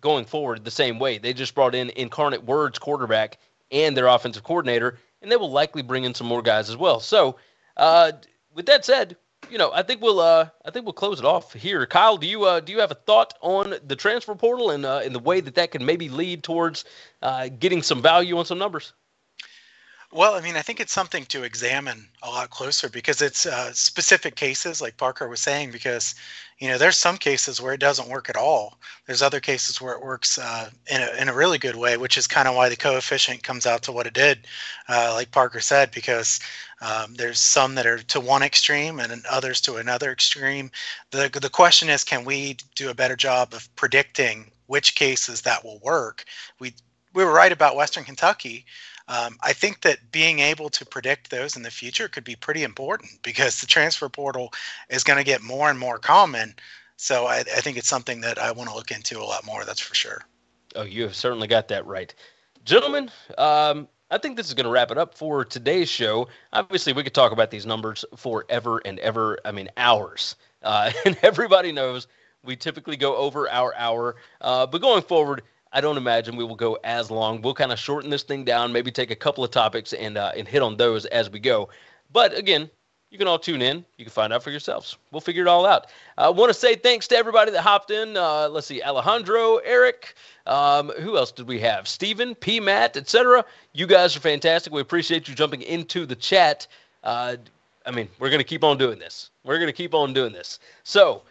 going 0.01 0.25
forward 0.25 0.65
the 0.65 0.71
same 0.71 0.99
way. 0.99 1.19
They 1.19 1.33
just 1.33 1.55
brought 1.55 1.75
in 1.75 1.91
Incarnate 1.91 2.45
Words 2.45 2.79
quarterback 2.79 3.39
and 3.71 3.97
their 3.97 4.09
offensive 4.09 4.43
coordinator, 4.43 4.99
and 5.23 5.31
they 5.31 5.37
will 5.37 5.53
likely 5.53 5.83
bring 5.83 6.05
in 6.05 6.15
some 6.15 6.27
more 6.27 6.43
guys 6.43 6.69
as 6.69 6.77
well. 6.77 6.99
So, 6.99 7.37
uh, 7.77 8.13
with 8.55 8.67
that 8.67 8.85
said, 8.85 9.17
you 9.49 9.59
know, 9.59 9.72
I 9.72 9.82
think 9.82 10.01
we'll 10.03 10.20
uh, 10.20 10.49
I 10.64 10.70
think 10.70 10.84
we'll 10.84 10.93
close 10.93 11.18
it 11.18 11.24
off 11.24 11.53
here. 11.53 11.86
Kyle, 11.86 12.16
do 12.16 12.26
you 12.26 12.45
uh, 12.45 12.61
do 12.61 12.72
you 12.72 12.80
have 12.80 12.91
a 12.91 12.95
thought 12.97 13.34
on 13.41 13.74
the 13.86 13.97
transfer 13.97 14.34
portal 14.34 14.70
and 14.70 14.84
uh, 14.84 15.01
in 15.05 15.12
the 15.12 15.18
way 15.18 15.41
that 15.41 15.55
that 15.55 15.70
can 15.70 15.84
maybe 15.84 16.09
lead 16.09 16.43
towards 16.43 16.84
uh, 17.22 17.49
getting 17.49 17.82
some 17.82 18.03
value 18.03 18.38
on 18.38 18.45
some 18.45 18.59
numbers? 18.59 18.93
Well, 20.13 20.35
I 20.35 20.41
mean, 20.41 20.57
I 20.57 20.63
think 20.63 20.81
it's 20.81 20.93
something 20.93 21.25
to 21.27 21.45
examine 21.45 22.09
a 22.25 22.29
lot 22.31 22.51
closer 22.51 22.89
because 22.89 23.23
it's 23.23 23.47
uh, 23.47 23.73
specific 23.73 24.35
cases, 24.35 24.81
like 24.81 24.97
Parker 24.97 25.29
was 25.29 25.41
saying. 25.41 25.71
Because 25.71 26.17
you 26.59 26.67
know, 26.69 26.79
there's 26.79 26.97
some 26.97 27.17
cases 27.17 27.61
where 27.61 27.75
it 27.75 27.81
doesn't 27.81 28.09
work 28.09 28.29
at 28.29 28.37
all. 28.37 28.81
There's 29.07 29.23
other 29.23 29.39
cases 29.39 29.81
where 29.81 29.95
it 29.95 30.03
works 30.03 30.37
uh, 30.37 30.71
in 30.91 31.01
a 31.01 31.23
in 31.23 31.29
a 31.29 31.35
really 31.35 31.59
good 31.59 31.77
way, 31.77 31.97
which 31.97 32.19
is 32.19 32.27
kind 32.27 32.49
of 32.49 32.57
why 32.57 32.69
the 32.69 32.75
coefficient 32.77 33.45
comes 33.45 33.67
out 33.67 33.83
to 33.83 33.93
what 33.93 34.09
it 34.09 34.13
did, 34.15 34.49
uh, 34.89 35.13
like 35.15 35.31
Parker 35.31 35.61
said. 35.61 35.93
Because 35.93 36.41
um, 36.81 37.15
there's 37.15 37.39
some 37.39 37.77
that 37.77 37.87
are 37.87 37.99
to 37.99 38.19
one 38.19 38.43
extreme 38.43 38.99
and 38.99 39.25
others 39.31 39.61
to 39.61 39.77
another 39.77 40.11
extreme. 40.11 40.73
the 41.13 41.29
The 41.29 41.49
question 41.49 41.89
is, 41.89 42.03
can 42.03 42.25
we 42.25 42.57
do 42.75 42.91
a 42.91 42.95
better 42.95 43.17
job 43.17 43.55
of 43.55 43.69
predicting 43.77 44.51
which 44.67 44.97
cases 44.97 45.43
that 45.43 45.65
will 45.65 45.79
work? 45.85 46.25
We 46.59 46.75
we 47.15 47.25
were 47.25 47.33
right 47.33 47.53
about 47.53 47.77
Western 47.77 48.03
Kentucky 48.03 48.67
um, 49.11 49.37
I 49.43 49.53
think 49.53 49.81
that 49.81 50.13
being 50.13 50.39
able 50.39 50.71
to 50.71 50.87
predict 50.87 51.31
those 51.31 51.57
in 51.57 51.65
the 51.65 51.71
future 51.71 52.07
could 52.07 52.23
be 52.23 52.37
pretty 52.37 52.63
important 52.63 53.11
because 53.23 53.61
the 53.61 53.67
transfer 53.67 54.09
portal 54.09 54.53
is 54.89 55.03
going 55.03 55.19
to 55.19 55.25
get 55.25 55.43
more 55.43 55.69
and 55.69 55.79
more 55.79 55.99
common. 55.99 56.55
So 56.97 57.27
I, 57.27 57.39
I 57.39 57.61
think 57.61 57.77
it's 57.77 57.89
something 57.89 58.21
that 58.21 58.39
I 58.39 58.53
want 58.53 58.71
to 58.71 58.77
look 58.77 58.93
into 58.93 59.19
a 59.19 59.25
lot 59.25 59.45
more. 59.45 59.65
That's 59.65 59.81
for 59.81 59.97
sure. 59.97 60.25
Oh, 60.77 60.85
you 60.85 61.03
have 61.03 61.17
certainly 61.17 61.49
got 61.49 61.67
that 61.69 61.85
right, 61.87 62.15
gentlemen. 62.65 63.11
Um, 63.37 63.89
I 64.13 64.19
think 64.19 64.37
this 64.37 64.47
is 64.47 64.55
going 64.55 64.65
to 64.65 64.71
wrap 64.71 64.93
it 64.93 64.99
up 64.99 65.19
for 65.19 65.45
today's 65.45 65.89
show. 65.89 66.29
Obviously, 66.53 66.93
we 66.93 67.03
could 67.03 67.15
talk 67.15 67.33
about 67.33 67.51
these 67.51 67.67
numbers 67.67 68.05
forever 68.17 68.81
and 68.85 69.01
ever. 69.01 69.39
I 69.45 69.51
mean, 69.51 69.71
hours. 69.77 70.37
Uh, 70.63 70.93
and 71.05 71.19
everybody 71.23 71.73
knows 71.73 72.07
we 72.45 72.55
typically 72.55 72.97
go 72.97 73.17
over 73.17 73.51
our 73.51 73.75
hour. 73.75 74.17
Uh, 74.41 74.67
but 74.67 74.81
going 74.81 75.03
forward, 75.03 75.43
I 75.73 75.81
don't 75.81 75.97
imagine 75.97 76.37
we 76.37 76.45
will 76.45 76.57
go 76.57 76.79
as 76.83 77.11
long. 77.11 77.43
We'll 77.43 77.55
kind 77.55 77.73
of 77.73 77.79
shorten 77.79 78.11
this 78.11 78.23
thing 78.23 78.45
down, 78.45 78.73
maybe 78.73 78.91
take 78.91 79.11
a 79.11 79.16
couple 79.16 79.45
of 79.45 79.51
topics 79.51 79.93
and 79.93 80.18
uh, 80.18 80.33
and 80.37 80.47
hit 80.49 80.62
on 80.62 80.77
those 80.77 81.07
as 81.07 81.31
we 81.31 81.39
go. 81.39 81.68
But 82.12 82.37
again, 82.37 82.68
you 83.11 83.18
can 83.18 83.27
all 83.27 83.39
tune 83.39 83.61
in. 83.61 83.85
You 83.97 84.05
can 84.05 84.12
find 84.12 84.33
out 84.33 84.43
for 84.43 84.51
yourselves. 84.51 84.97
We'll 85.11 85.21
figure 85.21 85.43
it 85.43 85.49
all 85.49 85.66
out. 85.66 85.89
I 86.16 86.29
want 86.29 86.51
to 86.51 86.55
say 86.55 86.77
thanks 86.77 87.09
to 87.09 87.16
everybody 87.16 87.51
that 87.51 87.62
hopped 87.62 87.91
in. 87.91 88.16
Uh, 88.16 88.49
let's 88.49 88.68
see, 88.68 88.83
Alejandro, 88.83 89.57
Eric, 89.59 90.14
um, 90.47 90.91
who 91.01 91.16
else 91.16 91.33
did 91.33 91.49
we 91.49 91.59
have? 91.61 91.89
Stephen, 91.89 92.35
P. 92.37 92.61
Matt, 92.61 92.97
etc. 92.97 93.45
You 93.73 93.87
guys 93.87 94.16
are 94.16 94.21
fantastic. 94.21 94.73
We 94.73 94.81
appreciate 94.81 95.29
you 95.29 95.35
jumping 95.35 95.62
into 95.62 96.07
the 96.07 96.14
chat. 96.14 96.68
Uh, 97.03 97.37
I 97.85 97.91
mean, 97.91 98.09
we're 98.18 98.31
going 98.31 98.39
to 98.41 98.45
keep 98.45 98.62
on 98.62 98.79
doing 98.79 98.99
this. 98.99 99.31
We're 99.45 99.57
going 99.57 99.66
to 99.66 99.73
keep 99.73 99.95
on 99.95 100.12
doing 100.12 100.33
this. 100.33 100.61
So 100.85 101.23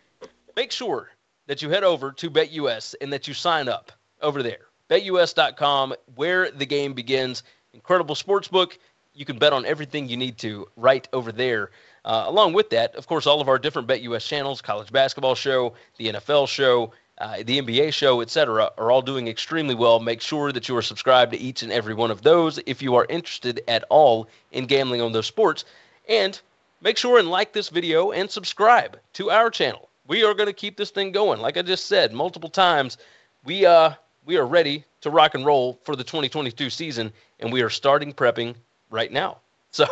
make 0.57 0.71
sure 0.71 1.09
that 1.47 1.61
you 1.61 1.69
head 1.69 1.83
over 1.83 2.11
to 2.11 2.29
BetUS 2.29 2.95
and 2.99 3.11
that 3.13 3.27
you 3.27 3.33
sign 3.33 3.69
up 3.69 3.91
over 4.21 4.43
there. 4.43 4.69
BetUS.com, 4.89 5.93
where 6.15 6.49
the 6.51 6.65
game 6.65 6.93
begins. 6.93 7.43
Incredible 7.73 8.15
sports 8.15 8.47
book. 8.47 8.77
You 9.13 9.25
can 9.25 9.37
bet 9.37 9.53
on 9.53 9.65
everything 9.65 10.07
you 10.07 10.17
need 10.17 10.37
to 10.39 10.67
right 10.75 11.07
over 11.13 11.31
there. 11.31 11.71
Uh, 12.05 12.23
along 12.27 12.53
with 12.53 12.69
that, 12.71 12.95
of 12.95 13.07
course, 13.07 13.27
all 13.27 13.41
of 13.41 13.49
our 13.49 13.59
different 13.59 13.87
BetUS 13.87 14.25
channels, 14.25 14.61
college 14.61 14.91
basketball 14.91 15.35
show, 15.35 15.73
the 15.97 16.13
NFL 16.13 16.47
show, 16.47 16.91
uh, 17.19 17.37
the 17.45 17.61
NBA 17.61 17.93
show, 17.93 18.21
etc., 18.21 18.71
are 18.77 18.91
all 18.91 19.01
doing 19.01 19.27
extremely 19.27 19.75
well. 19.75 19.99
Make 19.99 20.21
sure 20.21 20.51
that 20.51 20.69
you 20.69 20.77
are 20.77 20.81
subscribed 20.81 21.33
to 21.33 21.37
each 21.37 21.61
and 21.63 21.71
every 21.71 21.93
one 21.93 22.11
of 22.11 22.21
those 22.21 22.59
if 22.65 22.81
you 22.81 22.95
are 22.95 23.05
interested 23.09 23.61
at 23.67 23.83
all 23.89 24.29
in 24.51 24.65
gambling 24.65 25.01
on 25.01 25.11
those 25.11 25.27
sports. 25.27 25.65
And 26.07 26.39
make 26.81 26.97
sure 26.97 27.19
and 27.19 27.29
like 27.29 27.51
this 27.51 27.69
video 27.69 28.11
and 28.11 28.31
subscribe 28.31 28.97
to 29.13 29.31
our 29.31 29.49
channel. 29.49 29.89
We 30.07 30.23
are 30.23 30.33
going 30.33 30.47
to 30.47 30.53
keep 30.53 30.77
this 30.77 30.91
thing 30.91 31.11
going. 31.11 31.41
Like 31.41 31.57
I 31.57 31.61
just 31.61 31.87
said 31.87 32.13
multiple 32.13 32.49
times, 32.49 32.97
we 33.43 33.65
uh 33.65 33.93
we 34.29 34.37
are 34.37 34.45
ready 34.45 34.85
to 35.01 35.09
rock 35.09 35.33
and 35.33 35.43
roll 35.43 35.79
for 35.83 35.95
the 35.95 36.03
2022 36.03 36.69
season, 36.69 37.11
and 37.39 37.51
we 37.51 37.63
are 37.63 37.69
starting 37.69 38.13
prepping 38.13 38.55
right 38.91 39.11
now. 39.11 39.39
So, 39.71 39.85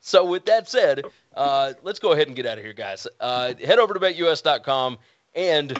so 0.00 0.24
with 0.24 0.46
that 0.46 0.66
said, 0.66 1.04
uh, 1.36 1.74
let's 1.82 1.98
go 1.98 2.12
ahead 2.12 2.26
and 2.26 2.34
get 2.34 2.46
out 2.46 2.56
of 2.56 2.64
here, 2.64 2.72
guys. 2.72 3.06
Uh, 3.20 3.52
head 3.62 3.78
over 3.78 3.92
to 3.92 4.00
betus.com 4.00 4.96
and 5.34 5.78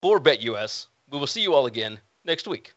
for 0.00 0.18
BetUS, 0.18 0.86
we 1.10 1.18
will 1.18 1.26
see 1.26 1.42
you 1.42 1.52
all 1.52 1.66
again 1.66 2.00
next 2.24 2.48
week. 2.48 2.72